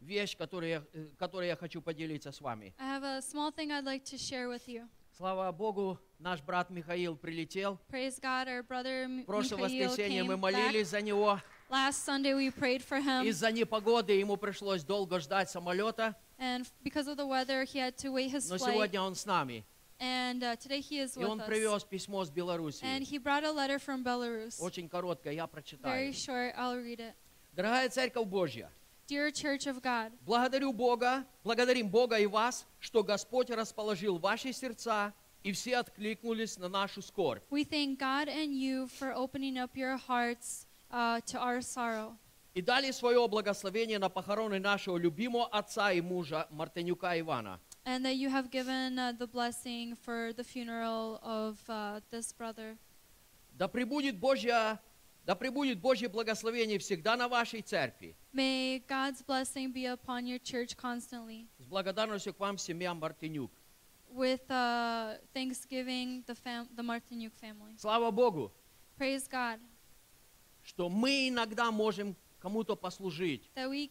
вещь, 0.00 0.38
которую 0.38 0.70
я, 0.70 0.84
э, 0.94 1.10
которой 1.18 1.48
я 1.48 1.56
хочу 1.56 1.82
поделиться 1.82 2.32
с 2.32 2.40
вами. 2.40 2.74
I 2.78 2.98
have 2.98 3.04
a 3.04 3.18
small 3.20 3.54
thing 3.54 3.70
I'd 3.70 3.84
like 3.84 4.04
to 4.04 4.16
share 4.16 4.48
with 4.48 4.66
you. 4.66 4.88
Слава 5.14 5.52
Богу, 5.52 5.98
наш 6.18 6.40
брат 6.40 6.70
Михаил 6.70 7.14
прилетел. 7.14 7.78
Praise 7.90 8.18
God, 8.18 8.48
our 8.48 8.62
brother 8.66 9.22
прошлое 9.26 9.64
воскресенье 9.64 10.24
мы 10.24 10.34
came 10.34 10.36
back. 10.36 10.52
молились 10.52 10.88
за 10.88 11.02
него. 11.02 11.38
Last 11.68 12.06
Sunday 12.06 12.32
we 12.32 12.50
prayed 12.50 12.82
for 12.82 12.98
him, 13.04 13.26
Из-за 13.26 13.52
непогоды 13.52 14.14
ему 14.14 14.38
пришлось 14.38 14.82
долго 14.82 15.20
ждать 15.20 15.50
самолета, 15.50 16.16
and 16.39 16.61
f- 16.65 16.71
because 16.83 17.07
of 17.07 17.17
the 17.17 17.25
weather, 17.25 17.63
he 17.63 17.79
had 17.79 17.95
to 17.97 18.11
wait 18.11 18.31
his 18.31 18.49
но 18.49 18.57
flight. 18.57 18.73
сегодня 18.73 19.01
он 19.01 19.15
с 19.15 19.25
нами. 19.25 19.63
And 19.99 20.43
uh, 20.43 20.55
today 20.57 20.81
he 20.81 20.99
is 20.99 21.15
И 21.15 21.19
with 21.19 21.29
он 21.29 21.39
us. 21.41 21.45
привез 21.45 21.83
письмо 21.85 22.25
с 22.25 22.29
And 22.29 22.33
Беларуси. 22.35 22.83
he 23.03 23.17
brought 23.19 23.43
a 23.43 23.51
letter 23.51 23.79
from 23.79 24.03
Belarus. 24.03 24.59
Очень 24.59 24.89
короткое, 24.89 25.33
я 25.33 25.45
Very 25.45 25.49
прочитаю. 25.51 26.13
short, 26.13 26.53
I'll 26.57 26.75
read 26.77 26.99
it. 26.99 27.13
Дорогая 27.55 27.87
Церковь 27.89 28.25
Божья, 28.27 28.69
Dear 29.07 29.31
Church 29.31 29.67
of 29.67 29.81
God, 29.81 30.11
благодарю 30.25 30.73
Бога, 30.73 31.25
благодарим 31.43 31.89
Бога 31.89 32.17
и 32.17 32.25
вас, 32.25 32.65
что 32.79 33.03
Господь 33.03 33.49
расположил 33.51 34.17
ваши 34.17 34.51
сердца, 34.53 35.13
и 35.43 35.51
все 35.51 35.77
откликнулись 35.77 36.57
на 36.57 36.67
нашу 36.69 37.01
скорбь. 37.01 37.43
we 37.51 37.63
thank 37.63 37.99
God 37.99 38.27
and 38.27 38.53
you 38.57 38.87
for 38.87 39.13
opening 39.13 39.57
up 39.57 39.75
your 39.77 39.97
hearts 39.97 40.65
uh, 40.91 41.19
to 41.27 41.37
our 41.39 41.61
sorrow. 41.61 42.17
И 42.58 42.60
дали 42.60 42.90
свое 42.90 43.28
благословение 43.28 44.00
на 44.00 44.08
похороны 44.08 44.58
нашего 44.58 44.96
любимого 44.96 45.46
отца 45.46 45.92
и 45.92 46.00
мужа 46.00 46.48
Мартынюка 46.50 47.16
Ивана. 47.20 47.60
And 47.84 48.04
that 48.04 48.16
you 48.16 48.28
have 48.28 48.50
given 48.50 48.98
uh, 48.98 49.12
the 49.12 49.28
blessing 49.28 49.94
for 49.94 50.32
the 50.32 50.42
funeral 50.42 51.20
of 51.22 51.56
uh, 51.68 52.00
this 52.10 52.32
brother. 52.32 52.76
Да 53.52 53.68
пребудет 53.68 54.18
Божья, 54.18 54.80
да 55.24 55.36
пребудет 55.36 55.78
Божье 55.78 56.08
благословение 56.08 56.80
всегда 56.80 57.16
на 57.16 57.28
вашей 57.28 57.62
церкви. 57.62 58.16
May 58.32 58.82
God's 58.88 59.22
blessing 59.24 59.72
be 59.72 59.86
upon 59.86 60.26
your 60.26 60.40
church 60.40 60.74
constantly. 60.76 61.46
С 61.60 61.64
благодарностью 61.64 62.34
к 62.34 62.40
вам, 62.40 62.58
семья 62.58 62.92
Мартынюк. 62.92 63.52
With 64.10 64.42
uh, 64.48 65.16
thanksgiving, 65.32 66.24
the, 66.26 66.34
fam- 66.34 66.66
the 66.74 66.82
Martinyuk 66.82 67.30
family. 67.40 67.78
Слава 67.78 68.10
Богу, 68.10 68.52
Praise 68.98 69.28
God 69.30 69.60
что 70.64 70.90
мы 70.90 71.28
иногда 71.28 71.70
можем 71.70 72.14
кому-то 72.40 72.76
послужить. 72.76 73.50
we. 73.56 73.88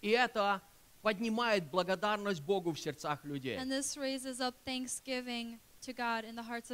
И 0.00 0.08
это 0.10 0.60
поднимает 1.02 1.70
благодарность 1.70 2.42
Богу 2.42 2.72
в 2.72 2.78
сердцах 2.78 3.24
людей. 3.24 3.56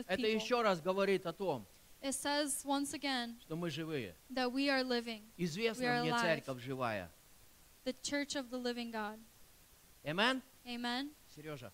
Это 0.06 0.26
еще 0.26 0.62
раз 0.62 0.80
говорит 0.80 1.26
о 1.26 1.32
том, 1.32 1.66
It 2.00 2.12
says 2.14 2.64
once 2.64 2.92
again 2.94 3.40
что 3.40 3.56
мы 3.56 3.70
живые. 3.70 4.14
that 4.30 4.52
we 4.52 4.68
are 4.68 4.84
living, 4.84 5.22
We 5.36 5.44
Известна 5.46 5.84
are 5.84 6.02
мне 6.02 6.10
alive. 6.12 6.20
церковь 6.22 6.60
живая. 6.62 7.10
the 7.84 7.92
church 8.02 8.36
of 8.36 8.50
the 8.50 8.58
living 8.58 8.92
God. 8.92 9.18
Amen? 10.04 10.40
Amen. 10.66 11.10
Сережа. 11.34 11.72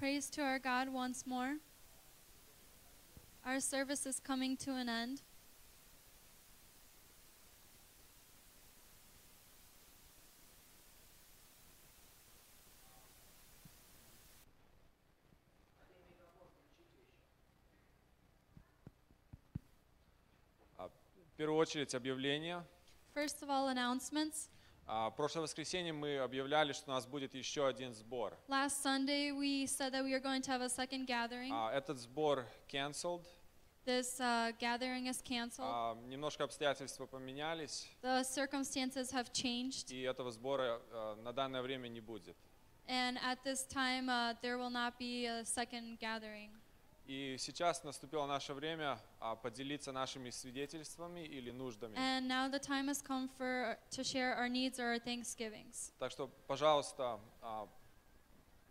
Praise 0.00 0.28
to 0.30 0.42
our 0.42 0.58
God 0.58 0.88
once 0.88 1.26
more. 1.26 1.56
Our 3.44 3.60
service 3.60 4.06
is 4.06 4.20
coming 4.20 4.56
to 4.58 4.72
an 4.74 4.88
end. 4.88 5.22
А, 20.78 20.88
В 20.88 21.36
первую 21.36 21.58
очередь 21.58 21.94
объявление. 21.94 22.62
First 23.14 23.42
of 23.42 23.48
all, 23.50 23.68
announcements. 23.68 24.48
А, 24.93 25.09
прошлое 25.09 25.43
воскресенье 25.43 25.93
мы 25.93 26.17
объявляли, 26.17 26.73
что 26.73 26.91
у 26.91 26.93
нас 26.93 27.05
будет 27.05 27.33
еще 27.33 27.65
один 27.65 27.93
сбор. 27.93 28.37
Last 28.49 28.83
Sunday, 28.83 29.31
we 29.31 29.65
said 29.65 29.93
that 29.93 30.03
we 30.03 30.13
are 30.13 30.19
going 30.19 30.41
to 30.41 30.51
have 30.51 30.61
a 30.61 30.67
second 30.67 31.07
gathering. 31.07 31.49
А, 31.49 31.71
этот 31.71 31.97
сбор 31.97 32.45
cancelled. 32.67 33.25
This 33.85 34.19
uh, 34.19 34.51
gathering 34.59 35.07
is 35.07 35.21
canceled. 35.21 35.69
А, 35.71 35.95
немножко 36.07 36.43
обстоятельства 36.43 37.05
поменялись, 37.05 37.87
The 38.01 38.23
circumstances 38.23 39.13
have 39.13 39.31
changed, 39.31 39.93
и 39.93 40.01
этого 40.01 40.29
сбора 40.29 40.81
а, 40.91 41.15
на 41.23 41.31
данное 41.31 41.61
время 41.61 41.87
не 41.87 42.01
будет. 42.01 42.35
and 42.89 43.17
at 43.19 43.41
this 43.45 43.63
time, 43.63 44.09
uh, 44.09 44.33
there 44.41 44.57
will 44.57 44.69
not 44.69 44.99
be 44.99 45.25
a 45.25 45.45
second 45.45 45.99
gathering. 46.01 46.49
И 47.11 47.35
сейчас 47.37 47.83
наступило 47.83 48.25
наше 48.25 48.53
время 48.53 48.97
а, 49.19 49.35
поделиться 49.35 49.91
нашими 49.91 50.29
свидетельствами 50.29 51.19
или 51.25 51.51
нуждами. 51.51 51.93
And 51.97 52.25
now 52.25 52.47
the 52.49 52.57
time 52.57 52.87
has 52.87 53.01
come 53.01 53.27
for 53.37 53.77
to 53.89 54.01
share 54.01 54.33
our 54.37 54.47
needs 54.47 54.79
or 54.79 54.93
our 54.93 54.99
thanksgivings. 54.99 55.91
Так 55.99 56.11
что, 56.11 56.29
пожалуйста, 56.47 57.19
а, 57.41 57.67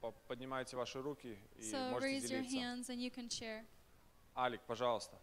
по- 0.01 0.13
поднимайте 0.27 0.75
ваши 0.75 1.03
руки 1.03 1.39
и 1.59 1.71
So 1.71 1.91
можете 1.91 2.17
raise 2.17 2.31
your 2.31 2.43
делиться. 2.43 2.57
hands 2.57 2.89
and 2.89 2.99
you 2.99 3.11
can 3.11 3.29
share. 3.29 3.63
Алик, 4.35 4.63
пожалуйста. 4.63 5.19